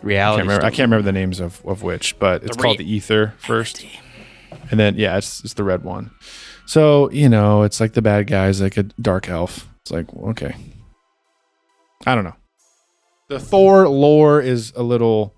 I 0.02 0.06
Reality. 0.06 0.38
can't, 0.40 0.48
remember, 0.48 0.66
I 0.66 0.70
can't 0.70 0.86
remember 0.90 1.02
the 1.04 1.12
names 1.12 1.38
of, 1.38 1.60
of 1.66 1.82
which, 1.82 2.18
but 2.18 2.42
it's 2.42 2.56
The 2.56 2.62
called 2.62 2.78
re- 2.80 2.84
the 2.84 2.96
Aether 2.96 3.34
first, 3.38 3.84
and 4.70 4.80
then 4.80 4.96
yeah, 4.96 5.16
it's 5.18 5.44
it's 5.44 5.54
the 5.54 5.62
red 5.64 5.84
one. 5.84 6.10
So 6.66 7.08
you 7.10 7.28
know, 7.28 7.62
it's 7.62 7.78
like 7.78 7.92
the 7.92 8.02
bad 8.02 8.26
guy's 8.26 8.60
like 8.60 8.76
a 8.78 8.82
dark 8.84 9.28
elf. 9.28 9.68
It's 9.82 9.90
like 9.92 10.06
okay, 10.14 10.56
I 12.06 12.14
don't 12.14 12.24
know. 12.24 12.34
The 13.28 13.38
Thor 13.40 13.88
lore 13.88 14.40
is 14.40 14.72
a 14.76 14.82
little. 14.82 15.34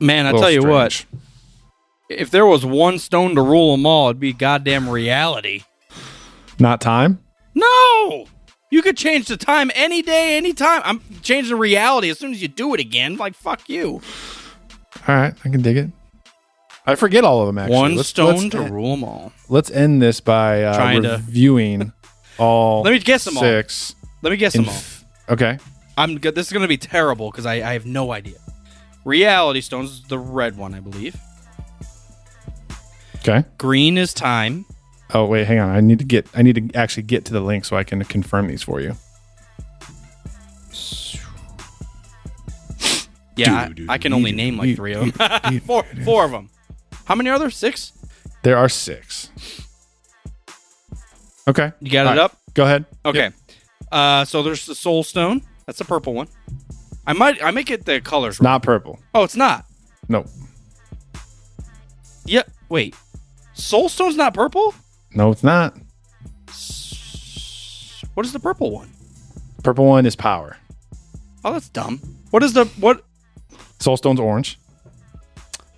Man, 0.00 0.26
I 0.26 0.30
little 0.30 0.40
tell 0.42 0.50
you 0.50 0.62
what. 0.62 1.04
If 2.08 2.30
there 2.30 2.46
was 2.46 2.64
one 2.66 2.98
stone 2.98 3.34
to 3.36 3.42
rule 3.42 3.76
them 3.76 3.86
all, 3.86 4.08
it'd 4.08 4.18
be 4.20 4.32
goddamn 4.32 4.88
reality. 4.88 5.62
Not 6.58 6.80
time. 6.80 7.20
No, 7.54 8.26
you 8.70 8.82
could 8.82 8.96
change 8.96 9.28
the 9.28 9.36
time 9.36 9.70
any 9.74 10.02
day, 10.02 10.36
any 10.36 10.52
time. 10.52 10.82
I'm 10.84 11.00
changing 11.22 11.56
reality 11.56 12.10
as 12.10 12.18
soon 12.18 12.32
as 12.32 12.42
you 12.42 12.48
do 12.48 12.74
it 12.74 12.80
again. 12.80 13.16
Like 13.16 13.34
fuck 13.34 13.68
you. 13.68 14.00
All 15.08 15.14
right, 15.14 15.34
I 15.44 15.48
can 15.48 15.62
dig 15.62 15.76
it. 15.76 15.90
I 16.86 16.94
forget 16.96 17.24
all 17.24 17.40
of 17.42 17.46
them 17.46 17.58
actually. 17.58 17.76
one 17.76 17.94
Let's- 17.96 18.08
stone 18.08 18.34
let's 18.36 18.48
to 18.50 18.58
end- 18.62 18.74
rule 18.74 18.90
them 18.96 19.04
all. 19.04 19.32
Let's 19.48 19.70
end 19.70 20.02
this 20.02 20.20
by 20.20 20.64
uh, 20.64 20.74
Trying 20.76 21.02
to- 21.04 21.10
reviewing 21.24 21.92
all. 22.38 22.82
Let 22.84 22.92
me 22.92 22.98
guess 22.98 23.24
them 23.24 23.36
all. 23.36 23.42
six. 23.42 23.94
Let 24.22 24.30
me 24.30 24.36
guess 24.36 24.52
them 24.54 24.68
all. 24.68 24.74
Okay. 25.30 25.58
I'm 25.96 26.18
good. 26.18 26.34
This 26.34 26.46
is 26.46 26.52
going 26.52 26.62
to 26.62 26.68
be 26.68 26.76
terrible 26.76 27.30
because 27.30 27.46
I, 27.46 27.54
I 27.54 27.72
have 27.72 27.86
no 27.86 28.12
idea. 28.12 28.38
Reality 29.04 29.60
stones 29.60 29.90
is 29.90 30.02
the 30.02 30.18
red 30.18 30.56
one, 30.56 30.74
I 30.74 30.80
believe. 30.80 31.16
Okay. 33.16 33.44
Green 33.58 33.96
is 33.98 34.12
time. 34.12 34.66
Oh 35.12 35.26
wait, 35.26 35.46
hang 35.46 35.58
on. 35.58 35.70
I 35.70 35.80
need 35.80 35.98
to 35.98 36.04
get. 36.04 36.26
I 36.34 36.42
need 36.42 36.54
to 36.54 36.78
actually 36.78 37.02
get 37.02 37.24
to 37.26 37.32
the 37.32 37.40
link 37.40 37.64
so 37.64 37.76
I 37.76 37.84
can 37.84 38.02
confirm 38.04 38.46
these 38.46 38.62
for 38.62 38.80
you. 38.80 38.96
Yeah, 43.36 43.70
I, 43.88 43.94
I 43.94 43.98
can 43.98 44.12
only 44.12 44.32
name 44.32 44.58
like 44.58 44.76
three 44.76 44.92
of 44.92 45.16
them. 45.16 45.60
four, 45.66 45.84
four 46.04 46.24
of 46.24 46.30
them. 46.30 46.50
How 47.06 47.14
many 47.14 47.30
are 47.30 47.38
there? 47.38 47.50
Six. 47.50 47.92
There 48.42 48.56
are 48.56 48.68
six. 48.68 49.30
Okay. 51.48 51.72
You 51.80 51.90
got 51.90 52.06
All 52.06 52.12
it 52.12 52.16
right, 52.16 52.24
up. 52.24 52.36
Go 52.54 52.64
ahead. 52.64 52.84
Okay. 53.04 53.30
Uh, 53.92 54.24
so 54.24 54.42
there's 54.42 54.66
the 54.66 54.74
soul 54.74 55.02
stone. 55.02 55.42
That's 55.66 55.78
the 55.78 55.84
purple 55.84 56.14
one. 56.14 56.28
I 57.06 57.12
might 57.12 57.42
I 57.42 57.50
make 57.50 57.70
it 57.70 57.84
the 57.86 58.00
colors. 58.00 58.40
wrong. 58.40 58.52
Not 58.52 58.62
purple. 58.62 58.98
Oh, 59.14 59.24
it's 59.24 59.36
not. 59.36 59.64
No. 60.08 60.24
Yeah. 62.24 62.42
Wait. 62.68 62.94
Soul 63.54 63.88
stone's 63.88 64.16
not 64.16 64.34
purple. 64.34 64.74
No, 65.14 65.30
it's 65.30 65.42
not. 65.42 65.76
What 68.14 68.26
is 68.26 68.32
the 68.32 68.40
purple 68.40 68.70
one? 68.70 68.90
Purple 69.62 69.86
one 69.86 70.06
is 70.06 70.16
power. 70.16 70.56
Oh, 71.44 71.52
that's 71.52 71.68
dumb. 71.68 71.98
What 72.30 72.42
is 72.42 72.52
the 72.52 72.66
what? 72.78 73.04
Soulstone's 73.78 74.20
orange. 74.20 74.58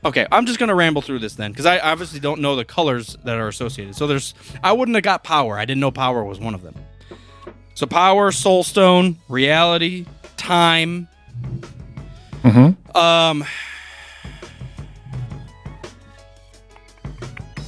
Okay, 0.05 0.27
I'm 0.33 0.47
just 0.47 0.59
gonna 0.59 0.75
ramble 0.75 1.03
through 1.03 1.21
this 1.21 1.35
then 1.37 1.53
because 1.53 1.67
I 1.67 1.79
obviously 1.79 2.19
don't 2.19 2.41
know 2.41 2.57
the 2.57 2.65
colors 2.65 3.17
that 3.25 3.37
are 3.37 3.49
associated. 3.49 3.95
So 3.95 4.07
there's 4.07 4.35
I 4.63 4.73
wouldn't 4.73 4.97
have 4.97 5.05
got 5.05 5.23
power. 5.23 5.57
I 5.59 5.65
didn't 5.65 5.81
know 5.81 5.93
power 5.93 6.25
was 6.25 6.41
one 6.41 6.55
of 6.55 6.63
them. 6.63 6.75
So 7.75 7.87
power, 7.87 8.31
soul 8.33 8.63
stone, 8.63 9.17
reality, 9.29 10.07
time. 10.37 11.09
Mm-hmm. 12.43 12.97
Um, 12.97 13.45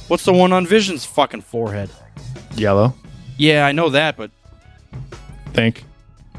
what's 0.07 0.25
the 0.25 0.33
one 0.33 0.53
on 0.53 0.65
Vision's 0.65 1.05
fucking 1.05 1.41
forehead? 1.41 1.89
Yellow. 2.55 2.93
Yeah, 3.37 3.65
I 3.65 3.71
know 3.71 3.89
that, 3.89 4.15
but 4.17 4.31
Think. 5.53 5.83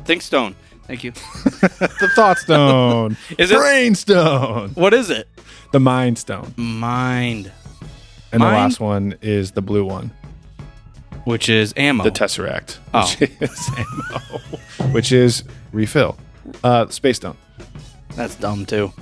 think 0.04 0.22
stone. 0.22 0.54
Thank 0.86 1.02
you. 1.04 1.12
The 1.70 2.10
thought 2.14 2.38
stone. 2.38 3.16
Is 3.38 3.50
it- 3.50 3.56
brain 3.58 3.94
stone? 3.94 4.70
What 4.70 4.94
is 4.94 5.10
it? 5.10 5.28
The 5.72 5.80
mind 5.80 6.16
stone. 6.18 6.54
Mind, 6.56 7.50
And 8.32 8.40
the 8.40 8.46
last 8.46 8.78
one 8.78 9.16
is 9.20 9.50
the 9.52 9.62
blue 9.62 9.84
one. 9.84 10.10
Which 11.26 11.48
is 11.48 11.74
ammo. 11.76 12.04
The 12.04 12.10
Tesseract. 12.10 12.78
Oh. 12.94 13.12
Which 13.18 13.30
is 13.40 13.70
ammo. 13.76 14.92
Which 14.92 15.12
is 15.12 15.44
refill. 15.72 16.16
Uh 16.62 16.86
space 16.88 17.16
stone. 17.16 17.36
That's 18.14 18.36
dumb 18.36 18.64
too. 18.64 18.92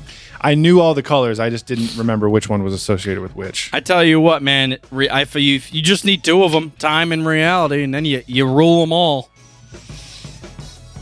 I 0.40 0.54
knew 0.54 0.80
all 0.80 0.94
the 0.94 1.02
colors. 1.02 1.38
I 1.38 1.48
just 1.50 1.66
didn't 1.66 1.96
remember 1.96 2.28
which 2.28 2.48
one 2.48 2.62
was 2.64 2.74
associated 2.74 3.22
with 3.22 3.34
which. 3.36 3.70
I 3.72 3.80
tell 3.80 4.02
you 4.02 4.20
what, 4.20 4.42
man. 4.42 4.78
Re- 4.90 5.08
I 5.08 5.24
for 5.26 5.38
you, 5.38 5.60
you 5.70 5.82
just 5.82 6.04
need 6.04 6.24
two 6.24 6.42
of 6.44 6.52
them, 6.52 6.70
time 6.78 7.12
and 7.12 7.26
reality, 7.26 7.82
and 7.82 7.94
then 7.94 8.04
you 8.04 8.22
you 8.26 8.46
rule 8.46 8.80
them 8.80 8.92
all. 8.92 9.30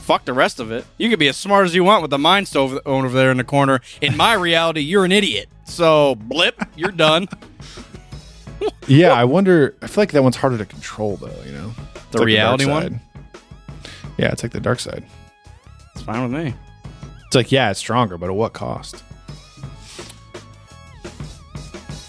Fuck 0.03 0.25
the 0.25 0.33
rest 0.33 0.59
of 0.59 0.73
it. 0.73 0.85
You 0.99 1.09
could 1.09 1.21
be 1.21 1.29
as 1.29 1.37
smart 1.37 1.65
as 1.65 1.75
you 1.77 1.85
want 1.85 2.03
with 2.03 2.11
the 2.11 2.19
mind 2.19 2.49
stone 2.49 2.81
over 2.85 3.09
there 3.09 3.31
in 3.31 3.37
the 3.37 3.45
corner. 3.45 3.81
In 4.01 4.17
my 4.17 4.35
reality, 4.35 4.81
you're 4.81 5.05
an 5.05 5.13
idiot. 5.13 5.49
So 5.65 6.17
blip, 6.17 6.61
you're 6.77 6.91
done. 6.91 7.29
Yeah, 8.89 9.13
I 9.13 9.25
wonder. 9.25 9.77
I 9.81 9.87
feel 9.87 10.03
like 10.03 10.13
that 10.13 10.23
one's 10.23 10.37
harder 10.37 10.59
to 10.59 10.65
control, 10.67 11.17
though. 11.17 11.31
You 11.47 11.53
know, 11.53 11.73
The 12.11 12.19
like 12.19 12.27
reality 12.27 12.65
dark 12.65 12.83
one? 12.85 13.01
Yeah, 14.19 14.33
it's 14.33 14.43
like 14.43 14.53
the 14.53 14.61
dark 14.61 14.81
side. 14.81 15.05
It's 15.95 16.03
fine 16.03 16.23
with 16.23 16.33
me. 16.45 16.55
It's 17.27 17.37
like, 17.37 17.53
yeah, 17.53 17.71
it's 17.71 17.79
stronger, 17.79 18.19
but 18.19 18.29
at 18.29 18.35
what 18.35 18.53
cost? 18.53 19.03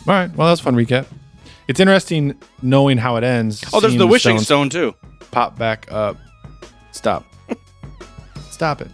All 0.05 0.13
right. 0.13 0.29
Well, 0.35 0.47
that 0.47 0.51
was 0.51 0.59
a 0.59 0.63
fun 0.63 0.75
recap. 0.75 1.05
It's 1.67 1.79
interesting 1.79 2.37
knowing 2.61 2.97
how 2.97 3.15
it 3.15 3.23
ends. 3.23 3.63
Oh, 3.71 3.79
there's 3.79 3.95
the 3.95 4.07
wishing 4.07 4.39
stone 4.39 4.69
too. 4.69 4.95
Pop 5.31 5.57
back 5.57 5.89
up. 5.91 6.17
Stop. 6.91 7.25
Stop 8.49 8.81
it. 8.81 8.89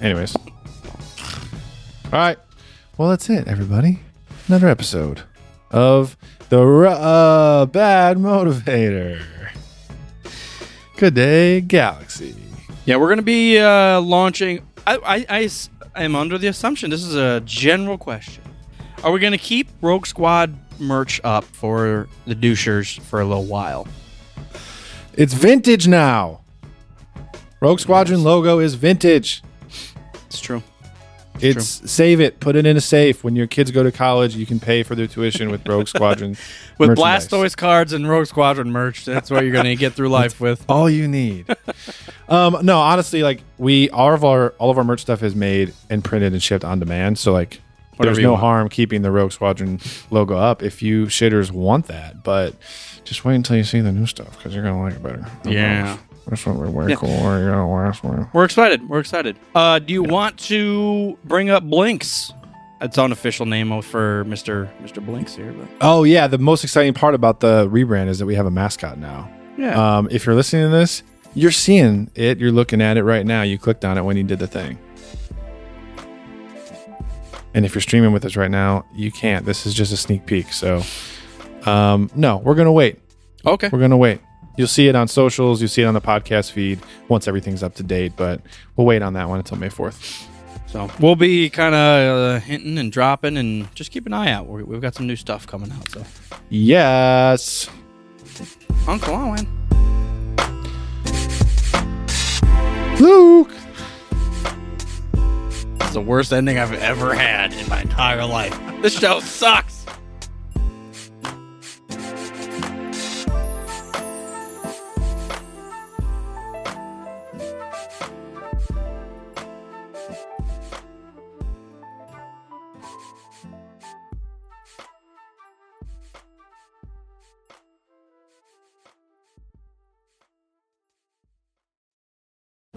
Anyways. 0.00 0.36
All 0.36 2.12
right. 2.12 2.38
Well, 2.96 3.08
that's 3.08 3.28
it, 3.28 3.48
everybody. 3.48 3.98
Another 4.46 4.68
episode 4.68 5.22
of 5.72 6.16
the 6.48 6.60
uh, 6.60 7.66
Bad 7.66 8.18
Motivator. 8.18 9.22
Good 10.96 11.14
day, 11.14 11.60
Galaxy. 11.60 12.34
Yeah, 12.84 12.96
we're 12.96 13.08
gonna 13.08 13.22
be 13.22 13.58
uh, 13.58 14.00
launching. 14.00 14.66
I, 14.86 15.26
I, 15.28 15.50
I 15.94 16.04
am 16.04 16.14
under 16.14 16.38
the 16.38 16.46
assumption 16.46 16.90
this 16.90 17.04
is 17.04 17.16
a 17.16 17.40
general 17.44 17.98
question. 17.98 18.44
Are 19.02 19.12
we 19.12 19.20
gonna 19.20 19.38
keep 19.38 19.68
Rogue 19.82 20.06
Squad 20.06 20.56
merch 20.78 21.20
up 21.24 21.44
for 21.44 22.08
the 22.26 22.34
douchers 22.34 23.00
for 23.00 23.20
a 23.20 23.24
little 23.24 23.44
while? 23.44 23.86
It's 25.14 25.34
vintage 25.34 25.88
now. 25.88 26.42
Rogue 27.60 27.80
Squadron 27.80 28.22
logo 28.22 28.58
is 28.58 28.74
vintage. 28.74 29.42
It's 30.26 30.40
true. 30.40 30.62
It's 31.40 31.90
save 31.90 32.20
it, 32.20 32.40
put 32.40 32.56
it 32.56 32.66
in 32.66 32.76
a 32.76 32.80
safe. 32.80 33.22
When 33.24 33.36
your 33.36 33.46
kids 33.46 33.70
go 33.70 33.82
to 33.82 33.92
college, 33.92 34.36
you 34.36 34.46
can 34.46 34.60
pay 34.60 34.82
for 34.82 34.94
their 34.94 35.06
tuition 35.06 35.50
with 35.50 35.66
Rogue 35.68 35.88
Squadron. 35.88 36.36
With. 36.78 36.90
Blastoise 36.90 37.56
cards 37.56 37.92
and 37.94 38.08
Rogue 38.08 38.26
Squadron 38.26 38.70
merch, 38.70 39.04
that's 39.06 39.30
what 39.30 39.44
you're 39.44 39.52
gonna 39.52 39.76
get 39.76 39.94
through 39.94 40.10
life 40.10 40.40
with. 40.40 40.62
all 40.68 40.90
you 40.90 41.08
need. 41.08 41.46
um, 42.28 42.58
no, 42.62 42.78
honestly, 42.78 43.22
like 43.22 43.40
we 43.56 43.88
all 43.90 44.12
of 44.12 44.24
our 44.24 44.50
all 44.58 44.70
of 44.70 44.76
our 44.76 44.84
merch 44.84 45.00
stuff 45.00 45.22
is 45.22 45.34
made 45.34 45.72
and 45.88 46.04
printed 46.04 46.32
and 46.34 46.42
shipped 46.42 46.64
on 46.64 46.78
demand. 46.78 47.18
So 47.18 47.32
like, 47.32 47.60
Whatever 47.96 48.14
there's 48.14 48.22
no 48.22 48.32
want. 48.32 48.40
harm 48.42 48.68
keeping 48.68 49.00
the 49.00 49.10
Rogue 49.10 49.32
Squadron 49.32 49.80
logo 50.10 50.36
up 50.36 50.62
if 50.62 50.82
you 50.82 51.06
shitters 51.06 51.50
want 51.50 51.86
that. 51.86 52.22
But 52.22 52.54
just 53.04 53.24
wait 53.24 53.36
until 53.36 53.56
you 53.56 53.64
see 53.64 53.80
the 53.80 53.92
new 53.92 54.04
stuff 54.04 54.36
because 54.36 54.54
you're 54.54 54.62
gonna 54.64 54.82
like 54.82 54.94
it 54.94 55.02
better. 55.02 55.26
Yeah. 55.46 55.96
This 56.28 56.44
one 56.44 56.58
will 56.58 56.66
be 56.66 56.72
way 56.72 56.88
Yeah. 56.90 56.96
cooler. 56.96 57.40
You 57.40 57.46
know, 57.52 57.70
last 57.70 58.02
one. 58.02 58.28
We're 58.32 58.44
excited. 58.44 58.88
We're 58.88 58.98
excited. 58.98 59.36
Uh, 59.54 59.78
do 59.78 59.92
you 59.92 60.02
want 60.02 60.38
to 60.40 61.16
bring 61.24 61.50
up 61.50 61.62
Blinks? 61.62 62.32
It's 62.80 62.98
unofficial 62.98 63.46
name 63.46 63.80
for 63.80 64.24
Mister 64.24 64.68
Mister 64.82 65.00
Blinks 65.00 65.34
here, 65.34 65.52
but 65.52 65.68
Oh 65.80 66.02
yeah, 66.04 66.26
the 66.26 66.36
most 66.38 66.62
exciting 66.64 66.92
part 66.94 67.14
about 67.14 67.40
the 67.40 67.68
rebrand 67.70 68.08
is 68.08 68.18
that 68.18 68.26
we 68.26 68.34
have 68.34 68.44
a 68.46 68.50
mascot 68.50 68.98
now. 68.98 69.30
yeah. 69.56 69.98
Um, 69.98 70.08
if 70.10 70.26
you're 70.26 70.34
listening 70.34 70.64
to 70.70 70.76
this, 70.76 71.02
you're 71.34 71.52
seeing 71.52 72.10
it. 72.14 72.38
You're 72.38 72.52
looking 72.52 72.82
at 72.82 72.96
it 72.98 73.04
right 73.04 73.24
now. 73.24 73.42
You 73.42 73.56
clicked 73.56 73.84
on 73.84 73.96
it 73.96 74.02
when 74.02 74.16
you 74.16 74.24
did 74.24 74.40
the 74.40 74.46
thing. 74.46 74.78
And 77.54 77.64
if 77.64 77.74
you're 77.74 77.80
streaming 77.82 78.12
with 78.12 78.24
us 78.26 78.36
right 78.36 78.50
now, 78.50 78.84
you 78.94 79.10
can't. 79.10 79.46
This 79.46 79.64
is 79.64 79.72
just 79.72 79.90
a 79.92 79.96
sneak 79.96 80.26
peek. 80.26 80.52
So, 80.52 80.82
um, 81.64 82.10
no, 82.14 82.36
we're 82.38 82.54
gonna 82.54 82.72
wait. 82.72 82.98
okay. 83.46 83.70
We're 83.72 83.80
gonna 83.80 83.96
wait. 83.96 84.20
You'll 84.56 84.68
see 84.68 84.88
it 84.88 84.96
on 84.96 85.08
socials. 85.08 85.60
You'll 85.60 85.68
see 85.68 85.82
it 85.82 85.86
on 85.86 85.94
the 85.94 86.00
podcast 86.00 86.52
feed 86.52 86.80
once 87.08 87.28
everything's 87.28 87.62
up 87.62 87.74
to 87.76 87.82
date. 87.82 88.14
But 88.16 88.40
we'll 88.76 88.86
wait 88.86 89.02
on 89.02 89.12
that 89.14 89.28
one 89.28 89.38
until 89.38 89.58
May 89.58 89.68
fourth. 89.68 90.28
So 90.66 90.90
we'll 91.00 91.16
be 91.16 91.48
kind 91.48 91.74
of 91.74 92.18
uh, 92.18 92.40
hinting 92.40 92.76
and 92.78 92.90
dropping, 92.90 93.36
and 93.36 93.72
just 93.74 93.90
keep 93.92 94.04
an 94.06 94.12
eye 94.12 94.30
out. 94.30 94.48
we 94.48 94.62
we've 94.62 94.80
got 94.80 94.94
some 94.94 95.06
new 95.06 95.16
stuff 95.16 95.46
coming 95.46 95.70
out. 95.72 95.88
So 95.90 96.04
Yes. 96.48 97.68
Uncle 98.88 99.14
Owen. 99.14 99.46
Luke. 103.00 103.52
It's 105.80 105.92
the 105.92 106.00
worst 106.04 106.32
ending 106.32 106.58
I've 106.58 106.72
ever 106.74 107.14
had 107.14 107.52
in 107.52 107.68
my 107.68 107.82
entire 107.82 108.24
life. 108.26 108.58
This 108.82 108.98
show 108.98 109.20
sucks. 109.20 109.85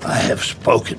I 0.09 0.15
have 0.15 0.43
spoken. 0.43 0.97